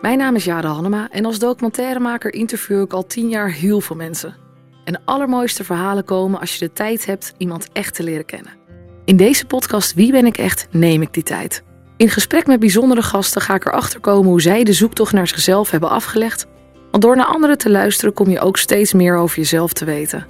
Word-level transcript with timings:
Mijn 0.00 0.18
naam 0.18 0.34
is 0.34 0.44
Jade 0.44 0.66
Hannema 0.66 1.08
en 1.10 1.24
als 1.24 1.38
documentairemaker 1.38 2.34
interview 2.34 2.80
ik 2.80 2.92
al 2.92 3.06
tien 3.06 3.28
jaar 3.28 3.50
heel 3.52 3.80
veel 3.80 3.96
mensen. 3.96 4.36
En 4.84 4.92
de 4.92 4.98
allermooiste 5.04 5.64
verhalen 5.64 6.04
komen 6.04 6.40
als 6.40 6.52
je 6.52 6.58
de 6.58 6.72
tijd 6.72 7.06
hebt 7.06 7.32
iemand 7.38 7.68
echt 7.72 7.94
te 7.94 8.02
leren 8.02 8.24
kennen. 8.24 8.52
In 9.04 9.16
deze 9.16 9.46
podcast 9.46 9.94
Wie 9.94 10.12
ben 10.12 10.26
ik 10.26 10.38
echt 10.38 10.68
neem 10.70 11.02
ik 11.02 11.12
die 11.12 11.22
tijd. 11.22 11.62
In 11.96 12.08
gesprek 12.08 12.46
met 12.46 12.60
bijzondere 12.60 13.02
gasten 13.02 13.42
ga 13.42 13.54
ik 13.54 13.66
erachter 13.66 14.00
komen 14.00 14.30
hoe 14.30 14.40
zij 14.40 14.64
de 14.64 14.72
zoektocht 14.72 15.12
naar 15.12 15.28
zichzelf 15.28 15.70
hebben 15.70 15.90
afgelegd. 15.90 16.46
Want 16.90 17.02
door 17.02 17.16
naar 17.16 17.26
anderen 17.26 17.58
te 17.58 17.70
luisteren 17.70 18.14
kom 18.14 18.30
je 18.30 18.40
ook 18.40 18.56
steeds 18.56 18.92
meer 18.92 19.16
over 19.16 19.36
jezelf 19.36 19.72
te 19.72 19.84
weten. 19.84 20.26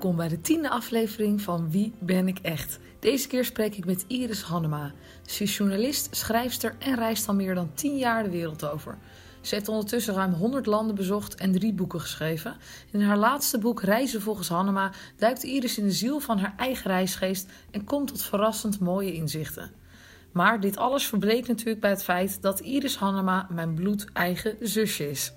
Welkom 0.00 0.18
bij 0.18 0.28
de 0.28 0.40
tiende 0.40 0.70
aflevering 0.70 1.40
van 1.40 1.70
Wie 1.70 1.92
ben 1.98 2.28
ik 2.28 2.38
echt? 2.38 2.78
Deze 2.98 3.28
keer 3.28 3.44
spreek 3.44 3.76
ik 3.76 3.84
met 3.84 4.04
Iris 4.06 4.42
Hannema. 4.42 4.92
Ze 5.26 5.42
is 5.42 5.56
journalist, 5.56 6.16
schrijfster 6.16 6.74
en 6.78 6.94
reist 6.94 7.28
al 7.28 7.34
meer 7.34 7.54
dan 7.54 7.70
10 7.74 7.96
jaar 7.96 8.22
de 8.22 8.30
wereld 8.30 8.64
over. 8.64 8.98
Ze 9.40 9.54
heeft 9.54 9.68
ondertussen 9.68 10.14
ruim 10.14 10.32
100 10.32 10.66
landen 10.66 10.94
bezocht 10.94 11.34
en 11.34 11.52
drie 11.52 11.72
boeken 11.72 12.00
geschreven. 12.00 12.56
In 12.90 13.02
haar 13.02 13.16
laatste 13.16 13.58
boek 13.58 13.82
Reizen 13.82 14.22
volgens 14.22 14.48
Hannema 14.48 14.92
duikt 15.16 15.42
Iris 15.42 15.78
in 15.78 15.84
de 15.84 15.92
ziel 15.92 16.20
van 16.20 16.38
haar 16.38 16.54
eigen 16.56 16.90
reisgeest 16.90 17.48
en 17.70 17.84
komt 17.84 18.08
tot 18.08 18.22
verrassend 18.22 18.80
mooie 18.80 19.12
inzichten. 19.12 19.70
Maar 20.32 20.60
dit 20.60 20.76
alles 20.76 21.06
verbreekt 21.06 21.48
natuurlijk 21.48 21.80
bij 21.80 21.90
het 21.90 22.02
feit 22.02 22.42
dat 22.42 22.60
Iris 22.60 22.96
Hannema 22.96 23.46
mijn 23.50 23.74
bloedeigen 23.74 24.56
zusje 24.60 25.10
is. 25.10 25.32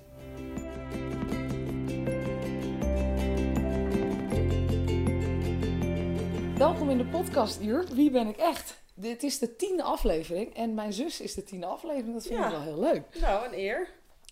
Welkom 6.64 6.90
in 6.90 6.98
de 6.98 7.06
podcast, 7.06 7.62
Uur. 7.62 7.86
Wie 7.94 8.12
ben 8.12 8.28
ik 8.28 8.38
echt? 8.38 8.82
Dit 8.96 9.24
is 9.24 9.40
de 9.40 9.56
tiende 9.56 9.84
aflevering 9.84 10.56
en 10.56 10.74
mijn 10.74 10.94
zus 10.94 11.22
is 11.22 11.34
de 11.34 11.44
tiende 11.44 11.66
aflevering. 11.66 12.14
Dat 12.14 12.26
vind 12.26 12.40
Ja. 12.40 12.46
ik 12.46 12.52
wel 12.52 12.62
heel 12.62 12.80
leuk. 12.80 13.20
Nou, 13.22 13.46
een 13.46 13.60
eer. 13.60 13.90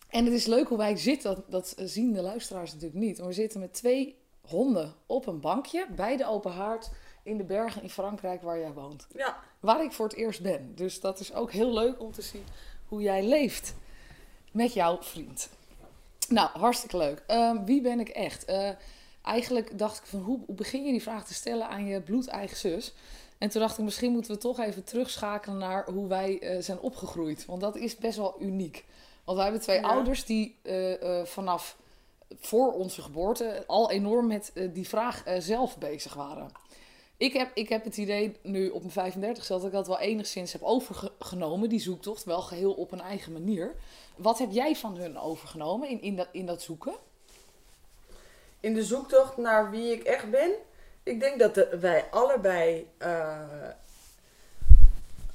En 0.10 0.26
het 0.26 0.34
is 0.34 0.46
leuk 0.46 0.68
hoe 0.68 0.78
wij 0.78 0.98
zitten, 0.98 1.36
dat, 1.36 1.46
dat 1.50 1.76
zien 1.78 2.14
de 2.14 2.22
luisteraars 2.22 2.74
natuurlijk 2.74 3.00
niet. 3.00 3.18
Maar 3.18 3.28
we 3.28 3.34
zitten 3.34 3.60
met 3.60 3.74
twee 3.74 4.18
honden 4.42 4.94
op 5.06 5.28
een 5.28 5.40
bankje 5.40 5.88
bij 5.96 6.18
de 6.18 6.28
open 6.28 6.52
haard 6.52 6.90
in 7.24 7.38
de 7.38 7.44
bergen 7.44 7.82
in 7.82 7.90
Frankrijk 7.90 8.42
waar 8.42 8.60
jij 8.60 8.74
woont. 8.74 9.08
Ja. 9.16 9.40
Waar 9.60 9.84
ik 9.84 9.92
voor 9.92 10.06
het 10.08 10.16
eerst 10.16 10.42
ben. 10.42 10.76
Dus 10.76 11.00
dat 11.00 11.20
is 11.20 11.34
ook 11.34 11.52
heel 11.52 11.74
leuk 11.74 12.00
om 12.00 12.12
te 12.12 12.22
zien 12.22 12.44
hoe 12.86 13.02
jij 13.02 13.24
leeft 13.24 13.76
met 14.52 14.74
jouw 14.74 15.02
vriend. 15.02 15.50
Nou, 16.30 16.50
hartstikke 16.60 16.98
leuk. 16.98 17.24
Ehm, 17.28 17.64
wie 17.66 17.82
ben 17.82 18.00
ik 18.00 18.10
echt? 18.10 18.46
Eh, 18.46 18.70
eigenlijk 19.24 19.78
dacht 19.78 19.98
ik 19.98 20.06
van 20.06 20.20
hoe, 20.20 20.40
hoe 20.46 20.56
begin 20.56 20.86
je 20.86 20.92
die 20.92 21.02
vraag 21.02 21.26
te 21.26 21.34
stellen 21.34 21.68
aan 21.68 21.86
je 21.86 22.02
bloedeigen 22.02 22.58
zus? 22.58 22.94
En 23.38 23.50
toen 23.50 23.62
dacht 23.62 23.78
ik 23.78 23.84
misschien 23.84 24.12
moeten 24.12 24.32
we 24.32 24.38
toch 24.38 24.60
even 24.60 24.84
terugschakelen 24.84 25.58
naar 25.58 25.90
hoe 25.90 26.08
wij 26.08 26.40
eh, 26.40 26.62
zijn 26.62 26.80
opgegroeid. 26.80 27.46
Want 27.46 27.62
dat 27.62 27.76
is 27.76 27.98
best 27.98 28.18
wel 28.18 28.36
uniek. 28.40 28.86
Want 29.24 29.38
wij 29.38 29.46
hebben 29.46 29.64
twee 29.64 29.80
Ja. 29.80 29.88
ouders 29.88 30.26
die 30.26 30.56
eh, 30.62 31.20
eh, 31.20 31.26
vanaf 31.26 31.78
voor 32.40 32.74
onze 32.74 33.02
geboorte 33.02 33.64
al 33.68 33.92
enorm 33.92 34.28
met 34.28 34.52
die 34.74 34.88
vraag 34.88 35.24
zelf 35.40 35.78
bezig 35.78 36.14
waren. 36.14 36.52
Ik 37.18 37.34
heb, 37.34 37.52
ik 37.54 37.70
heb 37.70 37.84
het 37.84 37.98
idee 37.98 38.36
nu 38.42 38.70
op 38.70 38.80
mijn 38.80 38.92
35 38.92 39.48
dat 39.48 39.66
ik 39.66 39.72
dat 39.72 39.88
wel 39.88 40.00
enigszins 40.00 40.52
heb 40.52 40.62
overgenomen, 40.62 41.70
die 41.70 41.80
zoektocht, 41.80 42.24
wel 42.24 42.42
geheel 42.42 42.74
op 42.74 42.92
een 42.92 43.02
eigen 43.02 43.32
manier. 43.32 43.76
Wat 44.16 44.40
heb 44.40 44.52
jij 44.52 44.76
van 44.76 44.98
hun 44.98 45.20
overgenomen 45.20 45.90
in, 45.90 46.02
in, 46.02 46.16
dat, 46.16 46.28
in 46.32 46.46
dat 46.46 46.62
zoeken? 46.62 46.94
In 48.62 48.74
de 48.74 48.84
zoektocht 48.84 49.38
naar 49.38 49.70
wie 49.70 49.92
ik 49.92 50.04
echt 50.04 50.30
ben. 50.30 50.52
Ik 51.04 51.20
denk 51.20 51.40
dat 51.40 51.68
wij 51.80 52.06
allebei 52.12 52.88
eh, 52.98 53.40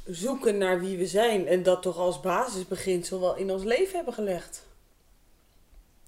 zoeken 0.05 0.59
naar 0.59 0.81
wie 0.81 0.99
we 0.99 1.06
zijn. 1.06 1.47
En 1.47 1.62
dat 1.62 1.83
toch 1.83 1.97
als 1.97 2.21
basisbeginsel 2.21 3.21
wel 3.21 3.37
in 3.37 3.51
ons 3.51 3.65
leven 3.65 3.97
hebben 3.97 4.15
gelegd. 4.15 4.62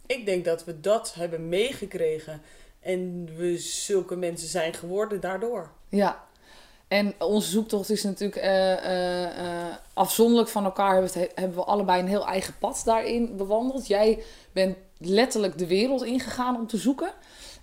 Ik 0.06 0.26
denk 0.26 0.44
dat 0.44 0.64
we 0.64 0.80
dat 0.80 1.14
hebben 1.14 1.48
meegekregen. 1.48 2.42
En 2.80 3.28
we 3.36 3.58
zulke 3.58 4.16
mensen 4.16 4.48
zijn 4.48 4.74
geworden 4.74 5.20
daardoor. 5.20 5.70
Ja. 5.88 6.26
En 6.88 7.14
onze 7.18 7.50
zoektocht 7.50 7.90
is 7.90 8.02
natuurlijk 8.02 8.42
eh, 8.42 9.66
eh, 9.66 9.76
afzonderlijk 9.92 10.48
van 10.48 10.64
elkaar. 10.64 11.02
Hebben 11.34 11.54
we 11.54 11.64
allebei 11.64 12.00
een 12.00 12.08
heel 12.08 12.26
eigen 12.26 12.54
pad 12.58 12.82
daarin 12.84 13.36
bewandeld. 13.36 13.86
Jij 13.86 14.22
bent 14.52 14.76
letterlijk 14.98 15.58
de 15.58 15.66
wereld 15.66 16.04
ingegaan 16.04 16.56
om 16.56 16.66
te 16.66 16.76
zoeken. 16.76 17.10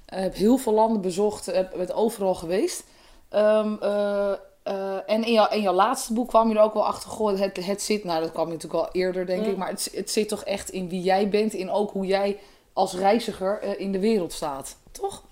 Je 0.05 0.15
hebt 0.15 0.37
heel 0.37 0.57
veel 0.57 0.73
landen 0.73 1.01
bezocht, 1.01 1.47
eh, 1.47 1.63
bent 1.75 1.93
overal 1.93 2.35
geweest. 2.35 2.83
Ehm, 3.29 3.75
eh, 3.79 4.31
eh, 4.63 4.97
en 5.05 5.23
in, 5.23 5.33
jou, 5.33 5.53
in 5.53 5.61
jouw 5.61 5.73
laatste 5.73 6.13
boek 6.13 6.27
kwam 6.27 6.49
je 6.49 6.55
er 6.55 6.61
ook 6.61 6.73
wel 6.73 6.85
achter. 6.85 7.09
Goh, 7.09 7.39
het, 7.39 7.65
het 7.65 7.81
zit, 7.81 8.03
nou 8.03 8.21
dat 8.21 8.31
kwam 8.31 8.49
natuurlijk 8.49 8.83
al 8.83 8.91
eerder 8.91 9.25
denk 9.25 9.43
Mm. 9.43 9.49
ik. 9.49 9.57
Maar 9.57 9.69
het, 9.69 9.91
het 9.93 10.11
zit 10.11 10.27
toch 10.27 10.43
echt 10.43 10.69
in 10.69 10.89
wie 10.89 11.01
jij 11.01 11.29
bent. 11.29 11.53
In 11.53 11.71
ook 11.71 11.91
hoe 11.91 12.05
jij 12.05 12.39
als 12.73 12.93
reiziger 12.93 13.79
in 13.79 13.91
de 13.91 13.99
wereld 13.99 14.33
staat. 14.33 14.77
Toch? 14.91 15.23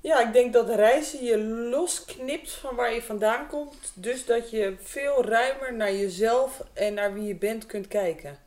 Ja, 0.00 0.20
ik 0.26 0.32
denk 0.32 0.52
dat 0.52 0.68
reizen 0.68 1.24
je 1.24 1.38
losknipt 1.70 2.50
van 2.50 2.74
waar 2.74 2.94
je 2.94 3.02
vandaan 3.02 3.46
komt. 3.46 3.92
Dus 3.94 4.26
dat 4.26 4.50
je 4.50 4.76
veel 4.82 5.24
ruimer 5.24 5.74
naar 5.74 5.92
jezelf 5.92 6.62
en 6.72 6.94
naar 6.94 7.14
wie 7.14 7.26
je 7.26 7.34
bent 7.34 7.66
kunt 7.66 7.88
kijken. 7.88 8.38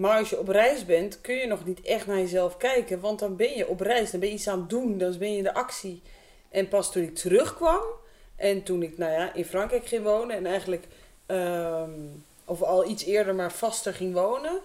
Maar 0.00 0.18
als 0.18 0.30
je 0.30 0.38
op 0.38 0.48
reis 0.48 0.84
bent, 0.84 1.20
kun 1.20 1.34
je 1.34 1.46
nog 1.46 1.64
niet 1.64 1.80
echt 1.80 2.06
naar 2.06 2.18
jezelf 2.18 2.56
kijken. 2.56 3.00
Want 3.00 3.18
dan 3.18 3.36
ben 3.36 3.56
je 3.56 3.68
op 3.68 3.80
reis, 3.80 4.10
dan 4.10 4.20
ben 4.20 4.28
je 4.28 4.34
iets 4.34 4.48
aan 4.48 4.58
het 4.60 4.70
doen, 4.70 4.98
dan 4.98 5.18
ben 5.18 5.30
je 5.30 5.36
in 5.36 5.42
de 5.42 5.54
actie. 5.54 6.02
En 6.48 6.68
pas 6.68 6.92
toen 6.92 7.02
ik 7.02 7.14
terugkwam 7.14 7.82
en 8.36 8.62
toen 8.62 8.82
ik 8.82 8.98
nou 8.98 9.12
ja, 9.12 9.34
in 9.34 9.44
Frankrijk 9.44 9.86
ging 9.86 10.02
wonen 10.02 10.36
en 10.36 10.46
eigenlijk, 10.46 10.86
ehm, 11.26 11.90
of 12.44 12.62
al 12.62 12.88
iets 12.88 13.04
eerder 13.04 13.34
maar 13.34 13.52
vaster 13.52 13.94
ging 13.94 14.14
wonen. 14.14 14.60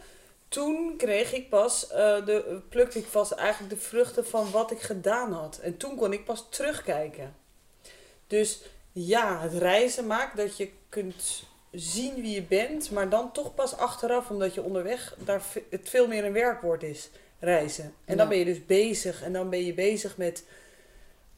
Toen 0.47 0.93
kreeg 0.97 1.33
ik 1.33 1.49
pas, 1.49 1.87
eh, 1.87 2.25
de, 2.25 2.61
plukte 2.69 2.99
ik 2.99 3.05
vast 3.05 3.31
eigenlijk 3.31 3.73
de 3.73 3.79
vruchten 3.79 4.25
van 4.25 4.51
wat 4.51 4.71
ik 4.71 4.81
gedaan 4.81 5.31
had. 5.31 5.57
En 5.57 5.77
toen 5.77 5.95
kon 5.95 6.13
ik 6.13 6.25
pas 6.25 6.45
terugkijken. 6.49 7.35
Dus 8.27 8.61
ja, 8.91 9.39
het 9.41 9.53
reizen 9.53 10.07
maakt 10.07 10.37
dat 10.37 10.57
je 10.57 10.69
kunt 10.89 11.43
zien 11.75 12.15
wie 12.15 12.33
je 12.35 12.41
bent, 12.43 12.91
maar 12.91 13.09
dan 13.09 13.31
toch 13.31 13.55
pas 13.55 13.77
achteraf, 13.77 14.29
omdat 14.29 14.53
je 14.53 14.63
onderweg 14.63 15.15
daar 15.25 15.41
het 15.69 15.89
veel 15.89 16.07
meer 16.07 16.25
een 16.25 16.33
werkwoord 16.33 16.83
is, 16.83 17.09
reizen. 17.39 17.83
En 18.05 18.17
dan 18.17 18.25
Ja. 18.25 18.27
ben 18.27 18.37
je 18.37 18.45
dus 18.45 18.65
bezig 18.65 19.23
en 19.23 19.33
dan 19.33 19.49
ben 19.49 19.65
je 19.65 19.73
bezig 19.73 20.17
met 20.17 20.43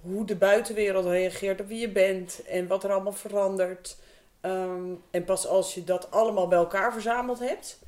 hoe 0.01 0.25
de 0.25 0.35
buitenwereld 0.35 1.05
reageert 1.05 1.59
op 1.61 1.67
wie 1.67 1.79
je 1.79 1.89
bent 1.89 2.41
en 2.45 2.67
wat 2.67 2.83
er 2.83 2.91
allemaal 2.91 3.13
verandert. 3.13 3.97
Ehm, 4.41 4.91
en 5.11 5.23
pas 5.23 5.47
als 5.47 5.73
je 5.73 5.83
dat 5.83 6.11
allemaal 6.11 6.47
bij 6.47 6.57
elkaar 6.57 6.91
verzameld 6.93 7.39
hebt 7.39 7.79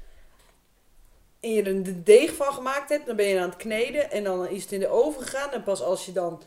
en 1.40 1.54
je 1.54 1.62
er 1.62 1.68
een 1.68 2.02
deeg 2.04 2.36
van 2.36 2.54
gemaakt 2.54 2.90
hebt, 2.90 3.06
dan 3.06 3.16
ben 3.16 3.26
je 3.26 3.40
aan 3.40 3.50
het 3.50 3.58
kneden 3.58 4.12
en 4.12 4.24
dan 4.24 4.48
is 4.48 4.64
het 4.64 4.72
in 4.72 4.80
de 4.80 4.88
oven 4.88 5.22
gegaan. 5.22 5.52
En 5.52 5.64
pas 5.64 5.82
als 5.82 6.06
je 6.06 6.12
dan 6.12 6.42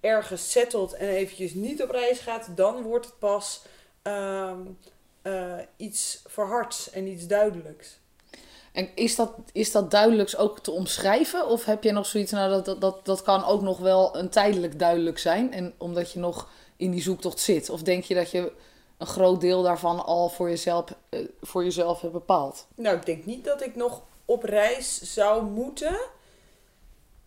ergens 0.00 0.50
settelt 0.50 0.92
en 0.92 1.08
eventjes 1.08 1.54
niet 1.54 1.82
op 1.82 1.90
reis 1.90 2.18
gaat, 2.18 2.48
dan 2.56 2.82
wordt 2.82 3.06
het 3.06 3.18
pas 3.18 3.62
ehm, 4.02 4.60
eh, 5.22 5.58
iets 5.76 6.22
verhards 6.26 6.90
en 6.90 7.06
iets 7.06 7.26
duidelijks. 7.26 7.98
En 8.72 8.88
is 8.94 9.16
dat, 9.16 9.32
is 9.52 9.72
dat 9.72 9.90
duidelijks 9.90 10.36
ook 10.36 10.58
te 10.60 10.70
omschrijven? 10.70 11.46
Of 11.46 11.64
heb 11.64 11.82
je 11.82 11.92
nog 11.92 12.06
zoiets, 12.06 12.32
nou 12.32 12.50
dat, 12.50 12.64
dat, 12.64 12.80
dat, 12.80 13.04
dat 13.04 13.22
kan 13.22 13.44
ook 13.44 13.62
nog 13.62 13.78
wel 13.78 14.16
een 14.16 14.28
tijdelijk 14.28 14.78
duidelijk 14.78 15.18
zijn, 15.18 15.52
en 15.52 15.74
omdat 15.78 16.12
je 16.12 16.18
nog 16.18 16.50
in 16.76 16.90
die 16.90 17.02
zoektocht 17.02 17.40
zit? 17.40 17.70
Of 17.70 17.82
denk 17.82 18.04
je 18.04 18.14
dat 18.14 18.30
je 18.30 18.52
een 18.98 19.06
groot 19.06 19.40
deel 19.40 19.62
daarvan 19.62 20.04
al 20.04 20.28
voor 20.28 20.48
jezelf, 20.48 20.84
eh, 21.08 21.20
voor 21.40 21.64
jezelf 21.64 22.00
hebt 22.00 22.12
bepaald? 22.12 22.66
Nou, 22.74 22.96
ik 22.96 23.06
denk 23.06 23.24
niet 23.24 23.44
dat 23.44 23.62
ik 23.62 23.76
nog 23.76 24.02
op 24.24 24.42
reis 24.42 25.14
zou 25.14 25.44
moeten, 25.44 25.98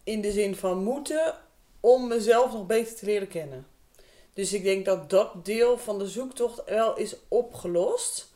in 0.03 0.21
de 0.21 0.31
zin 0.31 0.55
van 0.55 0.83
moeten, 0.83 1.35
om 1.79 2.07
mezelf 2.07 2.53
nog 2.53 2.65
beter 2.65 2.95
te 2.95 3.05
leren 3.05 3.27
kennen. 3.27 3.65
Dus 4.33 4.53
ik 4.53 4.63
denk 4.63 4.85
dat 4.85 5.09
dat 5.09 5.45
deel 5.45 5.77
van 5.77 5.99
de 5.99 6.07
zoektocht 6.07 6.63
wel 6.65 6.97
is 6.97 7.15
opgelost. 7.27 8.29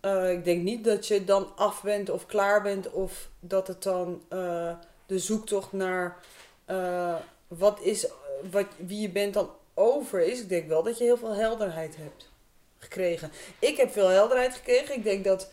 Eh, 0.00 0.32
ik 0.32 0.44
denk 0.44 0.62
niet 0.62 0.84
dat 0.84 1.06
je 1.06 1.24
dan 1.24 1.56
af 1.56 1.82
bent 1.82 2.10
of 2.10 2.26
klaar 2.26 2.62
bent, 2.62 2.90
of 2.90 3.28
dat 3.40 3.66
het 3.66 3.82
dan 3.82 4.22
eh, 4.28 4.74
de 5.06 5.18
zoektocht 5.18 5.72
naar 5.72 6.16
eh, 6.64 7.14
wat 7.48 7.80
is, 7.80 8.06
wat, 8.50 8.66
wie 8.76 9.00
je 9.00 9.10
bent 9.10 9.34
dan 9.34 9.50
over 9.74 10.20
is. 10.20 10.40
Ik 10.40 10.48
denk 10.48 10.68
wel 10.68 10.82
dat 10.82 10.98
je 10.98 11.04
heel 11.04 11.16
veel 11.16 11.34
helderheid 11.34 11.96
hebt 11.96 12.30
gekregen. 12.78 13.30
Ik 13.58 13.76
heb 13.76 13.92
veel 13.92 14.08
helderheid 14.08 14.54
gekregen. 14.54 14.94
Ik 14.94 15.04
denk 15.04 15.24
dat 15.24 15.50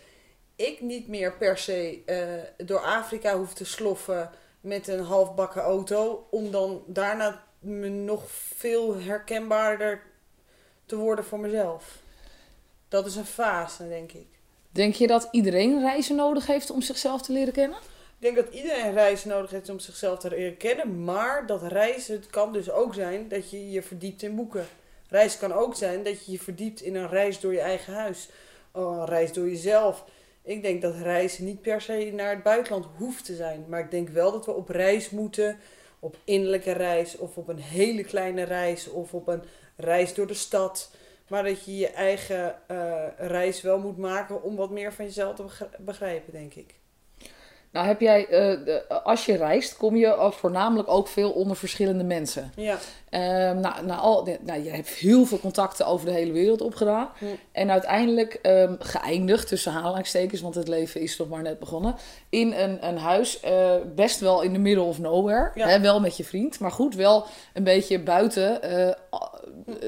ik 0.55 0.81
niet 0.81 1.07
meer 1.07 1.33
per 1.37 1.57
se 1.57 1.99
door 2.57 2.79
Afrika 2.79 3.37
hoef 3.37 3.53
te 3.53 3.65
sloffen 3.65 4.29
met 4.61 4.87
een 4.87 5.03
halfbakken 5.03 5.61
auto. 5.61 6.27
Om 6.29 6.51
dan 6.51 6.83
daarna 6.87 7.43
me 7.63 7.89
nog 7.89 8.31
veel 8.31 9.00
herkenbaarder 9.00 10.01
te 10.86 10.95
worden 10.95 11.25
voor 11.25 11.39
mezelf. 11.39 11.98
Dat 12.88 13.06
is 13.06 13.15
een 13.15 13.25
fase, 13.25 13.88
denk 13.88 14.12
ik. 14.12 14.27
Denk 14.71 14.94
je 14.94 15.07
dat 15.07 15.27
iedereen 15.31 15.80
reizen 15.80 16.15
nodig 16.15 16.48
heeft 16.48 16.69
om 16.69 16.81
zichzelf 16.81 17.21
te 17.21 17.31
leren 17.31 17.54
kennen? 17.54 17.77
Ik 18.24 18.33
denk 18.33 18.45
dat 18.45 18.54
iedereen 18.54 18.94
reis 18.94 19.25
nodig 19.25 19.51
heeft 19.51 19.69
om 19.69 19.80
zichzelf 19.80 20.19
te 20.19 20.30
leren 20.30 20.57
kennen. 20.57 21.04
Maar 21.04 21.45
dat 21.48 21.63
reizen 21.63 22.15
het 22.15 22.27
kan 22.27 22.54
dus 22.54 22.71
ook 22.71 22.94
zijn 22.94 23.27
dat 23.27 23.50
je 23.50 23.71
je 23.71 23.81
verdiept 23.81 24.21
in 24.21 24.36
boeken. 24.36 24.65
Reis 25.10 25.38
kan 25.38 25.54
ook 25.54 25.75
zijn 25.75 26.04
dat 26.04 26.25
je 26.25 26.31
je 26.31 26.39
verdiept 26.39 26.81
in 26.81 26.95
een 26.95 27.10
reis 27.10 27.39
door 27.39 27.54
je 27.54 27.60
eigen 27.60 27.94
huis. 27.94 28.30
Oh, 28.71 28.98
een 28.98 29.06
reis 29.06 29.33
door 29.33 29.50
jezelf. 29.50 30.06
Ik 30.42 30.62
denk 30.62 30.81
dat 30.81 30.95
reizen 30.95 31.45
niet 31.45 31.62
per 31.62 31.81
se 31.81 32.12
naar 32.13 32.30
het 32.30 32.44
buitenland 32.44 32.86
hoeft 32.98 33.25
te 33.25 33.36
zijn. 33.36 33.65
Maar 33.68 33.80
ik 33.80 33.92
denk 33.92 34.10
wel 34.10 34.31
dat 34.31 34.45
we 34.45 34.51
op 34.51 34.69
reis 34.69 35.10
moeten. 35.10 35.60
Op 36.03 36.17
innerlijke 36.23 36.71
reis 36.71 37.17
of 37.17 37.38
op 37.38 37.47
een 37.47 37.59
hele 37.59 38.03
kleine 38.03 38.44
reis 38.44 38.89
of 38.89 39.13
op 39.13 39.27
een 39.27 39.44
reis 39.75 40.13
door 40.13 40.27
de 40.27 40.33
stad. 40.33 40.95
Maar 41.27 41.44
dat 41.44 41.65
je 41.65 41.75
je 41.75 41.88
eigen 41.88 42.67
eh, 42.67 43.07
reis 43.17 43.61
wel 43.61 43.79
moet 43.79 43.97
maken 43.97 44.44
om 44.44 44.55
wat 44.55 44.69
meer 44.69 44.94
van 44.94 45.05
jezelf 45.05 45.35
te 45.35 45.67
begrijpen, 45.79 46.33
denk 46.33 46.53
ik. 46.53 46.75
Nou 47.73 47.87
heb 47.87 48.01
jij, 48.01 48.21
uh, 48.21 48.65
de, 48.65 48.83
als 49.03 49.25
je 49.25 49.37
reist, 49.37 49.77
kom 49.77 49.95
je 49.95 50.31
voornamelijk 50.31 50.89
ook 50.89 51.07
veel 51.07 51.31
onder 51.31 51.57
verschillende 51.57 52.03
mensen. 52.03 52.51
Ja. 52.55 52.77
Uh, 53.09 53.19
nou, 53.59 53.85
nou, 53.85 53.99
al, 53.99 54.27
nou, 54.41 54.63
je 54.63 54.69
hebt 54.69 54.89
heel 54.89 55.25
veel 55.25 55.39
contacten 55.39 55.85
over 55.85 56.05
de 56.05 56.11
hele 56.11 56.31
wereld 56.31 56.61
opgedaan. 56.61 57.09
En 57.51 57.71
uiteindelijk 57.71 58.39
um, 58.41 58.75
geëindigd, 58.79 59.47
tussen 59.47 59.71
aanhalingstekens, 59.71 60.41
want 60.41 60.55
het 60.55 60.67
leven 60.67 61.01
is 61.01 61.17
nog 61.17 61.29
maar 61.29 61.41
net 61.41 61.59
begonnen. 61.59 61.95
In 62.29 62.53
een, 62.53 62.87
een 62.87 62.97
huis, 62.97 63.39
uh, 63.45 63.73
best 63.95 64.19
wel 64.19 64.41
in 64.41 64.53
the 64.53 64.59
middle 64.59 64.83
of 64.83 64.99
nowhere. 64.99 65.51
Ja. 65.55 65.67
Hè, 65.67 65.79
wel 65.79 65.99
met 65.99 66.17
je 66.17 66.23
vriend, 66.23 66.59
maar 66.59 66.71
goed, 66.71 66.95
wel 66.95 67.25
een 67.53 67.63
beetje 67.63 67.99
buiten, 67.99 68.61
eh, 68.61 68.95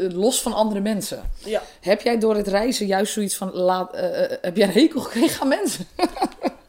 los 0.10 0.42
van 0.42 0.54
andere 0.54 0.80
mensen. 0.82 1.32
Ja. 1.44 1.62
Heb 1.82 2.02
jij 2.02 2.20
door 2.20 2.36
het 2.36 2.48
reizen 2.48 2.86
juist 2.86 3.14
zoiets 3.14 3.36
van, 3.36 3.54
laat, 3.54 3.96
heb 4.42 4.58
jij 4.58 4.68
een 4.68 4.74
hekel 4.74 5.02
gekregen 5.02 5.42
aan 5.42 5.48
mensen? 5.48 5.88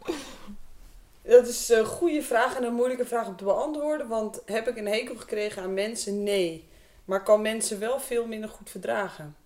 Dat 1.27 1.47
is 1.47 1.69
een 1.69 1.85
goede 1.85 2.23
vraag 2.23 2.57
en 2.57 2.65
een 2.65 2.75
moeilijke 2.75 3.07
vraag 3.07 3.27
om 3.27 3.37
te 3.37 3.45
beantwoorden. 3.45 4.09
Want 4.09 4.43
heb 4.45 4.69
ik 4.69 4.77
een 4.77 4.87
hekel 4.87 5.17
gekregen 5.17 5.63
aan 5.63 5.75
mensen? 5.75 6.23
Nee. 6.23 6.69
Maar 7.05 7.23
kan 7.23 7.43
mensen 7.43 7.79
wel 7.79 8.01
veel 8.01 8.27
minder 8.27 8.49
goed 8.49 8.71
verdragen. 8.71 9.37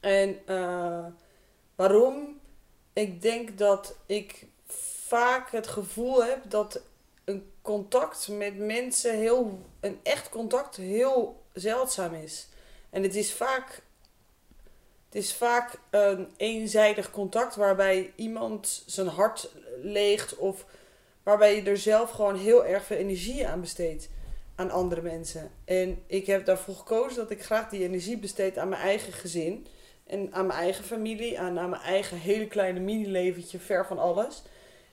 En 0.00 0.38
uh, 0.46 1.06
waarom? 1.74 2.40
Ik 2.92 3.22
denk 3.22 3.58
dat 3.58 3.96
ik 4.06 4.46
vaak 5.06 5.50
het 5.50 5.66
gevoel 5.66 6.24
heb 6.24 6.50
dat 6.50 6.80
een 7.24 7.52
contact 7.62 8.28
met 8.28 8.58
mensen 8.58 9.18
heel, 9.18 9.60
een 9.80 10.00
echt 10.02 10.28
contact 10.28 10.76
heel 10.76 11.42
zeldzaam 11.52 12.14
is. 12.14 12.48
En 12.90 13.02
het 13.02 13.14
is 13.14 13.32
vaak, 13.32 13.82
het 15.06 15.14
is 15.14 15.34
vaak 15.34 15.78
een 15.90 16.28
eenzijdig 16.36 17.10
contact 17.10 17.56
waarbij 17.56 18.12
iemand 18.16 18.82
zijn 18.86 19.08
hart 19.08 19.50
leegt 19.82 20.36
of 20.36 20.64
Waarbij 21.22 21.56
je 21.56 21.62
er 21.62 21.78
zelf 21.78 22.10
gewoon 22.10 22.36
heel 22.36 22.66
erg 22.66 22.84
veel 22.84 22.96
energie 22.96 23.46
aan 23.46 23.60
besteedt 23.60 24.08
aan 24.54 24.70
andere 24.70 25.02
mensen. 25.02 25.50
En 25.64 26.02
ik 26.06 26.26
heb 26.26 26.44
daarvoor 26.44 26.74
gekozen 26.74 27.16
dat 27.16 27.30
ik 27.30 27.44
graag 27.44 27.68
die 27.68 27.84
energie 27.84 28.18
besteed 28.18 28.58
aan 28.58 28.68
mijn 28.68 28.82
eigen 28.82 29.12
gezin. 29.12 29.66
En 30.06 30.28
aan 30.32 30.46
mijn 30.46 30.58
eigen 30.58 30.84
familie, 30.84 31.40
aan, 31.40 31.54
mijn 31.54 31.82
eigen 31.82 32.16
hele 32.16 32.46
kleine 32.46 32.80
mini-leventje, 32.80 33.58
ver 33.58 33.86
van 33.86 33.98
alles. 33.98 34.42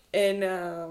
En 0.09 0.41
uh, 0.41 0.83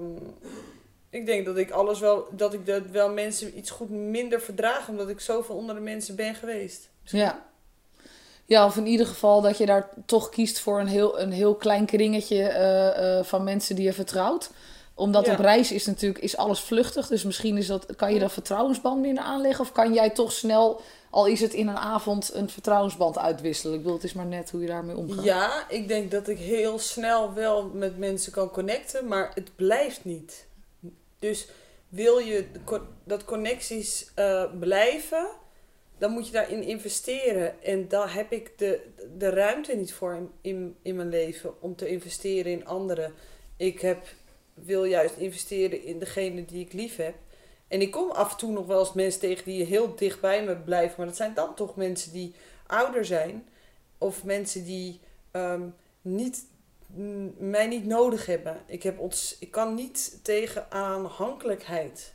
ik 1.11 1.27
denk 1.27 1.47
dat 1.47 1.57
ik 1.57 1.71
alles 1.71 2.01
wel, 2.01 2.29
dat 2.31 2.55
ik 2.55 2.67
dat 2.67 2.87
wel 2.87 3.11
mensen 3.11 3.59
iets 3.59 3.71
goed 3.71 3.91
minder 3.91 4.41
verdraag, 4.41 4.89
omdat 4.89 5.09
ik 5.09 5.21
zoveel 5.21 5.57
onder 5.57 5.75
de 5.75 5.81
mensen 5.81 6.17
ben 6.17 6.35
geweest. 6.35 6.89
Ja. 7.03 7.45
Ja, 8.45 8.67
of 8.67 8.77
in 8.77 8.87
ieder 8.87 9.07
geval 9.07 9.41
dat 9.41 9.59
je 9.59 9.67
daar 9.67 9.89
toch 10.07 10.29
kiest 10.29 10.61
voor 10.61 10.81
een 10.81 10.87
heel, 10.87 11.21
een 11.21 11.33
heel 11.33 11.55
klein 11.55 11.87
kringetje 11.87 12.37
uh, 12.37 13.19
uh, 13.19 13.25
van 13.25 13.45
mensen 13.45 13.77
die 13.77 13.85
je 13.85 13.93
vertrouwt 13.93 14.51
omdat 14.97 15.29
op 15.29 15.39
reis 15.39 15.73
is 15.73 15.87
natuurlijk 15.87 16.23
is 16.23 16.37
alles 16.37 16.61
vluchtig. 16.61 17.07
Dus 17.07 17.25
misschien 17.25 17.57
is 17.57 17.67
dat, 17.67 17.97
kan 17.97 18.13
je 18.13 18.19
dat 18.19 18.33
vertrouwensband 18.33 19.01
minder 19.01 19.25
aanleggen. 19.25 19.65
Of 19.65 19.73
kan 19.73 19.95
jij 19.95 20.11
toch 20.11 20.33
snel, 20.33 20.81
al 21.11 21.27
is 21.27 21.41
het 21.41 21.55
in 21.55 21.69
een 21.69 21.77
avond, 21.77 22.31
een 22.35 22.51
vertrouwensband 22.51 23.19
uitwisselen. 23.19 23.75
Ik 23.75 23.81
bedoel, 23.81 23.97
het 23.97 24.05
is 24.05 24.13
maar 24.13 24.27
net 24.27 24.51
hoe 24.51 24.61
je 24.61 24.67
daarmee 24.67 24.97
omgaat. 24.97 25.25
Ja, 25.25 25.69
ik 25.69 25.89
denk 25.89 26.11
dat 26.11 26.29
ik 26.29 26.39
heel 26.39 26.79
snel 26.79 27.35
wel 27.35 27.71
met 27.75 27.99
mensen 27.99 28.33
kan 28.33 28.51
connecten. 28.51 29.07
Maar 29.07 29.31
het 29.35 29.57
blijft 29.57 30.05
niet. 30.05 30.47
Dus 31.19 31.49
wil 31.89 32.19
je 32.19 32.47
dat 33.05 33.25
connecties 33.25 34.11
uh, 34.19 34.45
blijven, 34.59 35.27
dan 35.99 36.11
moet 36.11 36.27
je 36.27 36.33
daarin 36.33 36.63
investeren. 36.63 37.63
En 37.63 37.89
daar 37.89 38.15
heb 38.15 38.33
ik 38.33 38.59
de, 38.59 38.81
de 39.19 39.29
ruimte 39.31 39.75
niet 39.75 39.95
voor 39.95 40.15
in, 40.15 40.31
in, 40.41 40.77
in 40.83 40.97
mijn 40.97 41.09
leven 41.09 41.63
om 41.63 41.77
te 41.77 41.89
investeren 41.89 42.53
in 42.53 42.67
anderen. 42.67 43.13
Ik 43.57 43.81
heb 43.81 44.07
wil 44.65 44.85
juist 44.85 45.17
investeren 45.17 45.85
in 45.85 45.99
degene 45.99 46.45
die 46.45 46.65
ik 46.65 46.73
lief 46.73 46.97
heb. 46.97 47.15
En 47.69 47.81
ik 47.81 47.91
kom 47.91 48.11
af 48.11 48.31
en 48.31 48.37
toe 48.37 48.53
nog 48.53 48.67
wel 48.67 48.79
eens 48.79 48.93
mensen 48.93 49.21
tegen 49.21 49.45
die 49.45 49.65
heel 49.65 49.95
dicht 49.95 50.21
bij 50.21 50.45
me 50.45 50.57
blijven. 50.57 50.95
Maar 50.97 51.07
dat 51.07 51.17
zijn 51.17 51.35
dan 51.35 51.55
toch 51.55 51.77
mensen 51.77 52.13
die 52.13 52.35
ouder 52.67 53.05
zijn. 53.05 53.49
Of 53.99 54.25
mensen 54.25 54.65
die 54.65 55.01
um, 55.33 55.75
niet, 56.03 56.45
mij 57.39 57.67
niet 57.67 57.87
nodig 57.87 58.27
hebben. 58.27 58.61
Ik, 58.67 58.83
heb 58.83 58.99
ons, 58.99 59.37
ik 59.41 59.51
kan 59.51 59.75
niet 59.75 60.19
tegen 60.23 60.71
aanhankelijkheid. 60.71 62.15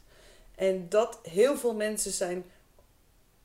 En 0.55 0.85
dat 0.89 1.19
heel 1.23 1.57
veel 1.57 1.75
mensen 1.75 2.11
zijn 2.11 2.43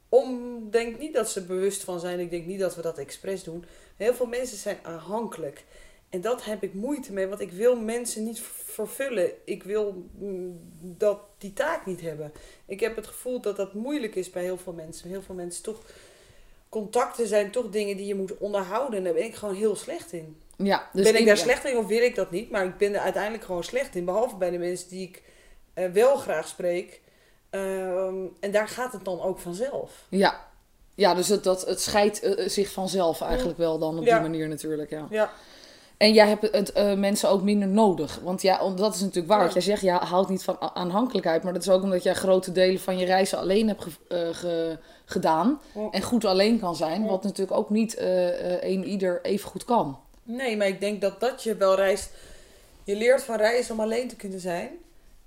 om, 0.09 0.71
denk 0.71 0.99
niet 0.99 1.15
dat 1.15 1.31
ze 1.31 1.45
bewust 1.45 1.85
van 1.85 2.01
zijn. 2.01 2.21
Ik 2.21 2.31
denk 2.31 2.47
niet 2.47 2.61
dat 2.61 2.75
we 2.75 2.83
dat 2.83 2.99
expres 2.99 3.45
doen. 3.45 3.65
Heel 3.97 4.15
veel 4.15 4.27
mensen 4.27 4.59
zijn 4.59 4.79
aanhankelijk. 4.83 5.65
En 6.11 6.21
dat 6.21 6.45
heb 6.45 6.63
ik 6.63 6.75
moeite 6.75 7.13
mee, 7.13 7.27
want 7.27 7.41
ik 7.41 7.53
wil 7.53 7.77
mensen 7.77 8.25
niet 8.25 8.41
vervullen. 8.65 9.31
Ik 9.45 9.63
wil 9.63 10.07
mm, 10.19 10.61
dat, 10.81 11.21
die 11.39 11.53
taak 11.53 11.87
niet 11.87 12.01
hebben. 12.01 12.33
Ik 12.67 12.81
heb 12.81 12.97
het 12.97 13.07
gevoel 13.07 13.41
dat 13.41 13.57
dat 13.57 13.75
moeilijk 13.75 14.15
is 14.15 14.31
bij 14.31 14.43
heel 14.43 14.59
veel 14.59 14.73
mensen. 14.73 15.09
Heel 15.09 15.23
veel 15.23 15.35
mensen 15.35 15.63
toch. 15.63 15.83
Contacten 16.69 17.27
zijn 17.27 17.51
toch 17.51 17.71
dingen 17.71 17.97
die 17.97 18.07
je 18.07 18.15
moet 18.15 18.39
onderhouden. 18.39 18.99
En 18.99 19.05
daar 19.05 19.15
ben 19.15 19.25
ik 19.25 19.35
gewoon 19.35 19.55
heel 19.55 19.77
slecht 19.77 20.13
in. 20.13 20.37
Ja, 20.57 20.89
dus 20.93 21.11
ben 21.11 21.21
ik 21.21 21.27
daar 21.27 21.37
slecht 21.37 21.65
in 21.65 21.77
of 21.77 21.87
wil 21.87 22.03
ik 22.03 22.15
dat 22.15 22.31
niet? 22.31 22.51
Maar 22.51 22.67
ik 22.67 22.77
ben 22.77 22.95
er 22.95 23.01
uiteindelijk 23.01 23.45
gewoon 23.45 23.65
slecht 23.65 23.95
in. 23.95 24.05
Behalve 24.05 24.37
bij 24.37 24.51
de 24.51 24.59
mensen 24.59 24.89
die 24.89 25.09
ik 25.09 25.23
uh, 25.75 25.91
wel 25.91 26.17
graag 26.17 26.49
spreek. 26.49 27.01
Uh, 27.51 28.07
en 28.41 28.51
daar 28.51 28.69
gaat 28.69 28.93
het 28.93 29.05
dan 29.05 29.21
ook 29.21 29.39
vanzelf. 29.39 30.07
Ja, 30.09 30.47
ja 30.95 31.15
dus 31.15 31.29
het, 31.29 31.45
dat, 31.45 31.67
het 31.67 31.81
scheidt 31.81 32.25
uh, 32.25 32.49
zich 32.49 32.73
vanzelf 32.73 33.21
eigenlijk 33.21 33.59
wel 33.59 33.79
dan 33.79 33.99
op 33.99 34.05
ja. 34.05 34.19
die 34.19 34.29
manier 34.29 34.49
natuurlijk. 34.49 34.91
Ja. 34.91 35.07
ja. 35.11 35.33
En 35.97 36.13
jij 36.13 36.29
hebt 36.29 36.53
het, 36.53 36.77
uh, 36.77 36.95
mensen 36.95 37.29
ook 37.29 37.43
minder 37.43 37.69
nodig. 37.69 38.21
Want 38.23 38.43
ja, 38.43 38.71
dat 38.75 38.95
is 38.95 39.01
natuurlijk 39.01 39.27
waar. 39.27 39.39
Ja. 39.39 39.45
Wat 39.45 39.53
jij 39.53 39.63
zegt, 39.63 39.83
ja, 39.83 40.05
houdt 40.05 40.29
niet 40.29 40.45
van 40.45 40.57
aanhankelijkheid. 40.61 41.43
Maar 41.43 41.53
dat 41.53 41.63
is 41.63 41.69
ook 41.69 41.83
omdat 41.83 42.03
jij 42.03 42.15
grote 42.15 42.53
delen 42.53 42.81
van 42.81 42.99
je 42.99 43.05
reizen 43.05 43.39
alleen 43.39 43.69
hebt 43.69 43.83
ge, 43.83 43.91
uh, 44.09 44.35
ge, 44.35 44.79
gedaan. 45.05 45.61
Ja. 45.75 45.89
En 45.91 46.03
goed 46.03 46.25
alleen 46.25 46.59
kan 46.61 46.77
zijn. 46.77 47.03
Ja. 47.03 47.09
Wat 47.09 47.23
natuurlijk 47.23 47.59
ook 47.59 47.71
niet 47.71 47.99
uh, 47.99 48.63
een 48.63 48.85
ieder 48.85 49.23
even 49.23 49.49
goed 49.49 49.65
kan. 49.65 49.99
Nee, 50.23 50.57
maar 50.57 50.67
ik 50.67 50.81
denk 50.81 51.01
dat 51.01 51.21
dat 51.21 51.43
je 51.43 51.57
wel 51.57 51.75
reist. 51.75 52.11
Je 52.85 52.97
leert 52.97 53.23
van 53.23 53.37
reizen 53.37 53.75
om 53.75 53.81
alleen 53.81 54.09
te 54.09 54.17
kunnen 54.17 54.41
zijn. 54.41 54.71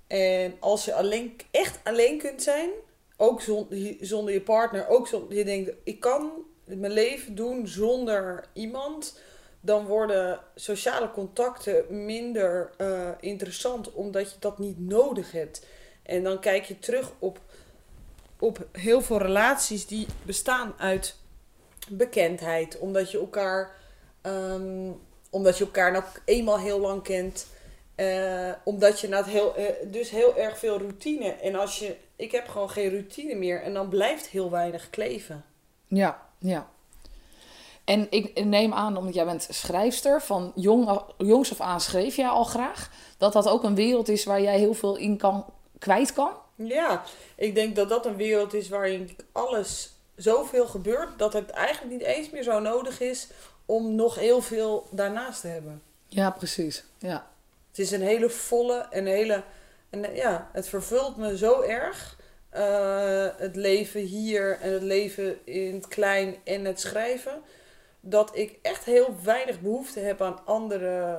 En 0.06 0.54
als 0.58 0.84
je 0.84 0.94
alleen, 0.94 1.36
echt 1.50 1.78
alleen 1.84 2.18
kunt 2.18 2.42
zijn, 2.42 2.68
ook 3.16 3.40
zonder, 3.40 3.96
zonder 4.00 4.34
je 4.34 4.40
partner, 4.40 4.88
ook 4.88 5.06
zonder, 5.06 5.36
je 5.36 5.44
denkt, 5.44 5.70
ik 5.84 6.00
kan 6.00 6.30
mijn 6.64 6.92
leven 6.92 7.34
doen 7.34 7.66
zonder 7.66 8.44
iemand 8.52 9.18
dan 9.60 9.86
worden 9.86 10.40
sociale 10.54 11.10
contacten 11.10 12.04
minder 12.04 12.70
uh, 12.78 13.08
interessant 13.20 13.92
omdat 13.92 14.30
je 14.30 14.36
dat 14.38 14.58
niet 14.58 14.78
nodig 14.78 15.32
hebt. 15.32 15.66
En 16.02 16.22
dan 16.22 16.40
kijk 16.40 16.64
je 16.64 16.78
terug 16.78 17.12
op, 17.18 17.40
op 18.38 18.66
heel 18.72 19.00
veel 19.00 19.18
relaties 19.18 19.86
die 19.86 20.06
bestaan 20.22 20.74
uit 20.78 21.16
bekendheid. 21.88 22.78
Omdat 22.78 23.10
je 23.10 23.18
elkaar, 23.18 23.76
um, 24.22 25.00
omdat 25.30 25.58
je 25.58 25.64
elkaar 25.64 25.92
nou 25.92 26.04
eenmaal 26.24 26.58
heel 26.58 26.80
lang 26.80 27.02
kent. 27.02 27.46
Uh, 27.96 28.52
omdat 28.64 29.00
je 29.00 29.08
nou 29.08 29.30
heel, 29.30 29.58
uh, 29.58 29.66
dus 29.84 30.10
heel 30.10 30.36
erg 30.36 30.58
veel 30.58 30.78
routine. 30.78 31.32
En 31.32 31.54
als 31.54 31.78
je, 31.78 31.96
ik 32.16 32.32
heb 32.32 32.48
gewoon 32.48 32.70
geen 32.70 32.90
routine 32.90 33.34
meer. 33.34 33.62
En 33.62 33.74
dan 33.74 33.88
blijft 33.88 34.26
heel 34.26 34.50
weinig 34.50 34.90
kleven. 34.90 35.44
Ja, 35.86 36.28
ja. 36.38 36.70
En 37.90 38.06
ik 38.10 38.44
neem 38.44 38.72
aan, 38.72 38.96
omdat 38.96 39.14
jij 39.14 39.24
bent 39.24 39.46
schrijfster, 39.50 40.22
van 40.22 40.52
jong, 40.54 41.02
jongs 41.18 41.50
af 41.52 41.60
aan 41.60 41.80
schreef 41.80 42.16
jij 42.16 42.28
al 42.28 42.44
graag, 42.44 42.90
dat 43.18 43.32
dat 43.32 43.48
ook 43.48 43.64
een 43.64 43.74
wereld 43.74 44.08
is 44.08 44.24
waar 44.24 44.42
jij 44.42 44.58
heel 44.58 44.74
veel 44.74 44.96
in 44.96 45.16
kan, 45.16 45.44
kwijt 45.78 46.12
kan? 46.12 46.32
Ja, 46.54 47.02
ik 47.34 47.54
denk 47.54 47.76
dat 47.76 47.88
dat 47.88 48.06
een 48.06 48.16
wereld 48.16 48.54
is 48.54 48.68
waarin 48.68 49.16
alles 49.32 49.92
zoveel 50.16 50.66
gebeurt, 50.66 51.18
dat 51.18 51.32
het 51.32 51.50
eigenlijk 51.50 51.92
niet 51.92 52.02
eens 52.02 52.30
meer 52.30 52.42
zo 52.42 52.60
nodig 52.60 53.00
is 53.00 53.28
om 53.66 53.94
nog 53.94 54.14
heel 54.14 54.40
veel 54.42 54.86
daarnaast 54.90 55.40
te 55.40 55.48
hebben. 55.48 55.82
Ja, 56.06 56.30
precies. 56.30 56.84
Ja. 56.98 57.26
Het 57.68 57.78
is 57.78 57.90
een 57.90 58.02
hele 58.02 58.30
volle 58.30 58.86
en 58.90 59.06
hele. 59.06 59.42
En 59.90 60.14
ja, 60.14 60.50
het 60.52 60.68
vervult 60.68 61.16
me 61.16 61.36
zo 61.36 61.60
erg. 61.60 62.18
Uh, 62.56 63.26
het 63.36 63.56
leven 63.56 64.00
hier 64.00 64.58
en 64.60 64.72
het 64.72 64.82
leven 64.82 65.46
in 65.46 65.74
het 65.74 65.88
klein 65.88 66.36
en 66.44 66.64
het 66.64 66.80
schrijven 66.80 67.42
dat 68.00 68.30
ik 68.36 68.58
echt 68.62 68.84
heel 68.84 69.14
weinig 69.24 69.60
behoefte 69.60 70.00
heb 70.00 70.22
aan 70.22 70.44
andere 70.44 71.16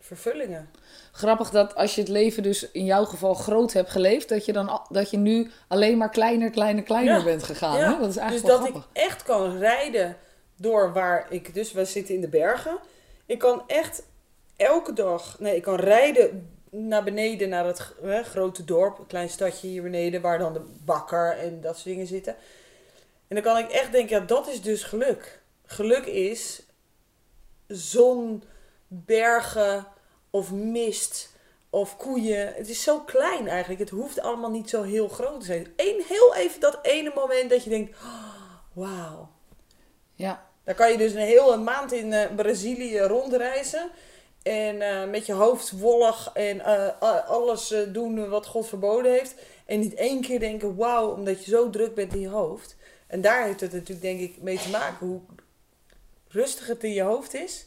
vervullingen. 0.00 0.70
Grappig 1.12 1.50
dat 1.50 1.74
als 1.74 1.94
je 1.94 2.00
het 2.00 2.10
leven 2.10 2.42
dus 2.42 2.70
in 2.70 2.84
jouw 2.84 3.04
geval 3.04 3.34
groot 3.34 3.72
hebt 3.72 3.90
geleefd, 3.90 4.28
dat 4.28 4.44
je 4.44 4.52
dan 4.52 4.80
dat 4.88 5.10
je 5.10 5.16
nu 5.16 5.50
alleen 5.68 5.98
maar 5.98 6.10
kleiner, 6.10 6.50
kleiner, 6.50 6.82
kleiner 6.82 7.18
Ja. 7.18 7.24
bent 7.24 7.42
gegaan. 7.42 7.76
Ja, 7.78 7.92
Hè? 7.92 7.98
Dat 7.98 8.08
is 8.08 8.14
Dus 8.14 8.22
eigenlijk 8.22 8.58
dat 8.58 8.68
wel 8.72 8.80
ik 8.80 8.86
echt 8.92 9.22
kan 9.22 9.58
rijden 9.58 10.16
door 10.56 10.92
waar 10.92 11.26
ik... 11.30 11.54
Dus 11.54 11.72
we 11.72 11.84
zitten 11.84 12.14
in 12.14 12.20
de 12.20 12.28
bergen. 12.28 12.78
Ik 13.26 13.38
kan 13.38 13.62
echt 13.66 14.02
elke 14.56 14.92
dag... 14.92 15.36
Nee, 15.38 15.56
ik 15.56 15.62
kan 15.62 15.76
rijden 15.76 16.50
naar 16.70 17.04
beneden 17.04 17.48
naar 17.48 17.66
het 17.66 17.94
hè, 18.02 18.22
grote 18.22 18.64
dorp. 18.64 18.98
Een 18.98 19.06
klein 19.06 19.28
stadje 19.28 19.68
hier 19.68 19.82
beneden 19.82 20.20
waar 20.20 20.38
dan 20.38 20.52
de 20.52 20.62
bakker 20.84 21.38
en 21.38 21.60
dat 21.60 21.74
soort 21.74 21.84
dingen 21.84 22.06
zitten. 22.06 22.36
En 23.28 23.34
dan 23.34 23.44
kan 23.44 23.58
ik 23.58 23.70
echt 23.70 23.92
denken, 23.92 24.20
ja, 24.20 24.24
dat 24.26 24.48
is 24.48 24.62
dus 24.62 24.82
geluk. 24.82 25.37
Geluk 25.70 26.06
is 26.06 26.62
zon, 27.66 28.42
bergen 28.86 29.86
of 30.30 30.52
mist 30.52 31.32
of 31.70 31.96
koeien. 31.96 32.54
Het 32.54 32.68
is 32.68 32.82
zo 32.82 33.00
klein 33.00 33.48
eigenlijk. 33.48 33.80
Het 33.80 33.90
hoeft 33.90 34.20
allemaal 34.20 34.50
niet 34.50 34.70
zo 34.70 34.82
heel 34.82 35.08
groot 35.08 35.40
te 35.40 35.46
zijn. 35.46 35.72
Eén, 35.76 36.02
heel 36.08 36.34
even 36.34 36.60
dat 36.60 36.78
ene 36.82 37.12
moment 37.14 37.50
dat 37.50 37.64
je 37.64 37.70
denkt, 37.70 37.96
oh, 38.02 38.34
wauw. 38.72 39.28
Ja. 40.14 40.46
Dan 40.64 40.74
kan 40.74 40.90
je 40.90 40.98
dus 40.98 41.12
een 41.12 41.18
hele 41.18 41.56
maand 41.56 41.92
in 41.92 42.12
eh, 42.12 42.34
Brazilië 42.34 42.98
rondreizen. 42.98 43.90
En 44.42 44.82
eh, 44.82 45.08
met 45.08 45.26
je 45.26 45.32
hoofd 45.32 45.78
wollig 45.78 46.30
en 46.34 46.60
eh, 46.60 47.28
alles 47.28 47.74
doen 47.88 48.28
wat 48.28 48.46
God 48.46 48.68
verboden 48.68 49.12
heeft. 49.12 49.34
En 49.66 49.80
niet 49.80 49.94
één 49.94 50.20
keer 50.20 50.40
denken, 50.40 50.76
wauw, 50.76 51.08
omdat 51.08 51.44
je 51.44 51.50
zo 51.50 51.70
druk 51.70 51.94
bent 51.94 52.14
in 52.14 52.20
je 52.20 52.28
hoofd. 52.28 52.76
En 53.06 53.20
daar 53.20 53.44
heeft 53.44 53.60
het 53.60 53.72
natuurlijk 53.72 54.02
denk 54.02 54.20
ik 54.20 54.42
mee 54.42 54.58
te 54.58 54.70
maken. 54.70 55.06
Hoe 55.06 55.20
rustiger 56.28 56.74
het 56.74 56.84
in 56.84 56.92
je 56.92 57.02
hoofd 57.02 57.34
is, 57.34 57.66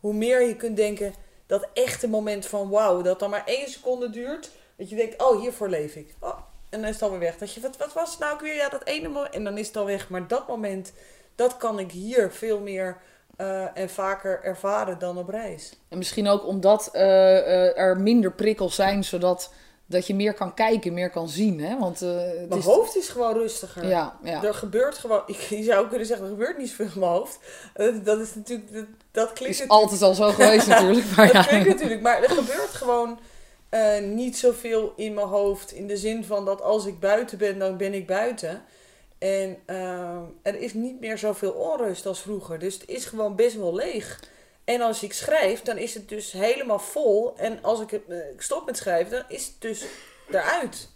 hoe 0.00 0.14
meer 0.14 0.42
je 0.42 0.56
kunt 0.56 0.76
denken, 0.76 1.14
dat 1.46 1.68
echte 1.72 2.08
moment 2.08 2.46
van 2.46 2.68
wauw, 2.68 3.02
dat 3.02 3.18
dan 3.18 3.30
maar 3.30 3.44
één 3.46 3.68
seconde 3.70 4.10
duurt. 4.10 4.50
Dat 4.76 4.90
je 4.90 4.96
denkt, 4.96 5.22
oh, 5.22 5.40
hiervoor 5.40 5.68
leef 5.68 5.94
ik. 5.94 6.14
Oh, 6.20 6.38
en 6.68 6.80
dan 6.80 6.88
is 6.88 6.94
het 6.94 7.02
alweer 7.02 7.18
weg. 7.18 7.38
Dat 7.38 7.52
je, 7.52 7.60
wat, 7.60 7.76
wat 7.76 7.92
was 7.92 8.10
het 8.10 8.18
nou 8.18 8.32
ook 8.32 8.40
weer? 8.40 8.54
Ja, 8.54 8.68
dat 8.68 8.84
ene 8.84 9.08
moment. 9.08 9.34
En 9.34 9.44
dan 9.44 9.58
is 9.58 9.66
het 9.66 9.76
al 9.76 9.84
weg. 9.84 10.08
Maar 10.08 10.28
dat 10.28 10.48
moment, 10.48 10.92
dat 11.34 11.56
kan 11.56 11.78
ik 11.78 11.92
hier 11.92 12.32
veel 12.32 12.60
meer 12.60 12.96
eh, 13.36 13.78
en 13.78 13.90
vaker 13.90 14.42
ervaren 14.42 14.98
dan 14.98 15.18
op 15.18 15.28
reis. 15.28 15.72
En 15.88 15.98
misschien 15.98 16.28
ook 16.28 16.46
omdat 16.46 16.88
eh, 16.92 17.38
eh, 17.38 17.78
er 17.78 18.00
minder 18.00 18.32
prikkels 18.32 18.74
zijn, 18.74 19.04
zodat 19.04 19.52
dat 19.86 20.06
je 20.06 20.14
meer 20.14 20.34
kan 20.34 20.54
kijken, 20.54 20.92
meer 20.92 21.10
kan 21.10 21.28
zien. 21.28 21.60
Hè? 21.60 21.78
Want 21.78 22.02
eh, 22.02 22.16
het 22.16 22.48
Mijn 22.48 22.60
is. 22.60 22.66
hoofd 22.66 22.96
is 22.96 23.08
gewoon 23.08 23.32
rustiger. 23.32 23.88
Ja, 23.88 24.18
ja. 24.22 24.44
Er 24.44 24.54
gebeurt 24.54 24.98
gewoon, 24.98 25.22
je 25.48 25.62
zou 25.62 25.88
kunnen 25.88 26.06
zeggen, 26.06 26.26
er 26.26 26.32
gebeurt 26.32 26.58
niet 26.58 26.68
zoveel 26.68 26.86
in 26.86 27.00
mijn 27.00 27.12
hoofd. 27.12 27.38
Eh, 27.74 27.94
dat 28.04 28.20
is 28.20 28.34
natuurlijk, 28.34 28.72
dat, 28.72 28.84
dat 29.10 29.32
klinkt 29.32 29.60
is 29.60 29.68
altijd 29.68 30.02
al 30.02 30.14
zo 30.14 30.30
geweest 30.30 30.66
natuurlijk. 30.66 31.16
Maar 31.16 31.26
dat 31.32 31.34
ja. 31.34 31.42
klinkt 31.42 31.68
natuurlijk, 31.68 32.00
maar 32.00 32.22
er 32.22 32.30
gebeurt 32.30 32.70
gewoon 32.70 33.18
eh, 33.68 34.00
niet 34.00 34.38
zoveel 34.38 34.92
in 34.96 35.14
mijn 35.14 35.26
hoofd. 35.26 35.72
In 35.72 35.86
de 35.86 35.96
zin 35.96 36.24
van 36.24 36.44
dat 36.44 36.62
als 36.62 36.86
ik 36.86 37.00
buiten 37.00 37.38
ben, 37.38 37.58
dan 37.58 37.76
ben 37.76 37.94
ik 37.94 38.06
buiten. 38.06 38.62
En 39.18 39.58
er 40.42 40.60
is 40.60 40.74
niet 40.74 41.00
meer 41.00 41.18
zoveel 41.18 41.52
onrust 41.52 42.06
als 42.06 42.20
vroeger. 42.20 42.58
Dus 42.58 42.74
het 42.74 42.88
is 42.88 43.04
gewoon 43.04 43.36
best 43.36 43.56
wel 43.56 43.74
leeg. 43.74 44.20
En 44.66 44.80
als 44.80 45.02
ik 45.02 45.12
schrijf, 45.12 45.62
dan 45.62 45.78
is 45.78 45.94
het 45.94 46.08
dus 46.08 46.32
helemaal 46.32 46.78
vol. 46.78 47.36
En 47.36 47.62
als 47.62 47.80
ik, 47.80 47.92
eh, 47.92 48.30
ik 48.30 48.42
stop 48.42 48.66
met 48.66 48.76
schrijven, 48.76 49.10
dan 49.10 49.24
is 49.28 49.46
het 49.46 49.54
dus 49.58 49.84
eruit. 50.30 50.88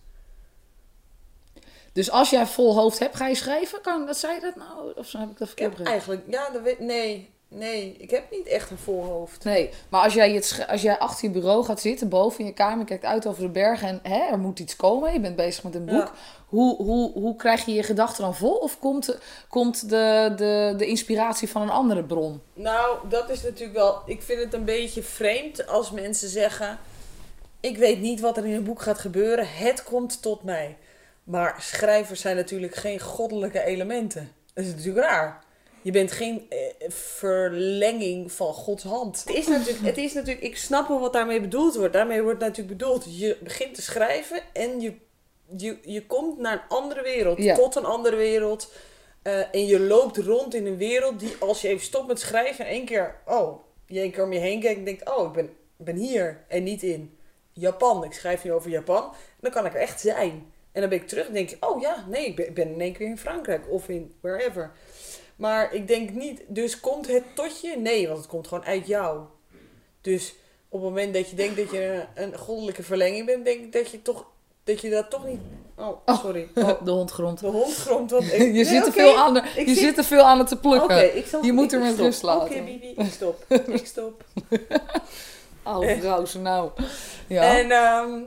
Dus 1.92 2.10
als 2.10 2.30
jij 2.30 2.46
vol 2.46 2.74
hoofd 2.74 2.98
hebt, 2.98 3.16
ga 3.16 3.26
je 3.26 3.34
schrijven? 3.34 3.80
Kan, 3.80 4.06
dat 4.06 4.16
zei 4.16 4.34
je 4.34 4.40
dat 4.40 4.56
nou? 4.56 4.92
Of 4.94 5.06
zo 5.06 5.18
heb 5.18 5.30
ik 5.30 5.38
dat 5.38 5.46
verkeerd 5.46 5.70
begrepen? 5.70 5.92
eigenlijk, 5.92 6.22
ja, 6.28 6.50
dat 6.50 6.62
weet, 6.62 6.78
nee, 6.78 7.30
nee, 7.48 7.96
ik 7.98 8.10
heb 8.10 8.30
niet 8.30 8.46
echt 8.46 8.70
een 8.70 8.78
vol 8.78 9.04
hoofd. 9.04 9.44
Nee, 9.44 9.70
maar 9.88 10.02
als 10.02 10.14
jij, 10.14 10.32
het, 10.32 10.64
als 10.68 10.82
jij 10.82 10.98
achter 10.98 11.28
je 11.28 11.34
bureau 11.34 11.64
gaat 11.64 11.80
zitten, 11.80 12.08
boven 12.08 12.40
in 12.40 12.46
je 12.46 12.52
kamer, 12.52 12.84
kijkt 12.84 13.04
uit 13.04 13.26
over 13.26 13.42
de 13.42 13.48
bergen 13.48 13.88
en 13.88 14.00
hè, 14.12 14.30
er 14.30 14.38
moet 14.38 14.58
iets 14.58 14.76
komen, 14.76 15.12
je 15.12 15.20
bent 15.20 15.36
bezig 15.36 15.64
met 15.64 15.74
een 15.74 15.84
boek. 15.84 15.94
Ja. 15.94 16.12
Hoe, 16.50 16.76
hoe, 16.76 17.12
hoe 17.12 17.36
krijg 17.36 17.64
je 17.64 17.72
je 17.72 17.82
gedachten 17.82 18.22
dan 18.22 18.34
vol? 18.34 18.54
Of 18.54 18.78
komt, 18.78 19.18
komt 19.48 19.88
de, 19.88 20.32
de, 20.36 20.74
de 20.76 20.86
inspiratie 20.86 21.48
van 21.48 21.62
een 21.62 21.70
andere 21.70 22.04
bron? 22.04 22.42
Nou, 22.54 23.08
dat 23.08 23.30
is 23.30 23.42
natuurlijk 23.42 23.78
wel. 23.78 24.02
Ik 24.06 24.22
vind 24.22 24.40
het 24.40 24.54
een 24.54 24.64
beetje 24.64 25.02
vreemd 25.02 25.66
als 25.66 25.90
mensen 25.90 26.28
zeggen: 26.28 26.78
Ik 27.60 27.76
weet 27.76 28.00
niet 28.00 28.20
wat 28.20 28.36
er 28.36 28.46
in 28.46 28.54
een 28.54 28.64
boek 28.64 28.82
gaat 28.82 28.98
gebeuren, 28.98 29.46
het 29.48 29.82
komt 29.82 30.22
tot 30.22 30.42
mij. 30.42 30.76
Maar 31.24 31.56
schrijvers 31.60 32.20
zijn 32.20 32.36
natuurlijk 32.36 32.74
geen 32.74 33.00
goddelijke 33.00 33.62
elementen. 33.62 34.32
Dat 34.54 34.64
is 34.64 34.70
natuurlijk 34.70 35.06
raar. 35.06 35.44
Je 35.82 35.90
bent 35.90 36.12
geen 36.12 36.46
eh, 36.48 36.90
verlenging 36.90 38.32
van 38.32 38.52
Gods 38.54 38.84
hand. 38.84 39.24
Het 39.26 39.36
is, 39.36 39.46
natuurlijk, 39.46 39.84
het 39.84 39.96
is 39.96 40.12
natuurlijk, 40.12 40.46
ik 40.46 40.56
snap 40.56 40.88
wel 40.88 41.00
wat 41.00 41.12
daarmee 41.12 41.40
bedoeld 41.40 41.76
wordt. 41.76 41.92
Daarmee 41.92 42.22
wordt 42.22 42.40
natuurlijk 42.40 42.78
bedoeld, 42.78 43.18
je 43.18 43.36
begint 43.42 43.74
te 43.74 43.82
schrijven 43.82 44.40
en 44.52 44.80
je, 44.80 44.94
je, 45.56 45.78
je 45.82 46.06
komt 46.06 46.38
naar 46.38 46.52
een 46.52 46.76
andere 46.76 47.02
wereld. 47.02 47.38
Ja. 47.38 47.54
Tot 47.54 47.76
een 47.76 47.84
andere 47.84 48.16
wereld. 48.16 48.72
Eh, 49.22 49.54
en 49.54 49.66
je 49.66 49.80
loopt 49.80 50.16
rond 50.16 50.54
in 50.54 50.66
een 50.66 50.76
wereld 50.76 51.20
die 51.20 51.36
als 51.38 51.60
je 51.60 51.68
even 51.68 51.84
stopt 51.84 52.06
met 52.06 52.20
schrijven 52.20 52.64
en 52.64 52.70
één 52.70 52.84
keer, 52.84 53.16
oh, 53.26 53.64
je 53.86 54.00
één 54.00 54.10
keer 54.10 54.24
om 54.24 54.32
je 54.32 54.38
heen 54.38 54.60
kijkt 54.60 54.78
en 54.78 54.84
denkt, 54.84 55.08
oh, 55.16 55.26
ik 55.26 55.32
ben, 55.32 55.50
ben 55.76 55.96
hier 55.96 56.44
en 56.48 56.62
niet 56.62 56.82
in 56.82 57.18
Japan. 57.52 58.04
Ik 58.04 58.12
schrijf 58.12 58.44
nu 58.44 58.52
over 58.52 58.70
Japan. 58.70 59.12
Dan 59.40 59.50
kan 59.50 59.66
ik 59.66 59.74
er 59.74 59.80
echt 59.80 60.00
zijn. 60.00 60.52
En 60.72 60.80
dan 60.80 60.90
ben 60.90 61.00
ik 61.00 61.08
terug 61.08 61.26
en 61.26 61.32
denk 61.32 61.50
ik, 61.50 61.64
oh 61.64 61.80
ja, 61.80 62.04
nee, 62.08 62.26
ik 62.26 62.36
ben, 62.36 62.46
ik 62.46 62.54
ben 62.54 62.72
in 62.72 62.80
één 62.80 62.92
keer 62.92 63.06
in 63.06 63.18
Frankrijk 63.18 63.70
of 63.70 63.88
in 63.88 64.14
wherever. 64.20 64.72
Maar 65.36 65.74
ik 65.74 65.88
denk 65.88 66.10
niet, 66.10 66.42
dus 66.46 66.80
komt 66.80 67.06
het 67.06 67.24
tot 67.34 67.60
je? 67.60 67.76
Nee, 67.76 68.06
want 68.06 68.18
het 68.18 68.28
komt 68.28 68.48
gewoon 68.48 68.64
uit 68.64 68.86
jou. 68.86 69.20
Dus 70.00 70.34
op 70.68 70.80
het 70.80 70.88
moment 70.88 71.14
dat 71.14 71.30
je 71.30 71.36
denkt 71.36 71.56
dat 71.56 71.70
je 71.70 72.04
een, 72.14 72.22
een 72.32 72.38
goddelijke 72.38 72.82
verlenging 72.82 73.26
bent, 73.26 73.44
denk 73.44 73.60
ik 73.60 73.72
dat 73.72 73.90
je 73.90 74.02
toch, 74.02 74.26
dat 74.64 74.80
je 74.80 74.90
dat 74.90 75.10
toch 75.10 75.26
niet... 75.26 75.40
Oh, 75.76 76.18
sorry. 76.22 76.48
Oh, 76.54 76.84
De 76.84 76.90
hond 76.90 77.10
grond. 77.10 77.40
de 77.40 77.46
hond 77.46 77.74
gromt 77.74 78.10
wat. 78.10 78.24
Je, 78.30 78.38
Nee, 78.38 78.64
zit, 78.64 78.82
er 78.82 78.88
oké. 78.88 78.92
veel 78.92 79.16
aan 79.16 79.34
de, 79.34 79.42
je 79.56 79.64
zit- 79.66 79.78
zit 79.78 79.98
er 79.98 80.04
veel 80.04 80.22
aan 80.22 80.38
het 80.38 80.48
te 80.48 80.56
plukken. 80.56 80.84
Oké, 80.96 81.00
ik 81.00 81.26
zal 81.26 81.44
Je 81.44 81.52
moet 81.52 81.64
ik 81.72 81.72
er 81.72 81.86
met 81.86 81.98
rust 81.98 82.22
laten. 82.22 82.50
Oké, 82.50 82.62
Bibi, 82.62 82.94
ik 82.96 83.12
stop. 83.18 83.44
ik 83.48 83.86
stop. 83.86 84.24
Oh, 85.64 85.88
vrouw, 85.98 86.24
ze 86.24 86.38
nou. 86.38 86.70
Ja. 87.26 87.58
En, 87.58 87.70
ehm, 87.70 88.20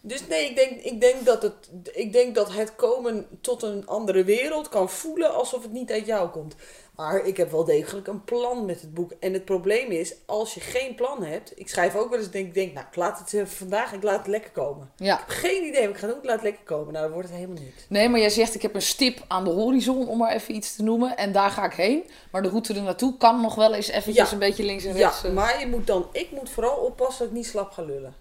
dus 0.00 0.26
nee, 0.28 0.48
ik 0.50 0.56
denk, 0.56 0.70
ik, 0.80 1.00
denk 1.00 1.24
dat 1.26 1.42
het, 1.42 1.54
ik 1.92 2.12
denk 2.12 2.34
dat 2.34 2.52
het 2.52 2.76
komen 2.76 3.26
tot 3.40 3.62
een 3.62 3.86
andere 3.86 4.24
wereld 4.24 4.68
kan 4.68 4.90
voelen 4.90 5.34
alsof 5.34 5.62
het 5.62 5.72
niet 5.72 5.90
uit 5.90 6.06
jou 6.06 6.28
komt. 6.28 6.54
Maar 6.98 7.26
ik 7.26 7.36
heb 7.36 7.50
wel 7.50 7.64
degelijk 7.64 8.06
een 8.06 8.24
plan 8.24 8.64
met 8.64 8.80
het 8.80 8.94
boek. 8.94 9.12
En 9.20 9.32
het 9.32 9.44
probleem 9.44 9.90
is, 9.90 10.14
als 10.26 10.54
je 10.54 10.60
geen 10.60 10.94
plan 10.94 11.22
hebt. 11.24 11.52
Ik 11.60 11.68
schrijf 11.68 11.96
ook 11.96 12.10
wel 12.10 12.18
eens, 12.18 12.30
denk, 12.30 12.54
denk 12.54 12.74
nou, 12.74 12.86
ik 12.90 12.96
laat 12.96 13.18
het 13.18 13.32
even 13.32 13.48
vandaag, 13.48 13.92
ik 13.92 14.02
laat 14.02 14.18
het 14.18 14.26
lekker 14.26 14.50
komen. 14.50 14.90
ja. 14.96 15.14
Ik 15.14 15.18
heb 15.26 15.28
geen 15.28 15.64
idee 15.64 15.80
wat 15.86 15.90
ik 15.90 15.96
ga 16.00 16.06
doen, 16.06 16.16
ik 16.16 16.24
laat 16.24 16.34
het 16.34 16.42
lekker 16.42 16.64
komen. 16.64 16.92
Nou, 16.92 17.04
dan 17.04 17.12
wordt 17.12 17.28
het 17.28 17.36
helemaal 17.38 17.62
niks. 17.62 17.84
Nee, 17.88 18.08
maar 18.08 18.20
jij 18.20 18.30
zegt 18.30 18.54
ik 18.54 18.62
heb 18.62 18.74
een 18.74 18.82
stip 18.82 19.24
aan 19.28 19.44
de 19.44 19.50
horizon, 19.50 20.08
om 20.08 20.18
maar 20.18 20.32
even 20.32 20.54
iets 20.54 20.76
te 20.76 20.82
noemen. 20.82 21.16
En 21.16 21.32
daar 21.32 21.50
ga 21.50 21.64
ik 21.64 21.72
heen. 21.72 22.04
Maar 22.32 22.42
de 22.42 22.48
route 22.48 22.74
er 22.74 22.82
naartoe 22.82 23.16
kan 23.16 23.40
nog 23.40 23.54
wel 23.54 23.74
eens 23.74 23.88
eventjes 23.88 24.26
Ja. 24.26 24.32
een 24.32 24.38
beetje 24.38 24.64
links 24.64 24.84
en 24.84 24.96
Ja, 24.96 25.06
rechts. 25.08 25.24
eh. 25.24 25.32
maar 25.32 25.60
je 25.60 25.66
moet 25.66 25.86
dan, 25.86 26.06
ik 26.12 26.28
moet 26.30 26.50
vooral 26.50 26.76
oppassen 26.76 27.18
dat 27.18 27.28
ik 27.28 27.34
niet 27.34 27.46
slap 27.46 27.70
ga 27.70 27.82
lullen. 27.82 28.14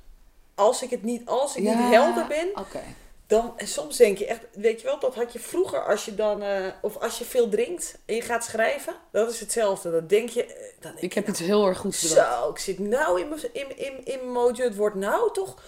Als 0.56 0.82
ik 0.84 0.90
het 0.90 1.04
niet, 1.04 1.26
als 1.26 1.56
ik 1.56 1.64
Ja, 1.64 1.80
niet 1.80 1.94
helder 1.94 2.28
ben, 2.28 2.48
Oké. 2.56 2.80
Dan 3.28 3.54
en 3.58 3.68
soms 3.68 3.98
denk 3.98 4.18
je 4.18 4.26
echt, 4.26 4.42
weet 4.54 4.82
je 4.82 4.88
wel, 4.88 5.00
dat 5.00 5.16
had 5.16 5.34
je 5.34 5.40
vroeger 5.40 5.86
als 5.86 6.06
je 6.06 6.16
dan, 6.16 6.42
eh, 6.42 6.68
of 6.82 6.98
als 6.98 7.18
je 7.18 7.26
veel 7.26 7.50
drinkt 7.50 7.98
en 8.06 8.16
je 8.16 8.22
gaat 8.22 8.44
schrijven, 8.44 8.96
dat 9.12 9.32
is 9.32 9.40
hetzelfde. 9.40 9.92
Dan 9.92 10.08
denk 10.08 10.30
je, 10.30 10.46
eh, 10.46 10.64
dan 10.80 10.92
denk 10.92 11.04
Ik 11.04 11.14
heb 11.14 11.28
iets 11.28 11.40
heel 11.40 11.68
erg 11.68 11.78
goeds 11.78 12.02
bedacht. 12.02 12.42
zo, 12.42 12.50
ik 12.50 12.58
zit 12.58 12.80
nou 12.80 13.22
in 13.22 13.30
mijn 13.30 13.42
in, 13.52 13.78
in, 13.78 14.06
in 14.06 14.32
mojo, 14.32 14.64
het 14.64 14.76
wordt 14.76 14.96
nou 14.96 15.34
toch. 15.34 15.62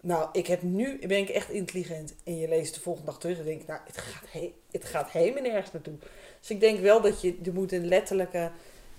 Nou, 0.00 0.28
ik 0.32 0.46
heb 0.46 0.62
nu, 0.62 1.06
ben 1.06 1.18
ik 1.18 1.28
echt 1.28 1.50
intelligent. 1.50 2.14
En 2.24 2.38
je 2.38 2.48
leest 2.48 2.74
de 2.74 2.80
volgende 2.80 3.10
dag 3.10 3.20
terug 3.20 3.38
en 3.38 3.44
denk 3.44 3.66
nou, 3.66 3.80
het 3.86 3.98
gaat, 3.98 4.24
he, 4.30 4.54
het 4.70 4.84
gaat 4.84 5.10
helemaal 5.10 5.42
nergens 5.42 5.72
naartoe. 5.72 5.94
Dus 6.40 6.50
ik 6.50 6.60
denk 6.60 6.80
wel 6.80 7.00
dat 7.00 7.20
je, 7.20 7.38
je 7.42 7.52
moet 7.52 7.72
een 7.72 7.88
letterlijke, 7.88 8.50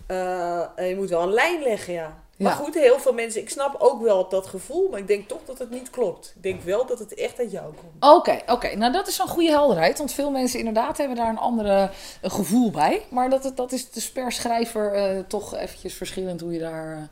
eh, 0.07 0.67
je 0.75 0.95
moet 0.95 1.09
wel 1.09 1.21
een 1.21 1.33
lijn 1.33 1.63
leggen, 1.63 1.93
ja. 1.93 2.23
Maar 2.37 2.53
goed, 2.53 2.73
heel 2.73 2.99
veel 2.99 3.13
mensen, 3.13 3.41
ik 3.41 3.49
snap 3.49 3.75
ook 3.79 4.01
wel 4.01 4.29
dat 4.29 4.47
gevoel, 4.47 4.89
maar 4.89 4.99
ik 4.99 5.07
denk 5.07 5.27
toch 5.27 5.39
dat 5.45 5.59
het 5.59 5.69
niet 5.69 5.89
klopt. 5.89 6.33
Ik 6.35 6.43
denk 6.43 6.61
wel 6.61 6.85
dat 6.85 6.99
het 6.99 7.13
echt 7.13 7.39
uit 7.39 7.51
jou 7.51 7.73
komt. 7.73 8.13
Oké, 8.15 8.39
oké. 8.53 8.75
Nou, 8.75 8.91
dat 8.93 9.07
is 9.07 9.17
een 9.19 9.27
goede 9.27 9.49
helderheid. 9.49 9.97
Want 9.97 10.11
veel 10.11 10.31
mensen 10.31 10.59
inderdaad 10.59 10.97
hebben 10.97 11.15
daar 11.17 11.29
een 11.29 11.37
andere 11.37 11.89
eh, 12.21 12.31
gevoel 12.31 12.71
bij. 12.71 13.05
Maar 13.09 13.29
dat, 13.29 13.43
het- 13.43 13.57
dat 13.57 13.71
is 13.71 13.91
dus 13.91 14.11
per 14.11 14.31
schrijver 14.31 14.93
eh, 14.93 15.19
toch 15.27 15.55
eventjes 15.55 15.93
verschillend 15.93 16.41
hoe 16.41 16.51
je 16.53 16.59
daar 16.59 17.09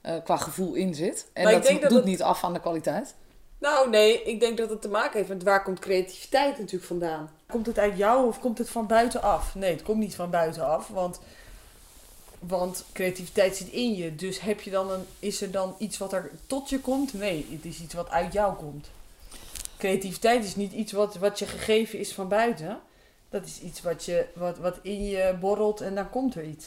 eh, 0.00 0.14
qua 0.24 0.36
gevoel 0.36 0.74
in 0.74 0.94
zit. 0.94 1.26
En 1.32 1.42
Maar 1.44 1.52
ik 1.52 1.62
dat, 1.62 1.72
dat 1.80 1.80
doet 1.90 1.98
het- 1.98 2.04
niet 2.04 2.22
af 2.22 2.44
aan 2.44 2.52
de 2.52 2.60
kwaliteit. 2.60 3.14
Nou, 3.58 3.90
nee, 3.90 4.22
ik 4.22 4.40
denk 4.40 4.58
dat 4.58 4.70
het 4.70 4.82
te 4.82 4.88
maken 4.88 5.16
heeft 5.16 5.28
met 5.28 5.42
waar 5.42 5.62
komt 5.62 5.78
creativiteit 5.78 6.58
natuurlijk 6.58 6.84
vandaan. 6.84 7.30
Komt 7.48 7.66
het 7.66 7.78
uit 7.78 7.96
jou 7.96 8.26
of 8.26 8.40
komt 8.40 8.58
het 8.58 8.70
van 8.70 8.86
buitenaf? 8.86 9.54
Nee, 9.54 9.70
het 9.72 9.82
komt 9.82 9.98
niet 9.98 10.14
van 10.14 10.30
buitenaf, 10.30 10.88
want, 10.88 11.20
want 12.46 12.84
creativiteit 12.92 13.56
zit 13.56 13.68
in 13.68 13.94
je. 13.94 14.14
Dus 14.14 14.40
heb 14.40 14.60
je 14.60 14.70
dan 14.70 14.90
een, 14.90 15.04
is 15.18 15.40
er 15.40 15.50
dan 15.50 15.74
iets 15.78 15.98
wat 15.98 16.12
er 16.12 16.30
tot 16.46 16.68
je 16.68 16.80
komt? 16.80 17.14
Nee, 17.14 17.46
het 17.50 17.64
is 17.64 17.80
iets 17.80 17.94
wat 17.94 18.08
uit 18.08 18.32
jou 18.32 18.54
komt. 18.54 18.88
Creativiteit 19.78 20.44
is 20.44 20.56
niet 20.56 20.72
iets 20.72 20.92
wat, 20.92 21.16
wat 21.16 21.38
je 21.38 21.46
gegeven 21.46 21.98
is 21.98 22.12
van 22.12 22.28
buiten. 22.28 22.80
Dat 23.28 23.44
is 23.44 23.60
iets 23.60 23.82
wat, 23.82 24.04
je, 24.04 24.26
wat, 24.34 24.58
wat 24.58 24.78
in 24.82 25.04
je 25.04 25.36
borrelt 25.40 25.80
en 25.80 25.94
dan 25.94 26.10
komt 26.10 26.34
er 26.34 26.44
iets. 26.44 26.66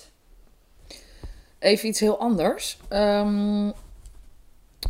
Even 1.59 1.89
iets 1.89 1.99
heel 1.99 2.19
anders. 2.19 2.77
Ehm, 2.87 3.71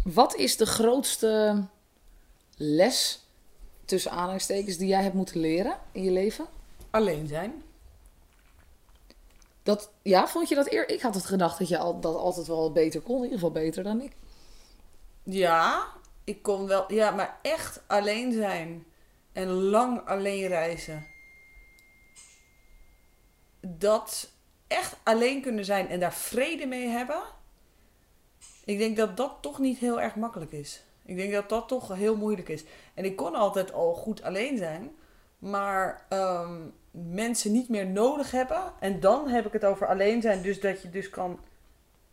wat 0.03 0.35
is 0.35 0.57
de 0.57 0.65
grootste 0.65 1.63
les, 2.55 3.21
tussen 3.85 4.11
aanhalingstekens, 4.11 4.77
die 4.77 4.87
jij 4.87 5.03
hebt 5.03 5.15
moeten 5.15 5.39
leren 5.39 5.77
in 5.91 6.03
je 6.03 6.11
leven? 6.11 6.45
Alleen 6.89 7.27
zijn. 7.27 7.63
Dat, 9.67 9.91
ja, 10.01 10.27
vond 10.27 10.49
je 10.49 10.55
dat 10.55 10.71
eer? 10.71 10.89
Ik 10.89 11.01
had 11.01 11.15
het 11.15 11.25
gedacht 11.25 11.59
dat 11.59 11.67
je 11.67 11.77
al, 11.77 11.99
dat 11.99 12.15
altijd 12.15 12.47
wel 12.47 12.71
beter 12.71 13.01
kon. 13.01 13.15
In 13.15 13.23
ieder 13.23 13.37
geval 13.37 13.51
beter 13.51 13.83
dan 13.83 14.01
ik. 14.01 14.11
Ja, 15.23 15.87
ik 16.23 16.41
kon 16.41 16.67
wel. 16.67 16.93
Ja, 16.93 17.11
maar 17.11 17.39
echt 17.41 17.81
alleen 17.87 18.33
zijn. 18.33 18.85
En 19.31 19.47
lang 19.47 20.07
alleen 20.07 20.47
reizen. 20.47 21.07
Dat 23.61 24.29
echt 24.67 24.95
alleen 25.03 25.41
kunnen 25.41 25.65
zijn 25.65 25.87
en 25.87 25.99
daar 25.99 26.13
vrede 26.13 26.65
mee 26.65 26.87
hebben. 26.87 27.21
Ik 28.65 28.77
denk 28.77 28.97
dat 28.97 29.17
dat 29.17 29.37
toch 29.41 29.59
niet 29.59 29.77
heel 29.77 30.01
erg 30.01 30.15
makkelijk 30.15 30.51
is. 30.51 30.83
Ik 31.05 31.15
denk 31.15 31.33
dat 31.33 31.49
dat 31.49 31.67
toch 31.67 31.95
heel 31.95 32.15
moeilijk 32.15 32.49
is. 32.49 32.63
En 32.93 33.05
ik 33.05 33.15
kon 33.15 33.35
altijd 33.35 33.73
al 33.73 33.93
goed 33.93 34.21
alleen 34.21 34.57
zijn. 34.57 34.95
Maar 35.39 36.05
ehm, 36.09 36.59
mensen 37.05 37.51
niet 37.51 37.69
meer 37.69 37.87
nodig 37.87 38.31
hebben. 38.31 38.61
En 38.79 38.99
dan 38.99 39.27
heb 39.27 39.45
ik 39.45 39.53
het 39.53 39.65
over 39.65 39.87
alleen 39.87 40.21
zijn. 40.21 40.41
Dus 40.41 40.59
dat 40.59 40.81
je 40.81 40.89
dus 40.89 41.09
kan 41.09 41.39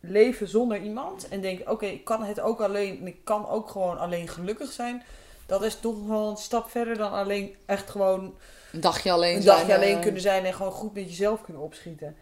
leven 0.01 0.49
zonder 0.49 0.81
iemand. 0.81 1.29
En 1.29 1.41
denk, 1.41 1.71
oké, 1.71 1.87
ik 1.87 2.05
kan 2.05 2.25
het 2.25 2.41
ook 2.41 2.61
alleen. 2.61 3.01
En 3.01 3.07
ik 3.07 3.25
kan 3.25 3.49
ook 3.49 3.69
gewoon 3.69 3.99
alleen 3.99 4.29
gelukkig 4.29 4.73
zijn. 4.73 5.03
Dat 5.47 5.63
is 5.63 5.81
toch 5.81 6.07
wel 6.07 6.31
een 6.31 6.37
stap 6.37 6.71
verder 6.71 6.97
dan 6.97 7.13
alleen 7.13 7.55
echt 7.67 7.91
gewoon 7.91 8.35
Een 8.73 8.81
dagje 8.81 9.13
alleen 9.13 9.37
een 9.37 9.43
zijn. 9.43 9.57
dagje 9.57 9.75
alleen 9.75 9.97
eh, 9.97 10.03
kunnen 10.03 10.21
zijn. 10.21 10.45
En 10.45 10.55
gewoon 10.55 10.73
goed 10.73 10.95
met 10.95 11.09
jezelf 11.09 11.43
kunnen 11.43 11.63
opschieten. 11.63 12.17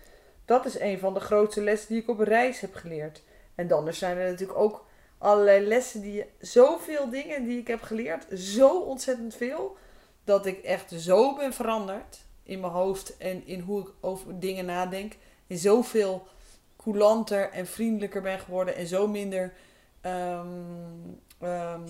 Dat 0.45 0.67
is 0.67 0.81
een 0.81 0.99
van 0.99 1.15
de 1.15 1.21
grootste 1.21 1.63
lessen 1.63 1.89
die 1.89 2.03
ik 2.03 2.09
op 2.09 2.21
reis 2.21 2.61
heb 2.61 2.75
geleerd. 2.75 3.23
En 3.55 3.67
dan 3.69 3.87
er 3.87 3.95
zijn 3.95 4.17
er 4.17 4.31
natuurlijk 4.31 4.59
ook 4.59 4.85
allerlei 5.19 5.67
lessen 5.67 6.01
die 6.01 6.13
je... 6.13 6.27
Zoveel 6.39 7.11
dingen 7.11 7.45
die 7.45 7.59
ik 7.59 7.67
heb 7.67 7.83
geleerd. 7.83 8.27
Zo 8.39 8.81
ontzettend 8.81 9.35
veel. 9.35 9.77
Dat 10.25 10.47
ik 10.47 10.59
echt 10.59 10.93
zo 10.97 11.37
ben 11.37 11.53
veranderd. 11.53 12.19
In 12.43 12.61
mijn 12.61 12.73
hoofd 12.73 13.17
en 13.17 13.47
in 13.47 13.61
hoe 13.61 13.81
ik 13.81 13.89
over 14.01 14.39
dingen 14.41 14.65
nadenk. 14.65 15.17
En 15.47 15.59
zoveel 15.59 16.27
coulanter 16.77 17.51
en 17.51 17.67
vriendelijker 17.67 18.23
ben 18.23 18.39
geworden. 18.39 18.77
En 18.77 18.87
zo 18.87 19.07
minder... 19.09 19.53
ehm, 20.01 20.47
ehm, 21.41 21.81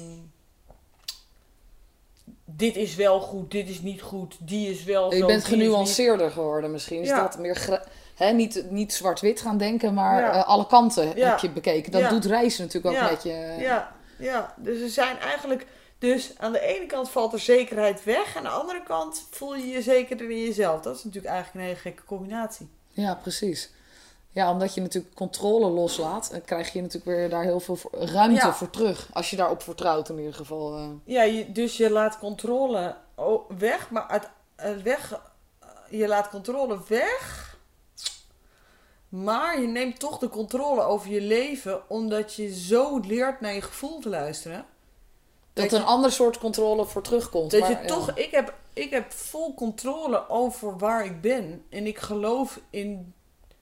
dit 2.44 2.76
is 2.76 2.94
wel 2.94 3.20
goed, 3.20 3.50
dit 3.50 3.68
is 3.68 3.80
niet 3.80 4.02
goed, 4.02 4.36
die 4.40 4.70
is 4.70 4.84
wel 4.84 5.10
Je 5.12 5.18
zo. 5.18 5.26
bent 5.26 5.38
niet- 5.38 5.48
genuanceerder 5.60 6.30
geworden 6.30 6.70
misschien. 6.70 7.00
Is 7.00 7.08
Ja. 7.08 7.20
dat 7.22 7.38
meer... 7.38 7.82
Hè, 8.14 8.30
niet, 8.32 8.64
niet 8.70 8.92
zwart-wit 8.92 9.40
gaan 9.40 9.58
denken, 9.58 9.94
maar 9.94 10.20
Ja. 10.20 10.32
eh, 10.32 10.46
alle 10.48 10.66
kanten 10.66 11.16
Ja. 11.16 11.28
heb 11.30 11.38
je 11.38 11.50
bekeken. 11.50 11.92
Dat 11.92 12.10
doet 12.10 12.24
reizen 12.24 12.64
natuurlijk 12.66 12.94
ook 12.96 13.10
met 13.10 13.22
je. 13.22 13.56
Ja, 13.58 13.92
ja, 14.18 14.54
dus 14.56 14.80
er 14.80 14.88
zijn 14.88 15.18
eigenlijk. 15.18 15.66
Dus 16.02 16.32
aan 16.38 16.52
de 16.52 16.60
ene 16.60 16.86
kant 16.86 17.10
valt 17.10 17.32
er 17.32 17.38
zekerheid 17.38 18.04
weg. 18.04 18.36
Aan 18.36 18.42
de 18.42 18.48
andere 18.48 18.82
kant 18.82 19.26
voel 19.30 19.54
je 19.54 19.66
je 19.66 19.82
zekerder 19.82 20.30
in 20.30 20.42
jezelf. 20.42 20.80
Dat 20.80 20.96
is 20.96 21.04
natuurlijk 21.04 21.32
eigenlijk 21.34 21.64
een 21.64 21.70
hele 21.70 21.82
gekke 21.82 22.04
combinatie. 22.04 22.68
Ja, 22.88 23.14
precies. 23.14 23.70
Ja, 24.30 24.50
omdat 24.50 24.74
je 24.74 24.80
natuurlijk 24.80 25.14
controle 25.14 25.70
loslaat, 25.70 26.28
dan 26.30 26.42
krijg 26.42 26.72
je 26.72 26.80
natuurlijk 26.80 27.16
weer 27.16 27.28
daar 27.30 27.42
heel 27.42 27.60
veel 27.60 27.78
ruimte 27.90 28.34
Ja. 28.46 28.52
voor 28.54 28.70
terug. 28.70 29.08
Als 29.12 29.30
je 29.30 29.36
daarop 29.36 29.62
vertrouwt 29.62 30.08
in 30.08 30.18
ieder 30.18 30.34
geval. 30.34 30.76
eh. 30.76 30.88
Ja, 31.04 31.22
je, 31.22 31.52
dus 31.52 31.76
je 31.76 31.90
laat 31.90 32.18
controle 32.18 32.96
weg, 33.58 33.90
maar 33.90 34.06
uit, 34.06 34.28
eh, 34.56 34.70
weg, 34.76 35.12
eh, 35.12 35.68
je 35.90 36.08
laat 36.08 36.28
controle 36.28 36.78
weg. 36.88 37.50
Maar 39.08 39.60
je 39.60 39.66
neemt 39.66 39.98
toch 39.98 40.18
de 40.18 40.28
controle 40.28 40.82
over 40.82 41.10
je 41.10 41.20
leven, 41.20 41.90
omdat 41.90 42.34
je 42.34 42.54
zo 42.54 42.98
leert 42.98 43.40
naar 43.40 43.54
je 43.54 43.62
gevoel 43.62 43.98
te 44.00 44.08
luisteren. 44.08 44.64
Dat 45.52 45.72
een 45.72 45.84
ander 45.84 46.12
soort 46.12 46.38
controle 46.38 46.84
voor 46.84 47.02
terugkomt. 47.02 47.50
Dat 47.50 47.60
maar, 47.60 47.70
je 47.70 47.76
ja. 47.76 47.86
toch, 47.86 48.10
ik 48.14 48.30
heb, 48.30 48.54
ik 48.72 48.90
heb 48.90 49.12
vol 49.12 49.54
controle 49.54 50.28
over 50.28 50.78
waar 50.78 51.04
ik 51.04 51.20
ben. 51.20 51.64
En 51.68 51.86
ik 51.86 51.98
geloof 51.98 52.60
in. 52.70 53.14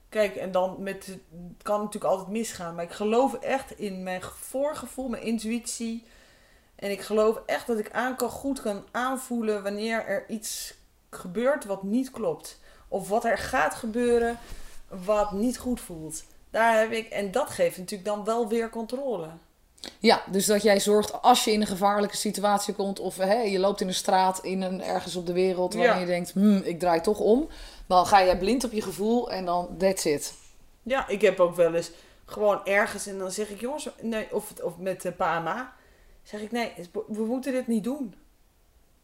Kijk, 0.09 0.35
en 0.35 0.51
dan 0.51 0.75
met. 0.79 1.05
Het 1.05 1.63
kan 1.63 1.77
natuurlijk 1.77 2.13
altijd 2.13 2.29
misgaan. 2.29 2.75
Maar 2.75 2.83
ik 2.83 2.91
geloof 2.91 3.33
echt 3.33 3.79
in 3.79 4.03
mijn 4.03 4.21
voorgevoel, 4.21 5.07
mijn 5.07 5.23
intuïtie. 5.23 6.03
En 6.75 6.91
ik 6.91 7.01
geloof 7.01 7.41
echt 7.45 7.67
dat 7.67 7.79
ik 7.79 7.91
aan 7.91 8.15
kan, 8.15 8.29
goed 8.29 8.61
kan 8.61 8.83
aanvoelen 8.91 9.63
wanneer 9.63 10.05
er 10.05 10.25
iets 10.29 10.73
gebeurt 11.09 11.65
wat 11.65 11.83
niet 11.83 12.11
klopt. 12.11 12.59
Of 12.87 13.09
wat 13.09 13.25
er 13.25 13.37
gaat 13.37 13.73
gebeuren 13.73 14.39
wat 14.87 15.31
niet 15.31 15.57
goed 15.57 15.81
voelt. 15.81 16.23
Daar 16.49 16.79
heb 16.79 16.91
ik. 16.91 17.09
En 17.09 17.31
dat 17.31 17.49
geeft 17.49 17.77
natuurlijk 17.77 18.09
dan 18.09 18.23
wel 18.23 18.47
weer 18.47 18.69
controle. 18.69 19.29
Ja, 19.99 20.23
dus 20.31 20.45
dat 20.45 20.61
jij 20.61 20.79
zorgt 20.79 21.21
als 21.21 21.43
je 21.43 21.51
in 21.51 21.61
een 21.61 21.67
gevaarlijke 21.67 22.15
situatie 22.17 22.73
komt 22.73 22.99
of 22.99 23.17
hè, 23.17 23.41
je 23.41 23.59
loopt 23.59 23.81
in 23.81 23.87
een 23.87 23.93
straat 23.93 24.39
in 24.43 24.61
een, 24.61 24.81
ergens 24.83 25.15
op 25.15 25.25
de 25.25 25.33
wereld 25.33 25.73
waarin 25.73 25.93
Ja. 25.93 25.99
je 25.99 26.05
denkt, 26.05 26.31
hmm, 26.31 26.61
ik 26.63 26.79
draai 26.79 27.01
toch 27.01 27.19
om. 27.19 27.47
Dan 27.87 28.05
ga 28.05 28.23
jij 28.23 28.37
blind 28.37 28.63
op 28.63 28.71
je 28.71 28.81
gevoel 28.81 29.31
en 29.31 29.45
dan 29.45 29.75
that's 29.77 30.05
it. 30.05 30.33
Ja, 30.83 31.07
ik 31.07 31.21
heb 31.21 31.39
ook 31.39 31.55
wel 31.55 31.73
eens 31.73 31.91
gewoon 32.25 32.65
ergens 32.65 33.07
en 33.07 33.17
dan 33.17 33.31
zeg 33.31 33.49
ik, 33.49 33.59
jongens, 33.59 33.89
nee, 34.01 34.27
of, 34.31 34.53
of 34.63 34.77
met 34.77 35.01
de 35.01 35.11
PAMA, 35.11 35.73
zeg 36.23 36.41
ik, 36.41 36.51
nee, 36.51 36.71
we 37.07 37.25
moeten 37.25 37.51
dit 37.51 37.67
niet 37.67 37.83
doen. 37.83 38.15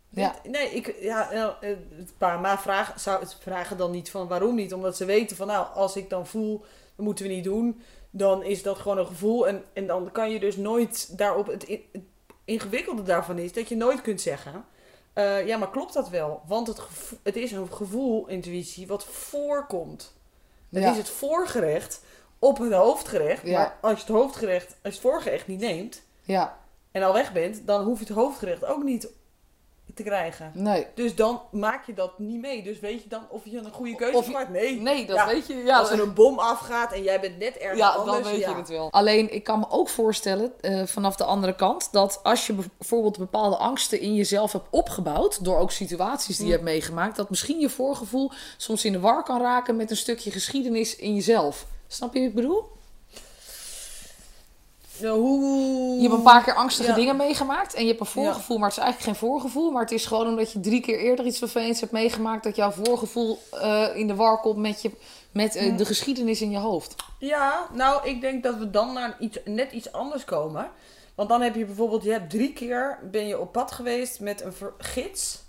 Ja. 0.09 0.35
Nee, 0.43 0.69
ik, 0.69 0.95
ja, 0.99 1.29
nou, 1.33 1.53
het 1.95 2.13
PAMA 2.17 2.57
vragen, 2.57 2.99
zou 2.99 3.25
vragen 3.39 3.77
dan 3.77 3.91
niet 3.91 4.09
van 4.09 4.27
waarom 4.27 4.55
niet, 4.55 4.73
omdat 4.73 4.97
ze 4.97 5.05
weten 5.05 5.37
van, 5.37 5.47
nou, 5.47 5.67
als 5.73 5.95
ik 5.95 6.09
dan 6.09 6.27
voel, 6.27 6.65
dat 6.95 7.05
moeten 7.05 7.25
we 7.27 7.33
niet 7.33 7.43
doen, 7.43 7.81
dan 8.09 8.43
is 8.43 8.63
dat 8.63 8.77
gewoon 8.77 8.97
een 8.97 9.05
gevoel 9.07 9.47
en, 9.47 9.63
en 9.73 9.87
dan 9.87 10.11
kan 10.11 10.31
je 10.31 10.39
dus 10.39 10.55
nooit 10.57 11.17
daarop, 11.17 11.47
het, 11.47 11.63
in- 11.63 11.83
het 11.91 12.01
ingewikkelde 12.45 13.03
daarvan 13.03 13.37
is 13.37 13.53
dat 13.53 13.69
je 13.69 13.75
nooit 13.75 14.01
kunt 14.01 14.21
zeggen, 14.21 14.65
eh, 15.13 15.47
ja, 15.47 15.57
maar 15.57 15.69
klopt 15.69 15.93
dat 15.93 16.09
wel? 16.09 16.41
Want 16.47 16.67
het, 16.67 16.81
het 17.23 17.35
is 17.35 17.51
een 17.51 17.73
gevoel, 17.73 18.27
intuïtie, 18.27 18.87
wat 18.87 19.03
voorkomt. 19.05 20.13
Het 20.69 20.83
Ja. 20.83 20.91
is 20.91 20.97
het 20.97 21.09
voorgerecht 21.09 22.01
op 22.39 22.57
het 22.57 22.73
hoofdgerecht. 22.73 23.43
Ja. 23.47 23.57
Maar 23.59 23.77
als 23.81 23.93
je 23.99 24.05
het 24.05 24.15
hoofdgerecht, 24.15 24.65
als 24.67 24.77
je 24.81 24.89
het 24.89 24.99
voorgerecht 24.99 25.47
niet 25.47 25.59
neemt 25.59 26.01
Ja, 26.21 26.57
en 26.91 27.03
al 27.03 27.13
weg 27.13 27.33
bent, 27.33 27.67
dan 27.67 27.83
hoef 27.83 27.99
je 27.99 28.05
het 28.05 28.13
hoofdgerecht 28.13 28.65
ook 28.65 28.83
niet 28.83 29.09
te 29.97 30.03
krijgen. 30.03 30.51
nee. 30.53 30.87
Dus 30.95 31.15
dan 31.15 31.41
maak 31.51 31.85
je 31.87 31.93
dat 31.93 32.19
niet 32.19 32.41
mee. 32.41 32.63
Dus 32.63 32.79
weet 32.79 33.03
je 33.03 33.09
dan 33.09 33.25
of 33.29 33.41
je 33.43 33.57
een 33.57 33.71
goede 33.71 33.95
keuze 33.95 34.17
Of 34.17 34.31
maakt? 34.31 34.49
Nee. 34.49 34.81
Nee, 34.81 35.05
dat 35.05 35.15
Ja, 35.15 35.25
weet 35.27 35.47
je. 35.47 35.55
Ja, 35.55 35.79
als 35.79 35.89
er 35.91 36.01
een 36.01 36.13
bom 36.13 36.39
afgaat 36.39 36.91
en 36.93 37.03
jij 37.03 37.19
bent 37.19 37.37
net 37.37 37.57
ergens 37.57 37.79
ja 37.79 37.89
anders. 37.89 38.17
dan 38.23 38.31
weet 38.31 38.41
ja. 38.41 38.49
je 38.49 38.55
het 38.55 38.69
wel. 38.69 38.91
Alleen, 38.91 39.33
ik 39.33 39.43
kan 39.43 39.59
me 39.59 39.65
ook 39.69 39.89
voorstellen, 39.89 40.51
eh, 40.61 40.85
vanaf 40.85 41.15
de 41.15 41.23
andere 41.23 41.55
kant, 41.55 41.91
dat 41.91 42.19
als 42.23 42.47
je 42.47 42.53
bijvoorbeeld 42.53 43.17
bepaalde 43.17 43.55
angsten 43.57 43.99
in 43.99 44.15
jezelf 44.15 44.51
hebt 44.51 44.67
opgebouwd, 44.69 45.43
door 45.43 45.57
ook 45.57 45.71
situaties 45.71 46.37
die 46.37 46.45
je 46.47 46.51
Mm. 46.51 46.57
hebt 46.57 46.63
meegemaakt, 46.71 47.15
dat 47.15 47.29
misschien 47.29 47.59
je 47.59 47.69
voorgevoel 47.69 48.31
soms 48.57 48.85
in 48.85 48.91
de 48.91 48.99
war 48.99 49.23
kan 49.23 49.41
raken 49.41 49.75
met 49.75 49.89
een 49.91 49.97
stukje 49.97 50.31
geschiedenis 50.31 50.95
in 50.95 51.15
jezelf. 51.15 51.65
Snap 51.87 52.13
je 52.13 52.19
wat 52.19 52.29
ik 52.29 52.35
bedoel? 52.35 52.75
Hoe... 55.03 55.95
Je 55.95 56.01
hebt 56.01 56.13
een 56.13 56.21
paar 56.21 56.43
keer 56.43 56.53
angstige 56.55 56.89
Ja. 56.89 56.95
dingen 56.95 57.15
meegemaakt 57.15 57.73
en 57.73 57.81
je 57.81 57.87
hebt 57.87 57.99
een 57.99 58.05
voorgevoel, 58.05 58.57
maar 58.57 58.69
het 58.69 58.77
is 58.77 58.83
eigenlijk 58.83 59.17
geen 59.17 59.29
voorgevoel. 59.29 59.71
Maar 59.71 59.81
het 59.81 59.91
is 59.91 60.05
gewoon 60.05 60.27
omdat 60.27 60.51
je 60.51 60.59
drie 60.59 60.81
keer 60.81 60.99
eerder 60.99 61.25
iets 61.25 61.37
vervelends 61.37 61.79
hebt 61.79 61.91
meegemaakt, 61.91 62.43
dat 62.43 62.55
jouw 62.55 62.71
voorgevoel 62.71 63.39
eh, 63.51 63.85
in 63.95 64.07
de 64.07 64.15
war 64.15 64.39
komt 64.39 64.57
met, 64.57 64.81
je, 64.81 64.91
met 65.31 65.55
eh, 65.55 65.69
Hm. 65.69 65.75
de 65.77 65.85
geschiedenis 65.85 66.41
in 66.41 66.51
je 66.51 66.57
hoofd. 66.57 66.95
Ja, 67.19 67.67
nou, 67.73 68.07
ik 68.09 68.21
denk 68.21 68.43
dat 68.43 68.57
we 68.57 68.69
dan 68.69 68.93
naar 68.93 69.15
iets, 69.19 69.37
net 69.45 69.71
iets 69.71 69.91
anders 69.91 70.25
komen. 70.25 70.69
Want 71.15 71.29
dan 71.29 71.41
heb 71.41 71.55
je 71.55 71.65
bijvoorbeeld, 71.65 72.03
je 72.03 72.11
hebt 72.11 72.29
drie 72.29 72.53
keer 72.53 72.99
ben 73.11 73.27
je 73.27 73.39
op 73.39 73.51
pad 73.51 73.71
geweest 73.71 74.19
met 74.19 74.41
een 74.43 74.53
gids 74.77 75.45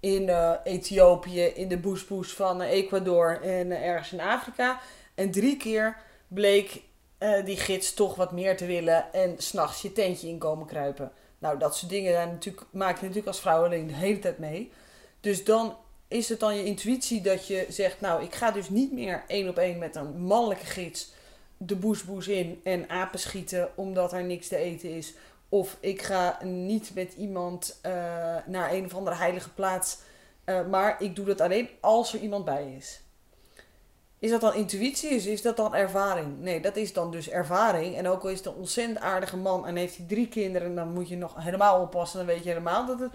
in 0.00 0.28
eh, 0.28 0.50
Ethiopië, 0.64 1.42
in 1.42 1.68
de 1.68 1.78
bushbush 1.78 2.32
van 2.32 2.60
Ecuador 2.60 3.42
en 3.42 3.82
ergens 3.82 4.12
in 4.12 4.20
Afrika. 4.20 4.80
En 5.14 5.30
drie 5.30 5.56
keer 5.56 5.96
bleek 6.28 6.82
eh, 7.18 7.44
die 7.44 7.56
gids 7.56 7.94
toch 7.94 8.14
wat 8.14 8.32
meer 8.32 8.56
te 8.56 8.66
willen 8.66 9.12
en 9.12 9.34
s'nachts 9.38 9.82
je 9.82 9.92
tentje 9.92 10.28
in 10.28 10.38
komen 10.38 10.66
kruipen. 10.66 11.12
Nou, 11.38 11.58
dat 11.58 11.76
soort 11.76 11.90
dingen 11.90 12.12
zijn 12.12 12.28
natuurlijk, 12.28 12.66
maak 12.70 12.94
je 12.94 13.00
natuurlijk 13.00 13.26
als 13.26 13.40
vrouw 13.40 13.64
alleen 13.64 13.86
de 13.86 13.94
hele 13.94 14.18
tijd 14.18 14.38
mee. 14.38 14.72
Dus 15.20 15.44
dan 15.44 15.76
is 16.08 16.28
het 16.28 16.40
dan 16.40 16.56
je 16.56 16.64
intuïtie 16.64 17.20
dat 17.20 17.46
je 17.46 17.66
zegt, 17.68 18.00
nou, 18.00 18.22
ik 18.22 18.34
ga 18.34 18.50
dus 18.50 18.68
niet 18.68 18.92
meer 18.92 19.24
één 19.26 19.48
op 19.48 19.58
één 19.58 19.78
met 19.78 19.96
een 19.96 20.20
mannelijke 20.20 20.66
gids 20.66 21.12
de 21.56 21.76
boesboes 21.76 22.28
in 22.28 22.60
en 22.64 22.88
apen 22.88 23.18
schieten 23.18 23.68
omdat 23.74 24.12
er 24.12 24.24
niks 24.24 24.48
te 24.48 24.56
eten 24.56 24.90
is. 24.90 25.14
Of 25.48 25.76
ik 25.80 26.02
ga 26.02 26.38
niet 26.42 26.94
met 26.94 27.12
iemand 27.12 27.78
eh, 27.82 27.92
naar 28.46 28.72
een 28.72 28.84
of 28.84 28.94
andere 28.94 29.16
heilige 29.16 29.50
plaats, 29.50 29.98
eh, 30.44 30.66
maar 30.66 31.02
ik 31.02 31.16
doe 31.16 31.26
dat 31.26 31.40
alleen 31.40 31.68
als 31.80 32.14
er 32.14 32.20
iemand 32.20 32.44
bij 32.44 32.74
is. 32.76 33.00
Is 34.24 34.30
dat 34.30 34.40
dan 34.40 34.54
intuïtie? 34.54 35.10
Is, 35.10 35.26
is 35.26 35.42
dat 35.42 35.56
dan 35.56 35.74
ervaring? 35.74 36.26
Nee, 36.40 36.60
dat 36.60 36.76
is 36.76 36.92
dan 36.92 37.10
dus 37.10 37.28
ervaring. 37.30 37.96
En 37.96 38.08
ook 38.08 38.22
al 38.22 38.28
is 38.28 38.38
het 38.38 38.46
een 38.46 38.54
ontzettend 38.54 38.98
aardige 38.98 39.36
man 39.36 39.66
en 39.66 39.76
heeft 39.76 39.96
hij 39.96 40.06
drie 40.08 40.28
kinderen, 40.28 40.74
dan 40.74 40.92
moet 40.92 41.08
je 41.08 41.16
nog 41.16 41.34
helemaal 41.38 41.80
oppassen. 41.80 42.18
Dan 42.18 42.26
weet 42.26 42.42
je 42.42 42.48
helemaal 42.48 42.86
dat 42.86 42.98
het. 43.00 43.12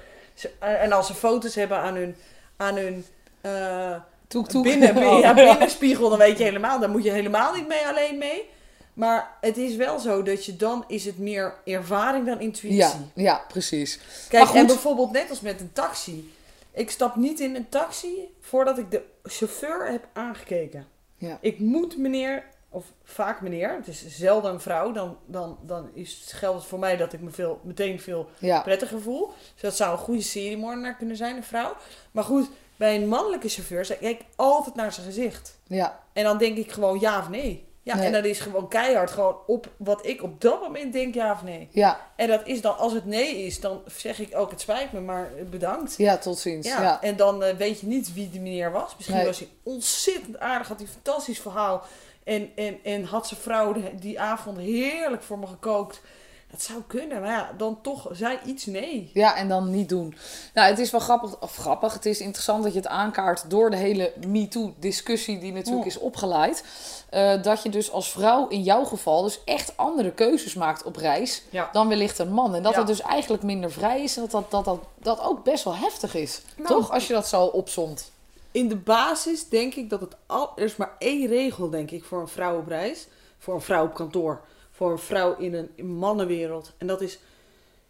eh, 0.60 0.84
En 0.84 0.91
als 0.91 1.08
ze 1.08 1.13
foto's 1.13 1.56
hebben 1.56 1.78
aan 1.78 1.95
hun, 1.95 2.15
aan 2.58 2.76
hun 2.76 3.06
eh, 3.41 3.95
Toek, 4.28 4.48
toek. 4.48 4.63
binnen, 4.63 4.98
Oh. 5.08 5.19
ja, 5.19 5.34
binnenspiegel, 5.34 6.10
dan 6.10 6.17
weet 6.17 6.38
je 6.38 6.43
helemaal, 6.43 6.80
dan 6.80 6.89
moet 6.91 7.04
je 7.04 7.12
helemaal 7.12 7.54
niet 7.54 7.67
mee 7.67 7.88
alleen 7.88 8.17
mee. 8.17 8.50
Maar 8.93 9.38
het 9.41 9.58
is 9.58 9.76
wel 9.76 10.00
zo 10.00 10.24
dat 10.24 10.45
je 10.45 10.56
dan 10.56 10.84
is 10.88 11.06
het 11.06 11.17
meer 11.17 11.54
ervaring 11.65 12.26
dan 12.26 12.39
intuïtie. 12.39 12.78
Ja, 12.80 12.93
ja, 13.15 13.41
precies. 13.48 14.00
Kijk, 14.30 14.50
en 14.50 14.65
bijvoorbeeld 14.65 15.12
net 15.12 15.30
als 15.30 15.41
met 15.41 15.60
een 15.60 15.72
taxi. 15.74 16.34
Ik 16.72 16.91
stap 16.91 17.15
niet 17.15 17.39
in 17.39 17.56
een 17.56 17.69
taxi 17.69 18.34
voordat 18.41 18.78
ik 18.78 18.91
de 18.91 19.02
chauffeur 19.24 19.91
heb 19.91 20.08
aangekeken. 20.13 20.88
Ja. 21.19 21.38
Ik 21.41 21.60
moet 21.60 21.97
meneer, 21.97 22.43
of 22.69 22.86
vaak 23.03 23.41
meneer, 23.41 23.75
het 23.75 23.88
is 23.88 24.08
zelden 24.08 24.53
een 24.53 24.60
vrouw, 24.60 24.91
dan, 24.91 25.17
dan, 25.25 25.58
dan 25.65 25.89
is, 25.93 26.32
geldt 26.34 26.60
het 26.60 26.67
voor 26.67 26.79
mij 26.79 26.97
dat 26.97 27.13
ik 27.13 27.21
me 27.21 27.29
veel, 27.29 27.60
meteen 27.63 27.99
veel 27.99 28.29
Ja, 28.39 28.62
prettiger 28.62 29.01
voel. 29.01 29.32
Dus 29.53 29.62
dat 29.62 29.75
zou 29.75 29.91
een 29.91 29.97
goede 29.97 30.21
seriemoordenaar 30.21 30.95
kunnen 30.95 31.15
zijn, 31.15 31.36
een 31.36 31.43
vrouw. 31.43 31.75
Maar 32.12 32.23
goed, 32.23 32.49
bij 32.75 32.95
een 32.95 33.08
mannelijke 33.08 33.49
chauffeur 33.49 33.86
zeg 33.86 33.99
ik 33.99 34.21
altijd 34.36 34.75
naar 34.75 34.93
zijn 34.93 35.05
gezicht. 35.05 35.58
ja, 35.67 36.03
En 36.13 36.23
dan 36.23 36.38
denk 36.38 36.58
ik 36.58 36.71
gewoon 36.71 36.99
ja 36.99 37.19
of 37.19 37.29
nee. 37.29 37.67
Ja, 37.89 37.95
Nee. 37.95 38.06
en 38.06 38.12
dat 38.12 38.25
is 38.25 38.39
gewoon 38.39 38.67
keihard 38.67 39.12
gewoon 39.12 39.38
op 39.47 39.69
wat 39.78 40.06
ik 40.06 40.23
op 40.23 40.41
dat 40.41 40.62
moment 40.62 40.93
denk 40.93 41.13
ja 41.13 41.32
of 41.32 41.43
nee. 41.43 41.67
ja, 41.71 41.99
En 42.15 42.28
dat 42.28 42.47
is 42.47 42.62
dan, 42.62 42.78
als 42.78 42.93
het 42.93 43.06
nee 43.06 43.45
is, 43.45 43.60
dan 43.60 43.82
zeg 43.86 44.19
ik 44.19 44.38
ook 44.38 44.52
het 44.52 44.62
spijt 44.62 44.91
me, 44.91 44.99
maar 44.99 45.30
bedankt. 45.49 45.97
ja, 45.97 46.17
tot 46.17 46.39
ziens. 46.39 46.67
Ja, 46.67 46.82
Ja, 46.82 47.02
en 47.02 47.15
dan 47.15 47.43
eh, 47.43 47.56
weet 47.56 47.80
je 47.80 47.88
niet 47.88 48.13
wie 48.13 48.30
die 48.30 48.41
meneer 48.41 48.71
was. 48.71 48.93
Misschien 48.95 49.17
Nee. 49.17 49.25
was 49.25 49.39
hij 49.39 49.47
ontzettend 49.63 50.39
aardig, 50.39 50.67
had 50.67 50.78
hij 50.78 50.86
een 50.88 50.93
fantastisch 51.04 51.39
verhaal. 51.39 51.84
En, 52.23 52.49
en, 52.56 52.78
en 52.84 53.04
had 53.04 53.28
zijn 53.28 53.39
vrouw 53.39 53.73
de- 53.73 53.95
die 53.99 54.19
avond 54.19 54.58
heerlijk 54.58 55.23
voor 55.23 55.39
me 55.39 55.47
gekookt. 55.47 56.02
Dat 56.51 56.62
zou 56.62 56.81
kunnen, 56.88 57.21
maar 57.21 57.29
ja, 57.29 57.51
dan 57.57 57.79
toch 57.81 58.07
zei 58.12 58.39
iets 58.45 58.65
nee. 58.65 59.09
Ja, 59.13 59.35
en 59.35 59.47
dan 59.47 59.69
niet 59.69 59.89
doen. 59.89 60.15
Nou, 60.53 60.69
het 60.69 60.79
is 60.79 60.91
wel 60.91 60.99
grappig, 60.99 61.39
of 61.39 61.55
grappig, 61.55 61.93
het 61.93 62.05
is 62.05 62.19
interessant 62.19 62.63
dat 62.63 62.71
je 62.73 62.79
het 62.79 62.88
aankaart 62.88 63.49
door 63.49 63.69
de 63.69 63.75
hele 63.77 64.13
MeToo-discussie 64.27 65.39
die 65.39 65.51
natuurlijk 65.53 65.81
Oh. 65.81 65.85
is 65.88 65.97
opgeleid. 65.99 66.63
eh, 67.09 67.41
dat 67.43 67.63
je 67.63 67.69
dus 67.69 67.91
als 67.91 68.12
vrouw 68.12 68.47
in 68.47 68.63
jouw 68.63 68.83
geval 68.83 69.21
dus 69.23 69.39
echt 69.45 69.77
andere 69.77 70.12
keuzes 70.12 70.53
maakt 70.53 70.83
op 70.83 70.95
reis 70.95 71.43
Ja. 71.49 71.69
dan 71.71 71.88
wellicht 71.88 72.19
een 72.19 72.33
man. 72.33 72.55
En 72.55 72.63
dat 72.63 72.71
Ja. 72.71 72.77
het 72.77 72.88
dus 72.88 73.01
eigenlijk 73.01 73.43
minder 73.43 73.71
vrij 73.71 74.03
is 74.03 74.15
en 74.17 74.21
dat 74.21 74.31
dat, 74.31 74.51
dat, 74.51 74.65
dat, 74.65 74.79
dat 74.97 75.21
ook 75.21 75.43
best 75.43 75.63
wel 75.63 75.75
heftig 75.75 76.15
is. 76.15 76.41
Nou. 76.55 76.67
Toch? 76.67 76.91
Als 76.91 77.07
je 77.07 77.13
dat 77.13 77.27
zo 77.27 77.43
opzomt. 77.43 78.12
In 78.51 78.67
de 78.67 78.75
basis 78.75 79.49
denk 79.49 79.73
ik 79.75 79.89
dat 79.89 79.99
het 80.01 80.15
al, 80.25 80.51
er 80.55 80.63
is 80.63 80.75
maar 80.75 80.91
één 80.99 81.27
regel, 81.27 81.69
denk 81.69 81.91
ik, 81.91 82.03
voor 82.03 82.21
een 82.21 82.27
vrouw 82.27 82.57
op 82.57 82.67
reis. 82.67 83.07
Voor 83.39 83.53
een 83.55 83.62
vrouw 83.62 83.83
op 83.85 83.93
kantoor. 83.93 84.41
Voor 84.80 84.92
een 84.92 85.00
vrouw 85.00 85.36
in 85.38 85.54
een 85.54 85.86
mannenwereld. 85.86 86.74
En 86.78 86.88
dat 86.88 87.02
is, 87.02 87.20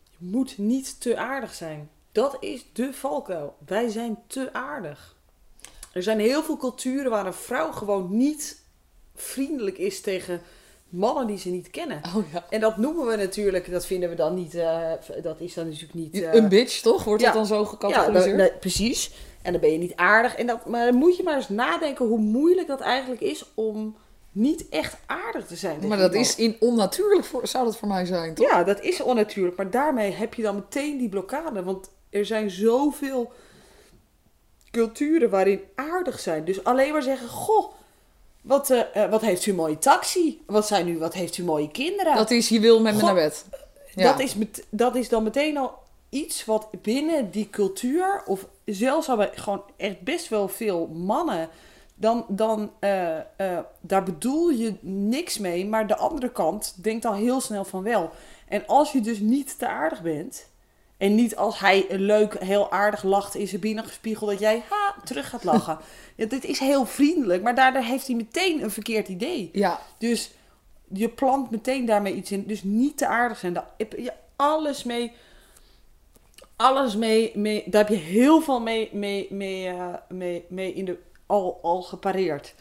je 0.04 0.25
moet 0.25 0.58
niet 0.58 1.02
te 1.02 1.17
aardig 1.17 1.54
zijn. 1.54 1.89
Dat 2.12 2.38
is 2.39 2.65
de 2.73 2.93
valkuil. 2.93 3.56
Wij 3.65 3.89
zijn 3.89 4.17
te 4.28 4.54
aardig. 4.54 5.15
Er 5.93 6.04
zijn 6.04 6.19
heel 6.19 6.43
veel 6.43 6.58
culturen 6.58 7.12
waar 7.12 7.25
een 7.25 7.34
vrouw 7.34 7.71
gewoon 7.71 8.17
niet 8.17 8.62
vriendelijk 9.15 9.78
is 9.78 10.02
tegen 10.02 10.41
mannen 10.89 11.28
die 11.28 11.38
ze 11.38 11.49
niet 11.49 11.69
kennen. 11.69 12.02
Oh 12.15 12.32
ja. 12.34 12.45
En 12.49 12.60
dat 12.60 12.78
noemen 12.78 13.06
we 13.06 13.15
natuurlijk, 13.15 13.71
dat 13.71 13.86
vinden 13.86 14.10
we 14.10 14.15
dan 14.15 14.34
niet, 14.34 14.56
eh, 14.56 14.91
dat 15.21 15.39
is 15.39 15.54
dan 15.54 15.65
natuurlijk 15.65 15.93
niet... 15.93 16.21
eh, 16.21 16.34
een 16.34 16.49
bitch, 16.49 16.82
toch? 16.82 17.04
Wordt 17.04 17.21
ja. 17.21 17.28
dat 17.28 17.36
dan 17.36 17.45
zo 17.45 17.62
ja, 17.62 17.67
gecategoriseerd? 17.67 18.38
nee, 18.38 18.52
precies. 18.52 19.13
En 19.41 19.52
dan 19.52 19.62
ben 19.62 19.71
je 19.71 19.78
niet 19.78 19.95
aardig. 19.95 20.36
En 20.36 20.47
dat, 20.47 20.65
maar 20.65 20.86
dan 20.86 20.95
moet 20.95 21.17
je 21.17 21.23
maar 21.23 21.36
eens 21.36 21.49
nadenken 21.49 22.06
hoe 22.06 22.19
moeilijk 22.19 22.67
dat 22.67 22.80
eigenlijk 22.80 23.21
is 23.21 23.45
om 23.54 23.95
niet 24.31 24.69
echt 24.69 24.97
aardig 25.05 25.45
te 25.45 25.55
zijn. 25.55 25.87
maar 25.87 25.97
dat 25.97 26.11
iemand. 26.11 26.29
is 26.29 26.35
in 26.35 26.55
onnatuurlijk, 26.59 27.25
voor, 27.25 27.47
zou 27.47 27.65
dat 27.65 27.77
voor 27.77 27.87
mij 27.87 28.05
zijn, 28.05 28.33
toch? 28.33 28.49
Ja, 28.49 28.63
dat 28.63 28.81
is 28.81 29.01
onnatuurlijk. 29.01 29.57
Maar 29.57 29.69
daarmee 29.69 30.11
heb 30.11 30.33
je 30.33 30.41
dan 30.41 30.55
meteen 30.55 30.97
die 30.97 31.09
blokkade. 31.09 31.63
Want 31.63 31.89
er 32.09 32.25
zijn 32.25 32.49
zoveel 32.49 33.31
culturen 34.71 35.29
waarin 35.29 35.61
aardig 35.75 36.19
zijn. 36.19 36.45
Dus 36.45 36.63
alleen 36.63 36.91
maar 36.91 37.01
zeggen, 37.01 37.29
goh, 37.29 37.71
wat, 38.41 38.69
eh, 38.69 39.03
eh, 39.03 39.11
wat 39.11 39.21
heeft 39.21 39.45
u 39.45 39.49
een 39.49 39.57
mooie 39.57 39.77
taxi? 39.77 40.41
Wat, 40.45 40.67
zijn 40.67 40.87
u, 40.87 40.97
wat 40.97 41.13
heeft 41.13 41.37
u 41.37 41.43
mooie 41.43 41.71
kinderen? 41.71 42.15
Dat 42.15 42.31
is, 42.31 42.49
je 42.49 42.59
wil 42.59 42.81
met 42.81 42.93
me 42.93 42.99
God, 42.99 43.13
naar 43.13 43.23
bed. 43.23 43.45
Ja. 43.95 44.11
Dat, 44.11 44.19
is 44.19 44.35
met, 44.35 44.65
dat 44.69 44.95
is 44.95 45.09
dan 45.09 45.23
meteen 45.23 45.57
al 45.57 45.73
iets 46.09 46.45
wat 46.45 46.67
binnen 46.81 47.31
die 47.31 47.49
cultuur, 47.49 48.23
of 48.25 48.47
zelfs 48.65 49.09
al 49.09 49.15
bij 49.15 49.31
gewoon 49.33 49.63
echt 49.77 50.01
best 50.01 50.27
wel 50.27 50.47
veel 50.47 50.87
mannen, 50.87 51.49
dan, 51.99 52.25
dan 52.27 52.71
eh, 52.79 53.17
eh, 53.17 53.59
daar 53.81 54.03
bedoel 54.03 54.49
je 54.49 54.73
niks 54.81 55.38
mee, 55.38 55.65
maar 55.65 55.88
de 55.88 55.97
andere 55.97 56.31
kant 56.31 56.83
denkt 56.83 57.05
al 57.05 57.13
heel 57.13 57.41
snel 57.41 57.65
van 57.65 57.83
wel. 57.83 58.12
En 58.47 58.67
als 58.67 58.91
je 58.91 59.01
dus 59.01 59.19
niet 59.19 59.59
te 59.59 59.67
aardig 59.67 60.01
bent, 60.01 60.47
en 60.97 61.15
niet 61.15 61.35
als 61.35 61.59
hij 61.59 61.85
leuk, 61.89 62.39
heel 62.43 62.71
aardig 62.71 63.03
lacht 63.03 63.35
in 63.35 63.47
zijn 63.47 63.62
binnengespiegel, 63.62 64.27
dat 64.27 64.39
jij 64.39 64.63
ha, 64.69 64.95
terug 65.03 65.29
gaat 65.29 65.43
lachen. 65.43 65.77
ja, 66.15 66.25
dit 66.25 66.45
is 66.45 66.59
heel 66.59 66.85
vriendelijk, 66.85 67.43
maar 67.43 67.55
daardoor 67.55 67.81
heeft 67.81 68.07
hij 68.07 68.15
meteen 68.15 68.63
een 68.63 68.71
verkeerd 68.71 69.07
idee. 69.07 69.49
Ja, 69.53 69.79
Dus 69.97 70.31
je 70.88 71.09
plant 71.09 71.51
meteen 71.51 71.85
daarmee 71.85 72.13
iets 72.13 72.31
in. 72.31 72.43
Dus 72.47 72.63
niet 72.63 72.97
te 72.97 73.07
aardig 73.07 73.38
zijn. 73.38 73.53
Daar 73.53 73.69
heb 73.77 73.93
je 73.97 74.13
alles 74.35 74.83
mee. 74.83 75.12
Alles 76.55 76.95
mee, 76.95 77.31
mee. 77.35 77.63
Daar 77.65 77.88
heb 77.88 77.97
je 77.97 78.03
heel 78.03 78.41
veel 78.41 78.59
mee, 78.59 78.89
mee, 78.93 79.27
mee, 79.29 79.67
eh, 79.67 79.93
mee, 80.09 80.45
mee 80.49 80.73
in 80.73 80.85
de, 80.85 80.97
al, 81.29 81.59
al 81.61 81.81
gepareerd. 81.81 82.55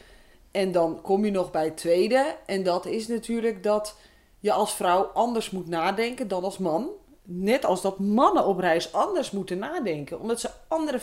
En 0.51 0.73
dan 0.73 1.01
kom 1.03 1.25
je 1.25 1.31
nog 1.31 1.51
bij 1.51 1.65
het 1.65 1.77
tweede. 1.77 2.37
En 2.47 2.63
dat 2.63 2.87
is 2.87 3.09
natuurlijk 3.09 3.63
dat 3.63 3.97
je 4.39 4.53
als 4.53 4.75
vrouw 4.75 5.03
anders 5.03 5.51
moet 5.51 5.69
nadenken 5.69 6.29
dan 6.29 6.45
als 6.45 6.59
man. 6.59 6.89
Net 7.23 7.65
als 7.65 7.83
dat 7.83 7.99
mannen 7.99 8.47
op 8.47 8.59
reis 8.59 8.93
anders 8.93 9.31
moeten 9.31 9.59
nadenken. 9.59 10.21
Omdat 10.21 10.41
ze 10.41 10.51
andere 10.69 11.01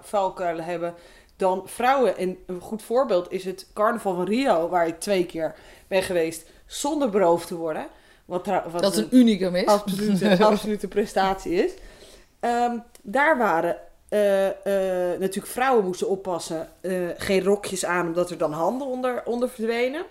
valkuilen 0.00 0.64
hebben 0.64 0.94
dan 1.36 1.62
vrouwen. 1.64 2.16
En 2.16 2.38
een 2.46 2.60
goed 2.60 2.82
voorbeeld 2.82 3.32
is 3.32 3.44
het 3.44 3.66
carnaval 3.74 4.14
van 4.14 4.24
Rio, 4.24 4.68
waar 4.68 4.86
ik 4.86 5.00
twee 5.00 5.26
keer 5.26 5.54
ben 5.88 6.02
geweest 6.02 6.50
zonder 6.66 7.10
beroofd 7.10 7.46
te 7.46 7.56
worden. 7.56 7.86
Wat, 8.24 8.46
wat 8.46 8.82
dat 8.82 8.96
een 8.96 9.16
unicum 9.16 9.54
is. 9.54 9.66
absolute, 9.66 10.44
absolute 10.44 10.88
prestatie 10.88 11.52
is. 11.52 11.72
Ehm, 12.40 12.78
daar 13.02 13.38
waren 13.38 13.76
eh, 14.08 14.46
eh, 15.12 15.20
natuurlijk 15.20 15.52
vrouwen 15.52 15.84
moesten 15.84 16.08
oppassen. 16.08 16.68
eh, 16.80 16.92
geen 17.16 17.42
rokjes 17.44 17.84
aan, 17.84 18.06
omdat 18.06 18.30
er 18.30 18.38
dan 18.38 18.52
handen 18.52 18.86
onder, 18.86 19.22
onder 19.24 19.48
verdwenen. 19.50 20.02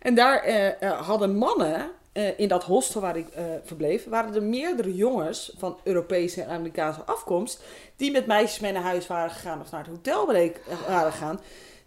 En 0.00 0.14
daar 0.14 0.76
hadden 1.04 1.36
mannen, 1.36 1.90
in 2.36 2.48
dat 2.48 2.64
hostel 2.64 3.00
waar 3.00 3.16
ik 3.16 3.26
verbleef, 3.64 4.04
waren 4.08 4.34
er 4.34 4.42
meerdere 4.42 4.94
jongens 4.94 5.52
van 5.58 5.76
Europese 5.84 6.42
en 6.42 6.48
Amerikaanse 6.50 7.00
afkomst. 7.04 7.62
die 7.96 8.10
met 8.12 8.26
meisjes 8.26 8.60
mee 8.60 8.72
naar 8.72 8.82
huis 8.82 9.06
waren 9.06 9.30
gegaan 9.30 9.60
of 9.60 9.70
naar 9.70 9.80
het 9.80 9.90
hotel 9.90 10.26
bleek, 10.26 10.60
waren 10.88 11.12
gegaan. 11.12 11.40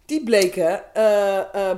Die 0.06 0.24
bleken 0.24 0.82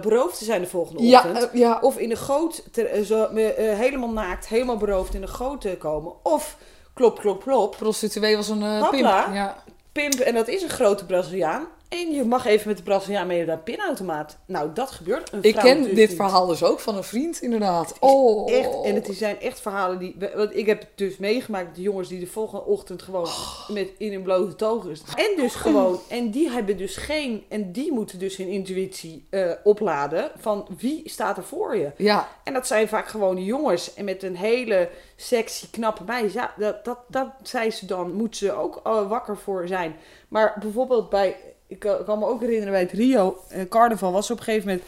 beroofd 0.01 0.39
te 0.39 0.45
zijn 0.45 0.61
de 0.61 0.67
volgende 0.67 1.03
Ja, 1.03 1.19
ochtend. 1.19 1.51
eh, 1.51 1.61
ja. 1.61 1.79
Of 1.81 1.99
in 1.99 2.09
de 2.09 2.17
goot, 2.17 2.65
te- 2.73 3.03
zo, 3.05 3.29
helemaal 3.77 4.11
naakt, 4.13 4.49
helemaal 4.49 4.77
beroofd 4.77 5.15
in 5.15 5.21
de 5.21 5.27
goot 5.27 5.61
te 5.61 5.77
komen. 5.79 6.13
Of 6.23 6.57
klop, 7.01 7.19
klop, 7.21 7.43
klop. 7.43 7.77
Prostituee 7.77 8.37
was 8.37 8.49
een 8.49 8.63
eh 8.63 8.89
pimp. 8.91 9.05
Ja. 9.05 9.63
Pimp, 9.93 10.15
en 10.15 10.35
dat 10.35 10.49
is 10.49 10.63
een 10.63 10.69
grote 10.69 11.05
Braziliaan. 11.05 11.67
En 11.91 12.13
je 12.13 12.25
mag 12.25 12.47
even 12.47 12.69
met 12.69 12.77
de 12.77 12.83
Braziliaan 12.83 13.27
mee 13.27 13.45
naar 13.45 13.57
de 13.57 13.63
pinautomaat. 13.63 14.39
Nou, 14.47 14.73
dat 14.75 14.91
gebeurt. 14.91 15.33
Een 15.33 15.43
Ik 15.43 15.55
ken 15.55 15.95
dit 15.95 16.15
verhaal 16.15 16.47
dus 16.47 16.63
ook 16.65 16.81
van 16.81 16.97
een 16.97 17.05
vriend, 17.05 17.43
inderdaad. 17.43 17.97
Oh, 18.01 18.53
Echt, 18.53 18.83
en 18.85 18.95
het 18.95 19.09
zijn 19.13 19.41
echt 19.41 19.61
verhalen 19.61 19.99
die. 19.99 20.17
Want 20.35 20.57
ik 20.57 20.67
heb 20.67 20.87
dus 20.95 21.17
meegemaakt 21.17 21.77
de 21.77 21.83
jongens 21.83 22.09
die 22.09 22.21
de 22.21 22.27
volgende 22.27 22.65
ochtend 22.65 23.03
gewoon 23.03 23.25
Oh. 23.25 23.69
met 23.69 23.89
in 23.99 24.13
hun 24.13 24.23
blote 24.23 24.55
togen 24.55 24.97
staan. 24.97 25.17
En 25.17 25.31
dus 25.37 25.55
gewoon. 25.55 26.01
En 26.09 26.31
die 26.31 26.51
hebben 26.51 26.77
dus 26.77 26.97
geen. 26.97 27.45
En 27.49 27.73
die 27.73 27.93
moeten 27.93 28.19
dus 28.19 28.37
hun 28.37 28.49
intuïtie 28.49 29.27
eh, 29.31 29.51
opladen. 29.65 30.31
Van 30.39 30.67
wie 30.79 31.03
staat 31.05 31.37
er 31.37 31.45
voor 31.45 31.77
je? 31.77 31.91
Ja, 31.97 32.29
En 32.45 32.53
dat 32.53 32.67
zijn 32.67 32.89
vaak 32.89 33.09
gewoon 33.09 33.45
jongens. 33.45 33.95
En 33.95 34.05
met 34.05 34.23
een 34.23 34.37
hele 34.37 34.89
sexy, 35.17 35.67
knappe 35.71 36.03
meisje. 36.07 36.39
Ja, 36.39 36.55
dat, 36.59 36.85
dat, 36.85 36.99
dat 37.09 37.27
zei 37.43 37.71
ze 37.71 37.87
dan. 37.87 38.13
Moet 38.13 38.37
ze 38.37 38.53
ook 38.53 38.81
eh, 38.85 39.09
wakker 39.09 39.37
voor 39.37 39.67
zijn. 39.67 39.97
Maar 40.29 40.57
bijvoorbeeld 40.61 41.11
bij. 41.11 41.37
Ik 41.71 41.79
kan 41.79 42.05
kan 42.05 42.19
me 42.19 42.27
ook 42.27 42.41
herinneren 42.41 42.73
bij 42.73 42.81
het 42.81 42.93
Rio 42.93 43.45
eh, 43.49 43.69
Carnaval 43.69 44.13
was 44.13 44.31
op 44.31 44.39
een 44.39 44.45
gegeven 44.45 44.69
moment. 44.69 44.87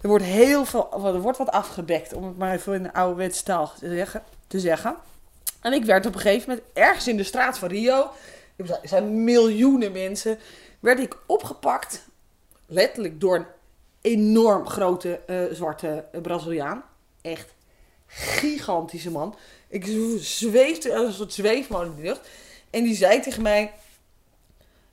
Er 0.00 0.08
wordt 0.08 0.24
heel 0.24 0.64
veel. 0.64 1.04
Er 1.04 1.20
wordt 1.20 1.38
wat 1.38 1.50
afgebekt. 1.50 2.12
Om 2.12 2.24
het 2.24 2.38
maar 2.38 2.54
even 2.54 2.74
in 2.74 2.84
een 2.84 2.92
ouderwetse 2.92 3.42
taal 3.42 3.72
te 3.78 3.88
zeggen, 3.88 4.22
te 4.46 4.60
zeggen. 4.60 4.96
En 5.60 5.72
ik 5.72 5.84
werd 5.84 6.06
op 6.06 6.14
een 6.14 6.20
gegeven 6.20 6.48
moment 6.48 6.68
ergens 6.72 7.08
in 7.08 7.16
de 7.16 7.24
straat 7.24 7.58
van 7.58 7.68
Rio. 7.68 8.10
Er 8.56 8.78
zijn 8.82 9.24
miljoenen 9.24 9.92
mensen. 9.92 10.38
Werd 10.80 10.98
ik 10.98 11.16
opgepakt. 11.26 12.06
Letterlijk 12.66 13.20
door 13.20 13.36
een 13.36 13.46
enorm 14.00 14.66
grote 14.66 15.20
eh, 15.26 15.42
zwarte 15.52 16.04
eh, 16.12 16.20
Braziliaan. 16.20 16.84
Echt 17.22 17.54
gigantische 18.06 19.10
man. 19.10 19.36
Ik 19.68 19.86
zweefde 20.18 20.94
als 20.94 21.06
een 21.06 21.12
soort 21.12 21.32
zweefmolen 21.32 21.90
in 21.90 21.96
de 21.96 22.02
lucht. 22.02 22.28
En 22.70 22.82
die 22.82 22.96
zei 22.96 23.20
tegen 23.20 23.42
mij... 23.42 23.72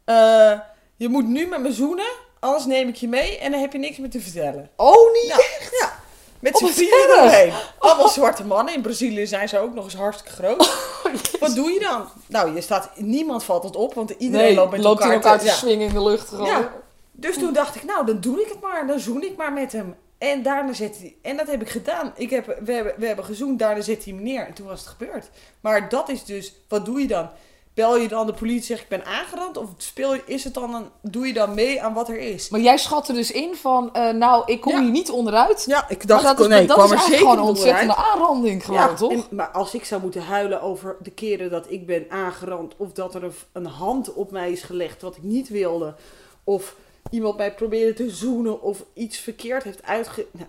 eh, 0.03 0.59
je 1.01 1.09
moet 1.09 1.27
nu 1.27 1.45
met 1.45 1.61
me 1.61 1.73
zoenen, 1.73 2.11
anders 2.39 2.65
neem 2.65 2.87
ik 2.87 2.95
je 2.95 3.07
mee 3.07 3.37
en 3.37 3.51
dan 3.51 3.59
heb 3.59 3.71
je 3.73 3.79
niks 3.79 3.97
meer 3.97 4.09
te 4.09 4.21
vertellen. 4.21 4.69
Oh, 4.75 5.13
niet? 5.13 5.27
Ja, 5.27 5.37
ja. 5.79 5.99
Met 6.39 6.57
z'n 6.57 6.65
vieren 6.65 7.23
erg. 7.23 7.33
erheen. 7.33 7.53
Allemaal 7.79 8.09
zwarte 8.09 8.45
mannen. 8.45 8.73
In 8.73 8.81
Brazilië 8.81 9.27
zijn 9.27 9.49
ze 9.49 9.59
ook 9.59 9.73
nog 9.73 9.83
eens 9.83 9.95
hartstikke 9.95 10.31
groot. 10.31 10.89
Wat 11.39 11.55
doe 11.55 11.71
je 11.71 11.79
dan? 11.79 12.07
Nou, 12.27 12.55
je 12.55 12.61
staat, 12.61 12.89
niemand 12.95 13.43
valt 13.43 13.63
het 13.63 13.75
op, 13.75 13.93
want 13.93 14.09
iedereen 14.09 14.45
Nee, 14.45 14.55
loopt 14.55 14.71
met 14.71 14.79
loopt 14.79 14.99
elkaar 14.99 15.15
elkaar 15.15 15.39
te 15.39 15.47
swingen 15.47 15.87
in 15.87 15.93
de 15.93 16.03
lucht 16.03 16.29
gewoon. 16.29 16.47
Ja. 16.47 16.73
Dus 17.11 17.37
toen 17.37 17.53
dacht 17.53 17.75
ik, 17.75 17.83
nou, 17.83 18.05
dan 18.05 18.19
doe 18.19 18.41
ik 18.41 18.47
het 18.47 18.61
maar. 18.61 18.87
Dan 18.87 18.99
zoen 18.99 19.23
ik 19.23 19.37
maar 19.37 19.53
met 19.53 19.71
hem. 19.71 19.95
En 20.17 20.43
daarna 20.43 20.73
zet 20.73 20.97
hij... 20.97 21.15
En 21.21 21.37
dat 21.37 21.47
heb 21.47 21.61
ik 21.61 21.69
gedaan. 21.69 22.13
Ik 22.15 22.29
heb, 22.29 22.45
we, 22.45 22.73
hebben, 22.73 22.93
we 22.97 23.05
hebben 23.05 23.25
gezoend, 23.25 23.59
daarna 23.59 23.81
zet 23.81 24.03
hij 24.03 24.13
me 24.13 24.21
neer. 24.21 24.47
En 24.47 24.53
toen 24.53 24.67
was 24.67 24.79
het 24.79 24.89
gebeurd. 24.89 25.29
Maar 25.61 25.89
dat 25.89 26.09
is 26.09 26.25
dus... 26.25 26.53
Wat 26.67 26.85
doe 26.85 26.99
je 26.99 27.07
dan? 27.07 27.29
Bel 27.73 27.97
je 27.97 28.07
dan 28.07 28.25
de 28.25 28.33
politie 28.33 28.61
zeg 28.63 28.81
ik 28.81 28.87
ben 28.87 29.05
aangerand? 29.05 29.57
Of 29.57 29.69
speel 29.77 30.13
je, 30.13 30.21
is 30.25 30.43
het 30.43 30.53
dan 30.53 30.73
een, 30.75 30.85
doe 31.01 31.27
je 31.27 31.33
dan 31.33 31.53
mee 31.53 31.81
aan 31.81 31.93
wat 31.93 32.09
er 32.09 32.17
is? 32.19 32.49
Maar 32.49 32.59
jij 32.59 32.77
schat 32.77 33.07
er 33.07 33.13
dus 33.13 33.31
in 33.31 33.55
van, 33.55 33.93
eh, 33.93 34.09
nou, 34.13 34.43
ik 34.45 34.61
kom 34.61 34.73
Ja. 34.73 34.81
hier 34.81 34.91
niet 34.91 35.09
onderuit. 35.09 35.63
Ja, 35.67 35.89
ik 35.89 35.97
Maar 35.97 36.07
dacht, 36.07 36.23
dat 36.23 36.39
is, 36.39 36.47
nee, 36.47 36.61
ik 36.61 36.67
dat 36.67 36.77
kwam 36.77 36.91
is 36.91 36.93
er 36.93 36.99
zeker 36.99 37.17
gewoon 37.17 37.37
een 37.37 37.43
onderuit. 37.43 37.67
ontzettende 37.69 37.95
aanranding 38.11 38.65
gewoon, 38.65 38.79
Ja, 38.79 38.93
toch? 38.93 39.11
en- 39.11 39.23
maar 39.29 39.49
als 39.49 39.73
ik 39.73 39.85
zou 39.85 40.01
moeten 40.01 40.21
huilen 40.23 40.61
over 40.61 40.95
de 41.01 41.11
keren 41.11 41.49
dat 41.51 41.65
ik 41.71 41.85
ben 41.85 42.05
aangerand... 42.09 42.73
of 42.77 42.91
dat 42.91 43.15
er 43.15 43.23
een, 43.23 43.33
een 43.51 43.65
hand 43.65 44.13
op 44.13 44.31
mij 44.31 44.51
is 44.51 44.61
gelegd 44.63 45.01
wat 45.01 45.15
ik 45.15 45.23
niet 45.23 45.49
wilde... 45.49 45.95
of 46.43 46.75
iemand 47.09 47.37
mij 47.37 47.53
probeerde 47.53 47.93
te 47.93 48.09
zoenen 48.09 48.61
of 48.61 48.83
iets 48.93 49.17
verkeerd 49.17 49.63
heeft 49.63 49.83
uitge... 49.83 50.25
Nou, 50.31 50.47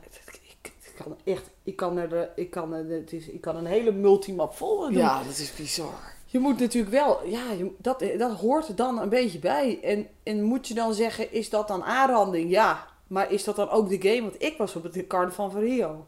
ik, 0.62 0.72
kan 1.04 1.16
echt... 1.24 1.42
Ik 1.64 1.76
kan, 1.76 1.98
er, 1.98 2.08
de- 2.08 2.28
ik, 2.36 2.50
kan, 2.50 2.72
er, 2.72 2.88
het 2.90 3.12
is, 3.12 3.26
ik 3.28 3.40
kan 3.40 3.56
een 3.56 3.66
hele 3.66 3.92
multimap 3.92 4.56
vol 4.56 4.80
doen. 4.80 4.92
Ja, 4.92 5.22
dat 5.26 5.38
is 5.38 5.52
bizar. 5.54 6.12
Je 6.32 6.38
moet 6.38 6.58
natuurlijk 6.58 6.92
wel... 6.92 7.20
Ja, 7.24 7.50
je, 7.58 7.70
dat, 7.78 8.04
dat 8.18 8.32
hoort 8.32 8.68
er 8.68 8.76
dan 8.76 8.98
een 9.00 9.08
beetje 9.08 9.38
bij. 9.38 9.78
En, 9.82 10.06
en 10.22 10.42
moet 10.42 10.68
je 10.68 10.74
dan 10.74 10.94
zeggen, 10.94 11.32
is 11.32 11.50
dat 11.50 11.68
dan 11.68 11.84
aanranding? 11.84 12.50
Ja. 12.50 12.86
Maar 13.06 13.32
is 13.32 13.44
dat 13.44 13.56
dan 13.56 13.70
ook 13.70 13.88
de 13.88 14.08
game? 14.08 14.20
Want 14.22 14.42
ik 14.42 14.56
was 14.58 14.76
op 14.76 14.82
het 14.82 15.06
carnaval 15.06 15.50
van 15.50 15.60
Rio. 15.60 16.06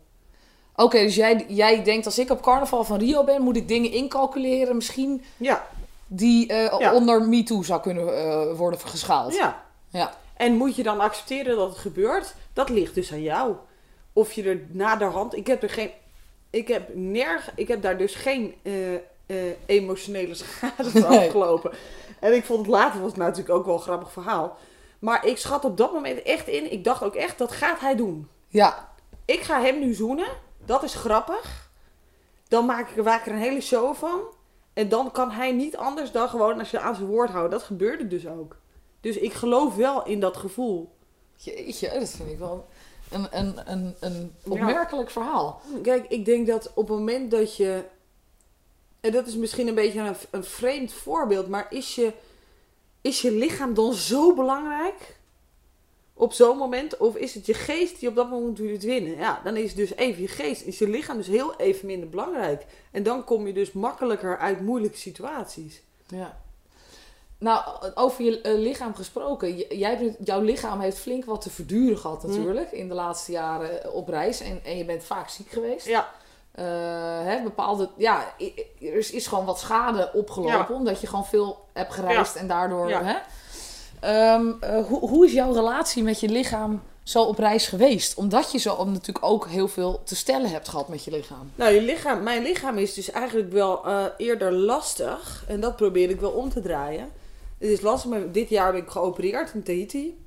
Oké, 0.77 0.99
dus 0.99 1.15
jij, 1.15 1.45
jij 1.49 1.83
denkt 1.85 2.07
als 2.07 2.19
ik 2.19 2.31
op 2.31 2.43
carnaval 2.43 2.85
van 2.85 2.99
Rio 2.99 3.25
ben, 3.25 3.43
moet 3.43 3.57
ik 3.57 3.69
dingen 3.69 3.91
incalculeren 3.91 4.75
misschien 4.77 5.25
Ja, 5.37 5.67
die 6.07 6.47
eh, 6.49 6.79
Ja. 6.79 6.95
onder 6.95 7.23
MeToo 7.29 7.63
zou 7.63 7.81
kunnen 7.81 8.17
eh, 8.19 8.57
worden 8.57 8.81
geschaald. 8.81 9.35
ja. 9.35 9.63
Ja. 9.89 10.15
En 10.37 10.57
moet 10.57 10.77
je 10.77 10.83
dan 10.83 11.01
accepteren 11.01 11.57
dat 11.57 11.69
het 11.69 11.79
gebeurt? 11.79 12.35
Dat 12.53 12.69
ligt 12.69 12.95
dus 12.95 13.13
aan 13.13 13.23
jou. 13.23 13.55
Of 14.13 14.33
je 14.33 14.43
er 14.43 14.61
naderhand. 14.69 15.37
Ik 15.37 15.47
heb 15.47 15.63
er 15.63 15.71
geen. 15.71 15.91
Ik 16.51 16.69
heb 16.69 16.89
nerg. 16.95 17.51
Ik 17.55 17.69
heb 17.69 17.83
daar 17.83 17.99
dus 17.99 18.15
geen 18.15 18.55
eh, 18.63 18.73
eh, 19.27 19.37
emotionele 19.67 20.35
schade 20.45 20.91
Nee. 20.93 21.05
afgelopen. 21.27 21.73
En 22.21 22.35
ik 22.35 22.45
vond 22.45 22.59
het 22.59 22.69
later 22.69 23.01
was 23.01 23.11
het 23.11 23.19
natuurlijk 23.21 23.55
ook 23.55 23.65
wel 23.67 23.75
een 23.75 23.81
grappig 23.81 24.13
verhaal. 24.13 24.57
Maar 24.99 25.27
ik 25.27 25.39
schat 25.39 25.65
op 25.65 25.77
dat 25.77 25.93
moment 25.93 26.23
echt 26.23 26.49
in. 26.49 26.73
Ik 26.73 26.85
dacht 26.85 27.03
ook 27.03 27.15
echt, 27.15 27.39
dat 27.39 27.53
gaat 27.53 27.81
hij 27.81 27.97
doen. 27.97 28.29
Ja. 28.49 28.93
Ik 29.25 29.41
ga 29.41 29.61
hem 29.61 29.79
nu 29.79 29.95
zoenen. 29.95 30.29
Dat 30.65 30.83
is 30.83 30.95
grappig. 30.95 31.71
Dan 32.49 32.67
maak 32.67 32.89
ik, 32.89 33.05
maak 33.05 33.21
ik 33.21 33.27
er 33.27 33.33
een 33.33 33.39
hele 33.39 33.61
show 33.61 33.95
van. 33.95 34.21
En 34.73 34.89
dan 34.89 35.11
kan 35.11 35.31
hij 35.31 35.53
niet 35.53 35.77
anders 35.77 36.13
dan 36.13 36.29
gewoon 36.29 36.59
als 36.59 36.71
je 36.71 36.81
aan 36.81 36.95
zijn 36.95 37.07
woord 37.07 37.31
houdt. 37.31 37.51
Dat 37.51 37.63
gebeurde 37.63 38.07
dus 38.07 38.27
ook. 38.27 38.57
Dus 39.01 39.17
ik 39.17 39.33
geloof 39.33 39.75
wel 39.75 40.05
in 40.07 40.21
dat 40.21 40.37
gevoel. 40.37 40.93
Jeetje, 41.37 41.99
dat 41.99 42.09
vind 42.11 42.31
ik 42.31 42.39
wel 42.39 42.67
een, 43.11 43.27
een, 43.31 43.73
een, 43.73 43.95
een 44.01 44.35
opmerkelijk 44.49 45.11
verhaal. 45.11 45.61
Kijk, 45.83 46.07
ik 46.09 46.25
denk 46.25 46.47
dat 46.47 46.71
op 46.75 46.89
het 46.89 46.99
moment 46.99 47.31
dat 47.31 47.57
je. 47.57 47.85
En 49.05 49.11
dat 49.13 49.27
is 49.27 49.35
misschien 49.37 49.69
een 49.69 49.75
beetje 49.75 50.01
een, 50.01 50.17
een 50.31 50.45
vreemd 50.45 50.93
voorbeeld, 50.93 51.49
maar 51.49 51.67
is 51.71 51.95
je, 51.95 52.13
is 53.01 53.21
je 53.23 53.33
lichaam 53.33 53.75
dan 53.75 53.93
zo 53.95 54.35
belangrijk? 54.35 55.17
Op 56.15 56.33
zo'n 56.33 56.57
moment? 56.57 56.97
Of 56.97 57.17
is 57.17 57.35
het 57.35 57.47
je 57.47 57.55
geest 57.55 58.01
die 58.01 58.09
op 58.09 58.15
dat 58.15 58.31
moment 58.31 58.59
wil 58.59 58.79
winnen? 58.79 59.17
Ja, 59.17 59.41
dan 59.45 59.57
is 59.57 59.75
dus 59.75 59.95
even 59.95 60.23
je 60.23 60.29
geest, 60.29 60.63
is 60.63 60.79
je 60.79 60.89
lichaam 60.89 61.17
dus 61.17 61.27
heel 61.27 61.57
even 61.57 61.87
minder 61.87 62.09
belangrijk. 62.09 62.65
En 62.91 63.03
dan 63.03 63.25
kom 63.25 63.47
je 63.47 63.53
dus 63.53 63.73
makkelijker 63.73 64.39
uit 64.39 64.61
moeilijke 64.61 64.97
situaties. 64.99 65.81
Ja. 66.07 66.43
Nou, 67.39 67.65
over 67.95 68.25
je 68.25 68.41
eh, 68.41 68.55
lichaam 68.59 68.95
gesproken. 68.95 69.57
J- 69.57 69.67
Jij, 69.75 69.99
bent- 69.99 70.17
jouw 70.27 70.41
lichaam 70.41 70.81
heeft 70.81 70.99
flink 70.99 71.25
wat 71.25 71.41
te 71.41 71.51
verduren 71.51 71.99
gehad 71.99 72.23
Hm. 72.23 72.29
natuurlijk. 72.29 72.73
In 72.73 72.89
de 72.89 72.95
laatste 72.95 73.33
jaren 73.33 73.93
op 73.93 74.09
reis. 74.09 74.41
En, 74.41 74.61
en 74.65 74.77
je 74.77 74.85
bent 74.85 75.05
vaak 75.05 75.29
ziek 75.29 75.49
geweest. 75.51 75.87
Ja, 75.87 76.15
Eh, 76.55 76.65
hè, 77.23 77.43
bepaalde, 77.43 77.89
ja, 77.97 78.35
er 78.81 78.95
is, 78.95 79.11
is 79.11 79.27
gewoon 79.27 79.45
wat 79.45 79.59
schade 79.59 80.11
opgelopen. 80.13 80.53
Ja. 80.53 80.67
Omdat 80.71 81.01
je 81.01 81.07
gewoon 81.07 81.27
veel 81.27 81.65
hebt 81.73 81.93
gereisd 81.93 82.37
en 82.37 82.47
daardoor... 82.47 82.89
Ja. 82.89 83.03
Hè? 83.03 83.17
Ehm, 84.01 84.53
eh, 84.61 84.85
hoe, 84.85 85.09
hoe 85.09 85.27
is 85.27 85.33
jouw 85.33 85.53
relatie 85.53 86.03
met 86.03 86.21
je 86.21 86.29
lichaam 86.29 86.83
zo 87.03 87.23
op 87.23 87.39
reis 87.39 87.67
geweest? 87.67 88.15
Omdat 88.15 88.53
je 88.53 88.59
zo 88.59 88.85
natuurlijk 88.85 89.25
ook 89.25 89.49
heel 89.49 89.69
veel 89.69 90.03
te 90.05 90.17
stellen 90.17 90.51
hebt 90.51 90.69
gehad 90.69 90.89
met 90.89 91.05
je 91.05 91.11
lichaam. 91.11 91.51
Nou, 91.55 91.75
je 91.75 91.83
lichaam, 91.83 92.23
mijn 92.23 92.43
lichaam 92.43 92.79
is 92.79 92.95
dus 92.95 93.11
eigenlijk 93.11 93.53
wel 93.53 93.87
eh, 93.87 94.05
eerder 94.17 94.53
lastig. 94.53 95.45
En 95.49 95.61
dat 95.61 95.77
probeer 95.77 96.11
ik 96.11 96.21
wel 96.21 96.31
om 96.31 96.51
te 96.51 96.61
draaien. 96.61 97.11
Het 97.59 97.69
is 97.69 97.81
lastig, 97.81 98.11
maar 98.11 98.33
dit 98.33 98.49
jaar 98.49 98.73
ben 98.73 98.81
ik 98.81 98.89
geopereerd 98.89 99.55
in 99.55 99.63
Tahiti. 99.63 100.19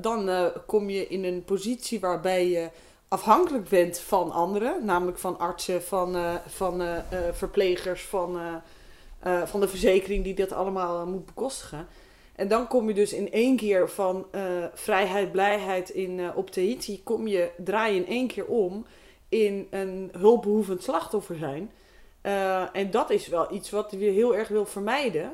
Dan 0.00 0.50
kom 0.66 0.90
je 0.90 1.08
in 1.08 1.24
een 1.24 1.44
positie 1.44 2.00
waarbij 2.00 2.48
je 2.48 2.68
afhankelijk 3.08 3.68
bent 3.68 3.98
van 3.98 4.30
anderen. 4.30 4.84
Namelijk 4.84 5.18
van 5.18 5.38
artsen, 5.38 5.82
van, 5.82 6.16
eh, 6.16 6.34
van 6.46 6.82
eh, 6.82 6.96
eh, 6.96 7.34
verplegers, 7.34 8.02
van, 8.02 8.38
van 9.44 9.60
de 9.60 9.68
verzekering 9.68 10.24
die 10.24 10.34
dat 10.34 10.52
allemaal 10.52 11.06
moet 11.06 11.26
bekostigen. 11.26 11.86
En 12.34 12.48
dan 12.48 12.66
kom 12.66 12.88
je 12.88 12.94
dus 12.94 13.12
in 13.12 13.32
één 13.32 13.56
keer 13.56 13.90
van 13.90 14.26
vrijheid, 14.74 15.32
blijheid 15.32 15.90
in, 15.90 16.34
op 16.34 16.50
Tahiti, 16.50 17.02
kom 17.02 17.26
je, 17.26 17.50
draai 17.56 17.94
je 17.94 18.00
in 18.00 18.06
één 18.06 18.26
keer 18.26 18.46
om 18.46 18.86
in 19.28 19.66
een 19.70 20.10
hulpbehoevend 20.18 20.82
slachtoffer 20.82 21.36
zijn. 21.36 21.70
En 22.72 22.90
dat 22.90 23.10
is 23.10 23.28
wel 23.28 23.52
iets 23.52 23.70
wat 23.70 23.90
je 23.90 23.96
heel 23.96 24.36
erg 24.36 24.48
wil 24.48 24.66
vermijden. 24.66 25.32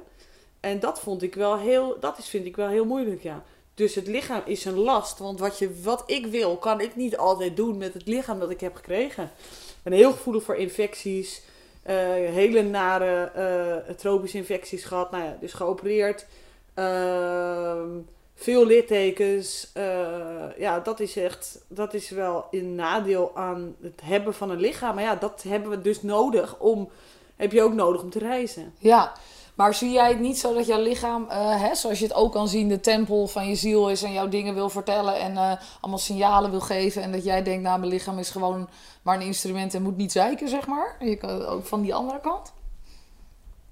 En 0.61 0.81
dat 0.81 1.01
vond 1.01 1.23
ik 1.23 1.35
wel 1.35 1.59
heel, 1.59 1.97
dat 2.01 2.19
is, 2.19 2.29
vind 2.29 2.47
ik 2.47 2.57
wel 2.57 2.69
heel 2.69 2.85
moeilijk, 2.85 3.23
ja. 3.23 3.45
Dus 3.75 3.95
het 3.95 4.07
lichaam 4.07 4.43
is 4.45 4.65
een 4.65 4.79
last. 4.79 5.19
Want 5.19 5.41
wat, 5.41 5.59
je, 5.59 5.81
wat 5.83 6.03
ik 6.07 6.27
wil, 6.27 6.57
kan 6.57 6.81
ik 6.81 6.97
niet 6.97 7.17
altijd 7.17 7.57
doen 7.57 7.77
met 7.77 7.95
het 7.95 8.07
lichaam 8.07 8.39
dat 8.39 8.51
ik 8.51 8.61
heb 8.61 8.75
gekregen. 8.75 9.25
Ik 9.25 9.83
ben 9.83 9.93
heel 9.93 10.13
gevoelig 10.13 10.43
voor 10.43 10.57
infecties. 10.57 11.43
eh, 11.83 11.95
hele 12.13 12.63
nare 12.63 13.25
eh, 13.25 13.95
tropische 13.95 14.37
infecties 14.37 14.85
gehad. 14.85 15.11
Nou 15.11 15.25
ja, 15.25 15.37
dus 15.41 15.53
geopereerd. 15.53 16.27
Ehm, 16.75 17.89
veel 18.35 18.67
littekens. 18.67 19.71
Eh, 19.73 20.59
ja, 20.59 20.81
dat 20.81 21.01
is 21.01 21.17
echt, 21.17 21.59
dat 21.69 21.95
is 21.95 22.11
wel 22.11 22.47
een 22.51 22.75
nadeel 22.75 23.31
aan 23.35 23.77
het 23.83 24.01
hebben 24.03 24.35
van 24.35 24.51
een 24.51 24.61
lichaam. 24.61 24.95
Maar 24.95 25.05
ja, 25.05 25.15
dat 25.15 25.43
hebben 25.49 25.71
we 25.71 25.81
dus 25.81 26.03
nodig 26.03 26.59
om, 26.59 26.91
heb 27.37 27.53
je 27.53 27.63
ook 27.63 27.75
nodig 27.75 28.03
om 28.03 28.11
te 28.11 28.19
reizen. 28.19 28.75
Ja, 28.79 29.13
maar 29.55 29.75
zie 29.75 29.90
jij 29.90 30.09
het 30.09 30.21
niet 30.21 30.38
zo 30.38 30.55
dat 30.55 30.67
jouw 30.67 30.81
lichaam, 30.83 31.29
eh, 31.29 31.61
hè, 31.61 31.75
zoals 31.75 31.99
je 31.99 32.05
het 32.05 32.14
ook 32.14 32.33
kan 32.33 32.49
zien, 32.49 32.69
de 32.69 32.81
tempel 32.81 33.27
van 33.27 33.49
je 33.49 33.55
ziel 33.55 33.90
is 33.90 34.03
en 34.03 34.12
jouw 34.12 34.29
dingen 34.29 34.55
wil 34.55 34.71
vertellen 34.71 35.19
en 35.19 35.37
eh, 35.37 35.53
allemaal 35.81 35.99
signalen 36.01 36.51
wil 36.51 36.61
geven. 36.61 37.03
En 37.03 37.12
dat 37.12 37.25
jij 37.25 37.43
denkt, 37.43 37.62
nou, 37.62 37.79
mijn 37.79 37.93
lichaam 37.93 38.19
is 38.19 38.31
gewoon 38.31 38.69
maar 39.03 39.17
een 39.17 39.27
instrument 39.27 39.75
en 39.75 39.83
moet 39.83 39.97
niet 39.97 40.12
zeiken, 40.12 40.49
zeg 40.49 40.67
maar. 40.67 40.97
Je 41.01 41.17
kan 41.17 41.45
ook 41.45 41.67
van 41.67 41.83
die 41.83 41.95
andere 41.95 42.21
kant. 42.21 42.53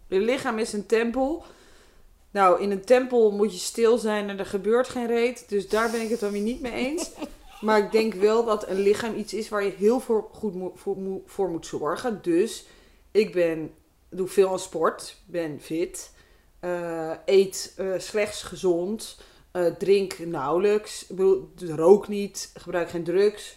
Je 0.09 0.21
lichaam 0.21 0.59
is 0.59 0.73
een 0.73 0.87
tempel. 0.87 1.45
Nou, 2.31 2.61
in 2.61 2.71
een 2.71 2.85
tempel 2.85 3.31
moet 3.31 3.53
je 3.53 3.59
stil 3.59 3.99
zijn 3.99 4.29
en 4.29 4.39
er 4.39 4.47
gebeurt 4.47 4.89
geen 4.89 5.07
reet. 5.07 5.49
Dus 5.49 5.69
daar 5.69 5.91
ben 5.91 6.01
ik 6.01 6.09
het 6.09 6.21
dan 6.21 6.33
weer 6.33 6.43
niet 6.43 6.61
mee 6.61 6.73
eens. 6.73 7.11
Maar 7.61 7.79
ik 7.79 7.93
denk 7.93 8.15
wel 8.15 8.45
dat 8.45 8.69
een 8.69 8.81
lichaam 8.81 9.15
iets 9.15 9.35
is 9.35 9.49
waar 9.49 9.65
je 9.65 9.75
heel 9.79 10.01
voor, 10.01 10.29
goed 10.33 10.55
mo- 10.55 10.73
voor, 10.75 10.99
mo- 10.99 11.23
voor 11.27 11.51
moet 11.51 11.67
zorgen. 11.67 12.19
Dus 12.23 12.67
ik 13.11 13.33
ben, 13.33 13.75
doe 14.13 14.29
veel 14.29 14.51
aan 14.51 14.59
sport, 14.59 15.17
ben 15.27 15.61
fit, 15.61 16.13
eh, 16.61 17.11
eet 17.25 17.75
eh, 17.77 17.87
slechts 17.97 18.43
gezond, 18.43 19.19
eh, 19.51 19.67
drink 19.67 20.19
nauwelijks, 20.19 21.07
bedoel, 21.07 21.53
rook 21.59 22.09
niet, 22.09 22.51
gebruik 22.55 22.91
geen 22.91 23.05
drugs, 23.05 23.57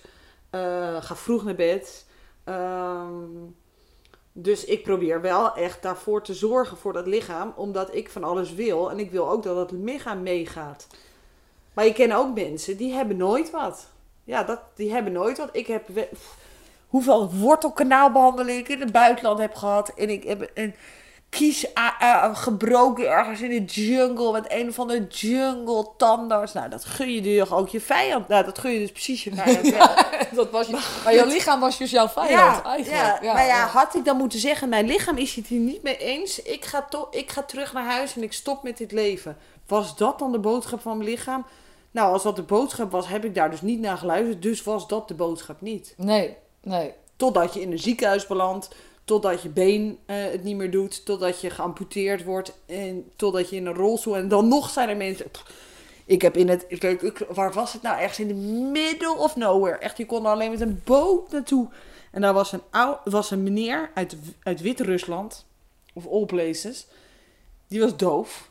ga 1.00 1.16
vroeg 1.16 1.44
naar 1.44 1.56
bed. 1.56 2.06
Ehm, 2.44 3.30
dus 4.32 4.66
ik 4.66 4.84
probeer 4.84 5.22
wel 5.22 5.56
echt 5.56 5.82
daarvoor 5.82 6.24
te 6.24 6.34
zorgen 6.34 6.78
voor 6.78 6.94
dat 6.94 7.08
lichaam, 7.08 7.54
omdat 7.56 7.96
ik 7.96 8.10
van 8.10 8.24
alles 8.24 8.54
wil 8.54 8.92
en 8.92 9.00
ik 9.00 9.12
wil 9.12 9.30
ook 9.30 9.44
dat 9.44 9.58
het 9.58 9.72
lichaam 9.72 10.24
meegaat. 10.24 10.88
Maar 11.74 11.86
je 11.86 11.94
kent 11.94 12.14
ook 12.14 12.36
mensen 12.36 12.78
die 12.78 12.94
hebben 12.94 13.18
nooit 13.18 13.52
wat. 13.52 13.88
Ja, 14.24 14.44
dat, 14.44 14.60
die 14.76 14.92
hebben 14.92 15.14
nooit 15.14 15.38
wat. 15.38 15.50
Ik 15.52 15.68
heb 15.68 15.88
hoeveel 16.96 17.30
wortelkanaalbehandelingen 17.34 18.60
ik 18.62 18.68
in 18.70 18.80
het 18.80 18.92
buitenland 18.92 19.40
heb 19.40 19.56
gehad. 19.56 19.90
En 19.96 20.10
ik 20.10 20.24
heb 20.24 20.52
een 20.54 20.76
kies 21.30 21.66
a- 21.78 22.34
gebroken 22.34 23.10
ergens 23.10 23.42
in 23.42 23.50
de 23.50 23.64
jungle 23.64 24.32
met 24.32 24.46
een 24.52 24.74
van 24.74 24.88
de 24.88 25.08
jungle 25.08 25.88
tandarts. 25.98 26.54
Nou, 26.54 26.70
dat 26.70 26.86
gun 26.86 27.14
je 27.14 27.22
dus 27.22 27.52
ook 27.52 27.70
je 27.70 27.82
vijand. 27.82 28.28
Nou, 28.28 28.46
dat 28.46 28.60
gun 28.60 28.72
je 28.72 28.80
dus 28.80 28.92
precies 28.92 29.24
je 29.24 29.36
vijand. 29.36 29.66
ja. 29.76 29.96
dat 30.32 30.50
was 30.52 30.68
je, 30.68 30.72
maar 31.04 31.14
jouw 31.16 31.26
lichaam 31.26 31.60
was 31.60 31.78
dus 31.78 31.92
jouw 31.92 32.08
vijand 32.08 32.62
eigenlijk. 32.66 33.24
Ja, 33.24 33.34
maar 33.34 33.46
ja, 33.46 33.66
had 33.68 33.96
ik 33.96 34.06
dan 34.06 34.18
moeten 34.18 34.40
zeggen, 34.40 34.70
mijn 34.70 34.86
lichaam 34.86 35.18
is 35.18 35.36
het 35.36 35.48
hier 35.48 35.60
niet 35.60 35.84
mee 35.84 35.98
eens. 35.98 36.42
Ik 36.42 36.66
ga, 36.66 36.82
to- 36.90 37.08
ik 37.12 37.32
ga 37.32 37.44
terug 37.44 37.74
naar 37.74 37.86
huis 37.86 38.16
en 38.16 38.24
ik 38.24 38.34
stop 38.34 38.64
met 38.64 38.78
dit 38.78 38.92
leven. 38.92 39.38
Was 39.68 39.98
dat 39.98 40.20
dan 40.20 40.32
de 40.32 40.40
boodschap 40.40 40.82
van 40.82 40.98
mijn 40.98 41.10
lichaam? 41.10 41.46
Nou, 41.92 42.14
als 42.14 42.24
dat 42.24 42.36
de 42.36 42.42
boodschap 42.44 42.92
was, 42.92 43.08
heb 43.08 43.26
ik 43.26 43.36
daar 43.36 43.50
dus 43.52 43.62
niet 43.62 43.80
naar 43.80 43.98
geluisterd. 43.98 44.42
Dus 44.42 44.64
was 44.64 44.88
dat 44.88 45.08
de 45.08 45.14
boodschap 45.14 45.62
niet. 45.62 45.94
Nee, 45.98 46.38
nee. 46.66 46.94
Totdat 47.16 47.54
je 47.54 47.62
in 47.62 47.72
een 47.72 47.80
ziekenhuis 47.80 48.28
belandt. 48.28 48.70
Totdat 49.06 49.42
je 49.42 49.50
been 49.50 49.98
eh, 50.06 50.16
het 50.24 50.44
niet 50.44 50.56
meer 50.56 50.72
doet. 50.72 51.06
Totdat 51.06 51.42
je 51.42 51.50
geamputeerd 51.50 52.24
wordt. 52.24 52.54
En 52.66 53.12
totdat 53.16 53.50
je 53.50 53.56
in 53.56 53.66
een 53.66 53.74
rolstoel. 53.74 54.16
En 54.16 54.28
dan 54.28 54.48
nog 54.48 54.70
zijn 54.70 54.90
er 54.90 54.98
mensen. 54.98 55.26
Ik 56.06 56.22
heb 56.22 56.38
in 56.38 56.50
het. 56.50 56.66
Ik, 56.68 56.84
ik- 56.84 57.26
waar 57.30 57.54
was 57.54 57.74
het 57.74 57.82
nou? 57.82 58.00
Ergens 58.00 58.20
in 58.20 58.28
de 58.28 58.34
middle 58.72 59.16
of 59.18 59.36
nowhere. 59.36 59.78
Echt, 59.78 59.98
je 59.98 60.06
kon 60.06 60.26
er 60.26 60.32
alleen 60.32 60.52
met 60.52 60.62
een 60.62 60.82
boot 60.84 61.32
naartoe. 61.32 61.68
En 62.12 62.22
daar 62.22 62.34
was 62.34 62.52
een, 62.52 62.62
was 63.04 63.32
een 63.32 63.44
meneer 63.44 63.92
uit, 63.94 64.16
uit 64.44 64.62
Wit-Rusland. 64.62 65.46
Of 65.94 66.08
all 66.08 66.26
places. 66.26 66.86
Die 67.68 67.80
was 67.80 67.98
doof. 67.98 68.50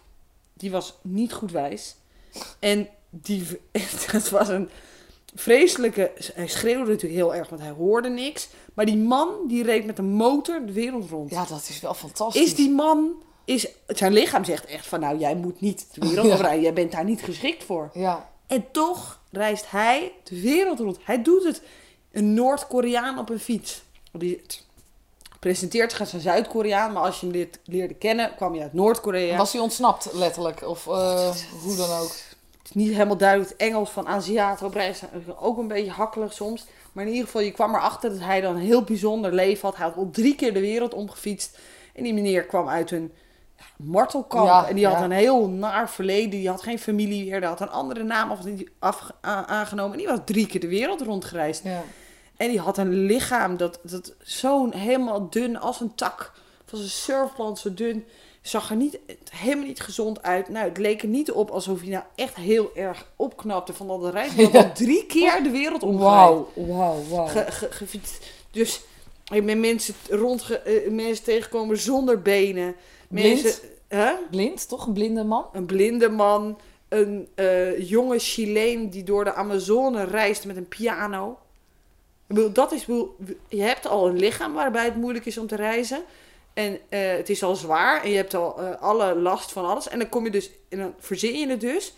Die 0.55 0.71
was 0.71 0.95
niet 1.03 1.33
goed 1.33 1.51
wijs. 1.51 1.97
En 2.59 2.89
die. 3.11 3.47
Het 4.07 4.31
was 4.31 4.49
een 4.49 4.69
vreselijke. 5.35 6.13
Hij 6.35 6.47
schreeuwde 6.47 6.91
natuurlijk 6.91 7.21
heel 7.21 7.35
erg, 7.35 7.49
want 7.49 7.63
hij 7.63 7.71
hoorde 7.71 8.09
niks. 8.09 8.49
Maar 8.75 8.85
die 8.87 8.97
man 8.97 9.29
die 9.49 9.63
reed 9.65 9.87
met 9.87 9.99
een 9.99 10.13
motor 10.13 10.67
de 10.67 10.73
wereld 10.73 11.11
rond. 11.11 11.31
Ja, 11.31 11.45
dat 11.45 11.67
is 11.69 11.81
wel 11.81 11.95
fantastisch. 11.95 12.43
Is 12.43 12.55
die 12.55 12.71
man. 12.71 13.13
Is, 13.45 13.69
zijn 13.87 14.13
lichaam 14.13 14.45
zegt 14.45 14.65
echt 14.67 14.87
van 14.87 15.01
nou, 15.01 15.19
jij 15.19 15.35
moet 15.37 15.61
niet 15.61 15.87
de 15.93 16.07
wereld 16.09 16.27
Ja. 16.29 16.33
overrijden. 16.33 16.63
Jij 16.63 16.73
bent 16.73 16.93
daar 16.93 17.05
niet 17.05 17.23
geschikt 17.23 17.65
voor. 17.65 17.91
Ja, 17.95 18.29
En 18.47 18.65
toch 18.73 19.21
reist 19.31 19.71
hij 19.71 20.13
de 20.23 20.41
wereld 20.41 20.79
rond. 20.79 20.99
Hij 21.05 21.23
doet 21.23 21.45
het. 21.45 21.63
Een 22.13 22.35
Noord-Koreaan 22.35 23.19
op 23.19 23.29
een 23.31 23.41
fiets. 23.41 23.83
Die 24.13 24.43
presenteert 25.41 25.91
zich 25.91 26.01
als 26.01 26.13
een 26.13 26.21
Zuid-Koreaan. 26.21 26.93
Maar 26.93 27.03
als 27.03 27.21
je 27.21 27.27
hem 27.27 27.35
leert- 27.35 27.59
leerde 27.65 27.95
kennen, 27.95 28.35
kwam 28.37 28.53
hij 28.53 28.63
uit 28.63 28.73
Noord-Korea. 28.73 29.37
was 29.37 29.53
hij 29.53 29.61
ontsnapt 29.61 30.09
letterlijk? 30.13 30.63
Of 30.69 30.87
eh, 30.87 31.31
hoe 31.63 31.77
dan 31.77 31.91
ook? 31.91 32.11
Het 32.65 32.75
is 32.75 32.83
niet 32.83 32.93
helemaal 32.93 33.17
duidelijk. 33.17 33.51
Het 33.51 33.61
Engels 33.61 33.91
van 33.91 34.09
Aziaten 34.09 34.67
op 34.67 34.75
reis 34.75 35.03
ook 35.39 35.59
een 35.59 35.69
beetje 35.69 35.91
hakkelig 35.91 36.33
soms. 36.33 36.67
Maar 36.93 37.05
in 37.05 37.11
ieder 37.11 37.27
geval, 37.27 37.41
je 37.41 37.51
kwam 37.51 37.75
erachter 37.75 38.11
dat 38.11 38.21
hij 38.21 38.41
dan 38.41 38.55
een 38.55 38.63
heel 38.63 38.83
bijzonder 38.83 39.33
leven 39.33 39.69
had. 39.69 39.77
Hij 39.77 39.87
had 39.87 39.97
al 39.97 40.11
drie 40.11 40.35
keer 40.35 40.55
de 40.55 40.61
wereld 40.61 40.95
omgefietst. 40.95 41.59
En 41.95 42.03
die 42.03 42.15
meneer 42.15 42.45
kwam 42.45 42.69
uit 42.69 42.91
een 42.91 43.13
ja, 43.57 43.65
martelkamp. 43.77 44.47
Ja, 44.47 44.69
en 44.69 44.75
die 44.75 44.87
had 44.87 44.99
ja. 44.99 45.05
een 45.05 45.11
heel 45.11 45.49
naar 45.49 45.91
verleden. 45.91 46.31
Die 46.31 46.49
had 46.49 46.63
geen 46.63 46.79
familie 46.79 47.25
meer. 47.25 47.41
Die 47.41 47.49
had 47.49 47.61
een 47.61 47.71
andere 47.71 48.03
naam 48.03 48.39
af, 48.79 49.11
aangenomen. 49.21 49.93
En 49.93 49.99
die 49.99 50.09
was 50.09 50.21
drie 50.25 50.47
keer 50.47 50.61
de 50.61 50.69
wereld 50.69 51.01
rondgereisd. 51.01 51.65
Ja. 51.65 51.83
En 52.37 52.49
die 52.49 52.61
had 52.61 52.79
een 52.79 53.05
lichaam 53.05 53.57
dat, 53.57 53.79
dat 53.83 54.15
zo'n 54.23 54.75
helemaal 54.75 55.31
dun 55.31 55.61
als 55.61 55.81
een 55.81 55.95
tak. 55.95 56.33
Was 56.71 56.81
een 56.81 56.89
surfplant, 56.89 57.59
zo 57.59 57.75
dun. 57.75 58.07
Zag 58.45 58.71
er 58.71 58.77
niet, 58.77 58.99
helemaal 59.31 59.67
niet 59.67 59.81
gezond 59.81 60.23
uit. 60.23 60.49
Nou, 60.49 60.69
het 60.69 60.79
leek 60.79 61.03
er 61.03 61.09
niet 61.09 61.33
op 61.33 61.51
alsof 61.51 61.81
hij 61.81 61.89
nou 61.89 62.05
echt 62.15 62.35
heel 62.37 62.71
erg 62.75 63.07
opknapte 63.17 63.73
van 63.73 63.91
al 63.91 63.99
de 63.99 64.11
reis. 64.11 64.33
Hij 64.35 64.45
had 64.53 64.77
drie 64.77 65.07
keer 65.07 65.43
de 65.43 65.51
wereld 65.51 65.83
omgereisd. 65.83 66.15
Wauw, 66.15 66.49
wauw, 66.55 67.03
wauw. 67.09 67.27
Ge, 67.27 67.45
ge- 67.49 67.71
gefietst. 67.73 68.25
Dus 68.51 68.81
ik 69.33 69.47
ben 69.47 69.61
mensen, 69.61 69.95
rond, 70.09 70.61
mensen 70.89 71.25
tegengekomen 71.25 71.79
zonder 71.79 72.23
benen. 72.23 72.75
Blind? 73.09 73.43
Mensen, 73.43 73.63
hè? 73.89 74.13
Blind, 74.31 74.69
toch? 74.69 74.87
Een 74.87 74.93
blinde 74.93 75.25
man? 75.25 75.45
Een 75.53 75.67
blinde 75.67 76.09
man. 76.09 76.59
Een 76.89 77.29
eh, 77.35 77.89
jonge 77.89 78.19
Chileen 78.19 78.91
die 78.91 79.03
door 79.05 79.25
de 79.25 79.35
Amazone 79.35 80.05
reist 80.05 80.45
met 80.47 80.57
een 80.57 80.69
piano. 80.69 81.39
Ik 82.29 82.35
bedoel, 82.35 82.53
dat 82.53 82.73
is, 82.73 82.85
bedoel, 82.85 83.17
je 83.49 83.63
hebt 83.63 83.87
al 83.87 84.07
een 84.09 84.19
lichaam 84.19 84.53
waarbij 84.53 84.85
het 84.85 84.97
moeilijk 84.97 85.27
is 85.27 85.39
om 85.39 85.47
te 85.47 85.57
reizen. 85.57 86.05
En 86.55 86.79
eh, 86.89 87.01
het 87.17 87.31
is 87.31 87.43
al 87.43 87.55
zwaar 87.55 88.03
en 88.03 88.11
je 88.11 88.17
hebt 88.17 88.35
al 88.35 88.59
eh, 88.61 88.83
alle 88.83 89.15
last 89.19 89.53
van 89.53 89.65
alles. 89.65 89.89
En 89.89 89.99
dan 89.99 90.09
kom 90.09 90.25
je 90.25 90.31
dus, 90.31 90.51
en 90.69 90.79
dan 90.79 90.95
verzin 90.99 91.39
je 91.39 91.49
het 91.49 91.61
dus 91.61 91.95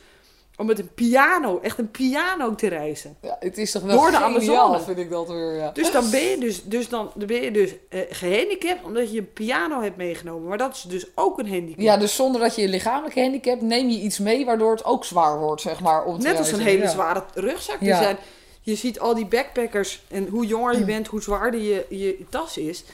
om 0.58 0.66
met 0.66 0.78
een 0.78 0.94
piano, 0.94 1.58
echt 1.62 1.78
een 1.78 1.90
piano 1.90 2.54
te 2.54 2.68
reizen. 2.68 3.16
Ja, 3.22 3.36
het 3.40 3.58
is 3.58 3.70
toch 3.70 3.82
wel 3.82 3.96
Door 3.96 4.10
de 4.10 4.16
geniaal, 4.16 4.64
Amazone. 4.64 4.80
vind 4.80 4.98
ik 4.98 5.10
dat 5.10 5.28
weer. 5.28 5.54
Ja. 5.56 5.70
Dus 5.70 5.90
dan 5.92 6.10
ben 6.10 6.22
je 6.22 6.38
dus, 6.46 6.62
dus, 6.64 6.88
dan, 6.88 7.10
dan 7.14 7.26
ben 7.26 7.42
je 7.42 7.50
dus 7.50 7.74
eh, 7.88 8.00
gehandicapt 8.10 8.84
omdat 8.84 9.12
je 9.12 9.18
een 9.18 9.32
piano 9.32 9.80
hebt 9.82 9.96
meegenomen. 9.96 10.48
Maar 10.48 10.58
dat 10.58 10.74
is 10.74 10.82
dus 10.82 11.06
ook 11.14 11.38
een 11.38 11.48
handicap. 11.48 11.80
ja, 11.80 11.96
dus 11.96 12.14
zonder 12.14 12.40
dat 12.40 12.54
je 12.56 12.62
een 12.62 12.68
lichamelijke 12.70 13.20
handicap 13.20 13.60
neem 13.60 13.88
je 13.88 13.98
iets 14.00 14.18
mee 14.18 14.44
waardoor 14.44 14.70
het 14.72 14.84
ook 14.84 15.04
zwaar 15.04 15.38
wordt, 15.38 15.62
zeg 15.62 15.80
maar. 15.80 16.04
Om 16.04 16.18
te 16.18 16.26
Net 16.28 16.38
als 16.38 16.52
een 16.52 16.60
hele 16.60 16.82
Ja. 16.82 16.88
zware 16.90 17.24
rugzak 17.34 17.78
te 17.78 17.84
Ja. 17.84 18.02
zijn. 18.02 18.16
Je 18.60 18.74
ziet 18.74 19.00
al 19.00 19.14
die 19.14 19.26
backpackers 19.26 20.02
en 20.08 20.26
hoe 20.28 20.46
jonger 20.46 20.78
je 20.78 20.84
bent, 20.84 21.06
hoe 21.06 21.22
zwaarder 21.22 21.60
je, 21.60 21.86
je 21.88 22.24
tas 22.30 22.58
is. 22.58 22.84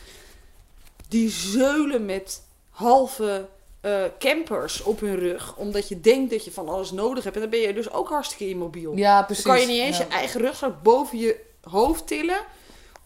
Die 1.13 1.31
zeulen 1.31 2.05
met 2.05 2.43
halve 2.71 3.49
eh, 3.81 4.05
campers 4.19 4.83
op 4.83 5.01
hun 5.01 5.19
rug. 5.19 5.57
Omdat 5.57 5.89
je 5.89 6.01
denkt 6.01 6.31
dat 6.31 6.45
je 6.45 6.53
van 6.53 6.69
alles 6.69 6.91
nodig 6.91 7.25
hebt. 7.25 7.37
En 7.37 7.43
dan 7.43 7.51
ben 7.51 7.61
je 7.61 7.73
dus 7.73 7.91
ook 7.91 8.09
hartstikke 8.09 8.49
immobiel. 8.49 8.97
Ja, 8.97 9.23
precies. 9.23 9.45
dan 9.45 9.53
kan 9.53 9.63
je 9.63 9.69
niet 9.69 9.83
eens 9.83 9.99
Ja. 9.99 10.05
je 10.05 10.11
eigen 10.11 10.41
rugzak 10.41 10.83
boven 10.83 11.19
je 11.19 11.41
hoofd 11.71 12.07
tillen. 12.07 12.41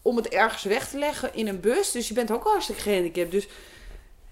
Om 0.03 0.16
het 0.16 0.29
ergens 0.29 0.62
weg 0.62 0.88
te 0.88 0.99
leggen 0.99 1.35
in 1.35 1.49
een 1.49 1.61
bus. 1.61 1.90
Dus 1.90 2.09
je 2.09 2.14
bent 2.14 2.31
ook 2.31 2.45
hartstikke 2.45 2.83
gehandicapt. 2.83 3.31
Dus 3.31 3.49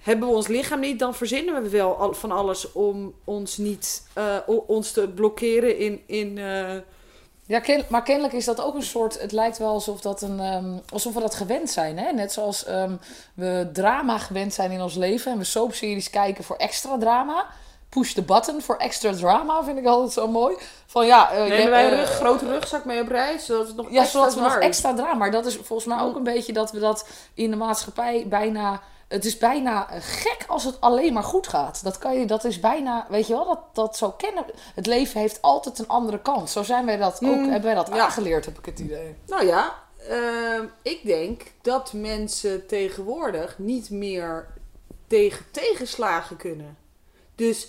hebben 0.00 0.28
we 0.28 0.34
ons 0.34 0.46
lichaam 0.46 0.80
niet, 0.80 0.98
dan 0.98 1.14
verzinnen 1.14 1.62
we 1.62 1.68
wel 1.68 2.14
van 2.14 2.30
alles 2.30 2.72
om 2.72 3.14
ons 3.24 3.56
niet 3.56 4.06
eh, 4.12 4.37
ons 4.66 4.92
te 4.92 5.08
blokkeren 5.08 5.78
in. 5.78 6.02
in 6.06 6.38
eh, 6.38 6.76
Ja, 7.46 7.61
ken- 7.61 7.85
maar 7.88 8.02
kennelijk 8.02 8.35
is 8.35 8.44
dat 8.44 8.61
ook 8.61 8.74
een 8.74 8.83
soort. 8.83 9.20
Het 9.20 9.33
lijkt 9.33 9.59
wel 9.59 9.68
alsof, 9.68 10.00
dat 10.00 10.22
een, 10.22 10.40
ehm, 10.40 10.78
alsof 10.92 11.14
we 11.14 11.20
dat 11.20 11.35
gewend 11.35 11.70
zijn. 11.70 11.98
Hè? 11.98 12.12
Net 12.12 12.33
zoals 12.33 12.64
ehm, 12.64 12.96
we 13.35 13.70
drama 13.72 14.18
gewend 14.18 14.54
zijn 14.54 14.70
in 14.70 14.83
ons 14.83 14.94
leven 14.94 15.33
en 15.33 15.38
we 15.38 15.44
soapseries 15.44 16.11
kijken 16.11 16.44
voor 16.44 16.57
extra 16.57 16.98
drama. 16.98 17.46
Push 17.88 18.12
the 18.12 18.22
button 18.22 18.62
voor 18.62 18.76
extra 18.76 19.12
drama 19.12 19.64
vind 19.64 19.78
ik 19.78 19.87
altijd 19.87 20.12
zo 20.12 20.28
mooi. 20.28 20.57
Van 20.87 21.07
ja, 21.07 21.30
eh, 21.30 21.38
nemen 21.42 21.61
je- 21.61 21.68
wij 21.70 21.92
een 21.92 21.98
eh, 21.98 22.04
grote 22.04 22.46
rugzak 22.46 22.85
mee 22.85 23.00
op 23.00 23.09
reis, 23.09 23.44
zodat 23.44 23.66
het 23.66 23.76
nog 23.76 23.90
Ja, 23.90 24.00
extra 24.00 24.18
zodat 24.18 24.35
we 24.35 24.40
nog 24.40 24.57
extra 24.57 24.94
drama. 24.94 25.14
Maar 25.14 25.30
dat 25.30 25.46
is 25.46 25.57
volgens 25.57 25.85
mij 25.85 26.00
ook 26.00 26.16
een 26.16 26.22
beetje 26.22 26.52
dat 26.52 26.70
we 26.72 26.78
dat 26.78 27.09
in 27.35 27.50
de 27.50 27.57
maatschappij 27.57 28.24
bijna. 28.28 28.80
Het 29.14 29.24
is 29.24 29.38
bijna 29.38 29.88
gek 30.00 30.44
als 30.46 30.64
het 30.64 30.81
alleen 30.81 31.12
maar 31.12 31.22
goed 31.22 31.46
gaat. 31.46 31.85
Dat 31.85 31.98
kan 31.98 32.18
je, 32.18 32.27
dat 32.27 32.44
is 32.44 32.61
bijna, 32.61 33.07
weet 33.09 33.27
je 33.27 33.33
wel, 33.33 33.46
dat, 33.46 33.61
dat 33.72 33.96
zo 33.96 34.11
kennen. 34.11 34.44
Het 34.74 34.87
leven 34.87 35.20
heeft 35.20 35.42
altijd 35.42 35.79
een 35.79 35.88
andere 35.88 36.20
kant. 36.20 36.50
Zo 36.50 36.62
zijn 36.62 36.87
wij 36.87 36.96
dat 36.96 37.14
ook, 37.14 37.37
Mm, 37.37 37.42
hebben 37.42 37.62
wij 37.62 37.74
dat 37.74 37.88
ja. 37.88 37.98
aangeleerd, 37.98 38.44
heb 38.44 38.59
ik 38.59 38.64
het 38.64 38.79
idee. 38.79 39.14
Nou 39.27 39.46
ja, 39.46 39.74
ehm, 40.09 40.64
ik 40.83 41.00
denk 41.05 41.42
dat 41.62 41.92
mensen 41.92 42.66
tegenwoordig 42.66 43.59
niet 43.59 43.90
meer 43.90 44.46
tegen 45.07 45.44
tegenslagen 45.50 46.37
kunnen. 46.37 46.77
Dus 47.35 47.68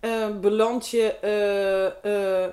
ehm 0.00 0.40
beland 0.40 0.88
je, 0.88 1.14
eh, 1.14 2.44
eh, 2.44 2.50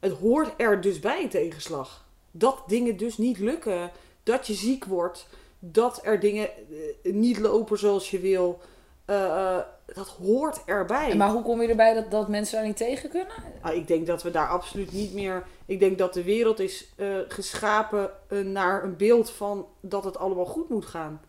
het 0.00 0.12
hoort 0.12 0.52
er 0.56 0.80
dus 0.80 1.00
bij, 1.00 1.22
een 1.22 1.28
tegenslag. 1.28 2.04
Dat 2.30 2.62
dingen 2.66 2.96
dus 2.96 3.18
niet 3.18 3.38
lukken, 3.38 3.90
dat 4.22 4.46
je 4.46 4.54
ziek 4.54 4.84
wordt, 4.84 5.26
dat 5.60 6.00
er 6.02 6.20
dingen 6.20 6.48
eh, 6.48 7.12
niet 7.12 7.38
lopen 7.38 7.78
zoals 7.78 8.10
je 8.10 8.18
wil. 8.18 8.60
eh, 9.04 9.56
eh, 9.56 9.64
dat 9.94 10.08
hoort 10.08 10.60
erbij. 10.64 11.16
Maar 11.16 11.30
hoe 11.30 11.42
kom 11.42 11.62
je 11.62 11.68
erbij 11.68 11.94
dat, 11.94 12.10
dat 12.10 12.28
mensen 12.28 12.56
daar 12.56 12.66
niet 12.66 12.76
tegen 12.76 13.10
kunnen? 13.10 13.32
Nou, 13.62 13.76
ik 13.76 13.86
denk 13.86 14.06
dat 14.06 14.22
we 14.22 14.30
daar 14.30 14.48
absoluut 14.48 14.92
niet 14.92 15.12
meer. 15.12 15.46
Ik 15.66 15.80
denk 15.80 15.98
dat 15.98 16.14
de 16.14 16.22
wereld 16.22 16.58
is 16.60 16.92
geschapen 17.28 18.10
naar 18.28 18.84
een 18.84 18.96
beeld 18.96 19.30
van 19.30 19.66
dat 19.80 20.04
het 20.04 20.18
allemaal 20.18 20.44
goed 20.44 20.68
moet 20.68 20.86
gaan. 20.86 21.20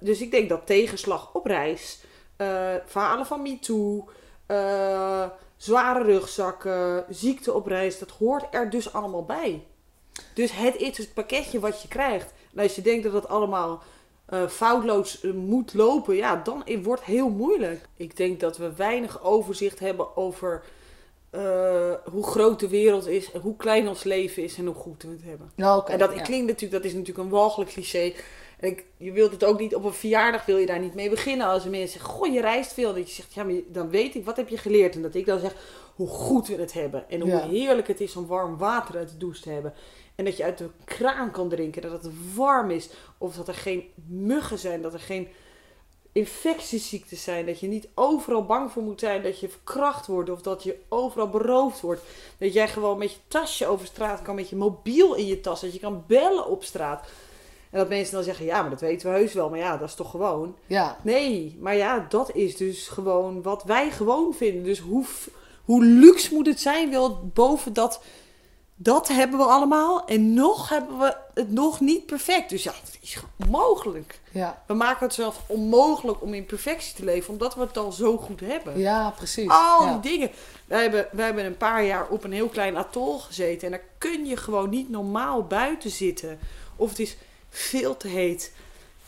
Dus 0.00 0.20
ik 0.20 0.30
denk 0.30 0.48
dat 0.48 0.66
tegenslag 0.66 1.34
op 1.34 1.46
reis, 1.46 2.04
verhalen 2.86 3.26
van 3.26 3.42
MeToo, 3.42 4.08
zware 5.56 6.02
rugzakken, 6.02 7.04
ziekte 7.08 7.52
op 7.52 7.66
reis, 7.66 7.98
dat 7.98 8.10
hoort 8.10 8.44
er 8.50 8.70
dus 8.70 8.92
allemaal 8.92 9.24
bij. 9.24 9.64
Dus 10.34 10.52
het 10.52 10.76
is 10.76 10.98
het 10.98 11.14
pakketje 11.14 11.60
wat 11.60 11.82
je 11.82 11.88
krijgt. 11.88 12.32
En 12.54 12.62
als 12.62 12.74
je 12.74 12.82
denkt 12.82 13.04
dat 13.04 13.12
het 13.12 13.28
allemaal 13.28 13.82
eh, 14.26 14.46
foutloos 14.46 15.20
eh, 15.20 15.32
moet 15.32 15.74
lopen, 15.74 16.16
ja, 16.16 16.36
dan 16.36 16.64
wordt 16.82 17.04
het 17.04 17.14
heel 17.14 17.28
moeilijk. 17.28 17.88
Ik 17.96 18.16
denk 18.16 18.40
dat 18.40 18.56
we 18.56 18.74
weinig 18.74 19.22
overzicht 19.22 19.78
hebben 19.78 20.16
over 20.16 20.62
eh, 21.30 21.92
hoe 22.10 22.26
groot 22.26 22.60
de 22.60 22.68
wereld 22.68 23.06
is 23.06 23.32
en 23.32 23.40
hoe 23.40 23.56
klein 23.56 23.88
ons 23.88 24.02
leven 24.02 24.42
is 24.42 24.56
en 24.56 24.66
hoe 24.66 24.74
goed 24.74 25.02
we 25.02 25.08
het 25.08 25.24
hebben. 25.24 25.50
Nou, 25.54 25.90
en 25.90 25.98
dat 25.98 26.14
ja. 26.14 26.22
klinkt 26.22 26.46
natuurlijk, 26.46 26.82
dat 26.82 26.90
is 26.90 26.96
natuurlijk 26.96 27.18
een 27.18 27.28
walgelijk 27.28 27.70
cliché. 27.70 28.12
En 28.58 28.68
ik, 28.68 28.84
je 28.96 29.12
wilt 29.12 29.30
het 29.30 29.44
ook 29.44 29.58
niet, 29.58 29.74
op 29.74 29.84
een 29.84 29.92
verjaardag 29.92 30.44
wil 30.44 30.56
je 30.56 30.66
daar 30.66 30.78
niet 30.78 30.94
mee 30.94 31.10
beginnen. 31.10 31.46
Als 31.46 31.64
een 31.64 31.70
mensen 31.70 31.90
zeggen, 31.90 32.10
goh, 32.10 32.32
je 32.32 32.40
reist 32.40 32.72
veel. 32.72 32.94
Dat 32.94 33.08
je 33.08 33.14
zegt, 33.14 33.34
ja, 33.34 33.44
maar 33.44 33.54
dan 33.68 33.90
weet 33.90 34.14
ik, 34.14 34.24
wat 34.24 34.36
heb 34.36 34.48
je 34.48 34.58
geleerd? 34.58 34.94
En 34.94 35.02
dat 35.02 35.14
ik 35.14 35.26
dan 35.26 35.38
zeg, 35.38 35.54
hoe 35.94 36.08
goed 36.08 36.48
we 36.48 36.54
het 36.54 36.72
hebben. 36.72 37.10
En 37.10 37.20
hoe 37.20 37.30
Ja. 37.30 37.48
heerlijk 37.48 37.88
het 37.88 38.00
is 38.00 38.16
om 38.16 38.26
warm 38.26 38.58
water 38.58 38.96
uit 38.96 39.08
de 39.08 39.16
douche 39.16 39.42
te 39.42 39.50
hebben. 39.50 39.74
En 40.20 40.26
dat 40.26 40.36
je 40.36 40.44
uit 40.44 40.58
de 40.58 40.70
kraan 40.84 41.30
kan 41.30 41.48
drinken, 41.48 41.82
dat 41.82 41.92
het 42.02 42.12
warm 42.34 42.70
is. 42.70 42.88
Of 43.18 43.34
dat 43.34 43.48
er 43.48 43.54
geen 43.54 43.84
muggen 44.06 44.58
zijn, 44.58 44.82
dat 44.82 44.92
er 44.92 45.00
geen 45.00 45.28
infectieziektes 46.12 47.22
zijn. 47.22 47.46
Dat 47.46 47.60
je 47.60 47.66
niet 47.66 47.88
overal 47.94 48.44
bang 48.44 48.70
voor 48.72 48.82
moet 48.82 49.00
zijn 49.00 49.22
dat 49.22 49.40
je 49.40 49.48
verkracht 49.48 50.06
wordt. 50.06 50.30
Of 50.30 50.42
dat 50.42 50.62
je 50.62 50.78
overal 50.88 51.28
beroofd 51.28 51.80
wordt. 51.80 52.02
Dat 52.38 52.52
jij 52.52 52.68
gewoon 52.68 52.98
met 52.98 53.12
je 53.12 53.18
tasje 53.28 53.66
over 53.66 53.86
straat 53.86 54.22
kan, 54.22 54.34
met 54.34 54.48
je 54.48 54.56
mobiel 54.56 55.14
in 55.14 55.26
je 55.26 55.40
tas. 55.40 55.60
Dat 55.60 55.72
je 55.72 55.80
kan 55.80 56.04
bellen 56.06 56.46
op 56.46 56.64
straat. 56.64 57.08
En 57.70 57.78
dat 57.78 57.88
mensen 57.88 58.14
dan 58.14 58.24
zeggen, 58.24 58.44
ja, 58.44 58.60
maar 58.60 58.70
dat 58.70 58.80
weten 58.80 59.10
we 59.10 59.18
heus 59.18 59.32
wel. 59.32 59.50
Maar 59.50 59.58
ja, 59.58 59.76
dat 59.76 59.88
is 59.88 59.94
toch 59.94 60.10
gewoon... 60.10 60.56
Ja, 60.66 60.98
Nee, 61.02 61.56
maar 61.60 61.76
ja, 61.76 62.06
dat 62.08 62.34
is 62.34 62.56
dus 62.56 62.88
gewoon 62.88 63.42
wat 63.42 63.64
wij 63.64 63.90
gewoon 63.90 64.34
vinden. 64.34 64.64
Dus 64.64 64.78
hoe, 64.78 65.04
Hoe 65.64 65.84
luxe 65.84 66.34
moet 66.34 66.46
het 66.46 66.60
zijn? 66.60 66.90
Wel 66.90 67.30
boven 67.34 67.72
dat, 67.72 68.02
dat 68.82 69.08
hebben 69.08 69.38
we 69.38 69.44
allemaal. 69.44 70.04
En 70.06 70.34
nog 70.34 70.68
hebben 70.68 70.98
we 70.98 71.16
het 71.34 71.50
nog 71.50 71.80
niet 71.80 72.06
perfect. 72.06 72.50
Dus 72.50 72.62
ja, 72.62 72.72
het 72.84 72.98
is 73.00 73.18
onmogelijk. 73.38 74.20
Ja, 74.30 74.62
We 74.66 74.74
maken 74.74 75.06
het 75.06 75.14
zelf 75.14 75.40
onmogelijk 75.46 76.22
om 76.22 76.34
in 76.34 76.46
perfectie 76.46 76.94
te 76.94 77.04
leven, 77.04 77.32
omdat 77.32 77.54
we 77.54 77.60
het 77.60 77.76
al 77.76 77.92
zo 77.92 78.16
goed 78.16 78.40
hebben. 78.40 78.78
ja 78.78 79.10
precies. 79.10 79.48
Al 79.48 79.84
ja. 79.84 79.92
die 79.92 80.10
dingen. 80.10 80.30
Wij 80.66 80.82
hebben, 80.82 81.08
wij 81.12 81.24
hebben 81.24 81.44
een 81.44 81.56
paar 81.56 81.84
jaar 81.84 82.08
op 82.08 82.24
een 82.24 82.32
heel 82.32 82.48
klein 82.48 82.76
atol 82.76 83.18
gezeten. 83.18 83.66
En 83.66 83.70
daar 83.70 83.86
kun 83.98 84.26
je 84.26 84.36
gewoon 84.36 84.70
niet 84.70 84.90
normaal 84.90 85.44
buiten 85.44 85.90
zitten. 85.90 86.38
Of 86.76 86.88
het 86.88 86.98
is 86.98 87.16
veel 87.48 87.96
te 87.96 88.08
heet. 88.08 88.52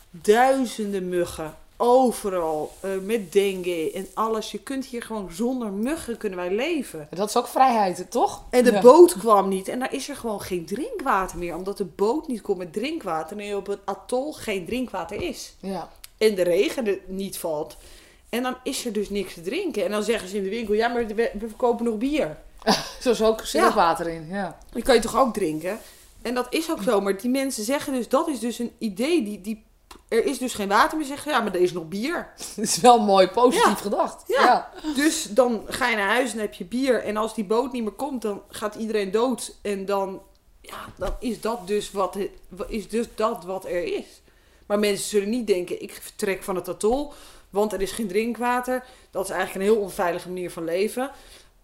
Duizenden 0.09 1.09
muggen. 1.09 1.55
Overal. 1.85 2.71
eh, 2.79 2.89
met 3.03 3.31
dengue 3.31 3.91
en 3.91 4.07
alles. 4.13 4.51
Je 4.51 4.59
kunt 4.59 4.85
hier 4.85 5.01
gewoon 5.01 5.29
zonder 5.31 5.71
muggen 5.71 6.17
kunnen 6.17 6.39
wij 6.39 6.51
leven. 6.51 7.07
Dat 7.11 7.29
is 7.29 7.37
ook 7.37 7.47
vrijheid, 7.47 8.05
toch? 8.09 8.43
En 8.49 8.63
de 8.63 8.71
Ja. 8.71 8.81
boot 8.81 9.17
kwam 9.17 9.47
niet. 9.49 9.67
En 9.67 9.79
daar 9.79 9.93
is 9.93 10.09
er 10.09 10.15
gewoon 10.15 10.41
geen 10.41 10.65
drinkwater 10.65 11.37
meer. 11.37 11.55
Omdat 11.55 11.77
de 11.77 11.85
boot 11.85 12.27
niet 12.27 12.41
komt 12.41 12.57
met 12.57 12.73
drinkwater. 12.73 13.37
En 13.39 13.55
op 13.55 13.67
het 13.67 13.79
atol 13.85 14.33
geen 14.33 14.65
drinkwater 14.65 15.21
is 15.21 15.55
Ja. 15.59 15.89
en 16.17 16.35
de 16.35 16.41
regen 16.43 16.87
er 16.87 16.99
niet 17.07 17.37
valt. 17.37 17.77
En 18.29 18.43
dan 18.43 18.55
is 18.63 18.85
er 18.85 18.93
dus 18.93 19.09
niks 19.09 19.33
te 19.33 19.41
drinken. 19.41 19.85
En 19.85 19.91
dan 19.91 20.03
zeggen 20.03 20.29
ze 20.29 20.37
in 20.37 20.43
de 20.43 20.49
winkel, 20.49 20.73
ja, 20.73 20.87
maar 20.87 21.07
we, 21.07 21.13
we 21.39 21.47
verkopen 21.47 21.85
nog 21.85 21.97
bier. 21.97 22.37
Zo 23.01 23.09
is 23.11 23.21
ook 23.21 23.41
water 23.73 24.07
in. 24.07 24.27
Ja. 24.29 24.57
Die 24.71 24.83
kan 24.83 24.95
je 24.95 25.01
toch 25.01 25.17
ook 25.17 25.33
drinken? 25.33 25.79
En 26.21 26.33
dat 26.33 26.47
is 26.49 26.71
ook 26.71 26.81
zo. 26.83 27.01
Maar 27.01 27.17
die 27.17 27.29
mensen 27.29 27.63
zeggen 27.63 27.93
dus, 27.93 28.09
dat 28.09 28.27
is 28.27 28.39
dus 28.39 28.59
een 28.59 28.71
idee. 28.77 29.23
Die, 29.23 29.41
die, 29.41 29.63
er 30.07 30.25
is 30.25 30.37
dus 30.37 30.53
geen 30.53 30.67
water 30.67 30.97
meer. 30.97 31.07
Zeggen, 31.07 31.31
ja, 31.31 31.39
maar 31.41 31.53
er 31.53 31.61
is 31.61 31.71
nog 31.71 31.87
bier. 31.87 32.27
Het 32.55 32.63
is 32.65 32.77
wel 32.77 32.99
mooi 32.99 33.27
positief 33.27 33.67
Ja. 33.69 33.75
gedacht. 33.75 34.23
Ja. 34.27 34.41
ja. 34.43 34.69
Dus 34.95 35.23
dan 35.29 35.63
ga 35.67 35.87
je 35.89 35.95
naar 35.95 36.09
huis 36.09 36.33
en 36.33 36.39
heb 36.39 36.53
je 36.53 36.65
bier. 36.65 37.03
En 37.03 37.17
als 37.17 37.33
die 37.35 37.43
boot 37.45 37.71
niet 37.71 37.83
meer 37.83 37.91
komt, 37.91 38.21
dan 38.21 38.41
gaat 38.49 38.75
iedereen 38.75 39.11
dood. 39.11 39.55
En 39.61 39.85
dan, 39.85 40.21
ja, 40.61 40.85
dan 40.97 41.15
is 41.19 41.41
dat 41.41 41.67
dus 41.67 41.91
wat, 41.91 42.17
is 42.67 42.89
dus 42.89 43.05
dat 43.15 43.43
wat 43.43 43.65
er 43.65 43.83
is. 43.83 44.05
Maar 44.65 44.79
mensen 44.79 45.09
zullen 45.09 45.29
niet 45.29 45.47
denken, 45.47 45.81
ik 45.81 45.99
vertrek 46.01 46.43
van 46.43 46.55
het 46.55 46.69
atol, 46.69 47.13
want 47.49 47.73
er 47.73 47.81
is 47.81 47.91
geen 47.91 48.07
drinkwater. 48.07 48.83
Dat 49.11 49.23
is 49.23 49.29
eigenlijk 49.29 49.65
een 49.65 49.73
heel 49.73 49.81
onveilige 49.83 50.27
manier 50.27 50.51
van 50.51 50.63
leven. 50.63 51.11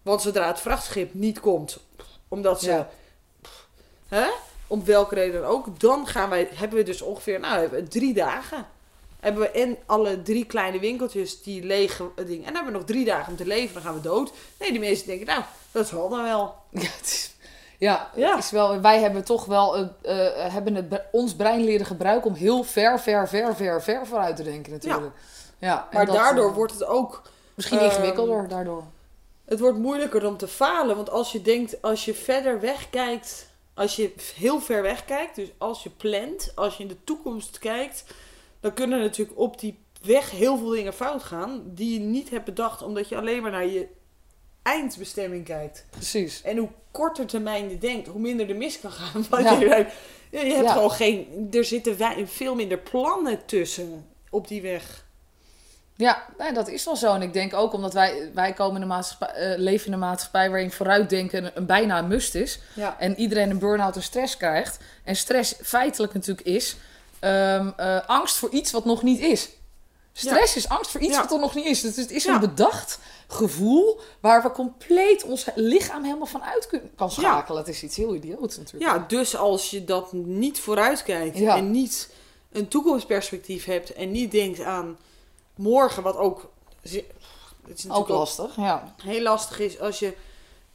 Want 0.02 0.22
zodra 0.22 0.46
het 0.46 0.60
vrachtschip 0.60 1.14
niet 1.14 1.40
komt, 1.40 1.78
omdat 2.28 2.60
ze, 2.60 2.68
Ja. 2.70 2.88
hè, 4.08 4.26
om 4.70 4.84
welke 4.84 5.14
reden 5.14 5.40
dan 5.40 5.50
ook, 5.50 5.80
dan 5.80 6.06
gaan 6.06 6.30
wij, 6.30 6.48
hebben 6.54 6.78
we 6.78 6.84
dus 6.84 7.02
ongeveer, 7.02 7.40
nou, 7.40 7.60
hebben 7.60 7.80
we 7.82 7.88
drie 7.88 8.14
dagen. 8.14 8.66
Hebben 9.20 9.42
we 9.42 9.50
en 9.50 9.76
alle 9.86 10.22
drie 10.22 10.44
kleine 10.46 10.78
winkeltjes 10.78 11.42
die 11.42 11.62
lege 11.62 12.10
dingen. 12.14 12.28
En 12.28 12.42
dan 12.44 12.54
hebben 12.54 12.72
we 12.72 12.78
nog 12.78 12.86
drie 12.86 13.04
dagen 13.04 13.30
om 13.30 13.36
te 13.36 13.46
leven, 13.46 13.74
dan 13.74 13.82
gaan 13.82 13.94
we 13.94 14.00
dood. 14.00 14.32
Nee, 14.58 14.70
die 14.70 14.80
mensen 14.80 15.06
denken, 15.06 15.26
nou, 15.26 15.42
dat 15.72 15.88
zal 15.88 16.08
dan 16.08 16.22
wel. 16.22 16.54
Ja, 16.70 16.88
het 16.96 17.06
is, 17.06 17.34
ja, 17.78 18.10
Ja. 18.14 18.34
Het 18.34 18.44
is 18.44 18.50
wel, 18.50 18.80
wij 18.80 19.00
hebben 19.00 19.24
toch 19.24 19.44
wel 19.44 19.76
eh, 19.76 20.52
hebben 20.52 20.74
het, 20.74 21.02
ons 21.12 21.34
brein 21.34 21.64
leren 21.64 21.86
gebruiken 21.86 22.30
om 22.30 22.36
heel 22.36 22.62
ver, 22.62 23.00
ver, 23.00 23.28
ver, 23.28 23.56
ver, 23.56 23.82
ver 23.82 24.06
vooruit 24.06 24.36
te 24.36 24.42
denken 24.42 24.72
natuurlijk. 24.72 25.12
Ja. 25.58 25.88
en 25.90 25.96
Maar 25.96 26.06
dat, 26.06 26.14
daardoor 26.14 26.48
eh, 26.48 26.54
wordt 26.54 26.72
het 26.72 26.84
ook 26.84 27.22
Misschien 27.54 27.78
ehm, 27.78 27.86
ingewikkelder 27.88 28.48
daardoor. 28.48 28.82
Het 29.44 29.60
wordt 29.60 29.78
moeilijker 29.78 30.26
om 30.26 30.36
te 30.36 30.48
falen. 30.48 30.96
Want 30.96 31.10
als 31.10 31.32
je 31.32 31.42
denkt, 31.42 31.82
als 31.82 32.04
je 32.04 32.14
verder 32.14 32.60
wegkijkt, 32.60 33.49
als 33.80 33.96
je 33.96 34.12
heel 34.34 34.60
ver 34.60 34.82
wegkijkt, 34.82 35.34
dus 35.36 35.48
als 35.58 35.82
je 35.82 35.90
plant, 35.90 36.52
als 36.54 36.76
je 36.76 36.82
in 36.82 36.88
de 36.88 37.04
toekomst 37.04 37.58
kijkt, 37.58 38.04
dan 38.60 38.74
kunnen 38.74 39.00
natuurlijk 39.00 39.38
op 39.38 39.60
die 39.60 39.78
weg 40.02 40.30
heel 40.30 40.58
veel 40.58 40.68
dingen 40.68 40.92
fout 40.94 41.22
gaan 41.22 41.62
die 41.64 41.92
je 41.92 41.98
niet 41.98 42.30
hebt 42.30 42.44
bedacht, 42.44 42.82
omdat 42.82 43.08
je 43.08 43.16
alleen 43.16 43.42
maar 43.42 43.50
naar 43.50 43.66
je 43.66 43.86
eindbestemming 44.62 45.44
kijkt. 45.44 45.86
Precies. 45.90 46.42
En 46.42 46.56
hoe 46.56 46.68
korter 46.90 47.26
termijn 47.26 47.70
je 47.70 47.78
denkt, 47.78 48.06
hoe 48.08 48.20
minder 48.20 48.48
er 48.50 48.56
mis 48.56 48.80
kan 48.80 48.90
gaan. 48.92 49.24
Want 49.30 49.44
Ja. 49.44 49.60
je, 49.60 49.66
hebt 50.30 50.64
Ja. 50.66 50.72
gewoon 50.72 50.90
geen, 50.90 51.48
er 51.52 51.64
zitten 51.64 51.96
veel 52.28 52.54
minder 52.54 52.78
plannen 52.78 53.46
tussen 53.46 54.06
op 54.30 54.48
die 54.48 54.62
weg. 54.62 55.06
Ja, 56.00 56.24
nee, 56.38 56.52
dat 56.52 56.68
is 56.68 56.84
wel 56.84 56.96
zo. 56.96 57.14
En 57.14 57.22
ik 57.22 57.32
denk 57.32 57.54
ook 57.54 57.72
omdat 57.72 57.92
wij, 57.92 58.30
wij 58.34 58.52
komen 58.52 58.76
in 58.76 58.82
een 58.82 58.88
maatschappij, 58.88 59.28
eh, 59.28 59.58
leven 59.58 59.86
in 59.86 59.92
een 59.92 59.98
maatschappij 59.98 60.50
waarin 60.50 60.70
vooruitdenken 60.70 61.44
een, 61.44 61.50
een 61.54 61.66
bijna 61.66 61.98
een 61.98 62.08
must 62.08 62.34
is. 62.34 62.58
Ja. 62.74 62.96
En 62.98 63.16
iedereen 63.18 63.50
een 63.50 63.58
burn-out 63.58 63.96
en 63.96 64.02
stress 64.02 64.36
krijgt. 64.36 64.78
En 65.04 65.16
stress 65.16 65.54
feitelijk 65.62 66.14
natuurlijk 66.14 66.46
is 66.46 66.76
ehm, 67.18 67.68
eh, 67.76 67.98
angst 68.06 68.36
voor 68.36 68.50
iets 68.50 68.70
wat 68.70 68.84
nog 68.84 69.02
niet 69.02 69.20
is. 69.20 69.48
Stress 70.12 70.56
is 70.56 70.68
angst 70.68 70.90
voor 70.90 71.00
iets 71.00 71.14
Ja. 71.14 71.20
wat 71.20 71.32
er 71.32 71.38
nog 71.38 71.54
niet 71.54 71.64
is. 71.66 71.80
Dus 71.80 71.96
het 71.96 72.10
is 72.10 72.24
een 72.26 72.40
bedacht 72.40 72.98
gevoel 73.28 74.00
waar 74.20 74.42
we 74.42 74.50
compleet 74.50 75.22
ons 75.24 75.46
lichaam 75.54 76.04
helemaal 76.04 76.26
van 76.26 76.42
uit 76.42 76.66
kun- 76.66 76.90
kan 76.96 77.10
schakelen. 77.10 77.58
Het 77.58 77.68
is 77.68 77.82
iets 77.82 77.96
heel 77.96 78.14
idioots 78.14 78.56
natuurlijk. 78.56 78.90
Ja, 78.92 79.04
dus 79.08 79.36
als 79.36 79.70
je 79.70 79.84
dat 79.84 80.12
niet 80.12 80.60
vooruitkijkt 80.60 81.40
en 81.40 81.70
niet 81.70 82.10
een 82.52 82.68
toekomstperspectief 82.68 83.64
hebt 83.64 83.92
en 83.92 84.10
niet 84.10 84.30
denkt 84.30 84.60
aan 84.62 84.98
morgen, 85.60 86.02
wat 86.02 86.16
ook, 86.16 86.50
het 86.82 86.92
is 87.78 87.90
ook 87.90 87.96
ook 87.96 88.08
lastig, 88.08 88.56
ja. 88.56 88.94
heel 89.02 89.22
lastig 89.22 89.58
is 89.58 89.80
als 89.80 89.98
je 89.98 90.16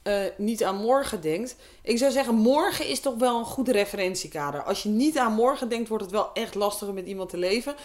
eh, 0.02 0.24
niet 0.38 0.64
aan 0.64 0.76
morgen 0.76 1.22
denkt. 1.22 1.56
Ik 1.82 1.98
zou 1.98 2.12
zeggen, 2.12 2.36
morgen 2.36 2.88
is 2.88 3.00
toch 3.00 3.16
wel 3.16 3.38
een 3.40 3.46
goede 3.46 3.72
referentiekader. 3.72 4.64
Als 4.64 4.84
je 4.84 4.90
niet 4.90 5.18
aan 5.18 5.34
morgen 5.34 5.70
denkt, 5.70 5.90
wordt 5.90 6.04
het 6.04 6.14
wel 6.14 6.34
echt 6.34 6.56
lastiger 6.56 6.94
met 6.94 7.06
iemand 7.06 7.30
te 7.30 7.38
leven. 7.38 7.76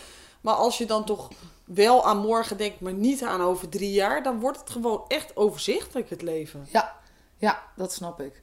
Maar 0.40 0.54
als 0.54 0.78
je 0.78 0.86
dan 0.86 1.04
toch 1.04 1.28
wel 1.64 2.04
aan 2.04 2.18
morgen 2.18 2.56
denkt, 2.56 2.80
maar 2.80 2.92
niet 2.92 3.22
aan 3.22 3.40
over 3.40 3.68
drie 3.68 3.92
jaar, 3.92 4.22
dan 4.22 4.40
wordt 4.40 4.60
het 4.60 4.70
gewoon 4.70 5.04
echt 5.08 5.36
overzichtelijk 5.36 6.10
het 6.10 6.22
leven. 6.22 6.66
Ja, 6.70 6.96
ja 7.38 7.62
dat 7.76 7.92
snap 7.92 8.20
ik. 8.20 8.42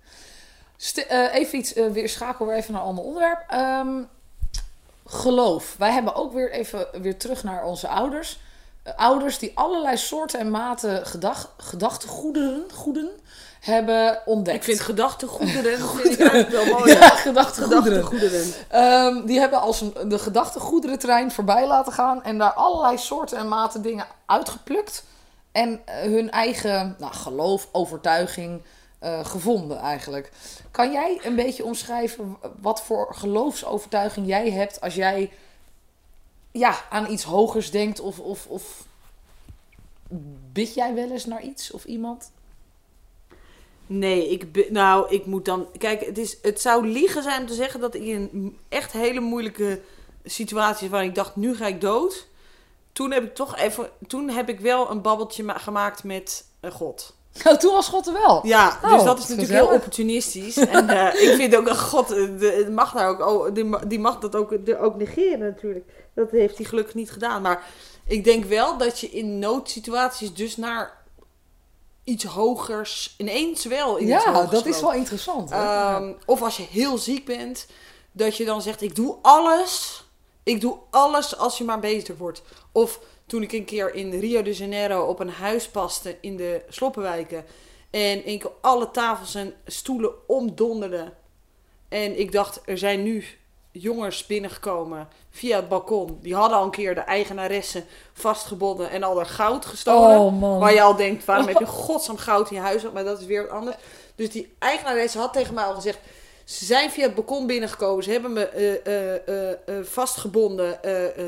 St- 0.77 0.97
eh, 0.97 1.33
even 1.33 1.59
iets, 1.59 1.73
eh, 1.73 1.91
weer 1.91 2.09
schakelen 2.09 2.49
we 2.49 2.55
even 2.55 2.73
naar 2.73 2.81
een 2.81 2.87
ander 2.87 3.03
onderwerp. 3.03 3.43
Ehm, 3.47 4.03
geloof. 5.05 5.75
Wij 5.77 5.91
hebben 5.91 6.15
ook 6.15 6.33
weer 6.33 6.51
even 6.51 6.87
weer 7.01 7.17
terug 7.17 7.43
naar 7.43 7.65
onze 7.65 7.87
ouders. 7.87 8.39
Ouders 8.95 9.39
die 9.39 9.51
allerlei 9.55 9.97
soorten 9.97 10.39
en 10.39 10.51
maten 10.51 11.05
gedag, 11.05 11.53
gedachtegoederen 11.57 12.63
goeden 12.73 13.09
hebben 13.59 14.21
ontdekt. 14.25 14.57
Ik 14.57 14.63
vind 14.63 14.79
gedachtegoederen 14.79 15.79
vind 15.89 16.19
ik 16.19 16.47
wel 16.47 16.65
mooi. 16.65 16.91
ja, 16.91 17.09
gedachtegoederen. 17.09 18.05
Gedachtegoederen. 18.05 18.53
Ehm, 18.69 19.25
die 19.25 19.39
hebben 19.39 19.61
als 19.61 19.81
een, 19.81 19.93
de 20.07 20.19
gedachtegoederentrein 20.19 21.31
voorbij 21.31 21.67
laten 21.67 21.93
gaan 21.93 22.23
en 22.23 22.37
daar 22.37 22.53
allerlei 22.53 22.97
soorten 22.97 23.37
en 23.37 23.47
maten 23.47 23.81
dingen 23.81 24.05
uitgeplukt. 24.25 25.03
En 25.51 25.81
eh, 25.85 26.01
hun 26.01 26.31
eigen 26.31 26.95
nou, 26.99 27.13
geloof, 27.13 27.67
overtuiging 27.71 28.61
eh, 28.99 29.25
gevonden 29.25 29.79
eigenlijk. 29.79 30.31
Kan 30.71 30.91
jij 30.91 31.19
een 31.23 31.35
beetje 31.35 31.65
omschrijven 31.65 32.37
wat 32.61 32.81
voor 32.81 33.15
geloofsovertuiging 33.15 34.27
jij 34.27 34.51
hebt 34.51 34.81
als 34.81 34.95
jij 34.95 35.31
ja, 36.57 36.85
aan 36.89 37.11
iets 37.11 37.23
hogers 37.23 37.71
denkt 37.71 37.99
of, 37.99 38.19
of, 38.19 38.47
of 38.47 38.85
bid 40.51 40.73
jij 40.73 40.93
wel 40.93 41.11
eens 41.11 41.25
naar 41.25 41.43
iets 41.43 41.71
of 41.71 41.85
iemand? 41.85 42.31
Nee, 43.87 44.29
ik, 44.29 44.69
nou, 44.71 45.09
ik 45.09 45.25
moet 45.25 45.45
dan. 45.45 45.67
Kijk, 45.77 46.05
het, 46.05 46.17
is, 46.17 46.37
het 46.41 46.61
zou 46.61 46.87
liegen 46.87 47.23
zijn 47.23 47.41
om 47.41 47.47
te 47.47 47.53
zeggen 47.53 47.79
dat 47.79 47.95
ik 47.95 48.01
in 48.03 48.57
echt 48.69 48.91
hele 48.91 49.19
moeilijke 49.19 49.81
situaties 50.23 50.89
waarin 50.89 51.09
ik 51.09 51.15
dacht, 51.15 51.35
nu 51.35 51.55
ga 51.55 51.67
ik 51.67 51.81
dood. 51.81 52.27
Toen 52.91 53.11
heb 53.11 53.23
ik 53.23 53.35
toch 53.35 53.57
even. 53.57 53.89
Toen 54.07 54.29
heb 54.29 54.49
ik 54.49 54.59
wel 54.59 54.91
een 54.91 55.01
babbeltje 55.01 55.43
ma- 55.43 55.57
gemaakt 55.57 56.03
met 56.03 56.45
eh, 56.59 56.71
God. 56.71 57.16
Nou, 57.43 57.57
toen 57.57 57.73
was 57.73 57.87
God 57.87 58.07
er 58.07 58.13
wel. 58.13 58.47
Ja, 58.47 58.79
Oh, 58.83 58.93
dus 58.93 59.03
dat 59.03 59.17
is 59.17 59.27
natuurlijk 59.27 59.47
gezellig. 59.47 59.67
heel 59.67 59.77
opportunistisch. 59.77 60.57
En 60.57 60.89
eh, 60.89 61.21
ik 61.29 61.35
vind 61.35 61.55
ook 61.55 61.65
dat 61.65 61.79
God, 61.79 62.11
eh, 62.11 62.17
de, 62.17 62.67
mag 62.71 62.93
daar 62.93 63.09
ook, 63.09 63.27
oh, 63.27 63.53
die, 63.53 63.87
die 63.87 63.99
mag 63.99 64.19
dat 64.19 64.35
ook, 64.35 64.57
ook 64.79 64.95
negeren 64.95 65.39
natuurlijk. 65.39 65.85
Dat 66.15 66.31
heeft 66.31 66.57
hij 66.57 66.65
gelukkig 66.65 66.93
niet 66.93 67.11
gedaan. 67.11 67.41
Maar 67.41 67.63
ik 68.07 68.23
denk 68.23 68.45
wel 68.45 68.77
dat 68.77 68.99
je 68.99 69.09
in 69.09 69.39
noodsituaties 69.39 70.33
dus 70.33 70.57
naar 70.57 71.05
iets 72.03 72.23
hogers 72.23 73.15
ineens 73.17 73.65
wel 73.65 73.97
in 73.97 74.07
Ja, 74.07 74.45
dat 74.45 74.65
is 74.65 74.81
wel 74.81 74.93
interessant. 74.93 75.51
Ehm, 75.51 76.13
of 76.25 76.41
als 76.41 76.57
je 76.57 76.65
heel 76.69 76.97
ziek 76.97 77.25
bent, 77.25 77.65
dat 78.11 78.37
je 78.37 78.45
dan 78.45 78.61
zegt: 78.61 78.81
Ik 78.81 78.95
doe 78.95 79.17
alles. 79.21 80.05
Ik 80.43 80.61
doe 80.61 80.77
alles 80.89 81.37
als 81.37 81.57
je 81.57 81.63
maar 81.63 81.79
beter 81.79 82.17
wordt. 82.17 82.41
Of 82.71 82.99
toen 83.27 83.41
ik 83.41 83.51
een 83.51 83.65
keer 83.65 83.93
in 83.93 84.19
Rio 84.19 84.41
de 84.41 84.53
Janeiro 84.53 85.03
op 85.03 85.19
een 85.19 85.29
huis 85.29 85.67
paste 85.67 86.17
in 86.21 86.37
de 86.37 86.61
sloppenwijken. 86.69 87.45
En 87.89 88.27
ik 88.27 88.45
alle 88.61 88.91
tafels 88.91 89.35
en 89.35 89.53
stoelen 89.65 90.11
omdonderde. 90.27 91.13
En 91.89 92.19
ik 92.19 92.31
dacht: 92.31 92.61
Er 92.65 92.77
zijn 92.77 93.03
nu 93.03 93.25
jongens 93.71 94.25
binnengekomen 94.25 95.07
via 95.29 95.55
het 95.55 95.69
balkon. 95.69 96.17
Die 96.21 96.35
hadden 96.35 96.57
al 96.57 96.63
een 96.63 96.71
keer 96.71 96.95
de 96.95 97.01
eigenaresse 97.01 97.83
vastgebonden 98.13 98.89
en 98.89 99.03
al 99.03 99.15
haar 99.15 99.25
goud 99.25 99.65
gestolen. 99.65 100.19
Oh. 100.19 100.59
Waar 100.59 100.73
je 100.73 100.81
al 100.81 100.95
denkt, 100.95 101.25
waarom 101.25 101.47
heb 101.47 101.59
je 101.59 101.65
godsnaam 101.65 102.17
goud 102.17 102.49
in 102.49 102.55
je 102.55 102.61
huis? 102.61 102.91
Maar 102.93 103.03
dat 103.03 103.19
is 103.19 103.25
weer 103.25 103.41
wat 103.41 103.51
anders. 103.51 103.75
Dus 104.15 104.31
die 104.31 104.55
eigenaresse 104.59 105.17
had 105.17 105.33
tegen 105.33 105.53
mij 105.53 105.63
al 105.63 105.75
gezegd... 105.75 105.99
Ze 106.47 106.65
zijn 106.65 106.91
via 106.91 107.03
het 107.03 107.15
balkon 107.15 107.47
binnengekomen. 107.47 108.03
Ze 108.03 108.11
hebben 108.11 108.33
me 108.33 108.45
eh, 108.45 109.15
eh, 109.27 109.51
eh, 109.51 109.85
vastgebonden, 109.85 110.79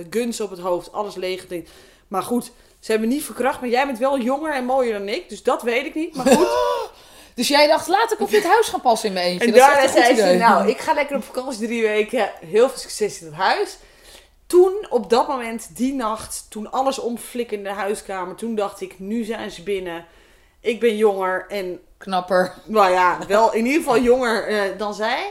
guns 0.09 0.41
op 0.41 0.49
het 0.49 0.59
hoofd, 0.59 0.91
alles 0.91 1.15
leeggediend. 1.15 1.69
Maar 2.07 2.23
goed, 2.23 2.51
ze 2.79 2.91
hebben 2.91 3.09
me 3.09 3.13
niet 3.15 3.23
verkracht. 3.23 3.59
Maar 3.59 3.69
jij 3.69 3.85
bent 3.85 3.97
wel 3.97 4.19
jonger 4.19 4.53
en 4.53 4.65
mooier 4.65 4.93
dan 4.93 5.07
ik, 5.07 5.29
dus 5.29 5.43
dat 5.43 5.61
weet 5.61 5.85
ik 5.85 5.95
niet. 5.95 6.15
Maar 6.15 6.25
goed. 6.25 6.47
Dus 7.33 7.47
jij 7.47 7.67
dacht, 7.67 7.87
laat 7.87 8.11
ik 8.11 8.19
op 8.19 8.29
dit 8.29 8.43
huis 8.43 8.67
gaan 8.67 8.81
passen 8.81 9.07
in 9.07 9.13
mijn 9.13 9.25
eentje. 9.25 9.45
En 9.45 9.51
dat 9.51 9.61
daarna 9.61 9.81
goed 9.81 9.91
zei 9.91 10.15
ze, 10.15 10.37
nou, 10.37 10.67
ik 10.67 10.79
ga 10.79 10.93
lekker 10.93 11.15
op 11.15 11.23
vakantie 11.23 11.67
drie 11.67 11.81
weken. 11.81 12.31
Heel 12.45 12.69
veel 12.69 12.77
succes 12.77 13.19
in 13.19 13.25
het 13.25 13.35
huis. 13.35 13.77
Toen, 14.47 14.87
op 14.89 15.09
dat 15.09 15.27
moment, 15.27 15.75
die 15.75 15.93
nacht, 15.93 16.45
toen 16.49 16.71
alles 16.71 16.99
omflikkerde 16.99 17.63
in 17.63 17.69
de 17.69 17.79
huiskamer, 17.79 18.35
toen 18.35 18.55
dacht 18.55 18.81
ik, 18.81 18.99
nu 18.99 19.23
zijn 19.23 19.51
ze 19.51 19.63
binnen. 19.63 20.05
Ik 20.59 20.79
ben 20.79 20.97
jonger 20.97 21.45
en, 21.47 21.79
Knapper. 21.99 22.53
nou 22.65 22.91
ja, 22.91 23.17
wel 23.27 23.53
in 23.53 23.65
ieder 23.65 23.81
geval 23.81 23.99
jonger 23.99 24.47
eh, 24.47 24.77
dan 24.77 24.93
zij. 24.93 25.29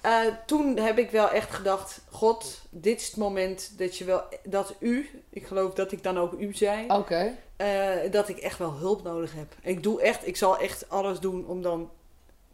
Eh, 0.00 0.20
toen 0.46 0.76
heb 0.76 0.98
ik 0.98 1.10
wel 1.10 1.30
echt 1.30 1.54
gedacht, 1.54 2.00
God, 2.10 2.60
dit 2.70 3.00
is 3.00 3.06
het 3.06 3.16
moment 3.16 3.78
dat 3.78 3.96
je 3.96 4.04
wel, 4.04 4.22
dat 4.44 4.74
u, 4.78 5.22
ik 5.30 5.46
geloof 5.46 5.74
dat 5.74 5.92
ik 5.92 6.02
dan 6.02 6.18
ook 6.18 6.32
u 6.32 6.54
zei, 6.54 6.84
Oké. 6.88 7.36
eh, 7.56 8.10
dat 8.10 8.28
ik 8.28 8.36
echt 8.38 8.58
wel 8.58 8.72
hulp 8.72 9.02
nodig 9.02 9.34
heb. 9.34 9.54
Ik 9.62 9.82
doe 9.82 10.00
echt, 10.02 10.26
ik 10.26 10.36
zal 10.36 10.58
echt 10.58 10.88
alles 10.88 11.20
doen 11.20 11.46
om 11.46 11.62
dan 11.62 11.90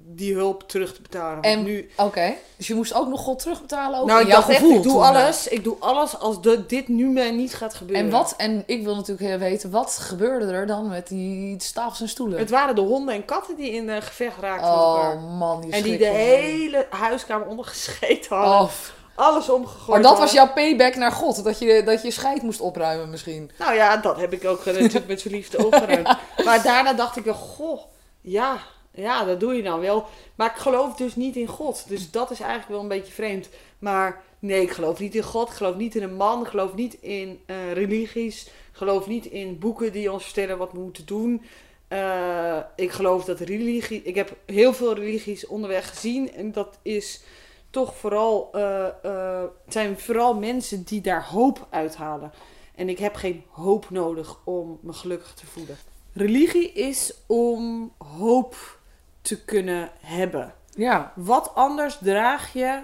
die 0.02 0.34
hulp 0.34 0.68
terug 0.68 0.94
te 0.94 1.02
betalen. 1.02 1.42
En- 1.42 1.62
nu, 1.62 1.90
Oké. 1.96 2.34
Dus 2.56 2.66
je 2.66 2.74
moest 2.74 2.94
ook 2.94 3.08
nog 3.08 3.20
God 3.20 3.38
terugbetalen? 3.38 4.00
Ook 4.00 4.06
nou, 4.06 4.20
ik 4.20 4.26
jouw 4.26 4.36
dacht 4.36 4.48
echt, 4.48 4.62
ik 4.62 4.82
doe 4.82 5.00
eh. 5.00 5.08
alles. 5.08 5.48
Ik 5.48 5.64
doe 5.64 5.76
alles 5.78 6.18
als 6.18 6.42
de, 6.42 6.66
dit 6.66 6.88
nu 6.88 7.06
mij 7.06 7.30
niet 7.30 7.54
gaat 7.54 7.74
gebeuren. 7.74 8.04
En 8.04 8.10
wat, 8.10 8.34
en 8.36 8.62
ik 8.66 8.84
wil 8.84 8.94
natuurlijk 8.94 9.28
heel 9.28 9.38
weten, 9.38 9.70
wat 9.70 9.98
gebeurde 10.00 10.52
er 10.52 10.66
dan 10.66 10.88
met 10.88 11.08
die 11.08 11.56
tafels 11.72 12.00
en 12.00 12.08
stoelen? 12.08 12.38
Het 12.38 12.50
waren 12.50 12.74
de 12.74 12.80
honden 12.80 13.14
en 13.14 13.24
katten 13.24 13.56
die 13.56 13.70
in 13.70 13.88
eh, 13.88 14.02
gevecht 14.02 14.36
raakten 14.40 14.70
oh 14.70 15.38
man, 15.38 15.64
je 15.66 15.72
En 15.72 15.82
die 15.82 15.98
de 15.98 16.04
hele 16.04 16.86
huiskamer 16.90 17.46
ondergescheten 17.46 18.36
hadden. 18.36 18.60
Oh, 18.60 18.70
Alles 19.14 19.48
omgegooid 19.48 19.88
maar 19.88 20.10
dat 20.10 20.18
was 20.18 20.32
jouw 20.32 20.52
payback 20.52 20.94
naar 20.94 21.12
God, 21.12 21.44
dat 21.44 21.58
je, 21.58 21.82
dat 21.84 22.02
je 22.02 22.10
scheid 22.10 22.42
moest 22.42 22.60
opruimen 22.60 23.10
misschien. 23.10 23.50
Nou 23.58 23.74
ja, 23.74 23.96
dat 23.96 24.16
heb 24.16 24.32
ik 24.32 24.44
ook 24.44 24.64
eh, 24.64 24.74
natuurlijk 24.74 25.06
met 25.06 25.20
z'n 25.20 25.28
liefde 25.28 25.66
opgeruimd. 25.66 26.16
Maar 26.44 26.62
daarna 26.62 26.92
dacht 26.92 27.16
ik 27.16 27.24
wel, 27.24 27.34
goh, 27.34 27.80
ja, 28.20 28.58
ja, 28.92 29.24
dat 29.24 29.40
doe 29.40 29.54
je 29.54 29.62
dan 29.62 29.80
wel. 29.80 30.06
Maar 30.34 30.50
ik 30.50 30.56
geloof 30.60 30.94
dus 30.94 31.16
niet 31.16 31.36
in 31.36 31.46
God. 31.46 31.84
Dus 31.88 32.10
dat 32.10 32.30
is 32.30 32.40
eigenlijk 32.40 32.70
wel 32.70 32.80
een 32.80 32.88
beetje 32.88 33.12
vreemd. 33.12 33.48
Maar 33.78 34.22
nee, 34.38 34.62
ik 34.62 34.70
geloof 34.70 34.98
niet 34.98 35.14
in 35.14 35.22
God. 35.22 35.48
Ik 35.48 35.54
geloof 35.54 35.76
niet 35.76 35.94
in 35.94 36.02
een 36.02 36.14
man. 36.14 36.42
Ik 36.42 36.48
geloof 36.48 36.74
niet 36.74 36.94
in 37.00 37.40
eh, 37.46 37.72
religies. 37.72 38.46
Ik 38.46 38.76
geloof 38.76 39.06
niet 39.06 39.26
in 39.26 39.58
boeken 39.58 39.92
die 39.92 40.12
ons 40.12 40.24
vertellen 40.24 40.58
wat 40.58 40.72
we 40.72 40.78
moeten 40.78 41.06
doen. 41.06 41.42
Eh, 41.88 42.58
ik 42.76 42.90
geloof 42.90 43.24
dat 43.24 43.40
religie... 43.40 44.02
Ik 44.02 44.14
heb 44.14 44.36
heel 44.46 44.72
veel 44.72 44.94
religies 44.94 45.46
onderweg 45.46 45.88
gezien. 45.88 46.32
En 46.32 46.52
dat 46.52 46.78
is 46.82 47.22
toch 47.70 47.96
vooral... 47.96 48.48
het 48.52 49.72
zijn 49.72 49.98
vooral 49.98 50.34
mensen 50.34 50.82
die 50.82 51.00
daar 51.00 51.24
hoop 51.24 51.66
uithalen. 51.70 52.32
En 52.74 52.88
ik 52.88 52.98
heb 52.98 53.14
geen 53.14 53.44
hoop 53.48 53.90
nodig 53.90 54.38
om 54.44 54.78
me 54.82 54.92
gelukkig 54.92 55.34
te 55.34 55.46
voelen. 55.46 55.76
Religie 56.12 56.72
is 56.72 57.14
om 57.26 57.92
hoop 57.98 58.79
te 59.22 59.44
kunnen 59.44 59.90
hebben. 60.00 60.54
Ja. 60.70 61.12
Wat 61.16 61.54
anders 61.54 61.98
draag 61.98 62.52
je, 62.52 62.82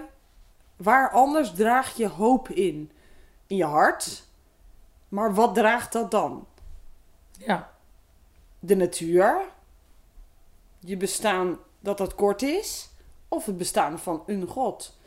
waar 0.75 1.11
anders 1.11 1.51
draag 1.53 1.97
je 1.97 2.07
hoop 2.07 2.49
in? 2.49 2.91
In 3.47 3.55
je 3.55 3.65
hart. 3.65 4.23
Maar 5.09 5.33
wat 5.33 5.55
draagt 5.55 5.91
dat 5.91 6.11
dan? 6.11 6.47
Ja. 7.37 7.71
De 8.59 8.75
natuur? 8.75 9.41
Je 10.79 10.97
bestaan 10.97 11.57
dat 11.79 11.97
dat 11.97 12.15
kort 12.15 12.41
is? 12.41 12.89
Of 13.27 13.45
het 13.45 13.57
bestaan 13.57 13.99
van 13.99 14.23
een 14.25 14.47
God? 14.47 14.97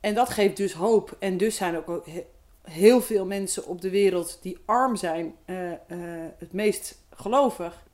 En 0.00 0.14
dat 0.14 0.28
geeft 0.28 0.56
dus 0.56 0.72
hoop. 0.72 1.16
En 1.18 1.36
dus 1.36 1.56
zijn 1.56 1.76
ook 1.76 2.06
he- 2.06 2.26
heel 2.62 3.00
veel 3.00 3.26
mensen 3.26 3.66
op 3.66 3.80
de 3.80 3.90
wereld 3.90 4.38
die 4.42 4.58
arm 4.64 4.96
zijn, 4.96 5.34
eh, 5.44 5.72
eh, 5.72 5.78
het 6.38 6.52
meest 6.52 6.98
gelovig. 7.10 7.86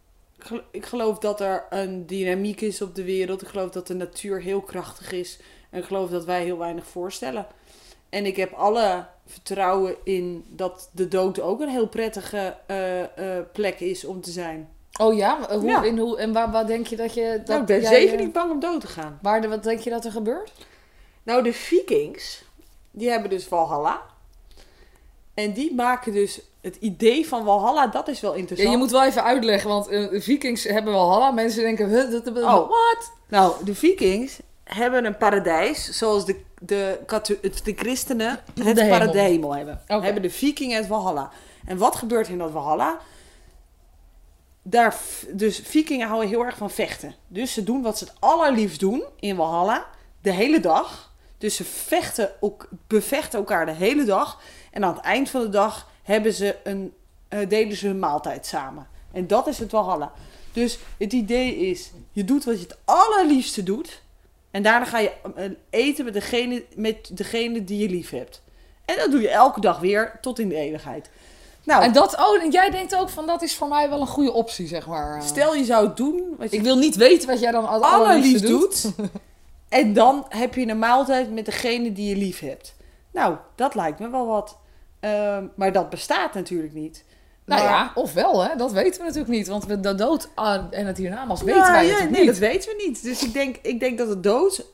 Ik 0.44 0.50
gel- 0.50 0.62
Ik 0.70 0.86
geloof 0.86 1.18
dat 1.18 1.40
er 1.40 1.64
een 1.70 2.06
dynamiek 2.06 2.60
is 2.60 2.82
op 2.82 2.94
de 2.94 3.04
wereld. 3.04 3.42
Ik 3.42 3.48
geloof 3.48 3.70
dat 3.70 3.86
de 3.86 3.94
natuur 3.94 4.40
heel 4.42 4.60
krachtig 4.60 5.12
is. 5.12 5.38
En 5.70 5.78
ik 5.78 5.84
geloof 5.86 6.10
dat 6.10 6.24
wij 6.24 6.42
heel 6.44 6.58
weinig 6.58 6.86
voorstellen. 6.86 7.46
En 8.08 8.26
ik 8.26 8.36
heb 8.36 8.52
alle 8.52 9.06
vertrouwen 9.26 9.94
in 10.04 10.44
dat 10.48 10.88
de 10.92 11.08
dood 11.08 11.40
ook 11.40 11.60
een 11.60 11.68
heel 11.68 11.88
prettige 11.88 12.56
eh, 12.66 13.02
eh, 13.38 13.44
plek 13.52 13.80
is 13.80 14.04
om 14.04 14.20
te 14.20 14.30
zijn. 14.30 14.68
Oh 15.00 15.16
ja? 15.16 15.58
Hoe, 15.58 15.68
Ja. 15.70 15.82
In 15.82 15.98
hoe, 15.98 16.18
en 16.18 16.32
waar, 16.32 16.50
waar 16.50 16.66
denk 16.66 16.86
je 16.86 16.96
dat 16.96 17.14
je... 17.14 17.36
Dat 17.36 17.46
nou, 17.46 17.60
ik 17.60 17.66
ben 17.66 17.80
jij, 17.80 17.90
zeker 18.00 18.14
eh, 18.18 18.20
niet 18.24 18.32
bang 18.32 18.50
om 18.50 18.60
dood 18.60 18.80
te 18.80 18.86
gaan. 18.86 19.18
Waar, 19.22 19.48
wat 19.48 19.62
denk 19.62 19.80
je 19.80 19.90
dat 19.90 20.04
er 20.04 20.10
gebeurt? 20.12 20.52
Nou, 21.22 21.42
de 21.42 21.52
Vikings, 21.52 22.44
die 22.90 23.10
hebben 23.10 23.30
dus 23.30 23.44
Valhalla. 23.44 24.02
En 25.34 25.52
die 25.52 25.74
maken 25.74 26.12
dus 26.12 26.40
het 26.64 26.76
idee 26.80 27.28
van 27.28 27.44
Valhalla, 27.44 27.86
dat 27.86 28.08
is 28.08 28.20
wel 28.20 28.32
Ja, 28.32 28.38
interessant. 28.38 28.70
je 28.72 28.76
moet 28.78 28.90
wel 28.90 29.04
even 29.04 29.24
uitleggen, 29.24 29.70
want 29.70 29.88
de 29.88 30.20
Vikings 30.20 30.64
hebben 30.64 30.92
wel 30.92 31.10
Halla. 31.10 31.30
Mensen 31.30 31.62
denken, 31.62 31.88
huh, 31.88 32.44
Oh. 32.44 32.68
what? 32.68 33.12
Nou, 33.28 33.64
de 33.64 33.74
Vikings 33.74 34.38
hebben 34.64 35.04
een 35.04 35.16
paradijs, 35.16 35.90
zoals 35.98 36.26
de, 36.26 36.40
de, 36.60 36.98
de 37.64 37.72
christenen 37.76 38.40
het 38.62 38.76
De 38.76 39.20
hemel. 39.20 39.54
hebben. 39.56 39.80
Oké. 39.88 40.04
Hebben 40.04 40.22
de 40.22 40.30
Vikingen 40.30 40.76
het 40.76 40.86
Valhalla. 40.86 41.30
En 41.66 41.78
wat 41.78 41.96
gebeurt 41.96 42.28
in 42.28 42.38
dat 42.38 42.50
Valhalla? 42.50 42.98
Daar, 44.62 44.96
dus 45.32 45.58
Vikingen 45.64 46.08
houden 46.08 46.28
heel 46.28 46.44
erg 46.44 46.56
van 46.56 46.70
vechten. 46.70 47.14
Dus 47.28 47.52
ze 47.52 47.64
doen 47.64 47.82
wat 47.82 47.98
ze 47.98 48.04
het 48.04 48.14
allerliefst 48.18 48.80
doen 48.80 49.04
in 49.20 49.36
Valhalla, 49.36 49.86
de 50.22 50.32
hele 50.32 50.60
dag. 50.60 51.12
Dus 51.38 51.56
ze 51.56 51.64
vechten, 51.64 52.30
ook, 52.40 52.68
bevechten 52.86 53.38
elkaar 53.38 53.66
de 53.66 53.72
hele 53.72 54.04
dag. 54.04 54.40
En 54.70 54.84
aan 54.84 54.94
het 54.94 55.04
eind 55.04 55.30
van 55.30 55.40
de 55.40 55.48
dag 55.48 55.92
hebben 56.04 56.32
ze 56.32 56.56
een, 56.64 56.92
eh, 57.28 57.48
delen 57.48 57.76
ze 57.76 57.86
hun 57.86 57.98
maaltijd 57.98 58.46
samen. 58.46 58.88
En 59.12 59.26
dat 59.26 59.46
is 59.46 59.58
het 59.58 59.70
Valhalla. 59.70 60.12
Dus 60.52 60.78
het 60.98 61.12
idee 61.12 61.56
is, 61.56 61.90
je 62.12 62.24
doet 62.24 62.44
wat 62.44 62.60
je 62.60 62.66
het 62.66 62.76
allerliefste 62.84 63.62
doet. 63.62 64.02
En 64.50 64.62
daarna 64.62 64.86
ga 64.86 64.98
je 64.98 65.12
eh, 65.34 65.50
eten 65.70 66.04
met 66.04 66.14
degene, 66.14 66.64
met 66.76 67.16
degene 67.16 67.64
die 67.64 67.78
je 67.78 67.88
lief 67.88 68.10
hebt. 68.10 68.42
En 68.84 68.96
dat 68.96 69.10
doe 69.10 69.20
je 69.20 69.28
elke 69.28 69.60
dag 69.60 69.78
weer 69.78 70.18
tot 70.20 70.38
in 70.38 70.48
de 70.48 70.54
eeuwigheid. 70.54 71.10
Nou, 71.64 71.82
En 71.82 71.92
dat, 71.92 72.16
oh, 72.18 72.42
en 72.42 72.50
jij 72.50 72.70
denkt 72.70 72.96
ook 72.96 73.08
van, 73.08 73.26
dat 73.26 73.42
is 73.42 73.54
voor 73.54 73.68
mij 73.68 73.88
wel 73.88 74.00
een 74.00 74.06
goede 74.06 74.32
optie, 74.32 74.66
zeg 74.66 74.86
maar. 74.86 75.22
stel 75.22 75.54
je 75.54 75.64
zou 75.64 75.86
het 75.86 75.96
doen 75.96 76.34
wat 76.38 76.50
je 76.50 76.56
Ik 76.56 76.62
wil 76.62 76.76
niet 76.76 76.96
weten 76.96 77.28
wat 77.28 77.40
jij 77.40 77.50
dan 77.50 77.66
allerliefst 77.66 77.94
allerliefste 77.94 78.46
doet. 78.46 78.82
doet. 78.82 79.08
en 79.68 79.92
dan 79.92 80.26
heb 80.28 80.54
je 80.54 80.66
een 80.66 80.78
maaltijd 80.78 81.32
met 81.32 81.44
degene 81.44 81.92
die 81.92 82.08
je 82.08 82.16
lief 82.16 82.40
hebt. 82.40 82.74
Nou, 83.10 83.36
dat 83.54 83.74
lijkt 83.74 83.98
me 83.98 84.10
wel 84.10 84.26
wat. 84.26 84.56
Ehm, 85.04 85.44
maar 85.54 85.72
dat 85.72 85.90
bestaat 85.90 86.34
natuurlijk 86.34 86.72
niet. 86.72 87.04
Nou 87.44 87.60
Maar- 87.62 87.70
ja, 87.70 87.92
of 87.94 88.12
wel, 88.12 88.44
hè? 88.44 88.56
Dat 88.56 88.72
weten 88.72 89.00
we 89.00 89.06
natuurlijk 89.06 89.34
niet. 89.34 89.48
Want 89.48 89.64
we- 89.66 89.80
de 89.80 89.94
dood 89.94 90.28
ah, 90.34 90.62
en 90.70 90.86
het 90.86 90.96
hiernamaals 90.96 91.42
weten 91.42 91.60
Nou, 91.60 91.72
wij 91.72 91.82
ja, 91.84 91.88
natuurlijk 91.90 92.16
nee, 92.16 92.20
niet. 92.26 92.30
dat 92.40 92.50
weten 92.50 92.70
we 92.76 92.84
niet. 92.86 93.02
Dus 93.02 93.22
ik 93.22 93.32
denk, 93.32 93.56
ik 93.62 93.80
denk 93.80 93.98
dat 93.98 94.08
de 94.08 94.20
dood 94.20 94.66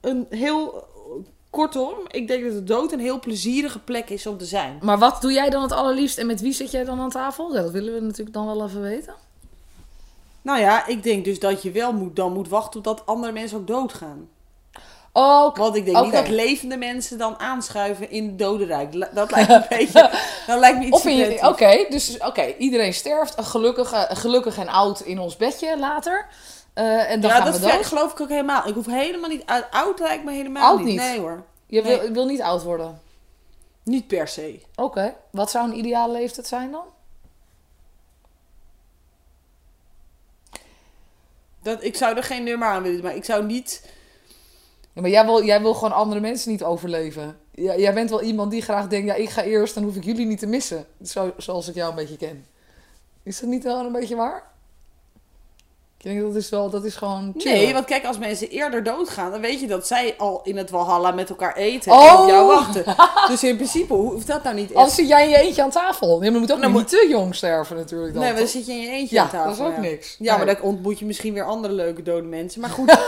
een 0.00 0.26
heel... 0.30 0.86
Kortom, 1.50 1.94
ik 2.08 2.28
denk 2.28 2.44
dat 2.44 2.52
de 2.52 2.64
dood 2.64 2.92
een 2.92 3.00
heel 3.00 3.20
plezierige 3.20 3.78
plek 3.78 4.10
is 4.10 4.26
om 4.26 4.36
te 4.38 4.44
zijn. 4.44 4.78
Maar 4.82 4.98
wat 4.98 5.20
doe 5.20 5.32
jij 5.32 5.50
dan 5.50 5.62
het 5.62 5.72
allerliefst 5.72 6.18
en 6.18 6.26
met 6.26 6.40
wie 6.40 6.52
zit 6.52 6.70
jij 6.70 6.84
dan 6.84 7.00
aan 7.00 7.10
tafel? 7.10 7.54
Ja, 7.54 7.62
dat 7.62 7.70
willen 7.70 7.94
we 7.94 8.00
natuurlijk 8.00 8.32
dan 8.32 8.46
wel 8.46 8.64
even 8.66 8.80
weten. 8.82 9.14
Nou 10.42 10.60
ja, 10.60 10.86
ik 10.86 11.02
denk 11.02 11.24
dus 11.24 11.38
dat 11.38 11.62
je 11.62 11.70
wel 11.70 11.92
moet, 11.92 12.16
dan 12.16 12.32
moet 12.32 12.48
wachten 12.48 12.82
totdat 12.82 13.06
andere 13.06 13.32
mensen 13.32 13.58
ook 13.58 13.66
doodgaan. 13.66 14.28
Oké. 15.12 15.60
Want 15.60 15.76
ik 15.76 15.84
denk 15.84 16.02
niet 16.04 16.12
dat 16.12 16.28
levende 16.28 16.76
mensen 16.76 17.18
dan 17.18 17.38
aanschuiven 17.38 18.10
in 18.10 18.36
dodenrijk. 18.36 19.14
Dat 19.14 19.30
lijkt 19.30 19.48
me 19.48 19.54
een 19.54 19.64
beetje... 19.68 20.10
Dat 20.46 20.58
lijkt 20.58 20.78
me 20.78 20.84
iets. 20.84 21.42
Oké, 21.42 21.86
dus 21.88 22.18
oké, 22.18 22.54
iedereen 22.58 22.94
sterft 22.94 23.34
gelukkig, 23.40 24.06
gelukkig 24.08 24.58
en 24.58 24.68
oud 24.68 25.00
in 25.00 25.18
ons 25.18 25.36
bedje 25.36 25.78
later. 25.78 26.26
Eh, 26.74 27.10
en 27.10 27.20
dan 27.20 27.30
ja, 27.30 27.36
gaan 27.36 27.44
dat 27.44 27.58
we 27.58 27.66
dood. 27.66 27.86
geloof 27.86 28.12
ik 28.12 28.20
ook 28.20 28.28
helemaal. 28.28 28.68
Ik 28.68 28.74
hoef 28.74 28.86
helemaal 28.86 29.30
niet... 29.30 29.44
Oud 29.70 29.98
lijkt 29.98 30.24
me 30.24 30.32
helemaal 30.32 30.70
Oud 30.70 30.78
niet. 30.78 30.86
niet? 30.86 30.96
Nee 30.96 31.18
hoor. 31.18 31.44
Je 31.66 31.82
wil, 31.82 32.12
wil 32.12 32.26
niet 32.26 32.40
oud 32.40 32.62
worden. 32.62 33.00
Niet 33.82 34.06
per 34.06 34.28
se. 34.28 34.60
Oké, 34.74 35.14
wat 35.30 35.50
zou 35.50 35.70
een 35.70 35.78
ideale 35.78 36.12
leeftijd 36.12 36.46
zijn 36.46 36.70
dan? 36.70 36.84
Dat, 41.62 41.84
ik 41.84 41.96
zou 41.96 42.16
er 42.16 42.22
geen 42.22 42.44
nummer 42.44 42.68
aan 42.68 42.82
willen, 42.82 43.02
maar 43.02 43.16
ik 43.16 43.24
zou 43.24 43.44
niet... 43.44 43.96
Ja, 44.98 45.04
maar 45.04 45.12
jij 45.12 45.24
wil, 45.24 45.44
jij 45.44 45.60
wil 45.62 45.74
gewoon 45.74 45.92
andere 45.92 46.20
mensen 46.20 46.50
niet 46.50 46.64
overleven. 46.64 47.36
Ja, 47.54 47.76
jij 47.76 47.94
bent 47.94 48.10
wel 48.10 48.22
iemand 48.22 48.50
die 48.50 48.62
graag 48.62 48.88
denkt, 48.88 49.06
ja, 49.06 49.14
ik 49.14 49.30
ga 49.30 49.42
eerst, 49.42 49.74
dan 49.74 49.82
hoef 49.82 49.96
ik 49.96 50.04
jullie 50.04 50.26
niet 50.26 50.38
te 50.38 50.46
missen. 50.46 50.86
Zo, 51.04 51.32
zoals 51.36 51.68
ik 51.68 51.74
jou 51.74 51.90
een 51.90 51.96
beetje 51.96 52.16
ken. 52.16 52.46
Is 53.22 53.40
dat 53.40 53.48
niet 53.48 53.64
wel 53.64 53.84
een 53.84 53.92
beetje 53.92 54.16
waar? 54.16 54.42
Ik 55.98 56.04
denk 56.04 56.20
dat 56.20 56.34
is 56.34 56.48
wel, 56.48 56.70
dat 56.70 56.84
is 56.84 56.94
gewoon. 56.94 57.32
Nee, 57.36 57.72
want 57.72 57.84
kijk, 57.84 58.04
als 58.04 58.18
mensen 58.18 58.48
eerder 58.48 58.82
doodgaan, 58.82 59.30
dan 59.30 59.40
weet 59.40 59.60
je 59.60 59.66
dat 59.66 59.86
zij 59.86 60.14
al 60.18 60.40
in 60.44 60.56
het 60.56 60.70
Walhalla 60.70 61.10
met 61.10 61.28
elkaar 61.30 61.56
eten 61.56 61.92
Oh! 61.92 62.12
en 62.12 62.18
op 62.18 62.28
jou 62.28 62.46
wachten. 62.46 62.84
Dus 63.28 63.44
in 63.44 63.56
principe 63.56 63.92
hoeft 63.94 64.26
dat 64.26 64.42
nou 64.42 64.54
niet 64.56 64.72
echt. 64.72 64.90
zit 64.92 65.08
jij 65.08 65.24
in 65.24 65.30
je 65.30 65.36
eentje 65.36 65.62
aan 65.62 65.70
tafel. 65.70 66.22
Je 66.22 66.30
moet 66.30 66.52
ook 66.52 66.60
Dan 66.60 66.72
niet 66.72 66.88
te 66.88 67.06
jong 67.10 67.34
sterven 67.34 67.76
natuurlijk 67.76 68.12
dan. 68.12 68.22
Nee, 68.22 68.30
maar 68.30 68.40
dan 68.40 68.48
zit 68.48 68.66
je 68.66 68.72
in 68.72 68.80
je 68.80 68.88
eentje 68.88 69.14
ja, 69.14 69.22
aan 69.22 69.28
tafel. 69.30 69.48
dat 69.48 69.58
is 69.58 69.64
ook 69.66 69.74
ja. 69.84 69.90
niks. 69.90 70.16
Ja, 70.18 70.36
maar 70.36 70.46
Nee. 70.46 70.54
dan 70.54 70.64
ontmoet 70.64 70.98
je 70.98 71.04
misschien 71.04 71.34
weer 71.34 71.44
andere 71.44 71.74
leuke 71.74 72.02
dode 72.02 72.26
mensen. 72.26 72.60
Maar 72.60 72.70
goed, 72.78 72.98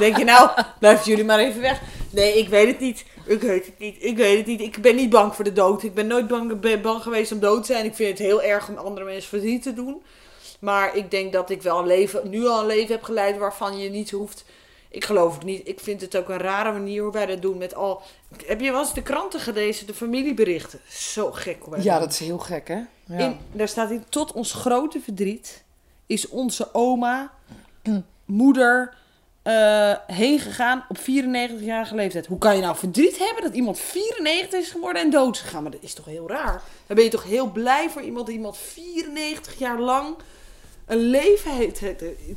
denk 0.00 0.16
je 0.16 0.24
nou, 0.24 0.50
blijven 0.78 1.06
jullie 1.06 1.24
maar 1.24 1.38
even 1.38 1.60
weg. 1.60 1.80
Nee, 2.10 2.38
ik 2.38 2.48
weet 2.48 2.66
het 2.66 2.80
niet. 2.80 3.04
Ik 3.26 3.40
weet 3.40 3.66
het 3.66 3.78
niet. 3.78 3.96
Ik 3.98 4.16
weet 4.16 4.36
het 4.36 4.46
niet. 4.46 4.60
Ik 4.60 4.82
ben 4.82 4.96
niet 4.96 5.10
bang 5.10 5.34
voor 5.34 5.44
de 5.44 5.52
dood. 5.52 5.82
Ik 5.82 5.94
ben 5.94 6.06
nooit 6.06 6.28
bang, 6.28 6.60
ben 6.60 6.82
bang 6.82 7.02
geweest 7.02 7.32
om 7.32 7.40
dood 7.40 7.64
te 7.64 7.72
zijn. 7.72 7.84
Ik 7.84 7.94
vind 7.94 8.08
het 8.08 8.26
heel 8.26 8.42
erg 8.42 8.68
om 8.68 8.76
andere 8.76 9.06
mensen 9.06 9.28
verdriet 9.28 9.62
te 9.62 9.74
doen. 9.74 10.02
Maar 10.60 10.96
ik 10.96 11.10
denk 11.10 11.32
dat 11.32 11.50
ik 11.50 11.62
wel 11.62 11.78
een 11.78 11.86
leven, 11.86 12.30
nu 12.30 12.46
al 12.46 12.60
een 12.60 12.66
leven 12.66 12.94
heb 12.94 13.02
geleid 13.02 13.38
waarvan 13.38 13.78
je 13.78 13.90
niet 13.90 14.10
hoeft. 14.10 14.44
Ik 14.88 15.04
geloof 15.04 15.34
het 15.34 15.44
niet. 15.44 15.68
Ik 15.68 15.80
vind 15.80 16.00
het 16.00 16.16
ook 16.16 16.28
een 16.28 16.38
rare 16.38 16.72
manier 16.72 17.02
hoe 17.02 17.12
wij 17.12 17.26
dat 17.26 17.42
doen 17.42 17.58
met 17.58 17.74
al. 17.74 18.02
Heb 18.46 18.60
je 18.60 18.70
wel 18.70 18.80
eens 18.80 18.94
de 18.94 19.02
kranten 19.02 19.40
gelezen, 19.40 19.86
de 19.86 19.94
familieberichten? 19.94 20.80
Zo 20.88 21.32
gek 21.32 21.66
wij 21.66 21.82
Ja, 21.82 21.98
dat 21.98 22.10
is 22.10 22.18
heel 22.18 22.38
gek, 22.38 22.68
hè? 22.68 22.80
Ja. 23.04 23.18
In, 23.18 23.36
daar 23.52 23.68
staat 23.68 23.90
in, 23.90 24.04
tot 24.08 24.32
ons 24.32 24.52
grote 24.52 25.00
verdriet 25.00 25.64
is 26.06 26.28
onze 26.28 26.74
oma, 26.74 27.32
moeder, 28.24 28.94
eh, 29.50 30.16
heen 30.16 30.38
gegaan 30.38 30.84
op 30.88 30.98
94-jarige 30.98 31.94
leeftijd. 31.94 32.26
Hoe 32.26 32.38
kan 32.38 32.56
je 32.56 32.62
nou 32.62 32.76
verdriet 32.76 33.18
hebben 33.18 33.42
dat 33.42 33.54
iemand 33.54 33.78
94 33.78 34.60
is 34.60 34.70
geworden 34.70 35.02
en 35.02 35.10
dood 35.10 35.34
is 35.34 35.40
gegaan? 35.40 35.62
Maar 35.62 35.70
dat 35.72 35.82
is 35.82 35.94
toch 35.94 36.04
heel 36.04 36.28
raar? 36.28 36.62
Dan 36.86 36.96
ben 36.96 37.04
je 37.04 37.10
toch 37.10 37.24
heel 37.24 37.46
blij 37.50 37.88
voor 37.90 38.02
iemand 38.02 38.26
die 38.26 38.36
iemand 38.36 38.56
94 38.56 39.58
jaar 39.58 39.78
lang 39.80 40.16
een 40.86 40.98
leven 40.98 41.50
heeft. 41.50 41.80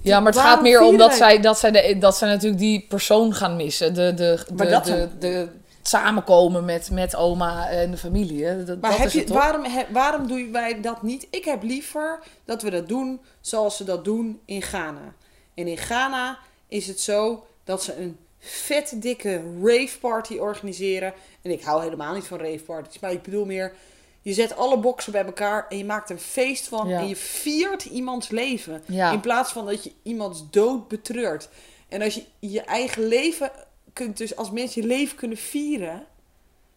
Ja, 0.02 0.20
maar 0.20 0.32
het 0.32 0.36
Waarom 0.42 0.54
gaat 0.54 0.62
meer 0.62 0.82
om 0.82 0.98
dat 0.98 1.14
zij, 1.14 1.40
dat, 1.40 1.60
zij 1.60 1.72
de, 1.72 1.98
dat 2.00 2.18
zij 2.18 2.30
natuurlijk 2.30 2.62
die 2.62 2.86
persoon 2.90 3.34
gaan 3.34 3.56
missen. 3.56 3.94
De, 3.94 4.14
de, 4.14 4.46
de, 4.56 5.10
de, 5.20 5.48
samenkomen 5.82 6.66
met, 6.66 6.92
met 6.92 7.16
oma 7.16 7.70
en 7.70 7.92
de 7.92 7.98
familie. 7.98 8.46
hè. 8.46 8.64
Dat, 8.64 8.82
Maar 8.82 8.90
dat 8.90 9.00
heb 9.00 9.08
is 9.08 9.14
je, 9.14 9.34
waarom, 9.34 9.64
he- 9.64 9.86
waarom 9.92 10.28
doen 10.28 10.52
wij 10.52 10.82
dat 10.82 11.02
niet? 11.02 11.28
Ik 11.30 11.46
heb 11.46 11.64
liever 11.64 12.20
dat 12.46 12.62
we 12.62 12.70
dat 12.70 12.88
doen 12.88 13.22
zoals 13.42 13.78
ze 13.78 13.84
dat 13.84 14.04
doen 14.06 14.40
in 14.46 14.62
Ghana. 14.62 15.14
En 15.56 15.68
in 15.68 15.78
Ghana 15.78 16.38
is 16.74 16.88
het 16.88 17.00
zo 17.00 17.46
dat 17.64 17.84
ze 17.84 17.96
een 17.96 18.18
vet 18.40 18.94
dikke 18.96 19.42
rave 19.62 20.00
party 20.00 20.38
organiseren. 20.38 21.14
En 21.42 21.52
ik 21.52 21.64
hou 21.64 21.84
helemaal 21.84 22.14
niet 22.14 22.26
van 22.26 22.40
rave 22.40 22.64
parties, 22.64 23.00
maar 23.00 23.12
ik 23.12 23.22
bedoel 23.22 23.46
meer... 23.46 23.74
Je 24.22 24.34
zet 24.34 24.56
alle 24.56 24.78
boksen 24.78 25.12
bij 25.12 25.26
elkaar 25.26 25.66
en 25.70 25.78
je 25.78 25.86
maakt 25.86 26.10
een 26.10 26.20
feest 26.20 26.68
van. 26.68 26.88
Ja. 26.88 27.00
En 27.00 27.08
je 27.08 27.16
viert 27.16 27.86
iemands 27.86 28.30
leven. 28.30 28.84
Ja. 28.88 29.12
In 29.12 29.20
plaats 29.20 29.52
van 29.52 29.66
dat 29.66 29.84
je 29.84 29.92
iemands 30.04 30.44
dood 30.50 30.88
betreurt. 30.88 31.50
En 31.90 32.02
als 32.02 32.14
je 32.14 32.24
je 32.40 32.62
eigen 32.62 33.08
leven 33.08 33.52
kunt, 33.94 34.18
dus 34.18 34.36
als 34.36 34.52
mensen 34.52 34.82
je 34.82 34.88
leven 34.88 35.18
kunnen 35.18 35.38
vieren. 35.38 36.06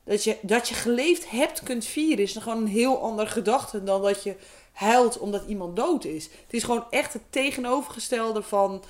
Dat 0.04 0.24
je, 0.24 0.36
dat 0.40 0.68
je 0.68 0.74
geleefd 0.74 1.30
hebt 1.30 1.62
kunt 1.62 1.84
vieren, 1.84 2.24
is 2.24 2.32
dan 2.32 2.42
gewoon 2.42 2.58
een 2.58 2.68
heel 2.68 2.98
andere 3.02 3.28
gedachte 3.28 3.84
dan 3.84 4.02
dat 4.02 4.22
je 4.22 4.36
huilt 4.72 5.18
omdat 5.18 5.42
iemand 5.48 5.76
dood 5.76 6.04
is. 6.04 6.24
Het 6.24 6.54
is 6.54 6.62
gewoon 6.62 6.84
echt 6.90 7.12
het 7.12 7.22
tegenovergestelde 7.30 8.42
van. 8.42 8.82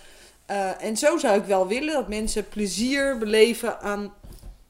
Eh, 0.46 0.82
en 0.84 0.96
zo 0.96 1.18
zou 1.18 1.36
ik 1.38 1.44
wel 1.44 1.66
willen 1.66 1.94
dat 1.94 2.08
mensen 2.08 2.48
plezier 2.48 3.18
beleven 3.18 3.80
aan, 3.80 4.12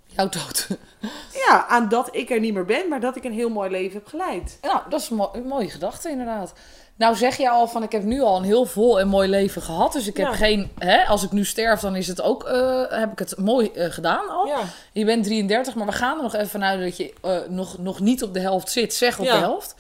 Jouw 0.07 0.29
dood. 0.29 0.67
ja, 1.49 1.67
aan 1.69 1.89
dat 1.89 2.09
ik 2.13 2.31
er 2.31 2.41
niet 2.41 2.55
meer 2.55 2.65
ben, 2.65 2.89
maar 2.89 3.01
dat 3.01 3.17
ik 3.17 3.25
een 3.25 3.33
heel 3.33 3.49
mooi 3.49 3.71
leven 3.71 3.93
heb 3.99 4.07
geleid. 4.07 4.59
Nou, 4.63 4.79
dat 4.89 5.01
is 5.01 5.09
een, 5.11 5.17
mo- 5.17 5.31
een 5.33 5.47
mooie 5.47 5.71
gedachte 5.71 6.09
inderdaad. 6.11 6.53
Nou 6.97 7.15
zeg 7.17 7.37
je 7.37 7.51
al 7.51 7.69
van 7.69 7.83
ik 7.83 7.93
heb 7.93 8.03
nu 8.03 8.21
al 8.21 8.37
een 8.37 8.43
heel 8.45 8.67
vol 8.67 9.01
en 9.01 9.09
mooi 9.09 9.29
leven 9.29 9.63
gehad. 9.63 9.93
Dus 9.93 10.07
ik 10.07 10.17
heb 10.17 10.27
Ja. 10.27 10.33
geen, 10.33 10.71
hè, 10.79 11.05
als 11.05 11.23
ik 11.23 11.33
nu 11.33 11.45
sterf 11.45 11.81
dan 11.81 11.97
is 11.97 12.07
het 12.09 12.23
ook, 12.23 12.45
eh, 12.45 12.83
heb 12.89 13.13
ik 13.13 13.19
het 13.19 13.37
mooi 13.39 13.71
eh, 13.73 13.91
gedaan 13.91 14.29
al. 14.29 14.47
Ja. 14.47 14.61
Je 14.93 15.05
bent 15.05 15.25
33, 15.25 15.75
maar 15.75 15.87
we 15.87 15.93
gaan 15.93 16.17
er 16.17 16.23
nog 16.23 16.35
even 16.35 16.49
vanuit 16.49 16.81
dat 16.81 16.97
je 16.97 17.13
nog, 17.49 17.79
nog 17.79 18.01
niet 18.01 18.23
op 18.23 18.35
de 18.35 18.41
helft 18.41 18.71
zit. 18.71 18.95
Zeg 18.95 19.19
op 19.19 19.25
Ja. 19.25 19.33
de 19.33 19.39
helft. 19.39 19.75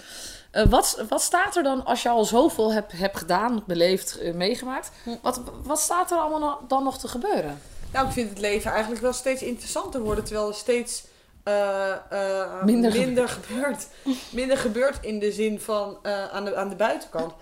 Eh, 0.57 0.67
wat, 0.67 1.05
wat 1.09 1.23
staat 1.23 1.57
er 1.57 1.63
dan 1.63 1.85
als 1.85 2.03
je 2.03 2.09
al 2.09 2.25
zoveel 2.25 2.73
hebt, 2.73 3.19
gedaan, 3.19 3.63
beleefd, 3.67 4.19
eh, 4.19 4.35
meegemaakt? 4.35 4.91
Hm. 5.03 5.15
Wat, 5.23 5.41
wat 5.63 5.81
staat 5.81 6.11
er 6.11 6.19
allemaal 6.19 6.39
no- 6.39 6.67
dan 6.69 6.85
nog 6.85 6.99
te 6.99 7.09
gebeuren? 7.09 7.61
Nou, 7.93 8.07
ik 8.07 8.13
vind 8.13 8.29
het 8.29 8.39
leven 8.39 8.71
eigenlijk 8.71 9.03
wel 9.03 9.13
steeds 9.13 9.43
interessanter 9.43 10.01
worden, 10.01 10.25
terwijl 10.25 10.49
er 10.49 10.55
steeds 10.55 11.05
eh, 11.43 12.63
Minder 12.65 12.93
minder, 12.93 13.29
gebeurt. 13.29 13.89
Minder 14.31 14.59
gebeurt 14.59 15.05
in 15.05 15.19
de 15.19 15.33
zin 15.33 15.61
van 15.61 15.99
aan, 16.33 16.45
de, 16.45 16.57
aan 16.57 16.69
de 16.69 16.77
buitenkant. 16.77 17.33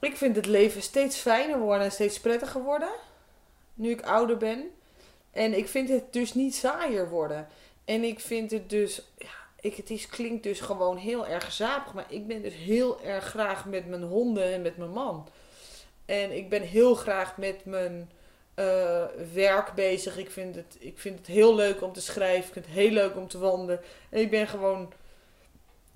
Ik 0.00 0.16
vind 0.16 0.36
het 0.36 0.46
leven 0.46 0.82
steeds 0.82 1.16
fijner 1.16 1.58
worden 1.58 1.84
en 1.84 1.92
steeds 1.92 2.20
prettiger 2.20 2.62
worden, 2.62 2.90
nu 3.74 3.90
ik 3.90 4.02
ouder 4.02 4.36
ben. 4.36 4.70
En 5.30 5.56
ik 5.58 5.68
vind 5.68 5.88
het 5.88 6.12
dus 6.12 6.34
niet 6.34 6.54
saaier 6.54 7.08
worden. 7.08 7.48
En 7.84 8.04
ik 8.04 8.20
vind 8.20 8.50
het 8.50 8.70
dus, 8.70 9.02
ja, 9.18 9.45
ik, 9.60 9.74
het 9.74 9.90
is, 9.90 10.06
klinkt 10.06 10.42
dus 10.42 10.60
gewoon 10.60 10.96
heel 10.96 11.26
erg 11.26 11.44
gezapig, 11.44 11.94
maar 11.94 12.06
ik 12.08 12.26
ben 12.26 12.42
dus 12.42 12.54
heel 12.54 13.02
erg 13.02 13.24
graag 13.24 13.64
met 13.66 13.86
mijn 13.86 14.02
honden 14.02 14.52
en 14.52 14.62
met 14.62 14.76
mijn 14.76 14.90
man. 14.90 15.28
En 16.04 16.36
ik 16.36 16.48
ben 16.48 16.62
heel 16.62 16.94
graag 16.94 17.36
met 17.36 17.64
mijn 17.64 18.10
eh, 18.54 19.04
werk 19.32 19.72
bezig. 19.74 20.18
Ik 20.18 20.30
vind, 20.30 20.54
het, 20.54 20.76
ik 20.78 20.98
vind 20.98 21.18
het 21.18 21.26
heel 21.26 21.54
leuk 21.54 21.82
om 21.82 21.92
te 21.92 22.00
schrijven. 22.00 22.46
Ik 22.46 22.52
vind 22.52 22.66
het 22.66 22.74
heel 22.74 22.90
leuk 22.90 23.16
om 23.16 23.28
te 23.28 23.38
wandelen. 23.38 23.80
En 24.10 24.20
ik 24.20 24.30
ben 24.30 24.48
gewoon 24.48 24.92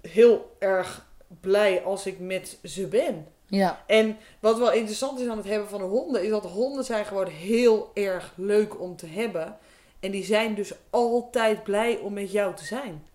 heel 0.00 0.56
erg 0.58 1.06
blij 1.40 1.82
als 1.82 2.06
ik 2.06 2.18
met 2.18 2.58
ze 2.64 2.86
ben. 2.86 3.26
Ja, 3.46 3.84
En 3.86 4.18
wat 4.40 4.58
wel 4.58 4.72
interessant 4.72 5.20
is 5.20 5.28
aan 5.28 5.36
het 5.36 5.46
hebben 5.46 5.68
van 5.68 5.80
de 5.80 5.86
honden, 5.86 6.22
is 6.22 6.30
dat 6.30 6.44
honden 6.44 6.84
zijn 6.84 7.04
gewoon 7.04 7.26
heel 7.26 7.90
erg 7.94 8.32
leuk 8.36 8.80
om 8.80 8.96
te 8.96 9.06
hebben. 9.06 9.58
En 10.00 10.11
die 10.11 10.24
zijn 10.24 10.54
dus 10.54 10.72
altijd 10.90 11.62
blij 11.62 11.96
om 11.96 12.12
met 12.12 12.32
jou 12.32 12.54
te 12.54 12.64
zijn. 12.64 13.06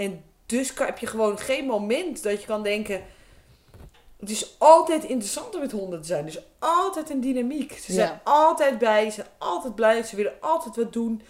En 0.00 0.24
dus 0.46 0.72
heb 0.74 0.98
je 0.98 1.06
gewoon 1.06 1.38
geen 1.38 1.66
moment 1.66 2.22
dat 2.22 2.40
je 2.40 2.46
kan 2.46 2.62
denken. 2.62 3.02
Het 4.16 4.30
is 4.30 4.54
altijd 4.58 5.04
interessant 5.04 5.54
om 5.54 5.60
met 5.60 5.72
honden 5.72 6.00
te 6.00 6.06
zijn. 6.06 6.24
Dus 6.24 6.38
altijd 6.58 7.10
een 7.10 7.20
dynamiek. 7.20 7.72
Ze 7.72 7.92
zijn 7.92 8.08
Ja. 8.08 8.20
altijd 8.24 8.78
bij, 8.78 9.04
ze 9.04 9.10
zijn 9.10 9.26
altijd 9.38 9.74
blij, 9.74 10.02
ze 10.02 10.16
willen 10.16 10.32
altijd 10.40 10.76
wat 10.76 10.92
doen. 10.92 11.22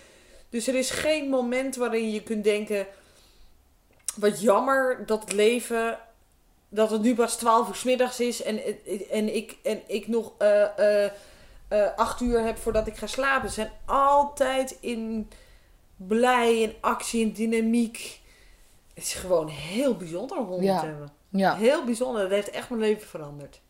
Dus 0.49 0.67
er 0.67 0.75
is 0.75 0.91
geen 0.91 1.29
moment 1.29 1.77
waarin 1.77 2.11
je 2.11 2.23
kunt 2.23 2.45
denken. 2.45 2.87
Wat 4.17 4.41
jammer 4.41 5.07
dat 5.07 5.21
het 5.21 5.33
leven. 5.33 5.99
Dat 6.69 6.91
het 6.91 7.03
nu 7.03 7.15
pas 7.15 7.37
12 7.37 7.69
uur 7.69 7.75
's 7.75 7.83
middags 7.83 8.21
is 8.21 8.43
en, 8.43 8.61
en, 9.11 9.35
ik, 9.35 9.57
en 9.63 9.81
ik 9.87 10.09
nog 10.09 10.33
eh, 10.39 10.79
eh, 10.79 11.11
eh, 11.69 11.89
acht 11.97 12.21
uur 12.21 12.41
heb 12.45 12.59
voordat 12.59 12.87
ik 12.87 12.97
ga 12.97 13.07
slapen. 13.07 13.49
Ze 13.49 13.55
zijn 13.55 13.73
altijd 13.85 14.77
in 14.81 15.31
blij, 15.97 16.61
in 16.61 16.75
actie, 16.81 17.21
in 17.21 17.33
dynamiek. 17.33 18.20
Het 19.01 19.09
is 19.09 19.15
gewoon 19.15 19.49
heel 19.49 19.97
bijzonder 19.97 20.39
om 20.39 20.47
honden 20.47 20.65
Ja. 20.67 20.81
te 20.81 20.87
hebben. 20.87 21.09
ja, 21.29 21.55
Heel 21.57 21.85
bijzonder. 21.85 22.23
Dat 22.23 22.31
heeft 22.31 22.51
echt 22.51 22.69
mijn 22.69 22.81
leven 22.83 23.09
veranderd. 23.09 23.61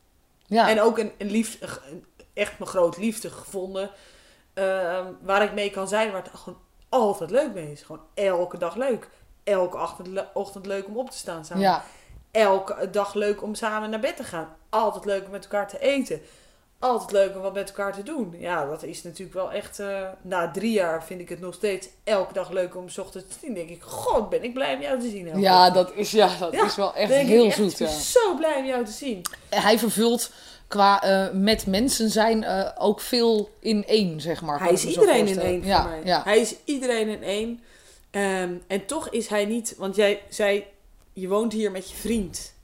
ja. 0.47 0.68
En 0.70 0.81
ook 0.81 0.99
een, 0.99 1.12
een 1.18 1.31
liefde, 1.31 1.66
echt 2.35 2.59
mijn 2.59 2.70
groot 2.70 2.97
liefde 2.97 3.31
gevonden. 3.31 3.91
ehm, 4.55 5.07
waar 5.22 5.43
ik 5.43 5.53
mee 5.53 5.70
kan 5.70 5.89
zijn, 5.89 6.12
waar 6.12 6.22
het 6.22 6.31
gewoon 6.35 6.59
altijd 6.89 7.31
leuk 7.31 7.55
mee 7.55 7.72
is. 7.72 7.83
Gewoon 7.83 8.03
elke 8.14 8.59
dag 8.59 8.74
leuk. 8.76 9.09
Elke 9.45 9.78
ochtend 10.35 10.66
leuk 10.66 10.87
om 10.87 10.97
op 10.99 11.11
te 11.11 11.16
staan 11.18 11.45
samen. 11.45 11.62
ja. 11.62 11.85
Elke 12.31 12.91
dag 12.91 13.14
leuk 13.14 13.43
om 13.43 13.55
samen 13.55 13.91
naar 13.91 14.01
bed 14.01 14.16
te 14.16 14.24
gaan. 14.24 14.57
Altijd 14.68 15.05
leuk 15.05 15.24
om 15.24 15.31
met 15.31 15.43
elkaar 15.45 15.68
te 15.68 15.78
eten. 15.78 16.20
Altijd 16.81 17.11
leuk 17.12 17.35
om 17.37 17.43
wat 17.43 17.55
met 17.55 17.68
elkaar 17.68 17.95
te 17.95 18.03
doen. 18.03 18.35
Ja, 18.39 18.66
dat 18.66 18.83
is 18.83 19.03
natuurlijk 19.03 19.35
wel 19.35 19.53
echt... 19.53 19.78
eh, 19.78 20.09
na 20.22 20.51
drie 20.51 20.72
jaar 20.72 21.05
vind 21.05 21.20
ik 21.20 21.28
het 21.28 21.41
nog 21.41 21.55
steeds 21.55 21.89
elke 22.05 22.33
dag 22.33 22.51
leuk 22.51 22.76
om 22.76 22.89
's 22.89 22.99
ochtends 22.99 23.26
te 23.28 23.39
zien. 23.41 23.55
denk 23.55 23.68
ik, 23.68 23.83
god, 23.83 24.28
ben 24.31 24.45
ik 24.45 24.55
blij 24.55 24.74
om 24.74 24.81
jou 24.81 25.01
te 25.01 25.09
zien. 25.09 25.26
elke 25.28 25.41
Ja, 25.41 25.70
dat 25.70 25.93
is, 25.95 26.11
ja, 26.11 26.37
dat 26.39 26.53
Ja, 26.53 26.64
is 26.64 26.76
wel 26.76 26.95
echt 26.95 27.11
ik 27.12 27.26
heel 27.26 27.51
zoet. 27.53 27.72
Ik 27.72 27.78
ben 27.78 27.89
Ja. 27.89 27.93
zo 27.99 28.35
blij 28.37 28.57
om 28.59 28.64
jou 28.64 28.85
te 28.85 28.91
zien. 28.93 29.22
Hij 29.49 29.78
vervult 29.78 30.31
qua 30.68 31.03
eh, 31.03 31.31
met 31.33 31.66
mensen 31.66 32.11
zijn 32.11 32.45
eh, 32.45 32.70
ook 32.78 33.01
veel 33.01 33.51
in 33.59 33.87
één, 33.87 34.20
zeg 34.20 34.43
maar. 34.43 34.59
Hij 34.61 34.72
is 34.72 34.85
iedereen 34.85 35.26
in 35.28 35.41
één 35.41 35.64
ja, 35.64 35.81
voor 35.83 35.91
mij. 35.91 36.01
Ja, 36.05 36.22
Hij 36.22 36.39
is 36.41 36.55
iedereen 36.64 37.09
in 37.09 37.22
één. 37.22 37.61
En 38.66 38.87
toch 38.87 39.09
is 39.09 39.26
hij 39.28 39.45
niet... 39.45 39.74
Want 39.78 39.97
jij 39.97 40.22
zei, 40.28 40.64
je 41.12 41.28
woont 41.28 41.53
hier 41.53 41.70
met 41.70 41.91
je 41.91 41.97
vriend. 41.97 42.55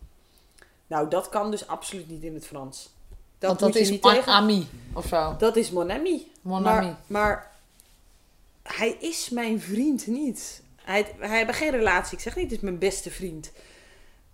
Nou, 0.87 1.09
dat 1.09 1.29
kan 1.29 1.51
dus 1.51 1.67
absoluut 1.67 2.09
niet 2.09 2.23
in 2.23 2.35
het 2.35 2.47
Frans. 2.47 2.95
Dat 3.39 3.49
Want 3.49 3.61
dat 3.61 3.82
is 3.82 3.91
niet 3.91 4.03
tegen... 4.03 4.32
ami 4.32 4.66
of 4.93 5.07
zo. 5.07 5.34
Dat 5.39 5.57
is 5.57 5.70
mon 5.70 5.91
ami. 5.91 6.30
Mon 6.43 6.62
maar, 6.62 6.82
ami. 6.82 6.95
maar 7.07 7.51
hij 8.62 8.97
is 9.01 9.28
mijn 9.28 9.61
vriend 9.61 10.07
niet. 10.07 10.62
Hij, 10.76 11.14
hij 11.18 11.45
heeft 11.45 11.59
geen 11.59 11.70
relatie. 11.70 12.16
Ik 12.16 12.22
zeg 12.22 12.37
niet, 12.37 12.45
het 12.45 12.53
is 12.53 12.61
mijn 12.61 12.78
beste 12.78 13.11
vriend. 13.11 13.53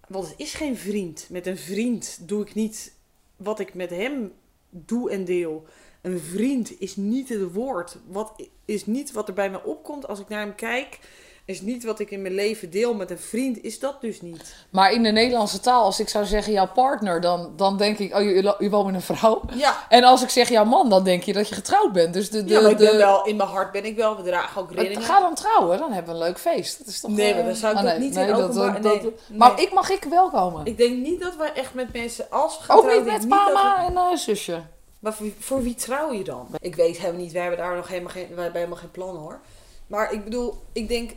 Want 0.09 0.29
het 0.29 0.35
is 0.37 0.55
geen 0.55 0.77
vriend. 0.77 1.27
Met 1.31 1.47
een 1.47 1.59
vriend 1.59 2.19
doe 2.21 2.43
ik 2.43 2.55
niet 2.55 2.93
wat 3.37 3.61
ik 3.61 3.75
met 3.75 3.91
hem 3.91 4.33
doe 4.71 5.11
en 5.11 5.25
deel. 5.25 5.67
Een 6.01 6.21
vriend 6.21 6.81
is 6.81 6.97
niet 6.97 7.29
het 7.29 7.53
woord. 7.53 7.97
Wat 8.07 8.33
is 8.65 8.87
niet 8.87 9.13
wat 9.13 9.29
er 9.29 9.35
bij 9.35 9.51
me 9.51 9.65
opkomt 9.65 10.09
als 10.09 10.21
ik 10.21 10.29
naar 10.29 10.41
hem 10.41 10.55
kijk. 10.55 10.99
Is 11.45 11.61
niet 11.61 11.85
wat 11.85 11.99
ik 11.99 12.11
in 12.11 12.23
mijn 12.23 12.35
leven 12.35 12.71
deel 12.71 12.95
met 12.95 13.11
een 13.11 13.19
vriend. 13.19 13.63
Is 13.63 13.79
dat 13.79 14.01
dus 14.01 14.21
niet. 14.21 14.55
Maar 14.71 14.93
in 14.93 15.03
de 15.03 15.11
Nederlandse 15.11 15.61
taal, 15.61 15.83
als 15.85 16.01
ik 16.01 16.09
zou 16.09 16.25
zeggen 16.25 16.53
jouw 16.53 16.69
partner, 16.75 17.21
dan, 17.21 17.53
dan 17.57 17.77
denk 17.77 17.99
ik, 17.99 18.15
oh, 18.15 18.21
je, 18.23 18.55
je 18.59 18.71
woont 18.71 18.87
met 18.87 18.95
een 18.95 19.17
vrouw. 19.17 19.41
Ja. 19.55 19.87
En 19.89 20.05
als 20.05 20.23
ik 20.23 20.29
zeg 20.29 20.49
jouw 20.49 20.65
man, 20.65 20.91
dan 20.91 21.05
denk 21.05 21.23
je 21.23 21.33
dat 21.33 21.49
je 21.49 21.55
getrouwd 21.55 21.93
bent. 21.93 22.15
Dus 22.15 22.31
de, 22.31 22.45
de, 22.45 22.53
ja, 22.55 22.61
maar 22.61 22.71
ik 22.71 22.77
ben 22.77 22.91
de- 22.91 22.97
wel, 22.97 23.25
in 23.27 23.37
mijn 23.37 23.49
hart 23.49 23.73
ben 23.73 23.85
ik 23.85 23.97
wel. 23.97 24.17
We 24.17 24.23
dragen 24.23 24.61
ook 24.63 24.73
rillingen. 24.73 25.03
Ga 25.03 25.21
dan 25.21 25.35
trouwen, 25.35 25.79
dan 25.79 25.93
hebben 25.93 26.15
we 26.15 26.21
een 26.21 26.27
leuk 26.27 26.39
feest. 26.39 26.79
Dat 26.79 26.87
is 26.87 27.01
toch, 27.01 27.11
Nee, 27.11 27.29
eh, 27.31 27.35
maar 27.37 27.45
dan 27.45 27.55
zou 27.55 27.73
ik 27.73 27.79
ah, 27.79 27.85
dat 27.85 27.93
nee, 27.99 28.03
niet 28.09 28.17
in 28.17 28.23
nee, 28.25 28.33
dat- 28.33 28.43
openbaar- 28.43 28.81
dat- 28.83 29.03
nee, 29.03 29.13
Maar 29.39 29.61
ik 29.61 29.73
mag 29.73 29.91
ik 29.91 30.05
wel 30.05 30.31
komen. 30.31 30.67
Ik 30.67 30.77
denk 30.77 30.97
niet 30.99 31.21
dat 31.21 31.37
wij 31.37 31.53
echt 31.53 31.75
met 31.75 31.93
mensen 31.93 32.31
als 32.31 32.59
we 32.59 32.65
gaan 32.65 32.77
ook 32.77 32.83
trouwen, 32.83 33.05
niet 33.05 33.13
met 33.13 33.23
niet 33.23 33.31
mama 33.31 33.87
en 33.87 33.97
eh, 33.97 34.17
zusje. 34.17 34.63
Maar 34.99 35.15
voor, 35.15 35.27
voor 35.39 35.63
wie 35.63 35.75
trouw 35.75 36.13
je 36.13 36.25
dan? 36.25 36.47
Ik 36.61 36.75
weet 36.75 36.99
helemaal 36.99 37.21
niet, 37.21 37.33
wij 37.33 37.41
hebben 37.43 37.61
daar 37.61 37.77
nog 37.77 37.89
helemaal 37.89 38.11
geen, 38.13 38.27
wij 38.35 38.43
hebben 38.43 38.61
helemaal 38.61 38.81
geen 38.81 38.91
plan 38.91 39.17
hoor. 39.17 39.41
Maar 39.87 40.13
ik 40.13 40.25
bedoel, 40.25 40.55
ik 40.73 40.89
denk, 40.89 41.11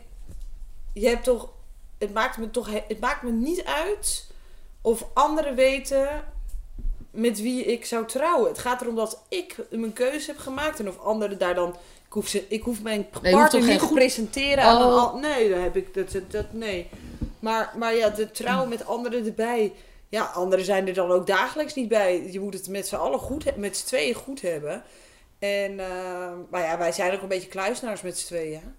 je 1.00 1.08
hebt 1.08 1.24
toch, 1.24 1.48
het 1.98 2.12
maakt 2.14 2.36
me 2.38 2.50
toch, 2.50 2.68
het 2.88 3.00
maakt 3.00 3.22
me 3.22 3.30
niet 3.30 3.64
uit 3.64 4.26
of 4.80 5.06
anderen 5.14 5.54
weten 5.54 6.24
met 7.10 7.40
wie 7.40 7.64
ik 7.64 7.84
zou 7.84 8.06
trouwen. 8.06 8.48
Het 8.48 8.58
gaat 8.58 8.80
erom 8.80 8.94
dat 8.96 9.22
ik 9.28 9.56
mijn 9.70 9.92
keuze 9.92 10.30
heb 10.30 10.38
gemaakt 10.40 10.78
en 10.80 10.88
of 10.88 10.98
anderen 11.00 11.38
daar 11.38 11.54
dan. 11.54 11.68
Ik 12.06 12.12
hoef, 12.12 12.28
ze, 12.28 12.44
ik 12.48 12.62
hoef 12.62 12.82
mijn 12.82 13.06
Nee, 13.22 13.32
partner 13.32 13.62
niet 13.62 13.78
te 13.78 13.84
goed- 13.84 13.94
presenteren 13.94 14.64
aan 14.64 14.80
een 14.80 14.86
Oh. 14.88 14.98
al- 15.12 15.18
Nee, 15.18 15.48
dat 15.50 15.60
heb 15.60 15.76
ik. 15.76 15.94
Dat, 15.94 16.10
dat, 16.10 16.30
dat- 16.30 16.52
nee. 16.52 16.88
Maar, 17.38 17.72
maar 17.78 17.94
ja, 17.94 18.08
de 18.08 18.30
trouw 18.30 18.66
met 18.66 18.86
anderen 18.86 19.26
erbij. 19.26 19.72
Ja, 20.08 20.24
anderen 20.24 20.64
zijn 20.64 20.88
er 20.88 20.94
dan 20.94 21.10
ook 21.10 21.26
dagelijks 21.26 21.74
niet 21.74 21.88
bij. 21.88 22.30
Je 22.32 22.40
moet 22.40 22.54
het 22.54 22.68
met 22.68 22.86
z'n 22.88 22.94
allen 22.96 23.18
goed, 23.18 23.56
met 23.56 23.76
z'n 23.76 23.86
tweeën 23.86 24.14
goed 24.14 24.40
hebben. 24.40 24.82
En, 25.38 25.80
eh, 25.80 26.32
maar 26.50 26.62
ja, 26.62 26.78
wij 26.78 26.92
zijn 26.92 27.14
ook 27.14 27.22
een 27.22 27.28
beetje 27.28 27.48
kluisnaars 27.48 28.02
met 28.02 28.18
z'n 28.18 28.26
tweeën. 28.26 28.74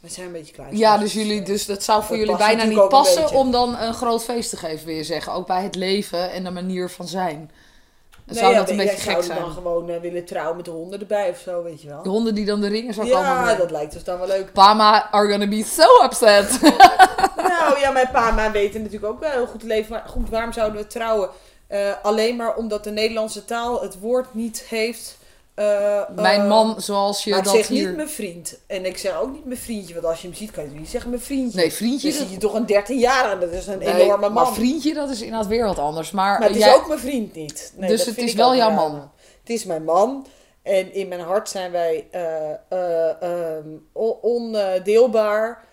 Wij 0.00 0.10
zijn 0.10 0.26
een 0.26 0.32
beetje 0.32 0.52
kluisnaars. 0.52 0.80
Ja, 0.80 0.98
dus 0.98 1.12
jullie, 1.12 1.42
dus 1.42 1.66
dat 1.66 1.82
zou 1.82 2.02
voor 2.02 2.16
Dat 2.16 2.26
jullie 2.26 2.36
bijna 2.36 2.64
niet 2.64 2.88
passen 2.88 3.30
om 3.30 3.50
dan 3.50 3.78
een 3.78 3.94
groot 3.94 4.24
feest 4.24 4.50
te 4.50 4.56
geven, 4.56 4.86
wil 4.86 4.94
je 4.94 5.04
zeggen. 5.04 5.32
Ook 5.32 5.46
bij 5.46 5.62
het 5.62 5.74
leven 5.74 6.30
en 6.30 6.44
de 6.44 6.50
manier 6.50 6.90
van 6.90 7.08
zijn. 7.08 7.50
Nee, 8.24 8.38
zou 8.38 8.52
ja, 8.52 8.58
dat 8.58 8.70
een 8.70 8.76
beetje 8.76 9.00
zou 9.00 9.08
gek 9.08 9.16
er 9.16 9.22
zijn? 9.22 9.38
dan 9.38 9.50
gewoon 9.50 9.90
eh, 9.90 10.00
willen 10.00 10.24
trouwen 10.24 10.56
met 10.56 10.64
de 10.64 10.70
honden 10.70 11.00
erbij 11.00 11.30
of 11.30 11.38
zo, 11.38 11.62
weet 11.62 11.82
je 11.82 11.88
wel. 11.88 12.02
De 12.02 12.08
honden 12.08 12.34
die 12.34 12.44
dan 12.44 12.60
de 12.60 12.68
ringen 12.68 12.94
zou 12.94 13.08
komen 13.08 13.26
Ja, 13.26 13.54
dat 13.54 13.70
lijkt 13.70 13.94
ons 13.94 14.04
dan 14.04 14.18
wel 14.18 14.26
leuk. 14.26 14.52
Pama 14.52 15.10
are 15.10 15.30
gonna 15.30 15.48
be 15.48 15.64
so 15.64 16.04
upset. 16.04 16.60
nou 17.48 17.78
ja, 17.78 17.90
mijn 17.90 18.10
pa 18.12 18.28
en 18.28 18.34
ma 18.34 18.50
weten 18.50 18.82
natuurlijk 18.82 19.12
ook 19.12 19.20
wel 19.20 19.30
heel 19.30 19.46
goed 19.46 19.60
te 19.60 19.66
leven. 19.66 19.92
Maar 19.92 20.04
goed, 20.06 20.28
waarom 20.28 20.52
zouden 20.52 20.80
we 20.80 20.86
trouwen? 20.86 21.28
Eh, 21.66 21.92
alleen 22.02 22.36
maar 22.36 22.56
omdat 22.56 22.84
de 22.84 22.90
Nederlandse 22.90 23.44
taal 23.44 23.82
het 23.82 24.00
woord 24.00 24.34
niet 24.34 24.64
heeft. 24.68 25.18
Eh, 25.66 26.08
Mijn 26.14 26.40
eh, 26.40 26.48
man, 26.48 26.80
zoals 26.80 27.24
je 27.24 27.30
maar 27.30 27.38
ik 27.38 27.44
dat 27.44 27.54
zeg 27.54 27.68
hier... 27.68 27.86
niet 27.86 27.96
mijn 27.96 28.08
vriend. 28.08 28.58
En 28.66 28.84
ik 28.84 28.98
zeg 28.98 29.20
ook 29.20 29.32
niet 29.32 29.44
mijn 29.44 29.58
vriendje. 29.60 29.94
Want 29.94 30.06
als 30.06 30.20
je 30.20 30.26
hem 30.28 30.36
ziet, 30.36 30.50
kan 30.50 30.64
je 30.64 30.70
niet 30.78 30.88
zeggen 30.88 31.10
mijn 31.10 31.22
vriendje. 31.22 31.58
Nee, 31.60 31.72
vriendje... 31.72 32.06
Je 32.08 32.12
dat- 32.14 32.22
ziet 32.22 32.32
je 32.32 32.38
toch 32.40 32.54
een 32.54 32.66
13 32.66 32.98
jaar 32.98 33.24
aan. 33.24 33.40
Dat 33.40 33.50
is 33.52 33.66
een 33.66 33.78
Nee, 33.78 33.88
enorme 33.94 34.28
man. 34.28 34.32
Maar 34.44 34.52
vriendje, 34.54 34.94
dat 34.94 35.10
is 35.10 35.20
inderdaad 35.22 35.46
weer 35.46 35.64
wat 35.64 35.78
anders. 35.78 36.10
Maar, 36.10 36.38
Maar 36.38 36.48
het 36.48 36.56
is 36.58 36.74
ook 36.74 36.88
mijn 36.88 37.00
vriend 37.00 37.34
niet. 37.34 37.72
Nee, 37.76 37.88
Dus 37.90 38.04
het 38.06 38.18
is 38.18 38.30
ik 38.30 38.36
wel 38.36 38.56
jouw 38.56 38.68
raar. 38.68 38.76
man? 38.76 39.10
Het 39.40 39.50
is 39.50 39.64
mijn 39.64 39.84
man. 39.84 40.26
En 40.62 40.94
in 40.94 41.08
mijn 41.08 41.20
hart 41.20 41.48
zijn 41.48 41.70
wij 41.70 42.06
eh, 42.10 42.50
eh, 42.68 43.22
ehm, 43.22 43.68
on- 43.92 44.18
ondeelbaar. 44.20 45.64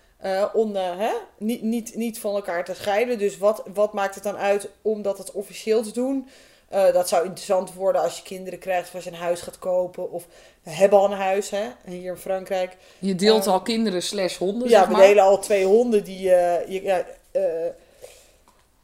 on, 0.54 0.76
hè? 0.76 1.12
Niet, 1.38 1.62
niet, 1.62 1.96
niet 1.96 2.20
van 2.20 2.36
elkaar 2.36 2.66
te 2.66 2.74
scheiden. 2.74 3.18
Dus 3.18 3.38
wat, 3.38 3.64
wat 3.74 3.94
maakt 3.94 4.16
het 4.16 4.24
dan 4.24 4.38
uit 4.38 4.70
om 4.82 5.02
dat 5.02 5.18
het 5.18 5.32
officieel 5.32 5.82
te 5.84 5.92
doen? 5.92 6.28
Eh, 6.70 6.94
dat 6.94 7.08
zou 7.10 7.26
interessant 7.26 7.74
worden 7.74 8.02
als 8.02 8.18
je 8.18 8.24
kinderen 8.24 8.60
krijgt 8.60 8.88
of 8.88 8.96
als 8.96 9.04
je 9.04 9.10
een 9.10 9.16
huis 9.16 9.42
gaat 9.42 9.60
kopen. 9.60 10.12
Of 10.12 10.26
we 10.64 10.70
hebben 10.72 11.00
al 11.00 11.06
een 11.06 11.18
huis 11.18 11.50
hè? 11.50 11.66
hier 11.86 12.12
in 12.12 12.18
Frankrijk. 12.18 12.78
je 13.00 13.16
deelt 13.16 13.46
eh, 13.46 13.52
al 13.54 13.62
kinderen 13.62 14.02
slash 14.04 14.38
honden, 14.38 14.70
Ja, 14.70 14.80
zeg 14.80 14.88
we 14.88 14.92
maar. 14.94 15.02
delen 15.02 15.24
al 15.24 15.40
twee 15.40 15.66
honden 15.66 16.04
die. 16.04 16.34
eh, 16.34 16.68
je, 16.74 16.84
ja, 16.84 17.06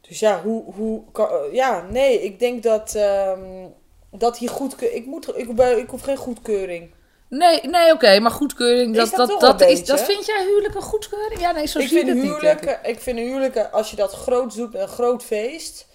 dus 0.00 0.18
ja, 0.18 0.40
hoe. 0.42 0.62
hoe 0.74 1.02
kan, 1.12 1.28
ja, 1.52 1.86
nee, 1.90 2.22
ik 2.22 2.38
denk 2.38 2.62
dat. 2.62 2.94
ehm, 2.94 3.66
dat 4.10 4.38
hier 4.38 4.48
goed. 4.50 4.82
Ik, 4.94 5.06
moet, 5.06 5.38
ik, 5.38 5.48
ik 5.58 5.90
hoef 5.90 6.00
geen 6.02 6.16
goedkeuring. 6.16 6.90
Nee, 7.28 7.60
nee 7.60 7.92
oké, 7.92 8.18
maar 8.20 8.30
goedkeuring, 8.30 8.96
Is 8.96 9.10
dat, 9.10 9.28
dat 9.28 9.40
dat, 9.40 9.60
is, 9.60 9.84
dat 9.84 10.00
vind 10.00 10.26
jij 10.26 10.44
huwelijk 10.44 10.74
een 10.74 10.82
goedkeuring? 10.82 11.40
Ja, 11.40 11.50
nee, 11.52 11.66
zo 11.66 11.78
ik 11.78 11.88
zie 11.88 11.96
vind, 12.04 12.08
het 12.08 12.42
niet. 12.42 12.62
ik. 12.62 12.78
ik 12.82 13.00
vind 13.00 13.18
huwelijken, 13.18 13.72
als 13.72 13.90
je 13.90 13.96
dat 13.96 14.12
groot 14.12 14.54
doet 14.54 14.74
een 14.74 14.88
groot 14.88 15.22
feest. 15.24 15.86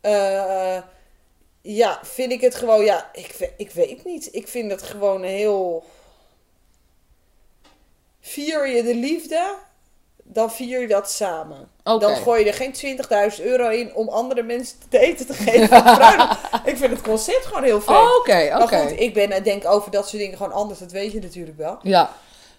eh, 0.00 0.76
ja, 1.66 1.98
vind 2.02 2.32
ik 2.32 2.40
het 2.40 2.54
gewoon. 2.54 2.84
Ja, 2.84 3.10
ik, 3.12 3.52
ik 3.56 3.70
weet 3.70 4.04
niet. 4.04 4.28
Ik 4.32 4.48
vind 4.48 4.70
het 4.70 4.82
gewoon 4.82 5.22
heel. 5.22 5.84
Vier 8.20 8.68
je 8.68 8.82
de 8.82 8.94
liefde, 8.94 9.54
dan 10.22 10.52
vier 10.52 10.80
je 10.80 10.86
dat 10.86 11.10
samen. 11.10 11.68
Oké. 11.84 11.98
Dan 11.98 12.16
gooi 12.16 12.44
je 12.44 12.50
er 12.50 12.72
geen 12.72 12.98
20.000 13.38 13.44
euro 13.44 13.68
in 13.68 13.94
om 13.94 14.08
andere 14.08 14.42
mensen 14.42 14.76
te 14.88 14.98
eten 14.98 15.26
te 15.26 15.32
geven. 15.32 15.76
ik 16.70 16.76
vind 16.76 16.90
het 16.90 17.02
concept 17.02 17.46
gewoon 17.46 17.62
heel 17.62 17.80
fijn. 17.80 17.98
Oh, 17.98 18.18
Oké, 18.18 18.48
Maar 18.50 18.62
oké. 18.62 18.80
goed, 18.80 19.00
ik 19.00 19.14
ben, 19.14 19.30
eh, 19.30 19.44
denk 19.44 19.66
over 19.66 19.90
dat 19.90 20.08
soort 20.08 20.22
dingen 20.22 20.36
gewoon 20.36 20.52
anders. 20.52 20.78
Dat 20.78 20.92
weet 20.92 21.12
je 21.12 21.20
natuurlijk 21.20 21.56
wel. 21.56 21.78
Ja. 21.82 22.10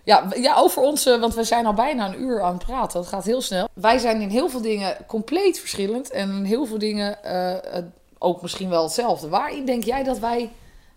Ja, 0.03 0.27
ja, 0.35 0.55
over 0.55 0.81
ons, 0.81 1.03
want 1.03 1.35
we 1.35 1.43
zijn 1.43 1.65
al 1.65 1.73
bijna 1.73 2.07
een 2.07 2.21
uur 2.21 2.41
aan 2.41 2.53
het 2.53 2.65
praten. 2.65 2.99
Dat 2.99 3.09
gaat 3.09 3.25
heel 3.25 3.41
snel. 3.41 3.67
Wij 3.73 3.97
zijn 3.97 4.21
in 4.21 4.29
heel 4.29 4.49
veel 4.49 4.61
dingen 4.61 4.97
compleet 5.07 5.59
verschillend. 5.59 6.09
En 6.11 6.29
in 6.29 6.43
heel 6.43 6.65
veel 6.65 6.77
dingen 6.79 7.23
eh, 7.23 7.77
eh, 7.77 7.83
ook 8.17 8.41
misschien 8.41 8.69
wel 8.69 8.83
hetzelfde. 8.83 9.29
Waarin 9.29 9.65
denk 9.65 9.83
jij 9.83 10.03
dat 10.03 10.19
wij 10.19 10.51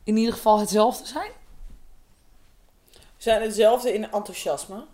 in 0.04 0.16
ieder 0.16 0.34
geval 0.34 0.58
hetzelfde 0.58 1.06
zijn? 1.06 1.30
We 2.92 3.24
zijn 3.24 3.42
hetzelfde 3.42 3.94
in 3.94 4.12
enthousiasme. 4.12 4.84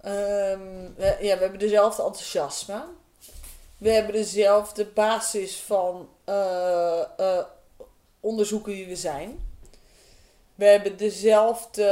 Ehm, 0.00 0.60
we, 0.96 1.16
ja, 1.20 1.34
we 1.34 1.40
hebben 1.42 1.58
dezelfde 1.58 2.02
enthousiasme. 2.02 2.84
We 3.78 3.90
hebben 3.90 4.12
dezelfde 4.12 4.86
basis 4.86 5.60
van 5.60 6.08
eh, 6.24 7.00
eh, 7.00 7.44
onderzoeken 8.20 8.72
wie 8.72 8.86
we 8.86 8.96
zijn. 8.96 9.46
We 10.54 10.64
hebben 10.64 10.96
dezelfde 10.96 11.84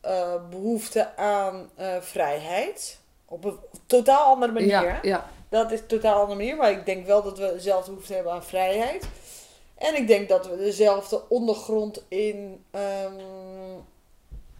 eh, 0.00 0.34
behoefte 0.50 1.16
aan 1.16 1.70
vrijheid. 2.00 2.98
Op 3.24 3.44
een 3.44 3.58
totaal 3.86 4.32
andere 4.32 4.52
manier. 4.52 4.68
Ja, 4.68 4.98
ja. 5.02 5.30
Dat 5.52 5.72
is 5.72 5.80
een 5.80 5.86
totaal 5.86 6.20
andere 6.20 6.38
manier. 6.38 6.56
Maar 6.56 6.70
ik 6.70 6.86
denk 6.86 7.06
wel 7.06 7.22
dat 7.22 7.38
we 7.38 7.52
dezelfde 7.54 7.90
behoefte 7.90 8.14
hebben 8.14 8.32
aan 8.32 8.44
vrijheid. 8.44 9.06
En 9.78 9.96
ik 9.96 10.06
denk 10.06 10.28
dat 10.28 10.46
we 10.48 10.56
dezelfde 10.56 11.28
ondergrond 11.28 12.02
in, 12.08 12.64
ehm, 12.70 13.12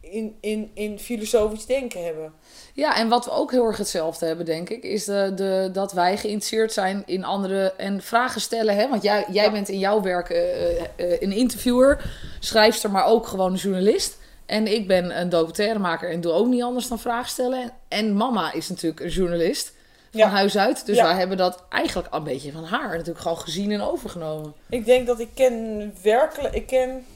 in, 0.00 0.36
in, 0.40 0.70
in 0.74 0.98
filosofisch 0.98 1.66
denken 1.66 2.04
hebben. 2.04 2.32
Ja, 2.74 2.96
en 2.96 3.08
wat 3.08 3.24
we 3.24 3.30
ook 3.30 3.50
heel 3.50 3.66
erg 3.66 3.76
hetzelfde 3.76 4.26
hebben, 4.26 4.46
denk 4.46 4.68
ik, 4.70 4.82
is 4.82 5.04
de, 5.04 5.32
de, 5.34 5.70
dat 5.72 5.92
wij 5.92 6.16
geïnteresseerd 6.16 6.72
zijn 6.72 7.02
in 7.06 7.24
anderen 7.24 7.78
en 7.78 8.02
vragen 8.02 8.40
stellen. 8.40 8.76
Hè? 8.76 8.88
Want 8.88 9.02
jij, 9.02 9.24
jij 9.30 9.44
Ja. 9.44 9.50
bent 9.50 9.68
in 9.68 9.78
jouw 9.78 10.02
werk 10.02 10.30
eh, 10.30 10.80
eh, 10.80 10.86
een 10.96 11.32
interviewer, 11.32 12.12
schrijfster, 12.40 12.90
maar 12.90 13.04
ook 13.06 13.26
gewoon 13.26 13.52
een 13.52 13.58
journalist. 13.58 14.18
En 14.46 14.66
ik 14.66 14.86
ben 14.86 15.20
een 15.20 15.28
documentairemaker 15.28 16.10
en 16.10 16.20
doe 16.20 16.32
ook 16.32 16.46
niet 16.46 16.62
anders 16.62 16.88
dan 16.88 16.98
vragen 16.98 17.30
stellen. 17.30 17.72
En 17.88 18.12
mama 18.16 18.52
is 18.52 18.68
natuurlijk 18.68 19.00
een 19.00 19.08
journalist 19.08 19.72
van 20.20 20.30
huis 20.30 20.56
uit. 20.56 20.86
Dus 20.86 21.00
wij 21.00 21.14
hebben 21.14 21.36
dat 21.36 21.64
eigenlijk 21.68 22.14
een 22.14 22.24
beetje 22.24 22.52
van 22.52 22.64
haar 22.64 22.90
natuurlijk 22.90 23.20
gewoon 23.20 23.38
gezien 23.38 23.70
en 23.70 23.80
overgenomen. 23.80 24.54
Ik 24.68 24.84
denk 24.84 25.06
dat 25.06 25.20
ik 25.20 25.28
ken 25.34 25.94
werkelijk... 26.02 26.54
Ik 26.54 26.66
ken... 26.66 27.06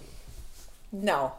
Nou, 0.88 1.30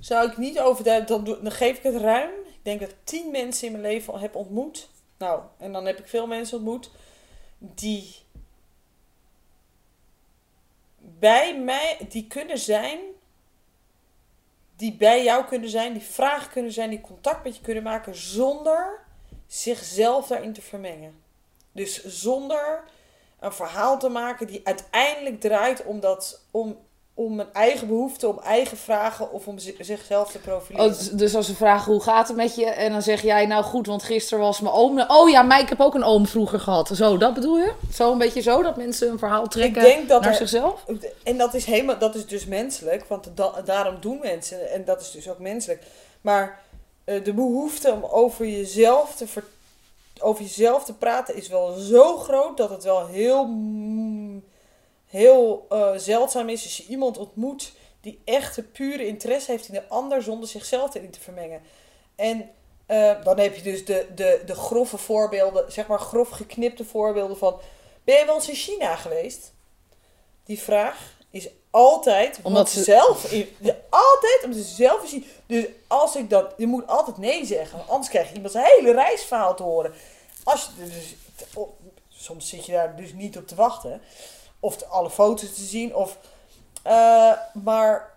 zou 0.00 0.30
ik 0.30 0.36
niet 0.36 0.60
over... 0.60 1.06
Dan, 1.06 1.24
dan 1.24 1.50
geef 1.50 1.76
ik 1.76 1.82
het 1.82 1.96
ruim. 1.96 2.30
Ik 2.46 2.60
denk 2.62 2.80
dat 2.80 2.88
ik 2.88 2.96
tien 3.04 3.30
mensen 3.30 3.66
in 3.66 3.72
mijn 3.72 3.84
leven 3.84 4.12
al 4.12 4.20
heb 4.20 4.34
ontmoet. 4.34 4.88
Nou, 5.18 5.40
en 5.58 5.72
dan 5.72 5.86
heb 5.86 5.98
ik 5.98 6.08
veel 6.08 6.26
mensen 6.26 6.56
ontmoet. 6.56 6.90
Die 7.58 8.14
bij 10.98 11.58
mij... 11.58 11.98
Die 12.08 12.26
kunnen 12.26 12.58
zijn... 12.58 12.98
Die 14.76 14.96
bij 14.96 15.24
jou 15.24 15.44
kunnen 15.44 15.68
zijn. 15.68 15.92
Die 15.92 16.02
vragen 16.02 16.50
kunnen 16.50 16.72
zijn. 16.72 16.90
Die 16.90 17.00
contact 17.00 17.44
met 17.44 17.56
je 17.56 17.62
kunnen 17.62 17.82
maken. 17.82 18.14
Zonder 18.14 19.03
zichzelf 19.46 20.26
daarin 20.26 20.52
te 20.52 20.62
vermengen. 20.62 21.14
Dus 21.72 22.04
zonder 22.04 22.82
een 23.40 23.52
verhaal 23.52 23.98
te 23.98 24.08
maken 24.08 24.46
die 24.46 24.60
uiteindelijk 24.64 25.40
draait 25.40 25.84
om, 25.84 26.00
dat, 26.00 26.40
om, 26.50 26.76
om 27.14 27.40
een 27.40 27.52
eigen 27.52 27.88
behoefte, 27.88 28.28
om 28.28 28.38
eigen 28.38 28.76
vragen 28.76 29.32
of 29.32 29.46
om 29.46 29.58
zi- 29.58 29.76
zichzelf 29.80 30.30
te 30.30 30.38
profileren. 30.38 30.86
Oh, 30.90 30.98
dus- 30.98 31.10
dus 31.10 31.34
als 31.34 31.46
ze 31.46 31.54
vragen 31.54 31.92
hoe 31.92 32.02
gaat 32.02 32.28
het 32.28 32.36
met 32.36 32.54
je 32.54 32.64
en 32.66 32.92
dan 32.92 33.02
zeg 33.02 33.22
jij 33.22 33.46
nou 33.46 33.64
goed, 33.64 33.86
want 33.86 34.02
gisteren 34.02 34.44
was 34.44 34.60
mijn 34.60 34.74
oom. 34.74 35.00
Oh 35.08 35.28
ja, 35.30 35.42
maar 35.42 35.60
ik 35.60 35.68
heb 35.68 35.80
ook 35.80 35.94
een 35.94 36.04
oom 36.04 36.26
vroeger 36.26 36.60
gehad. 36.60 36.88
Zo, 36.94 37.16
dat 37.16 37.34
bedoel 37.34 37.58
je? 37.58 37.72
Zo 37.92 38.12
een 38.12 38.18
beetje 38.18 38.40
zo, 38.40 38.62
dat 38.62 38.76
mensen 38.76 39.10
een 39.10 39.18
verhaal 39.18 39.46
trekken 39.48 39.82
denk 39.82 40.08
dat 40.08 40.20
naar 40.20 40.30
er- 40.30 40.36
zichzelf? 40.36 40.84
En 41.24 41.38
dat 41.38 41.54
is, 41.54 41.64
helemaal, 41.64 41.98
dat 41.98 42.14
is 42.14 42.26
dus 42.26 42.46
menselijk, 42.46 43.04
want 43.04 43.28
da- 43.34 43.62
daarom 43.64 43.96
doen 44.00 44.18
mensen, 44.22 44.70
en 44.70 44.84
dat 44.84 45.00
is 45.00 45.10
dus 45.10 45.28
ook 45.28 45.38
menselijk. 45.38 45.82
Maar 46.20 46.62
de 47.04 47.32
behoefte 47.34 47.92
om 47.92 48.04
over 48.04 48.46
jezelf 48.46 49.14
te, 49.16 49.26
ver- 49.26 49.48
over 50.20 50.42
jezelf 50.42 50.84
te 50.84 50.94
praten 50.94 51.36
is 51.36 51.48
wel 51.48 51.72
zo 51.72 52.16
groot 52.16 52.56
dat 52.56 52.70
het 52.70 52.84
wel 52.84 53.06
heel, 53.06 53.48
heel 55.06 55.66
eh, 55.68 55.92
zeldzaam 55.96 56.48
is 56.48 56.62
als 56.62 56.76
je 56.76 56.86
iemand 56.86 57.18
ontmoet 57.18 57.72
die 58.00 58.20
echt 58.24 58.56
een 58.56 58.72
pure 58.72 59.06
interesse 59.06 59.50
heeft 59.50 59.68
in 59.68 59.74
de 59.74 59.88
ander 59.88 60.22
zonder 60.22 60.48
zichzelf 60.48 60.94
erin 60.94 61.10
te 61.10 61.20
vermengen. 61.20 61.62
En 62.16 62.50
eh, 62.86 63.24
dan 63.24 63.38
heb 63.38 63.54
je 63.56 63.62
dus 63.62 63.84
de, 63.84 64.06
de, 64.14 64.42
de 64.46 64.54
grove 64.54 64.98
voorbeelden, 64.98 65.72
zeg 65.72 65.86
maar 65.86 65.98
grof 65.98 66.28
geknipte 66.28 66.84
voorbeelden 66.84 67.36
van... 67.36 67.60
Ben 68.04 68.18
je 68.18 68.24
wel 68.24 68.34
eens 68.34 68.48
in 68.48 68.54
China 68.54 68.96
geweest? 68.96 69.52
Die 70.44 70.58
vraag 70.60 71.16
is 71.34 71.48
altijd 71.70 72.38
Omdat 72.42 72.68
ze- 72.70 72.78
ze 72.78 72.84
zelf 72.84 73.32
altijd 73.90 74.40
omdat 74.44 74.58
ze 74.64 74.74
zelf 74.74 75.02
in 75.02 75.08
zien. 75.08 75.26
Dus 75.46 75.64
als 75.86 76.16
ik 76.16 76.30
dat, 76.30 76.52
je 76.56 76.66
moet 76.66 76.86
altijd 76.86 77.16
nee 77.18 77.44
zeggen, 77.46 77.76
want 77.78 77.90
anders 77.90 78.08
krijg 78.10 78.28
je 78.28 78.34
iemand 78.34 78.52
zijn 78.52 78.64
hele 78.76 78.92
reisverhaal 78.92 79.54
te 79.56 79.62
horen. 79.62 79.94
Als 80.44 80.70
je 80.76 80.84
dus, 80.84 81.14
oh, 81.54 81.68
soms 82.08 82.48
zit 82.48 82.66
je 82.66 82.72
daar 82.72 82.96
dus 82.96 83.12
niet 83.12 83.36
op 83.36 83.46
te 83.46 83.54
wachten, 83.54 84.02
of 84.60 84.76
te- 84.76 84.86
alle 84.86 85.10
foto's 85.10 85.54
te 85.54 85.62
zien, 85.62 85.94
of 85.94 86.18
Eh, 86.82 87.32
maar 87.64 88.12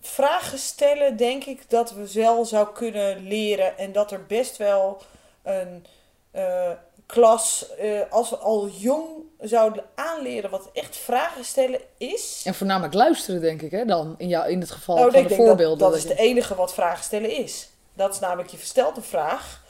vragen 0.00 0.58
stellen, 0.58 1.16
denk 1.16 1.44
ik 1.44 1.70
dat 1.70 1.90
we 1.90 2.12
wel 2.12 2.44
zou 2.44 2.72
kunnen 2.72 3.26
leren. 3.26 3.78
En 3.78 3.92
dat 3.92 4.10
er 4.12 4.26
best 4.26 4.56
wel 4.56 5.02
een 5.42 5.86
eh, 6.30 6.70
klas, 7.12 7.66
eh, 7.78 8.00
als 8.10 8.30
we 8.30 8.36
al 8.36 8.68
jong 8.68 9.06
zouden 9.40 9.84
aanleren 9.94 10.50
wat 10.50 10.68
echt 10.72 10.96
vragen 10.96 11.44
stellen 11.44 11.80
is. 11.96 12.42
En 12.44 12.54
voornamelijk 12.54 12.94
luisteren, 12.94 13.40
denk 13.40 13.62
ik, 13.62 13.70
hè, 13.70 13.84
dan 13.84 14.14
in, 14.18 14.28
jou, 14.28 14.50
in 14.50 14.60
het 14.60 14.70
geval 14.70 14.96
Nou, 14.96 15.10
van 15.10 15.20
ik 15.20 15.28
de 15.28 15.34
voorbeelden. 15.34 15.78
Dat, 15.78 15.88
dat 15.88 15.96
is 15.96 16.02
je- 16.02 16.08
het 16.08 16.18
enige 16.18 16.54
wat 16.54 16.74
vragen 16.74 17.04
stellen 17.04 17.30
is. 17.36 17.68
Dat 17.94 18.14
is 18.14 18.20
namelijk, 18.20 18.48
je 18.50 18.56
verstelt 18.56 18.96
een 18.96 19.02
vraag, 19.02 19.62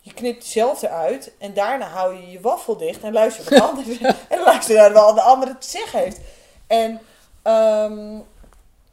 je 0.00 0.14
knipt 0.14 0.44
jezelf 0.44 0.82
eruit 0.82 1.32
en 1.38 1.54
daarna 1.54 1.86
hou 1.86 2.14
je 2.14 2.30
je 2.30 2.40
waffel 2.40 2.76
dicht 2.76 3.02
en 3.02 3.12
luister 3.12 3.44
wat 3.44 3.52
de 3.58 3.62
ander, 3.62 3.84
en 4.28 4.40
luister 4.44 4.76
naar 4.76 4.92
wat 4.92 5.14
de 5.14 5.22
ander 5.22 5.58
te 5.58 5.68
zeggen 5.68 5.98
heeft. 5.98 6.20
En, 6.66 7.00
ehm, 7.42 8.18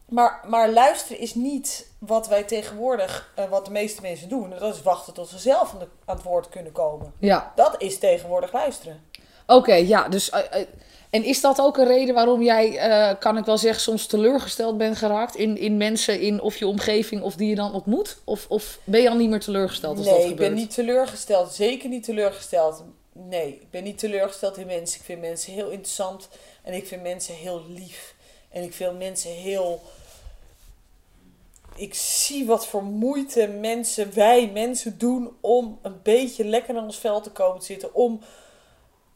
maar, 0.06 0.40
maar 0.48 0.70
luisteren 0.70 1.20
is 1.20 1.36
niet 1.36 1.89
wat 2.00 2.28
wij 2.28 2.44
tegenwoordig, 2.44 3.32
eh, 3.36 3.50
wat 3.50 3.66
de 3.66 3.72
meeste 3.72 4.02
mensen 4.02 4.30
doen. 4.30 4.50
Dat 4.60 4.76
is 4.76 4.82
wachten 4.82 5.14
tot 5.14 5.30
ze 5.30 5.38
zelf 5.38 5.74
aan, 5.74 5.80
de, 5.80 5.88
aan 6.06 6.16
het 6.16 6.26
woord 6.26 6.50
kunnen 6.50 6.72
komen. 6.72 7.14
Ja, 7.20 7.52
Dat 7.56 7.76
is 7.82 7.98
tegenwoordig 8.00 8.54
luisteren. 8.54 9.04
oké, 9.48 9.74
ja. 9.74 10.08
Dus, 10.10 10.30
eh, 10.30 10.62
eh, 10.62 10.68
en 11.10 11.24
is 11.24 11.42
dat 11.42 11.60
ook 11.62 11.78
een 11.78 11.88
reden 11.88 12.14
waarom 12.16 12.42
jij, 12.42 12.78
kan 13.20 13.38
ik 13.38 13.46
wel 13.46 13.58
zeggen, 13.58 13.82
soms 13.82 14.06
teleurgesteld 14.08 14.78
bent 14.78 14.98
geraakt 14.98 15.36
in, 15.36 15.58
in 15.58 15.78
mensen, 15.78 16.22
in 16.22 16.42
of 16.42 16.58
je 16.58 16.68
omgeving, 16.68 17.22
of 17.22 17.36
die 17.36 17.50
je 17.50 17.56
dan 17.56 17.74
ontmoet? 17.74 18.18
Of, 18.24 18.46
of 18.50 18.80
ben 18.84 19.02
je 19.02 19.10
al 19.10 19.16
niet 19.16 19.30
meer 19.30 19.40
teleurgesteld 19.40 19.98
als 19.98 20.06
dat 20.06 20.16
Nee, 20.16 20.24
ik 20.24 20.30
gebeurt? 20.30 20.50
ben 20.50 20.60
niet 20.60 20.74
teleurgesteld. 20.74 21.54
Zeker 21.54 21.90
niet 21.90 22.04
teleurgesteld. 22.04 22.84
Nee, 23.14 23.48
ik 23.62 23.70
ben 23.70 23.84
niet 23.84 23.98
teleurgesteld 23.98 24.58
in 24.58 24.68
mensen. 24.68 25.00
Ik 25.00 25.06
vind 25.06 25.22
mensen 25.22 25.54
heel 25.54 25.70
interessant 25.70 26.28
en 26.64 26.74
ik 26.74 26.88
vind 26.88 27.02
mensen 27.02 27.36
heel 27.36 27.62
lief. 27.70 28.14
En 28.50 28.64
ik 28.64 28.74
vind 28.74 28.98
mensen 28.98 29.32
heel. 29.32 29.82
Ik 31.80 31.94
zie 31.94 32.46
wat 32.46 32.68
voor 32.68 32.84
moeite 32.84 33.48
mensen, 33.48 34.14
wij 34.14 34.50
mensen 34.54 34.98
doen 34.98 35.38
om 35.42 35.80
een 35.82 36.00
beetje 36.04 36.46
lekker 36.46 36.74
naar 36.74 36.84
ons 36.84 36.98
vel 36.98 37.22
te 37.22 37.32
komen 37.32 37.60
te 37.60 37.66
zitten. 37.66 37.94
Om 37.94 38.20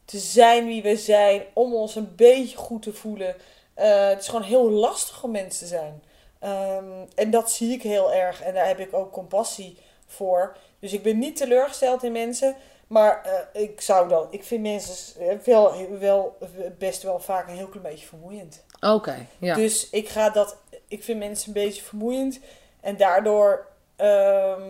te 0.05 0.17
zijn 0.17 0.65
wie 0.65 0.81
we 0.81 0.95
zijn. 0.95 1.43
Om 1.53 1.73
ons 1.73 1.95
een 1.95 2.15
beetje 2.15 2.57
goed 2.57 2.81
te 2.81 2.93
voelen. 2.93 3.35
Eh, 3.73 4.07
het 4.07 4.19
is 4.19 4.27
gewoon 4.27 4.43
heel 4.43 4.69
lastig 4.69 5.23
om 5.23 5.31
mensen 5.31 5.59
te 5.59 5.67
zijn. 5.67 6.03
Ehm, 6.39 7.05
en 7.15 7.31
dat 7.31 7.51
zie 7.51 7.71
ik 7.71 7.81
heel 7.81 8.13
erg. 8.13 8.41
En 8.41 8.53
daar 8.53 8.67
heb 8.67 8.79
ik 8.79 8.93
ook 8.93 9.11
compassie 9.11 9.77
voor. 10.05 10.57
Dus 10.79 10.93
ik 10.93 11.03
ben 11.03 11.19
niet 11.19 11.35
teleurgesteld 11.35 12.03
in 12.03 12.11
mensen. 12.11 12.55
Maar 12.87 13.25
eh, 13.25 13.61
ik 13.61 13.81
zou 13.81 14.09
dan. 14.09 14.27
Ik 14.29 14.43
vind 14.43 14.61
mensen 14.61 15.21
eh, 15.29 15.37
wel, 15.37 15.87
wel 15.99 16.37
best 16.77 17.03
wel 17.03 17.19
vaak 17.19 17.47
een 17.47 17.55
heel 17.55 17.67
klein 17.67 17.85
beetje 17.85 18.07
vermoeiend. 18.07 18.63
Oké, 18.79 19.27
ja. 19.39 19.55
Dus 19.55 19.89
ik 19.89 20.09
ga 20.09 20.29
dat. 20.29 20.57
Ik 20.93 21.03
vind 21.03 21.19
mensen 21.19 21.47
een 21.47 21.63
beetje 21.63 21.83
vermoeiend. 21.83 22.39
En 22.81 22.97
daardoor 22.97 23.67
ehm, 23.95 24.61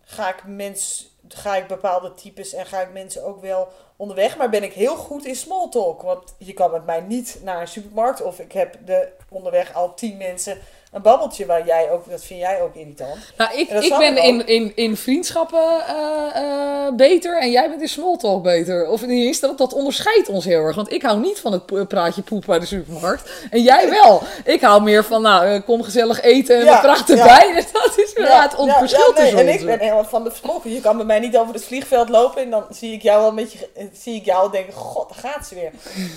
ga 0.00 0.28
ik 0.28 0.44
mensen. 0.46 1.06
Ga 1.28 1.56
ik 1.56 1.66
bepaalde 1.66 2.14
types 2.14 2.52
en 2.52 2.66
ga 2.66 2.80
ik 2.80 2.92
mensen 2.92 3.24
ook 3.24 3.40
wel 3.40 3.68
onderweg. 3.96 4.36
Maar 4.36 4.50
ben 4.50 4.62
ik 4.62 4.72
heel 4.72 4.96
goed 4.96 5.24
in 5.24 5.36
small 5.36 5.68
talk. 5.68 6.02
Want 6.02 6.34
je 6.38 6.52
kan 6.52 6.70
met 6.70 6.86
mij 6.86 7.00
niet 7.00 7.38
naar 7.42 7.60
een 7.60 7.68
supermarkt. 7.68 8.22
Of 8.22 8.38
ik 8.38 8.52
heb 8.52 8.78
de, 8.86 9.12
onderweg 9.28 9.74
al 9.74 9.94
tien 9.94 10.16
mensen 10.16 10.58
een 10.94 11.02
babbeltje 11.02 11.46
waar 11.46 11.66
jij 11.66 11.90
ook. 11.90 12.10
Dat 12.10 12.24
vind 12.24 12.40
jij 12.40 12.62
ook 12.62 12.74
irritant. 12.74 13.16
Nou, 13.36 13.58
ik, 13.58 13.70
ik 13.70 13.98
ben 13.98 14.16
in, 14.16 14.46
in, 14.46 14.72
in 14.74 14.96
vriendschappen 14.96 15.86
eh, 15.86 15.96
eh, 16.34 16.94
beter 16.94 17.40
en 17.40 17.50
jij 17.50 17.68
bent 17.68 17.80
in 17.80 17.88
smalltalk 17.88 18.42
beter. 18.42 18.88
Of 18.88 19.02
in 19.02 19.32
geval, 19.32 19.48
dat, 19.48 19.58
dat 19.58 19.72
onderscheidt 19.72 20.28
ons 20.28 20.44
heel 20.44 20.60
erg. 20.60 20.76
Want 20.76 20.92
ik 20.92 21.02
hou 21.02 21.20
niet 21.20 21.40
van 21.40 21.52
het 21.52 21.88
praatje 21.88 22.22
poep 22.22 22.44
bij 22.46 22.58
de 22.58 22.66
supermarkt. 22.66 23.30
En 23.50 23.62
jij 23.62 23.90
wel. 23.90 24.22
Ik 24.44 24.60
hou 24.60 24.82
meer 24.82 25.04
van, 25.04 25.22
nou, 25.22 25.46
eh, 25.46 25.60
kom 25.64 25.82
gezellig 25.82 26.20
eten 26.20 26.58
en 26.58 26.64
Ja, 26.64 26.74
we 26.74 26.86
praten 26.86 27.16
ja. 27.16 27.24
bij. 27.24 27.54
Dat 27.72 27.98
is 27.98 28.12
inderdaad 28.12 28.56
het 28.56 28.66
ja, 28.66 28.78
verschil 28.78 29.12
ja, 29.14 29.22
nee, 29.22 29.34
En 29.34 29.48
ik 29.48 29.64
ben 29.64 29.78
helemaal 29.78 30.04
van 30.04 30.24
de 30.24 30.30
smolken. 30.42 30.72
Je 30.72 30.80
kan 30.80 30.96
bij 30.96 31.06
mij 31.06 31.20
niet 31.20 31.36
over 31.36 31.54
het 31.54 31.64
vliegveld 31.64 32.08
lopen 32.08 32.42
en 32.42 32.50
dan 32.50 32.64
zie 32.70 32.92
ik 32.92 33.02
jou 33.02 33.20
wel 33.20 33.32
met 33.32 33.52
je, 33.52 33.68
eh, 33.74 33.84
zie 33.92 34.14
ik 34.14 34.24
jou 34.24 34.50
denken, 34.50 34.72
god, 34.72 35.08
daar 35.08 35.32
gaat 35.32 35.46
ze 35.46 35.54
weer. 35.54 35.70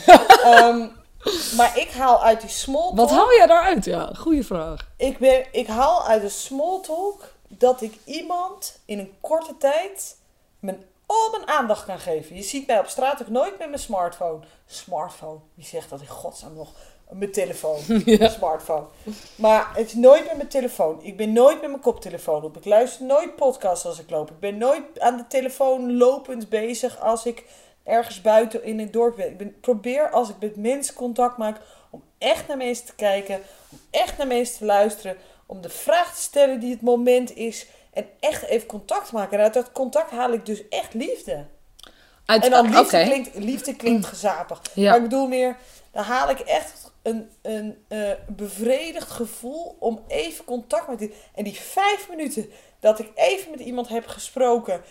Ehm, 0.44 0.86
maar 1.57 1.78
ik 1.78 1.91
haal 1.91 2.24
uit 2.24 2.41
die 2.41 2.49
small 2.49 2.91
Wat 2.95 3.07
talk- 3.07 3.18
haal 3.20 3.34
jij 3.34 3.47
daaruit? 3.47 3.86
Ja, 3.86 4.09
goede 4.18 4.43
vraag. 4.43 4.88
ik, 4.97 5.18
ben, 5.18 5.45
ik 5.51 5.68
haal 5.68 6.03
uit 6.05 6.22
de 6.22 6.30
small 6.30 6.80
talk 6.82 7.34
dat 7.47 7.82
ik 7.82 7.93
iemand 8.05 8.80
in 8.86 8.99
een 8.99 9.13
korte 9.22 9.57
tijd 9.57 10.18
mijn, 10.59 10.86
al 11.05 11.30
mijn 11.32 11.47
aandacht 11.47 11.86
kan 11.86 11.99
geven. 11.99 12.36
Je 12.36 12.43
ziet 12.43 12.68
mij 12.68 12.80
op 12.80 12.88
straat 12.88 13.22
ook 13.22 13.28
nooit 13.30 13.57
met 13.59 13.68
mijn 13.68 13.80
smartphone. 13.82 14.39
Smartphone, 14.65 15.39
wie 15.53 15.65
zegt 15.65 15.89
dat 15.89 16.01
in 16.01 16.07
godsnaam 16.07 16.53
nog? 16.55 16.70
Mijn 17.09 17.32
telefoon, 17.32 17.80
Ja. 18.05 18.30
smartphone. 18.30 18.86
Maar 19.36 19.72
het 19.76 19.86
is 19.88 19.93
nooit 19.93 20.26
met 20.26 20.36
mijn 20.38 20.47
telefoon. 20.49 20.99
Ik 21.01 21.18
ben 21.18 21.34
nooit 21.34 21.61
met 21.61 21.70
mijn 21.70 21.82
koptelefoon 21.82 22.43
op. 22.43 22.57
Ik 22.57 22.65
luister 22.65 23.05
nooit 23.05 23.36
podcasts 23.36 23.86
als 23.86 23.99
ik 23.99 24.09
loop. 24.09 24.30
Ik 24.32 24.39
ben 24.39 24.57
nooit 24.57 24.99
aan 24.99 25.18
de 25.18 25.28
telefoon 25.28 25.97
lopend 25.97 26.49
bezig 26.49 26.99
als 26.99 27.26
ik 27.26 27.45
ergens 27.88 28.22
buiten 28.22 28.64
in 28.64 28.80
het 28.80 28.94
dorp 28.94 29.16
ben. 29.16 29.28
Ik 29.28 29.38
ben, 29.38 29.60
probeer 29.60 30.10
als 30.10 30.30
ik 30.30 30.36
met 30.40 30.56
mensen 30.56 30.94
contact 30.94 31.38
maak 31.38 31.58
om 31.90 32.04
echt 32.18 32.48
naar 32.48 32.58
mensen 32.58 32.86
te 32.86 32.96
kijken. 32.96 33.40
Om 33.70 33.80
echt 33.92 34.18
naar 34.18 34.28
mensen 34.28 34.58
te 34.58 34.66
luisteren. 34.66 35.18
Om 35.46 35.62
de 35.62 35.70
vraag 35.70 36.16
te 36.16 36.22
stellen 36.22 36.60
die 36.60 36.72
het 36.72 36.82
moment 36.82 37.36
is. 37.36 37.68
En 37.94 38.06
echt 38.20 38.44
even 38.44 38.68
contact 38.68 39.12
maken. 39.12 39.38
En 39.38 39.44
uit 39.44 39.54
dat 39.54 39.72
contact 39.72 40.12
haal 40.12 40.32
ik 40.32 40.46
dus 40.46 40.68
echt 40.70 40.94
liefde. 40.94 41.46
Uit, 42.26 42.44
En 42.44 42.50
dan 42.50 42.70
liefde, 42.70 43.04
klinkt, 43.04 43.36
liefde 43.36 43.76
klinkt 43.76 44.06
gezapig. 44.16 44.62
Ja. 44.74 44.90
Maar 44.90 44.98
ik 44.98 45.04
bedoel 45.04 45.28
meer, 45.28 45.58
dan 45.92 46.04
haal 46.04 46.30
ik 46.30 46.40
echt 46.40 46.92
een, 47.02 47.30
een 47.42 47.78
eh, 47.88 48.12
bevredigd 48.28 49.12
gevoel 49.12 49.76
om 49.80 50.04
even 50.08 50.46
contact 50.46 50.88
met 50.88 51.00
die. 51.00 51.14
En 51.36 51.44
die 51.44 51.56
vijf 51.56 52.10
minuten 52.10 52.50
dat 52.80 53.00
ik 53.00 53.12
even 53.16 53.52
met 53.52 53.60
iemand 53.60 53.88
heb 53.88 54.08
gesproken 54.08 54.82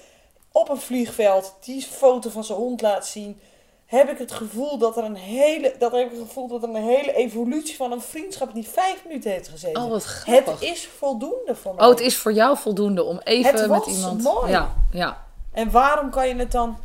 op 0.57 0.69
een 0.69 0.81
vliegveld, 0.81 1.55
die 1.61 1.83
foto 1.83 2.31
van 2.31 2.45
zijn 2.45 2.59
hond 2.59 2.81
laat 2.81 3.07
zien, 3.07 3.41
heb 3.87 4.11
ik 4.11 4.19
het 4.19 4.33
gevoel 4.33 4.79
dat 4.79 4.97
er 4.97 5.05
een 5.05 5.17
hele, 5.17 5.75
dat 5.79 5.93
heb 5.93 6.05
ik 6.05 6.11
het 6.11 6.21
gevoel 6.21 6.49
dat 6.49 6.63
er 6.63 6.69
een 6.69 6.75
hele 6.85 7.13
evolutie 7.13 7.77
van 7.77 7.93
een 7.93 8.01
vriendschap 8.01 8.55
die 8.55 8.69
vijf 8.69 9.05
minuten 9.07 9.31
heeft 9.31 9.49
gezeten. 9.49 9.83
Oh, 9.83 9.91
wat 9.91 10.25
het 10.25 10.63
is 10.63 10.87
voldoende 10.87 11.55
voor 11.55 11.75
mij. 11.75 11.85
Oh, 11.85 11.91
het 11.91 12.01
is 12.01 12.17
voor 12.17 12.33
jou 12.33 12.57
voldoende 12.59 13.03
om 13.03 13.19
even 13.19 13.61
Het 13.61 13.71
met 13.71 13.87
iemand... 13.87 14.23
mooi. 14.23 14.51
Ja, 14.51 14.75
ja. 14.93 15.27
En 15.53 15.71
waarom 15.71 16.11
kan 16.11 16.29
je 16.29 16.35
het 16.35 16.53
dan... 16.53 16.79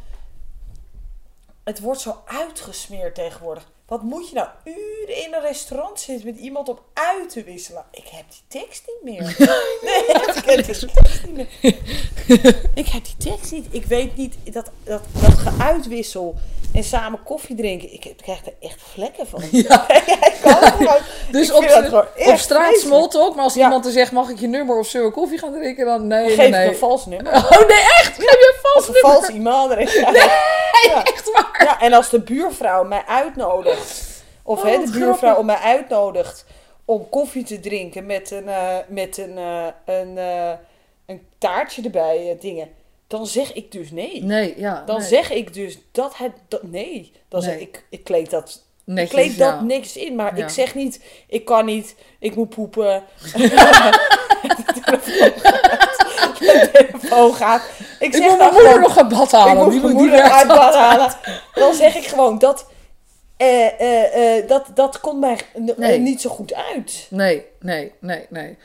Het 1.64 1.80
wordt 1.80 2.02
zo 2.02 2.22
uitgesmeerd 2.26 3.16
tegenwoordig. 3.16 3.68
Wat 3.92 4.02
moet 4.02 4.30
je 4.30 4.36
nou 4.36 4.48
uren 4.64 5.24
in 5.24 5.34
een 5.34 5.42
restaurant 5.42 6.00
zitten 6.00 6.26
met 6.26 6.38
iemand 6.38 6.70
om 6.70 6.80
uit 6.94 7.30
te 7.30 7.44
wisselen? 7.44 7.86
Ik 7.92 8.08
heb 8.08 8.26
die 8.30 8.62
tekst 8.62 8.84
niet 8.88 9.14
meer. 9.14 9.36
Nee, 9.82 10.04
ik 10.04 10.44
heb 10.46 10.66
die 10.66 10.82
tekst 10.86 11.26
niet 11.26 11.36
meer. 11.36 11.48
Ik 12.84 12.88
heb 12.88 13.06
die 13.06 13.18
tekst 13.18 13.52
niet. 13.52 13.66
Ik 13.70 13.86
weet 13.86 14.16
niet, 14.16 14.36
dat, 14.44 14.72
dat, 14.84 15.02
dat 15.22 15.34
geuitwissel 15.34 16.36
en 16.74 16.84
samen 16.84 17.24
koffie 17.24 17.56
drinken. 17.56 17.94
Ik, 17.94 18.14
krijg 18.22 18.46
er 18.46 18.54
echt 18.60 18.82
vlekken 18.94 19.28
van. 19.28 19.42
Ja. 19.52 19.90
ik 19.90 20.38
kan 20.42 20.54
het 20.60 20.74
gewoon. 20.74 20.98
Dus 21.32 21.48
Ik 21.50 21.56
op, 21.56 21.64
straat 21.64 22.38
vreselijk. 22.38 22.76
smalltalk, 22.80 23.36
maar 23.36 23.44
als 23.44 23.54
Ja. 23.54 23.64
iemand 23.64 23.86
er 23.86 23.92
zegt, 23.92 24.12
mag 24.12 24.30
ik 24.30 24.40
je 24.40 24.48
nummer 24.48 24.78
of 24.80 24.88
zullen 24.88 25.08
we 25.08 25.14
koffie 25.14 25.38
gaan 25.38 25.54
drinken? 25.54 25.86
Dan 25.86 26.08
nee, 26.08 26.26
nee, 26.26 26.36
Geef 26.36 26.50
nee. 26.50 26.66
ik 26.66 26.72
een 26.72 26.78
vals 26.78 27.06
nummer. 27.06 27.34
Oh 27.34 27.50
nee, 27.68 27.78
echt? 27.78 28.16
Geef 28.16 28.18
je 28.18 28.54
een 28.56 28.60
vals 28.62 28.76
Of 28.76 28.88
een 28.88 28.94
nummer? 29.02 29.12
vals 29.12 29.30
e-mailadres. 29.30 29.94
Ja. 29.94 30.12
Ja. 30.88 31.04
Echt 31.04 31.32
waar? 31.32 31.64
Ja, 31.64 31.80
en 31.80 31.94
als 31.94 32.10
de 32.10 32.20
buurvrouw 32.22 32.84
mij 32.84 33.04
uitnodigt, 33.08 34.04
of 34.44 34.60
Oh, 34.60 34.66
hè, 34.66 34.72
de 34.72 34.78
buurvrouw 34.92 35.14
grappig. 35.14 35.38
om 35.38 35.46
mij 35.46 35.56
uitnodigt 35.58 36.46
om 36.86 37.10
koffie 37.10 37.44
te 37.44 37.60
drinken 37.60 38.06
met 38.06 38.32
een, 38.32 38.50
eh, 38.50 38.76
met 38.88 39.18
een, 39.18 39.38
eh, 39.38 39.66
een, 39.86 40.18
eh, 40.18 40.52
een 41.06 41.28
taartje 41.38 41.82
erbij, 41.84 42.38
dingen, 42.40 42.70
dan 43.12 43.28
zeg 43.28 43.54
ik 43.54 43.72
dus 43.72 43.92
nee. 43.92 44.24
Nee, 44.24 44.54
ja. 44.58 44.84
Dan 44.86 45.00
nee. 45.00 45.08
zeg 45.08 45.32
ik 45.32 45.54
dus 45.54 45.78
dat 45.92 46.18
het, 46.18 46.32
dat, 46.48 46.64
nee. 46.64 47.12
Dan 47.30 47.42
zeg 47.42 47.60
ik, 47.60 47.84
ik 47.90 48.04
kleed 48.04 48.30
dat, 48.30 48.64
ik 48.86 49.10
kleed 49.10 49.38
dat 49.38 49.62
niks 49.62 49.98
in, 49.98 50.16
maar 50.16 50.38
Ja. 50.38 50.44
ik 50.44 50.50
zeg 50.50 50.76
niet, 50.76 51.02
ik 51.28 51.46
kan 51.46 51.66
niet, 51.66 51.96
ik 52.20 52.36
moet 52.36 52.50
poepen. 52.50 53.04
de 56.40 56.70
telefoon 56.74 57.34
gaat. 57.34 57.62
Ik 58.00 58.08
Ik 58.08 58.14
zeg 58.16 58.30
moet 58.30 58.38
mijn 58.38 58.54
moeder 58.54 58.72
gewoon- 58.72 58.82
nog 58.88 58.98
een 58.98 59.08
bad 59.08 59.32
halen. 59.32 59.66
ik 59.66 59.72
moet 59.72 59.82
mijn 59.82 59.96
moeder 59.96 60.22
uit 60.22 60.48
bad 60.48 60.74
halen. 60.74 61.12
Dan 61.54 61.74
zeg 61.74 61.96
ik 61.96 62.06
gewoon 62.06 62.40
dat. 62.40 62.66
eh, 63.38 63.80
eh, 63.82 64.38
eh, 64.38 64.48
dat, 64.48 64.66
dat 64.74 65.00
komt 65.00 65.20
mij 65.20 65.38
Nee. 65.78 66.00
niet 66.00 66.22
zo 66.22 66.30
goed 66.30 66.54
uit. 66.54 67.08
Nee, 67.10 67.46
nee, 67.60 67.92
nee, 68.00 68.26
nee. 68.30 68.58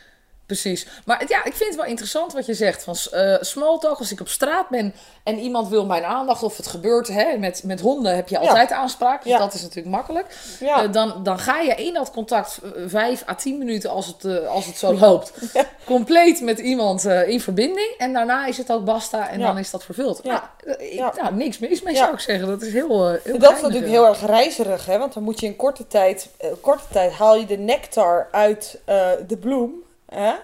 Precies. 0.47 0.86
Maar 1.05 1.24
ja, 1.28 1.44
ik 1.44 1.55
vind 1.55 1.68
het 1.68 1.76
wel 1.76 1.84
interessant 1.84 2.32
wat 2.32 2.47
je 2.47 2.55
zegt. 2.55 2.84
Van 2.84 2.97
uh, 3.12 3.36
small 3.40 3.78
talk, 3.78 3.99
als 3.99 4.12
ik 4.12 4.20
op 4.20 4.28
straat 4.28 4.68
ben 4.68 4.94
en 5.22 5.38
iemand 5.38 5.68
wil 5.68 5.86
mijn 5.86 6.05
aandacht 6.05 6.42
of 6.42 6.57
het 6.57 6.66
gebeurt. 6.66 7.09
Hè, 7.09 7.36
met, 7.36 7.62
met 7.64 7.80
honden 7.80 8.14
heb 8.14 8.28
je 8.28 8.38
altijd 8.38 8.72
aanspraak. 8.72 9.24
Dus 9.24 9.38
dat 9.38 9.55
is 9.55 9.62
natuurlijk 9.62 9.97
makkelijk. 9.97 10.26
Uh, 10.62 10.92
dan, 10.92 11.22
dan 11.22 11.38
ga 11.38 11.61
je 11.61 11.74
in 11.74 11.94
dat 11.94 12.11
contact 12.11 12.61
uh, 12.64 12.70
vijf 12.86 13.24
à 13.28 13.34
tien 13.34 13.59
minuten 13.59 13.90
als 13.90 14.07
het, 14.07 14.47
als 14.47 14.66
het 14.66 14.76
zo 14.76 14.94
loopt. 14.94 15.32
Compleet 15.84 16.40
met 16.40 16.59
iemand 16.59 17.05
in 17.05 17.40
verbinding. 17.40 17.94
En 17.99 18.12
daarna 18.12 18.47
is 18.47 18.59
het 18.59 18.72
ook 18.72 18.84
basta 18.84 19.28
en 19.28 19.40
dan 19.40 19.59
is 19.59 19.70
dat 19.70 19.84
vervuld. 19.84 20.20
Ja. 20.22 20.51
Nou, 20.64 20.78
ik, 20.78 21.20
nou, 21.20 21.34
niks 21.34 21.59
mis 21.59 21.82
mee 21.82 21.97
zou 21.97 22.12
ik 22.12 22.20
zeggen. 22.20 22.47
Dat 22.47 22.62
is 22.62 22.72
heel, 22.72 23.09
heel 23.09 23.38
Dat 23.38 23.55
is 23.57 23.61
natuurlijk 23.61 23.90
heel 23.90 24.07
erg 24.07 24.26
reizerig. 24.26 24.86
Hè? 24.86 24.99
Want 24.99 25.12
dan 25.12 25.22
moet 25.22 25.40
je 25.40 25.47
in 25.47 25.57
korte 25.57 25.86
tijd, 25.86 26.28
korte 26.61 26.84
tijd 26.92 27.12
haal 27.12 27.36
je 27.36 27.47
de 27.47 27.59
nectar 27.59 28.28
uit 28.30 28.78
de 29.26 29.36
bloem. 29.40 29.84
Hè? 30.16 30.34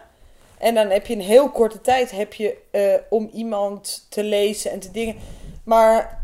En 0.58 0.74
dan 0.74 0.90
heb 0.90 1.06
je 1.06 1.14
een 1.14 1.20
heel 1.20 1.50
korte 1.50 1.80
tijd 1.80 2.10
heb 2.10 2.34
je, 2.34 2.56
uh, 2.72 2.94
om 3.10 3.30
iemand 3.32 4.06
te 4.08 4.24
lezen 4.24 4.70
en 4.70 4.80
te 4.80 4.90
dingen. 4.90 5.16
Maar 5.64 6.22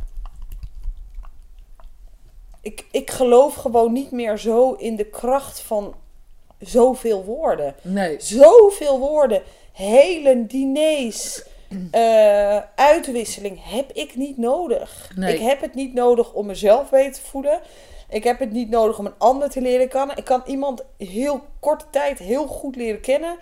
ik, 2.60 2.84
ik 2.90 3.10
geloof 3.10 3.54
gewoon 3.54 3.92
niet 3.92 4.10
meer 4.10 4.38
zo 4.38 4.72
in 4.72 4.96
de 4.96 5.04
kracht 5.04 5.60
van 5.60 5.94
zoveel 6.58 7.24
woorden. 7.24 7.74
Nee. 7.82 8.16
Zoveel 8.20 8.98
woorden. 8.98 9.42
Hele 9.72 10.46
diners. 10.46 11.42
Uh, 11.94 12.56
uitwisseling 12.92 13.58
heb 13.62 13.92
ik 13.92 14.16
niet 14.16 14.38
nodig. 14.38 15.12
Nee. 15.16 15.34
Ik 15.34 15.40
heb 15.40 15.60
het 15.60 15.74
niet 15.74 15.94
nodig 15.94 16.32
om 16.32 16.46
mezelf 16.46 16.90
beter 16.90 17.12
te 17.12 17.20
voelen. 17.20 17.60
Ik 18.08 18.24
heb 18.24 18.38
het 18.38 18.52
niet 18.52 18.70
nodig 18.70 18.98
om 18.98 19.06
een 19.06 19.18
ander 19.18 19.50
te 19.50 19.60
leren 19.60 19.88
kennen. 19.88 20.16
Ik 20.16 20.24
kan 20.24 20.42
iemand 20.46 20.84
heel 20.96 21.40
korte 21.60 21.84
tijd 21.90 22.18
heel 22.18 22.46
goed 22.46 22.76
leren 22.76 23.00
kennen. 23.00 23.36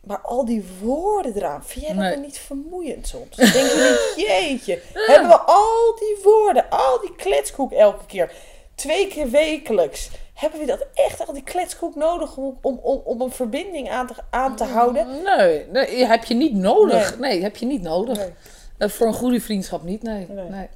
Maar 0.00 0.20
al 0.20 0.44
die 0.44 0.64
woorden 0.80 1.36
eraan, 1.36 1.64
vind 1.64 1.84
jij 1.86 1.94
dat 1.94 2.04
nee. 2.04 2.16
niet 2.16 2.38
vermoeiend 2.38 3.06
soms? 3.06 3.36
denk 3.36 3.52
je 3.52 3.98
niet, 4.16 4.26
jeetje, 4.26 4.80
hebben 4.92 5.28
we 5.28 5.38
al 5.38 5.96
die 5.98 6.18
woorden, 6.22 6.70
al 6.70 7.00
die 7.00 7.14
kletskoek 7.16 7.72
elke 7.72 8.06
keer, 8.06 8.32
twee 8.74 9.08
keer 9.08 9.30
wekelijks. 9.30 10.10
Hebben 10.34 10.60
we 10.60 10.66
dat 10.66 10.86
echt, 10.94 11.26
al 11.26 11.34
die 11.34 11.42
kletskoek 11.42 11.94
nodig 11.94 12.36
om, 12.36 12.58
om, 12.62 12.78
om, 12.82 13.00
om 13.04 13.20
een 13.20 13.30
verbinding 13.30 13.90
aan 13.90 14.06
te, 14.06 14.14
aan 14.30 14.56
te 14.56 14.64
houden? 14.64 15.22
Nee, 15.22 15.66
nee, 15.72 16.04
heb 16.04 16.24
je 16.24 16.34
niet 16.34 16.54
nodig. 16.54 17.18
Nee, 17.18 17.42
heb 17.42 17.56
je 17.56 17.66
niet 17.66 17.82
nodig. 17.82 18.28
Uh, 18.78 18.88
voor 18.88 19.06
een 19.06 19.14
goede 19.14 19.40
vriendschap 19.40 19.82
niet, 19.82 20.02
nee. 20.02 20.26
nee. 20.28 20.68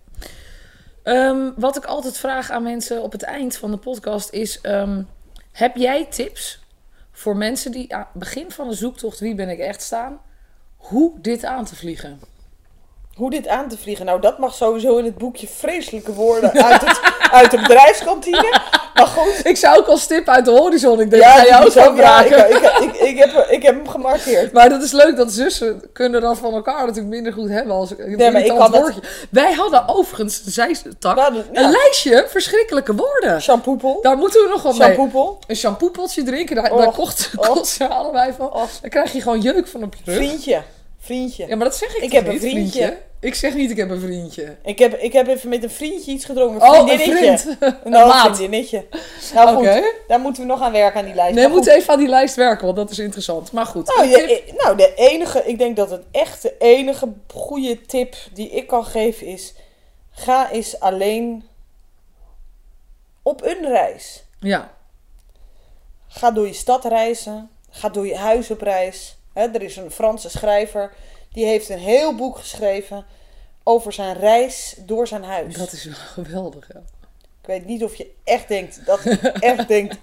Um, 1.04 1.52
wat 1.56 1.76
ik 1.76 1.84
altijd 1.84 2.18
vraag 2.18 2.50
aan 2.50 2.62
mensen 2.62 3.02
op 3.02 3.12
het 3.12 3.22
eind 3.22 3.56
van 3.56 3.70
de 3.70 3.76
podcast 3.76 4.30
is... 4.30 4.58
Um, 4.62 5.08
heb 5.52 5.76
jij 5.76 6.06
tips 6.06 6.60
voor 7.12 7.36
mensen 7.36 7.72
die 7.72 7.94
aan 7.94 8.00
het 8.00 8.12
begin 8.12 8.50
van 8.50 8.68
de 8.68 8.74
zoektocht 8.74 9.18
wie 9.18 9.34
ben 9.34 9.48
ik 9.48 9.58
echt 9.58 9.82
staan, 9.82 10.20
hoe 10.76 11.20
dit 11.20 11.44
aan 11.44 11.64
te 11.64 11.76
vliegen? 11.76 12.20
Hoe 13.14 13.30
dit 13.30 13.48
aan 13.48 13.68
te 13.68 13.78
vliegen? 13.78 14.06
Nou, 14.06 14.20
dat 14.20 14.38
mag 14.38 14.54
sowieso 14.54 14.96
in 14.96 15.04
het 15.04 15.18
boekje 15.18 15.46
vreselijke 15.48 16.12
woorden 16.12 16.52
uit, 16.52 16.80
het, 16.80 17.00
uit 17.40 17.50
de 17.50 17.56
bedrijfskantine. 17.56 18.60
Maar 18.94 19.06
goed. 19.06 19.46
Ik 19.46 19.56
zou 19.56 19.78
ook 19.78 19.86
al 19.86 19.96
stip 19.96 20.28
uit 20.28 20.44
de 20.44 20.50
horizon. 20.50 21.00
Ik 21.00 21.10
denk, 21.10 21.22
ja, 21.22 21.30
ga 21.30 21.46
jou 21.46 21.70
zo. 21.70 21.94
Ja, 21.96 22.24
ik, 22.24 22.34
ik, 22.80 22.94
ik, 22.94 23.18
heb, 23.18 23.46
ik 23.50 23.62
heb 23.62 23.74
hem 23.74 23.88
gemarkeerd. 23.88 24.52
Maar 24.52 24.68
dat 24.68 24.82
is 24.82 24.92
leuk 24.92 25.16
dat 25.16 25.32
zussen 25.32 25.82
kunnen 25.92 26.20
dan 26.20 26.36
van 26.36 26.54
elkaar 26.54 26.80
natuurlijk 26.80 27.14
minder 27.14 27.32
goed 27.32 27.48
hebben 27.48 27.74
als 27.74 27.90
nee, 27.96 28.30
maar 28.30 28.44
ik 28.44 28.56
kan 28.56 28.70
woordje. 28.70 29.00
Wij 29.30 29.52
hadden 29.52 29.88
overigens, 29.88 30.44
zei 30.44 30.76
tak, 30.98 31.18
een 31.52 31.70
lijstje 31.70 32.26
verschrikkelijke 32.28 32.94
woorden. 32.94 33.42
Shampoopel. 33.42 33.98
Daar 34.02 34.16
moeten 34.16 34.42
we 34.42 34.48
nog 34.48 34.62
wel 34.62 34.72
mee. 34.72 35.36
Een 35.46 35.56
shampoopeltje 35.56 36.22
drinken, 36.22 36.56
daar, 36.56 36.76
daar 36.76 36.92
kocht, 36.92 37.30
kocht 37.36 37.66
ze 37.66 37.88
allebei 37.88 38.32
van. 38.36 38.50
Dan 38.80 38.90
krijg 38.90 39.12
je 39.12 39.20
gewoon 39.20 39.40
jeuk 39.40 39.66
van 39.66 39.82
op 39.82 39.94
je 39.94 40.02
rug. 40.04 40.16
Vriendje. 40.16 40.62
Vriendje. 41.04 41.46
Ja, 41.46 41.56
maar 41.56 41.64
dat 41.64 41.76
zeg 41.76 41.96
ik 41.96 42.02
Ik 42.02 42.12
heb 42.12 42.26
een 42.26 42.40
vriendje. 42.40 42.98
Ik 43.20 43.34
zeg 43.34 43.54
niet, 43.54 43.70
ik 43.70 43.76
heb 43.76 43.90
een 43.90 44.00
vriendje. 44.00 44.56
Ik 44.62 44.78
heb, 44.78 44.94
ik 44.94 45.12
heb 45.12 45.26
even 45.26 45.48
met 45.48 45.62
een 45.62 45.70
vriendje 45.70 46.12
iets 46.12 46.24
gedronken. 46.24 46.68
Een 46.68 46.80
oh, 46.80 46.90
een 46.90 46.98
vriend. 46.98 47.56
Een, 47.60 47.94
een 47.94 48.10
vriendinnetje. 48.10 48.86
Nou 49.34 49.56
goed, 49.56 49.92
daar 50.08 50.20
moeten 50.20 50.42
we 50.42 50.48
nog 50.48 50.60
aan 50.60 50.72
werken 50.72 51.00
aan 51.00 51.06
die 51.06 51.14
lijst. 51.14 51.34
Nee, 51.34 51.46
we 51.46 51.50
moeten 51.50 51.74
even 51.74 51.92
aan 51.92 51.98
die 51.98 52.08
lijst 52.08 52.34
werken, 52.34 52.64
want 52.64 52.76
dat 52.76 52.90
is 52.90 52.98
interessant. 52.98 53.52
Maar 53.52 53.66
goed. 53.66 53.96
Nou, 53.96 54.08
de, 54.08 54.32
e- 54.32 54.52
nou, 54.56 54.76
de 54.76 54.94
enige, 54.94 55.42
ik 55.44 55.58
denk 55.58 55.76
dat 55.76 55.90
het 55.90 56.02
echt 56.10 56.42
de 56.42 56.54
enige 56.58 57.08
goede 57.34 57.80
tip 57.80 58.14
die 58.32 58.50
ik 58.50 58.66
kan 58.66 58.84
geven 58.84 59.26
is... 59.26 59.54
Ga 60.10 60.50
eens 60.50 60.80
alleen 60.80 61.44
op 63.22 63.42
een 63.42 63.66
reis. 63.66 64.24
Ja. 64.40 64.70
Ga 66.08 66.30
door 66.30 66.46
je 66.46 66.52
stad 66.52 66.84
reizen. 66.84 67.50
Ga 67.70 67.88
door 67.88 68.06
je 68.06 68.16
huis 68.16 68.50
op 68.50 68.60
reis. 68.60 69.16
Er 69.34 69.62
is 69.62 69.76
een 69.76 69.90
Franse 69.90 70.30
schrijver 70.30 70.92
die 71.32 71.44
heeft 71.44 71.68
een 71.68 71.78
heel 71.78 72.14
boek 72.14 72.38
geschreven 72.38 73.04
over 73.62 73.92
zijn 73.92 74.16
reis 74.16 74.76
door 74.78 75.06
zijn 75.06 75.24
huis. 75.24 75.54
Dat 75.54 75.72
is 75.72 75.84
wel 75.84 75.94
geweldig, 76.24 76.68
ja. 76.72 76.80
Ik 77.40 77.48
weet 77.48 77.66
niet 77.66 77.84
of 77.84 77.94
je 77.94 78.10
echt 78.24 78.48
denkt, 78.48 78.86
dat 78.86 79.00
echt 79.40 79.68
denkt, 79.68 79.96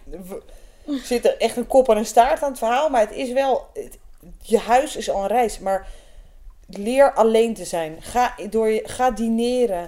zit 1.04 1.26
er 1.26 1.38
echt 1.38 1.58
een 1.58 1.68
kop 1.68 1.90
en 1.90 1.98
een 1.98 2.06
staart 2.06 2.44
aan 2.44 2.50
het 2.50 2.58
verhaal, 2.58 2.90
maar 2.90 3.02
het 3.02 3.12
is 3.12 3.32
wel, 3.32 3.68
je 4.42 4.58
huis 4.58 4.96
is 4.96 5.10
al 5.10 5.22
een 5.22 5.28
reis, 5.28 5.60
maar 5.60 5.88
leer 6.70 7.14
alleen 7.14 7.54
te 7.54 7.66
zijn. 7.66 7.98
Ga, 8.02 8.36
door 8.50 8.70
je, 8.70 8.82
ga 8.86 9.12
dineren. 9.12 9.84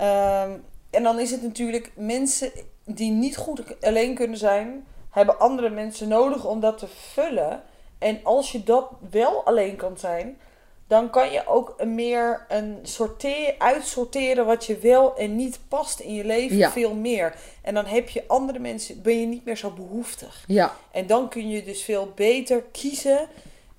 Um, 0.00 0.64
en 0.90 1.02
dan 1.02 1.20
is 1.20 1.30
het 1.30 1.42
natuurlijk 1.42 1.92
mensen 1.94 2.50
die 2.84 3.10
niet 3.10 3.36
goed 3.36 3.80
alleen 3.80 4.14
kunnen 4.14 4.38
zijn, 4.38 4.86
hebben 5.10 5.38
andere 5.38 5.70
mensen 5.70 6.08
nodig 6.08 6.44
om 6.44 6.60
dat 6.60 6.78
te 6.78 6.86
vullen. 6.86 7.62
En 7.98 8.20
als 8.22 8.52
je 8.52 8.62
dat 8.62 8.90
wel 9.10 9.44
alleen 9.44 9.76
kan 9.76 9.98
zijn, 9.98 10.38
dan 10.86 11.10
kan 11.10 11.30
je 11.30 11.46
ook 11.46 11.84
meer 11.84 12.44
een 12.48 12.78
sorteer, 12.82 13.54
uitsorteren 13.58 14.46
wat 14.46 14.66
je 14.66 14.78
wel 14.78 15.16
en 15.16 15.36
niet 15.36 15.58
past 15.68 16.00
in 16.00 16.14
je 16.14 16.24
leven 16.24 16.70
veel 16.70 16.94
meer. 16.94 17.34
En 17.62 17.74
dan 17.74 17.84
heb 17.84 18.08
je 18.08 18.24
andere 18.26 18.58
mensen, 18.58 19.02
ben 19.02 19.20
je 19.20 19.26
niet 19.26 19.44
meer 19.44 19.56
zo 19.56 19.70
behoeftig. 19.70 20.44
Ja. 20.46 20.76
En 20.90 21.06
dan 21.06 21.28
kun 21.28 21.48
je 21.48 21.64
dus 21.64 21.82
veel 21.82 22.12
beter 22.14 22.62
kiezen 22.62 23.28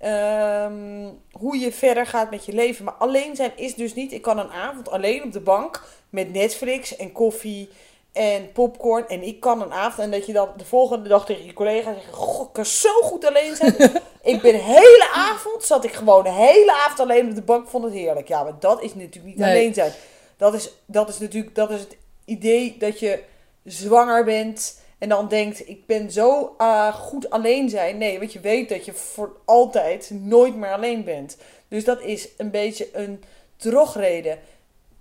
um, 0.01 1.19
hoe 1.31 1.57
je 1.57 1.71
verder 1.71 2.05
gaat 2.05 2.29
met 2.29 2.45
je 2.45 2.53
leven. 2.53 2.85
Maar 2.85 2.93
alleen 2.93 3.35
zijn 3.35 3.51
is 3.55 3.75
dus 3.75 3.93
niet, 3.93 4.11
ik 4.13 4.21
kan 4.21 4.39
een 4.39 4.51
avond 4.51 4.89
alleen 4.89 5.23
op 5.23 5.31
de 5.31 5.39
bank 5.39 5.83
met 6.09 6.33
Netflix 6.33 6.95
en 6.95 7.11
koffie 7.11 7.69
en 8.17 8.51
popcorn. 8.51 9.07
En 9.07 9.23
ik 9.23 9.39
kan 9.39 9.61
een 9.61 9.73
avond. 9.73 9.99
En 9.99 10.11
dat 10.11 10.25
je 10.25 10.33
dan 10.33 10.49
de 10.57 10.65
volgende 10.65 11.09
dag 11.09 11.25
tegen 11.25 11.45
je 11.45 11.53
collega 11.53 11.93
zegt: 11.93 12.13
Goh, 12.13 12.47
ik 12.47 12.53
kan 12.53 12.65
zo 12.65 13.01
goed 13.01 13.25
alleen 13.25 13.55
zijn. 13.55 13.75
ik 14.33 14.41
ben 14.41 14.51
de 14.51 14.63
hele 14.63 15.09
avond, 15.13 15.63
zat 15.63 15.83
ik 15.83 15.93
gewoon 15.93 16.23
de 16.23 16.31
hele 16.31 16.73
avond 16.85 16.99
alleen 16.99 17.29
op 17.29 17.35
de 17.35 17.41
bank. 17.41 17.67
Vond 17.67 17.83
het 17.83 17.93
heerlijk. 17.93 18.27
Ja, 18.27 18.43
maar 18.43 18.59
dat 18.59 18.83
is 18.83 18.95
natuurlijk 18.95 19.35
niet 19.35 19.43
alleen 19.43 19.73
zijn. 19.73 19.91
Dat 20.37 20.53
is, 20.53 20.71
dat 20.85 21.09
is 21.09 21.19
natuurlijk 21.19 21.55
dat 21.55 21.71
is 21.71 21.79
het 21.79 21.97
idee 22.25 22.75
dat 22.79 22.99
je 22.99 23.19
zwanger 23.63 24.23
bent. 24.23 24.85
En 24.97 25.09
dan 25.09 25.27
denkt, 25.27 25.69
ik 25.69 25.85
ben 25.85 26.11
zo 26.11 26.55
uh, 26.57 26.95
goed 26.95 27.29
alleen 27.29 27.69
zijn. 27.69 27.97
Nee, 27.97 28.19
want 28.19 28.33
je 28.33 28.39
weet 28.39 28.69
dat 28.69 28.85
je 28.85 28.93
voor 28.93 29.35
altijd 29.45 30.11
nooit 30.13 30.55
meer 30.55 30.71
alleen 30.71 31.03
bent. 31.03 31.37
Dus 31.67 31.83
dat 31.83 32.01
is 32.01 32.27
een 32.37 32.51
beetje 32.51 32.89
een 32.93 33.23
drogreden. 33.57 34.39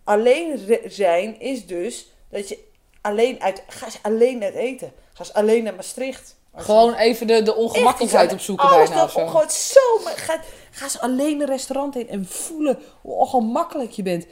Alleen 0.05 0.61
zijn 0.87 1.41
is 1.41 1.67
dus 1.67 2.11
dat 2.31 2.49
je 2.49 2.59
alleen 3.07 3.43
uit. 3.43 3.63
Ga 3.69 3.85
eens 3.85 3.99
alleen 4.03 4.43
uit 4.43 4.55
eten. 4.55 4.93
Ga 5.13 5.25
eens 5.25 5.33
alleen 5.33 5.63
naar 5.63 5.75
Maastricht. 5.75 6.37
Gewoon 6.57 6.95
even 6.95 7.27
de, 7.27 7.43
de 7.43 7.55
ongemakkelijkheid 7.55 8.33
opzoeken 8.33 8.69
bijna. 8.69 8.95
Dat, 8.95 9.11
zo. 9.11 9.27
Gewoon 9.27 9.51
zo. 9.51 9.81
Ga, 10.05 10.41
ga 10.71 10.85
eens 10.85 11.01
alleen 11.01 11.41
een 11.41 11.47
restaurant 11.47 11.97
in 11.97 12.09
en 12.09 12.27
voelen 12.27 12.79
hoe 13.01 13.15
ongemakkelijk 13.15 13.91
je 13.91 14.03
bent. 14.03 14.27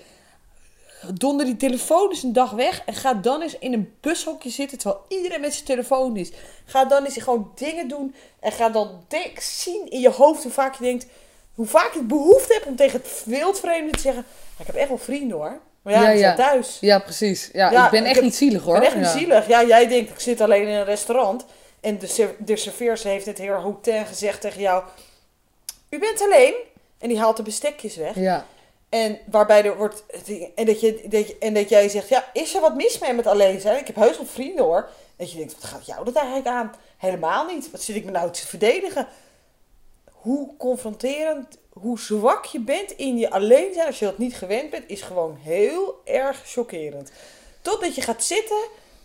Donder 1.14 1.46
die 1.46 1.56
telefoon 1.56 2.10
eens 2.10 2.22
een 2.22 2.32
dag 2.32 2.50
weg 2.50 2.82
en 2.86 2.94
ga 2.94 3.14
dan 3.14 3.42
eens 3.42 3.58
in 3.58 3.72
een 3.72 3.94
bushokje 4.00 4.50
zitten 4.50 4.78
terwijl 4.78 5.02
iedereen 5.08 5.40
met 5.40 5.52
zijn 5.54 5.64
telefoon 5.64 6.16
is. 6.16 6.30
Ga 6.64 6.84
dan 6.84 7.04
eens 7.04 7.16
gewoon 7.16 7.52
dingen 7.54 7.88
doen 7.88 8.14
en 8.40 8.52
ga 8.52 8.68
dan 8.68 9.04
denk, 9.08 9.40
zien 9.40 9.90
in 9.90 10.00
je 10.00 10.10
hoofd 10.10 10.42
hoe 10.42 10.52
vaak 10.52 10.74
je 10.74 10.84
denkt, 10.84 11.06
hoe 11.54 11.66
vaak 11.66 11.94
je 11.94 12.02
behoefte 12.02 12.52
hebt 12.52 12.66
om 12.66 12.76
tegen 12.76 13.00
het 13.00 13.22
wildvreemde 13.24 13.92
te 13.92 14.00
zeggen, 14.00 14.24
ik 14.58 14.66
heb 14.66 14.74
echt 14.74 14.88
wel 14.88 14.98
vrienden 14.98 15.36
hoor. 15.36 15.60
Maar 15.84 15.92
ja, 15.92 16.02
ja, 16.02 16.10
ja. 16.10 16.34
thuis. 16.34 16.78
Ja, 16.80 16.98
precies. 16.98 17.50
Ja, 17.52 17.84
ik 17.84 17.90
ben 17.90 18.04
echt 18.04 18.20
niet 18.20 18.34
zielig 18.34 18.62
hoor. 18.62 18.74
Ik 18.74 18.80
ben 18.80 18.90
echt 18.90 18.96
niet 18.96 19.22
zielig. 19.22 19.48
Ja, 19.48 19.64
jij 19.64 19.88
denkt, 19.88 20.10
ik 20.10 20.20
zit 20.20 20.40
alleen 20.40 20.66
in 20.68 20.74
een 20.74 20.84
restaurant. 20.84 21.44
En 21.80 21.98
de, 21.98 22.34
de 22.38 22.56
serveerster 22.56 23.10
heeft 23.10 23.26
het 23.26 23.38
heer 23.38 23.60
Hotel 23.60 24.04
gezegd 24.04 24.40
tegen 24.40 24.60
jou. 24.60 24.82
U 25.90 25.98
bent 25.98 26.22
alleen. 26.22 26.54
En 26.98 27.08
die 27.08 27.18
haalt 27.18 27.36
de 27.36 27.42
bestekjes 27.42 27.96
weg. 27.96 28.14
Ja. 28.14 28.46
En 28.88 29.18
waarbij 29.30 29.64
er 29.64 29.76
wordt. 29.76 30.04
En 30.54 30.64
dat, 30.66 30.80
je, 30.80 31.04
dat 31.08 31.28
je, 31.28 31.36
en 31.40 31.54
dat 31.54 31.68
jij 31.68 31.88
zegt: 31.88 32.08
Ja, 32.08 32.24
is 32.32 32.54
er 32.54 32.60
wat 32.60 32.74
mis 32.74 32.98
mee 32.98 33.12
met 33.12 33.26
alleen 33.26 33.60
zijn? 33.60 33.80
Ik 33.80 33.86
heb 33.86 33.96
heus 33.96 34.16
wel 34.16 34.26
vrienden 34.26 34.64
hoor. 34.64 34.88
Dat 35.16 35.30
je 35.30 35.38
denkt: 35.38 35.54
Wat 35.54 35.64
gaat 35.64 35.86
jou 35.86 36.04
dat 36.04 36.14
eigenlijk 36.14 36.46
aan? 36.46 36.72
Helemaal 36.96 37.46
niet. 37.46 37.70
Wat 37.70 37.82
zit 37.82 37.96
ik 37.96 38.04
me 38.04 38.10
nou 38.10 38.30
te 38.30 38.46
verdedigen? 38.46 39.06
Hoe 40.24 40.56
confronterend 40.56 41.58
hoe 41.72 41.98
zwak 41.98 42.44
je 42.44 42.60
bent 42.60 42.90
in 42.90 43.18
je 43.18 43.30
alleen 43.30 43.74
zijn 43.74 43.86
als 43.86 43.98
je 43.98 44.04
dat 44.04 44.18
niet 44.18 44.34
gewend 44.34 44.70
bent, 44.70 44.84
is 44.86 45.02
gewoon 45.02 45.36
heel 45.42 46.00
erg 46.04 46.42
chockerend. 46.44 47.10
Totdat 47.62 47.94
je 47.94 48.00
gaat 48.00 48.24
zitten 48.24 48.64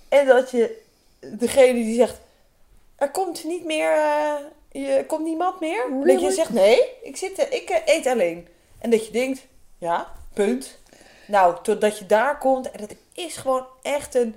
en 0.10 0.26
dat 0.26 0.52
je 0.52 0.82
degene 1.20 1.74
die 1.74 1.96
zegt: 1.96 2.20
Er 2.96 3.12
komt 3.12 3.44
niet 3.44 3.66
meer. 3.66 3.96
Uh, 3.96 4.34
je 4.72 5.04
komt 5.08 5.26
niemand 5.26 5.60
meer? 5.60 5.86
Dat 6.04 6.22
je 6.22 6.32
zegt, 6.32 6.50
nee, 6.50 6.82
ik, 7.02 7.18
zit, 7.18 7.48
ik 7.50 7.70
eh, 7.70 7.96
eet 7.96 8.08
alleen. 8.08 8.48
En 8.80 8.90
dat 8.90 9.06
je 9.06 9.12
denkt, 9.12 9.46
ja, 9.78 10.12
punt. 10.34 10.80
Nou, 11.28 11.56
totdat 11.64 11.98
je 11.98 12.06
daar 12.06 12.38
komt. 12.38 12.72
En 12.72 12.80
dat 12.80 12.96
is 13.14 13.38
gewoon 13.38 13.66
echt 13.82 14.16
een, 14.16 14.36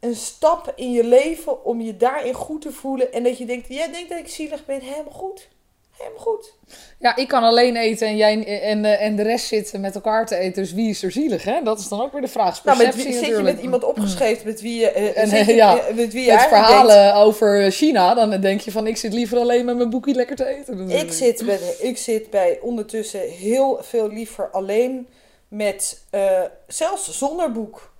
een 0.00 0.14
stap 0.16 0.72
in 0.76 0.92
je 0.92 1.04
leven 1.04 1.64
om 1.64 1.80
je 1.80 1.96
daarin 1.96 2.34
goed 2.34 2.60
te 2.62 2.72
voelen. 2.72 3.12
En 3.12 3.22
dat 3.22 3.38
je 3.38 3.44
denkt, 3.44 3.68
jij 3.68 3.92
denkt 3.92 4.08
dat 4.08 4.18
ik 4.18 4.28
zielig 4.28 4.64
ben, 4.64 4.80
helemaal 4.80 5.12
goed. 5.12 5.48
Helemaal 5.96 6.20
goed. 6.20 6.52
Ja, 6.98 7.16
ik 7.16 7.28
kan 7.28 7.42
alleen 7.42 7.76
eten 7.76 8.06
en, 8.08 8.16
jij, 8.16 8.60
en, 8.62 8.84
eh, 8.84 9.02
en 9.02 9.16
de 9.16 9.22
rest 9.22 9.46
zitten 9.46 9.80
met 9.80 9.94
elkaar 9.94 10.26
te 10.26 10.36
eten. 10.36 10.62
Dus 10.62 10.72
wie 10.72 10.88
is 10.88 11.02
er 11.02 11.10
zielig, 11.12 11.44
hè? 11.44 11.62
Dat 11.62 11.78
is 11.78 11.88
dan 11.88 12.00
ook 12.00 12.12
weer 12.12 12.20
de 12.20 12.28
vraag. 12.28 12.64
Nou, 12.64 12.78
met, 12.78 12.94
wie- 12.94 13.12
zit 13.12 13.26
je 13.26 13.42
met 13.42 13.60
iemand 13.60 13.84
opgeschreven 13.84 14.46
met 14.46 14.60
wie 14.60 14.80
je, 14.80 14.90
eh, 14.90 15.22
En, 15.22 15.28
zit 15.28 15.46
je- 15.46 15.54
ja, 15.54 15.78
eh, 15.78 15.94
met 15.94 16.12
wie 16.12 16.24
je 16.24 16.32
Met 16.32 16.40
verhalen 16.40 16.96
denkt, 17.02 17.16
over 17.18 17.70
China, 17.70 18.14
dan 18.14 18.40
denk 18.40 18.60
je 18.60 18.70
van 18.72 18.86
ik 18.86 18.96
zit 18.96 19.12
liever 19.12 19.38
alleen 19.38 19.64
met 19.64 19.76
mijn 19.76 19.90
boekie 19.90 20.14
lekker 20.14 20.36
te 20.36 20.46
eten. 20.46 20.90
Ik 20.90 21.12
zit, 21.12 21.42
bij, 21.46 21.58
ik 21.78 21.96
zit 21.98 22.30
bij 22.30 22.58
ondertussen 22.62 23.20
heel 23.20 23.78
veel 23.82 24.08
liever 24.08 24.50
alleen 24.50 25.08
met, 25.48 26.02
eh, 26.10 26.42
zelfs 26.66 27.18
zonder 27.18 27.52
boek. 27.52 27.92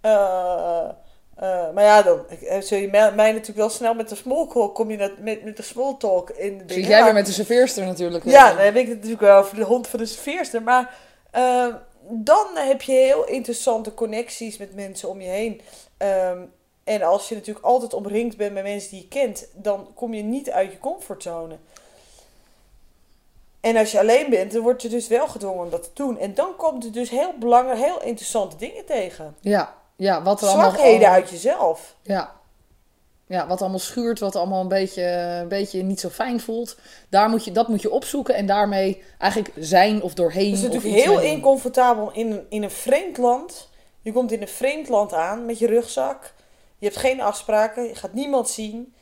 Eh, 0.00 0.88
eh, 1.36 1.70
maar 1.74 1.84
ja, 1.84 2.02
dan 2.02 2.28
eh, 2.28 2.60
zul 2.60 2.78
je 2.78 2.88
mij, 2.88 3.12
mij 3.12 3.30
natuurlijk 3.30 3.58
wel 3.58 3.68
snel 3.68 3.94
met 3.94 4.08
de 4.08 4.14
small 4.14 4.46
talk, 4.46 4.74
kom 4.74 4.90
je 4.90 4.96
dat, 4.96 5.18
met, 5.18 5.44
met 5.44 5.56
de 5.56 5.62
small 5.62 5.94
talk 5.98 6.30
in 6.30 6.62
dingen. 6.66 6.88
jij 6.88 7.04
weer 7.04 7.12
met 7.12 7.26
de 7.26 7.32
serveerster 7.32 7.84
natuurlijk. 7.84 8.24
Ja, 8.24 8.48
dan 8.48 8.64
heb 8.64 8.76
ik 8.76 8.86
het 8.86 8.94
natuurlijk 8.94 9.22
wel 9.22 9.38
over 9.38 9.56
de 9.56 9.64
hond 9.64 9.88
van 9.88 9.98
de 9.98 10.06
serveerster. 10.06 10.62
Maar 10.62 10.94
eh, 11.30 11.74
dan 12.08 12.46
heb 12.54 12.82
je 12.82 12.92
heel 12.92 13.26
interessante 13.26 13.94
connecties 13.94 14.56
met 14.56 14.74
mensen 14.74 15.08
om 15.08 15.20
je 15.20 15.28
heen. 15.28 15.60
Ehm, 15.96 16.38
en 16.84 17.02
als 17.02 17.28
je 17.28 17.34
natuurlijk 17.34 17.66
altijd 17.66 17.94
omringd 17.94 18.36
bent 18.36 18.52
met 18.52 18.62
mensen 18.62 18.90
die 18.90 19.00
je 19.00 19.08
kent, 19.08 19.48
dan 19.54 19.88
kom 19.94 20.14
je 20.14 20.22
niet 20.22 20.50
uit 20.50 20.72
je 20.72 20.78
comfortzone. 20.78 21.56
En 23.60 23.76
als 23.76 23.92
je 23.92 23.98
alleen 23.98 24.30
bent, 24.30 24.52
dan 24.52 24.62
word 24.62 24.82
je 24.82 24.88
dus 24.88 25.08
wel 25.08 25.28
gedwongen 25.28 25.64
om 25.64 25.70
dat 25.70 25.82
te 25.82 25.90
doen. 25.94 26.18
En 26.18 26.34
dan 26.34 26.56
komt 26.56 26.84
er 26.84 26.92
dus 26.92 27.10
heel 27.10 27.34
belangrijk, 27.38 27.78
heel 27.78 28.02
interessante 28.02 28.56
dingen 28.56 28.84
tegen. 28.84 29.36
Ja, 29.40 29.74
ja 29.96 30.22
wat 30.22 30.42
er 30.42 30.48
allemaal... 30.48 30.70
Zwakheden 30.70 31.08
uit 31.10 31.30
jezelf. 31.30 31.96
Ja. 32.02 32.32
ja, 33.26 33.46
wat 33.46 33.60
allemaal 33.60 33.78
schuurt, 33.78 34.18
wat 34.18 34.36
allemaal 34.36 34.60
een 34.60 34.68
beetje, 34.68 35.02
een 35.40 35.48
beetje 35.48 35.82
niet 35.82 36.00
zo 36.00 36.08
fijn 36.08 36.40
voelt. 36.40 36.76
Daar 37.08 37.28
moet 37.28 37.44
je, 37.44 37.52
dat 37.52 37.68
moet 37.68 37.82
je 37.82 37.90
opzoeken 37.90 38.34
en 38.34 38.46
daarmee 38.46 39.02
eigenlijk 39.18 39.54
zijn 39.58 40.02
of 40.02 40.14
doorheen. 40.14 40.50
Het 40.50 40.58
is 40.58 40.62
natuurlijk 40.68 40.94
heel 40.94 41.14
mee 41.16 41.30
incomfortabel 41.30 42.10
in 42.12 42.30
een, 42.32 42.46
in 42.48 42.62
een 42.62 42.70
vreemd 42.70 43.16
land. 43.16 43.68
Je 44.02 44.12
komt 44.12 44.32
in 44.32 44.40
een 44.42 44.48
vreemd 44.48 44.88
land 44.88 45.12
aan 45.12 45.46
met 45.46 45.58
je 45.58 45.66
rugzak. 45.66 46.34
Je 46.78 46.86
hebt 46.86 46.98
geen 46.98 47.20
afspraken. 47.20 47.82
Je 47.84 47.94
gaat 47.94 48.12
niemand 48.12 48.48
zien. 48.48 48.94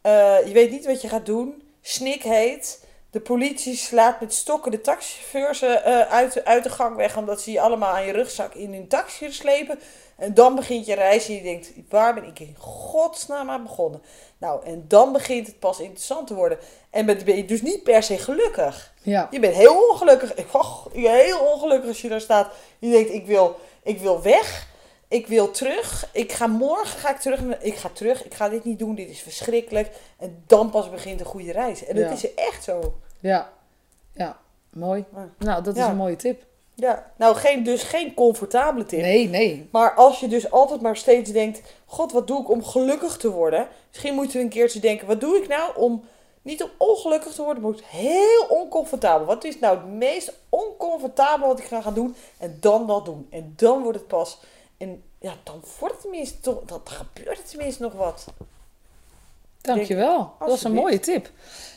Eh, 0.00 0.36
je 0.46 0.52
weet 0.52 0.70
niet 0.70 0.86
wat 0.86 1.02
je 1.02 1.08
gaat 1.08 1.26
doen. 1.26 1.62
Snik 1.82 2.22
heet. 2.22 2.86
De 3.10 3.20
politie 3.20 3.76
slaat 3.76 4.20
met 4.20 4.34
stokken 4.34 4.70
de 4.70 4.80
taxichauffeurs 4.80 5.62
eh, 5.62 6.00
uit, 6.00 6.32
de- 6.32 6.44
uit 6.44 6.62
de 6.62 6.70
gang 6.70 6.96
weg. 6.96 7.16
Omdat 7.16 7.40
ze 7.40 7.50
je 7.50 7.60
allemaal 7.60 7.94
aan 7.94 8.06
je 8.06 8.12
rugzak 8.12 8.54
in 8.54 8.72
hun 8.72 8.88
taxi 8.88 9.32
slepen. 9.32 9.78
En 10.18 10.34
dan 10.34 10.54
begint 10.54 10.86
je 10.86 10.94
reis 10.94 11.28
en 11.28 11.34
je 11.34 11.42
denkt, 11.42 11.72
waar 11.88 12.14
ben 12.14 12.24
ik 12.24 12.38
in 12.38 12.54
godsnaam 12.58 13.50
aan 13.50 13.62
begonnen? 13.62 14.02
Nou, 14.38 14.64
en 14.64 14.84
dan 14.88 15.12
begint 15.12 15.46
het 15.46 15.58
pas 15.58 15.80
interessant 15.80 16.26
te 16.26 16.34
worden. 16.34 16.58
En 16.90 17.06
ben 17.06 17.36
je 17.36 17.44
dus 17.44 17.62
niet 17.62 17.82
per 17.82 18.02
se 18.02 18.18
gelukkig. 18.18 18.94
Ja, 19.02 19.28
Je 19.30 19.40
bent 19.40 19.54
heel 19.54 19.88
ongelukkig. 19.90 20.54
Och, 20.54 20.88
je 20.92 21.00
bent 21.02 21.22
heel 21.22 21.38
ongelukkig 21.40 21.88
als 21.88 22.00
je 22.00 22.08
daar 22.08 22.20
staat. 22.20 22.52
Je 22.78 22.90
denkt, 22.90 23.10
ik 23.10 23.26
wil, 23.26 23.56
ik 23.82 23.98
wil 23.98 24.22
weg. 24.22 24.66
Ik 25.08 25.26
wil 25.26 25.50
terug. 25.50 26.08
Ik 26.12 26.32
ga 26.32 26.46
morgen 26.46 26.98
ga 26.98 27.10
ik 27.10 27.18
terug. 27.18 27.40
Ik 27.60 27.74
ga 27.76 27.88
terug. 27.88 28.24
Ik 28.24 28.34
ga 28.34 28.48
dit 28.48 28.64
niet 28.64 28.78
doen. 28.78 28.94
Dit 28.94 29.08
is 29.08 29.20
verschrikkelijk. 29.20 29.90
En 30.18 30.42
dan 30.46 30.70
pas 30.70 30.90
begint 30.90 31.20
een 31.20 31.26
goede 31.26 31.52
reis. 31.52 31.84
En 31.84 31.94
dat 31.96 32.04
Ja. 32.04 32.10
is 32.10 32.34
echt 32.34 32.64
zo. 32.64 32.98
ja, 33.20 33.52
ja, 34.14 34.38
mooi. 34.72 35.04
Ja. 35.14 35.28
Nou, 35.38 35.62
dat 35.62 35.76
is 35.76 35.84
een 35.84 35.96
mooie 35.96 36.16
tip. 36.16 36.46
Ja. 36.80 37.12
Nou, 37.16 37.36
geen, 37.36 37.62
dus 37.62 37.82
geen 37.82 38.14
comfortabele 38.14 38.86
tip. 38.86 39.00
Nee, 39.00 39.28
nee. 39.28 39.68
Maar 39.72 39.94
als 39.94 40.20
je 40.20 40.28
dus 40.28 40.50
altijd 40.50 40.80
maar 40.80 40.96
steeds 40.96 41.30
denkt: 41.30 41.62
God, 41.86 42.12
wat 42.12 42.26
doe 42.26 42.40
ik 42.40 42.50
om 42.50 42.64
gelukkig 42.64 43.16
te 43.16 43.30
worden? 43.30 43.68
Misschien 43.88 44.14
moet 44.14 44.32
je 44.32 44.40
een 44.40 44.48
keertje 44.48 44.80
denken: 44.80 45.06
wat 45.06 45.20
doe 45.20 45.36
ik 45.36 45.48
nou 45.48 45.76
om 45.76 46.04
niet 46.42 46.62
om 46.62 46.70
ongelukkig 46.76 47.32
te 47.32 47.42
worden, 47.42 47.62
maar 47.62 47.72
heel 47.84 48.46
oncomfortabel. 48.48 49.26
Wat 49.26 49.44
is 49.44 49.58
nou 49.58 49.76
het 49.76 49.86
meest 49.86 50.32
oncomfortabele 50.48 51.46
wat 51.46 51.58
ik 51.58 51.64
ga 51.64 51.80
gaan 51.80 51.94
doen? 51.94 52.14
En 52.38 52.56
dan 52.60 52.86
dat 52.86 53.04
doen. 53.04 53.26
En 53.30 53.52
dan 53.56 53.82
wordt 53.82 53.98
het 53.98 54.08
pas. 54.08 54.38
En 54.76 55.02
ja, 55.18 55.34
dan 55.42 55.62
wordt 55.78 55.94
het 55.94 56.02
tenminste 56.02 56.40
toch. 56.40 56.60
Dan 56.64 56.80
gebeurt 56.84 57.38
er 57.38 57.44
tenminste 57.44 57.82
nog 57.82 57.92
wat. 57.92 58.26
Dankjewel. 59.60 60.32
Dat 60.38 60.48
was 60.48 60.64
een 60.64 60.72
mooie 60.72 60.98
tip. 61.00 61.30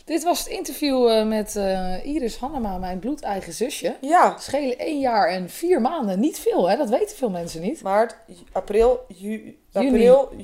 Dit 0.05 0.23
was 0.23 0.39
het 0.39 0.47
interview 0.47 1.07
eh, 1.09 1.25
met 1.27 1.55
eh, 1.55 2.05
Iris 2.05 2.38
Hannema, 2.38 2.77
mijn 2.77 2.99
bloedeigen 2.99 3.53
zusje. 3.53 3.95
Ja. 4.01 4.38
Schelen 4.39 4.77
één 4.79 4.99
jaar 4.99 5.29
en 5.29 5.49
vier 5.49 5.82
maanden. 5.82 6.19
Niet 6.19 6.39
veel, 6.39 6.69
hè? 6.69 6.77
Dat 6.77 6.89
weten 6.89 7.17
veel 7.17 7.29
mensen 7.29 7.61
niet. 7.61 7.82
Maart, 7.82 8.15
april, 8.51 8.99
ju, 9.07 9.29
Juni. 9.29 9.57
april, 9.73 10.29
ju- 10.38 10.43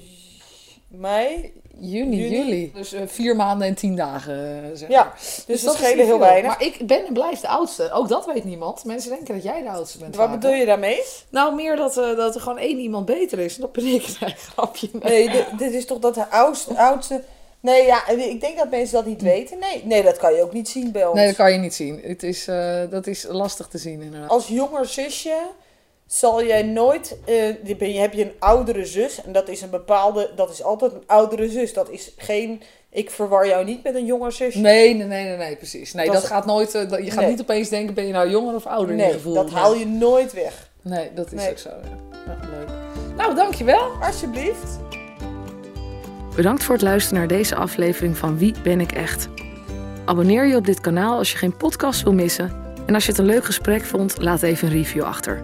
mei. 0.97 1.53
Juni, 1.79 2.17
Juni. 2.17 2.37
juli. 2.37 2.71
Dus 2.73 2.93
eh, 2.93 3.01
vier 3.05 3.35
maanden 3.35 3.67
en 3.67 3.73
tien 3.73 3.95
dagen, 3.95 4.63
eh, 4.63 4.69
zeg 4.73 4.89
Ja, 4.89 5.03
maar. 5.03 5.19
dus, 5.45 5.63
dat 5.63 5.75
schelen 5.75 6.05
heel 6.05 6.19
weinig. 6.19 6.51
Maar 6.51 6.63
ik 6.63 6.87
ben 6.87 7.05
en 7.05 7.13
blijf 7.13 7.39
de 7.39 7.47
oudste. 7.47 7.91
Ook 7.91 8.09
dat 8.09 8.25
weet 8.25 8.43
niemand. 8.43 8.85
Mensen 8.85 9.09
denken 9.09 9.33
dat 9.33 9.43
jij 9.43 9.61
de 9.61 9.69
oudste 9.69 9.97
bent. 9.97 10.15
Wat 10.15 10.31
bedoel 10.31 10.53
je 10.53 10.65
daarmee? 10.65 11.01
Nou, 11.29 11.55
meer 11.55 11.75
dat, 11.75 11.97
eh, 11.97 12.15
dat 12.15 12.35
er 12.35 12.41
gewoon 12.41 12.57
één 12.57 12.77
iemand 12.77 13.05
beter 13.05 13.39
is. 13.39 13.55
En 13.55 13.61
dat 13.61 13.71
ben 13.71 13.85
ik. 13.85 14.05
Nee, 14.19 14.35
grapje. 14.35 14.89
Nee, 15.01 15.29
dit, 15.29 15.45
dit 15.57 15.73
is 15.73 15.85
toch 15.85 15.99
dat 15.99 16.13
de 16.13 16.29
oudste, 16.29 16.77
oudste... 16.77 17.23
Nee, 17.59 17.85
ja, 17.85 18.07
ik 18.07 18.41
denk 18.41 18.57
dat 18.57 18.69
mensen 18.69 18.95
dat 18.95 19.05
niet 19.05 19.21
weten. 19.21 19.59
Nee, 19.59 19.81
nee, 19.85 20.03
dat 20.03 20.17
kan 20.17 20.33
je 20.33 20.41
ook 20.41 20.53
niet 20.53 20.69
zien 20.69 20.91
bij 20.91 21.05
ons. 21.05 21.15
Nee, 21.15 21.27
dat 21.27 21.35
kan 21.35 21.51
je 21.51 21.57
niet 21.57 21.73
zien. 21.73 22.01
Het 22.03 22.23
is, 22.23 22.45
dat 22.89 23.07
is 23.07 23.25
lastig 23.29 23.67
te 23.67 23.77
zien, 23.77 24.01
inderdaad. 24.01 24.29
Als 24.29 24.47
jonger 24.47 24.85
zusje 24.85 25.37
zal 26.07 26.43
jij 26.43 26.63
nooit... 26.63 27.17
eh, 27.25 27.35
die 27.63 27.75
ben 27.75 27.93
je, 27.93 27.99
heb 27.99 28.13
je 28.13 28.23
een 28.23 28.31
oudere 28.39 28.85
zus. 28.85 29.21
En 29.23 29.31
dat 29.31 29.47
is 29.49 29.61
een 29.61 29.69
bepaalde... 29.69 30.29
Dat 30.35 30.49
is 30.51 30.63
altijd 30.63 30.93
een 30.93 31.03
oudere 31.07 31.49
zus. 31.49 31.73
Dat 31.73 31.89
is 31.89 32.11
geen... 32.17 32.61
Ik 32.89 33.09
verwar 33.11 33.47
jou 33.47 33.65
niet 33.65 33.83
met 33.83 33.95
een 33.95 34.05
jonger 34.05 34.31
zusje. 34.31 34.59
Nee, 34.59 34.93
nee, 34.95 35.07
nee, 35.07 35.23
nee, 35.23 35.37
nee, 35.37 35.55
precies. 35.55 35.93
Nee, 35.93 36.05
Dat 36.05 36.13
dat, 36.13 36.23
is- 36.23 36.29
gaat 36.29 36.45
nooit. 36.45 36.75
eh, 36.75 36.89
dat- 36.89 37.05
je 37.05 37.11
gaat 37.11 37.21
Nee. 37.21 37.29
niet 37.29 37.41
opeens 37.41 37.69
denken: 37.69 37.93
ben 37.93 38.05
je 38.07 38.13
nou 38.13 38.29
jonger 38.29 38.55
of 38.55 38.65
ouder 38.65 38.89
in 38.91 38.97
Nee, 38.97 39.07
je 39.07 39.13
gevoel? 39.13 39.33
dat 39.33 39.49
haal 39.49 39.75
je 39.75 39.85
nooit 39.85 40.33
weg. 40.33 40.69
Nee, 40.81 41.09
dat 41.15 41.25
is 41.25 41.31
Nee. 41.41 41.49
ook 41.49 41.57
zo. 41.57 41.69
Ja. 41.69 41.75
Ja, 42.25 42.39
leuk. 42.57 42.67
Nou, 43.17 43.35
dankjewel. 43.35 43.91
Alsjeblieft. 44.01 44.79
Bedankt 46.35 46.63
voor 46.63 46.73
het 46.73 46.83
luisteren 46.83 47.19
naar 47.19 47.27
deze 47.27 47.55
aflevering 47.55 48.17
van 48.17 48.37
Wie 48.37 48.53
ben 48.63 48.79
ik 48.81 48.91
echt? 48.91 49.27
Abonneer 50.05 50.45
je 50.45 50.55
op 50.55 50.65
dit 50.65 50.81
kanaal 50.81 51.17
als 51.17 51.31
je 51.31 51.37
geen 51.37 51.57
podcast 51.57 52.03
wil 52.03 52.13
missen. 52.13 52.51
En 52.85 52.93
als 52.93 53.03
je 53.05 53.09
het 53.11 53.19
een 53.19 53.25
leuk 53.25 53.45
gesprek 53.45 53.83
vond, 53.83 54.21
laat 54.21 54.41
even 54.43 54.67
een 54.67 54.73
review 54.73 55.03
achter. 55.03 55.43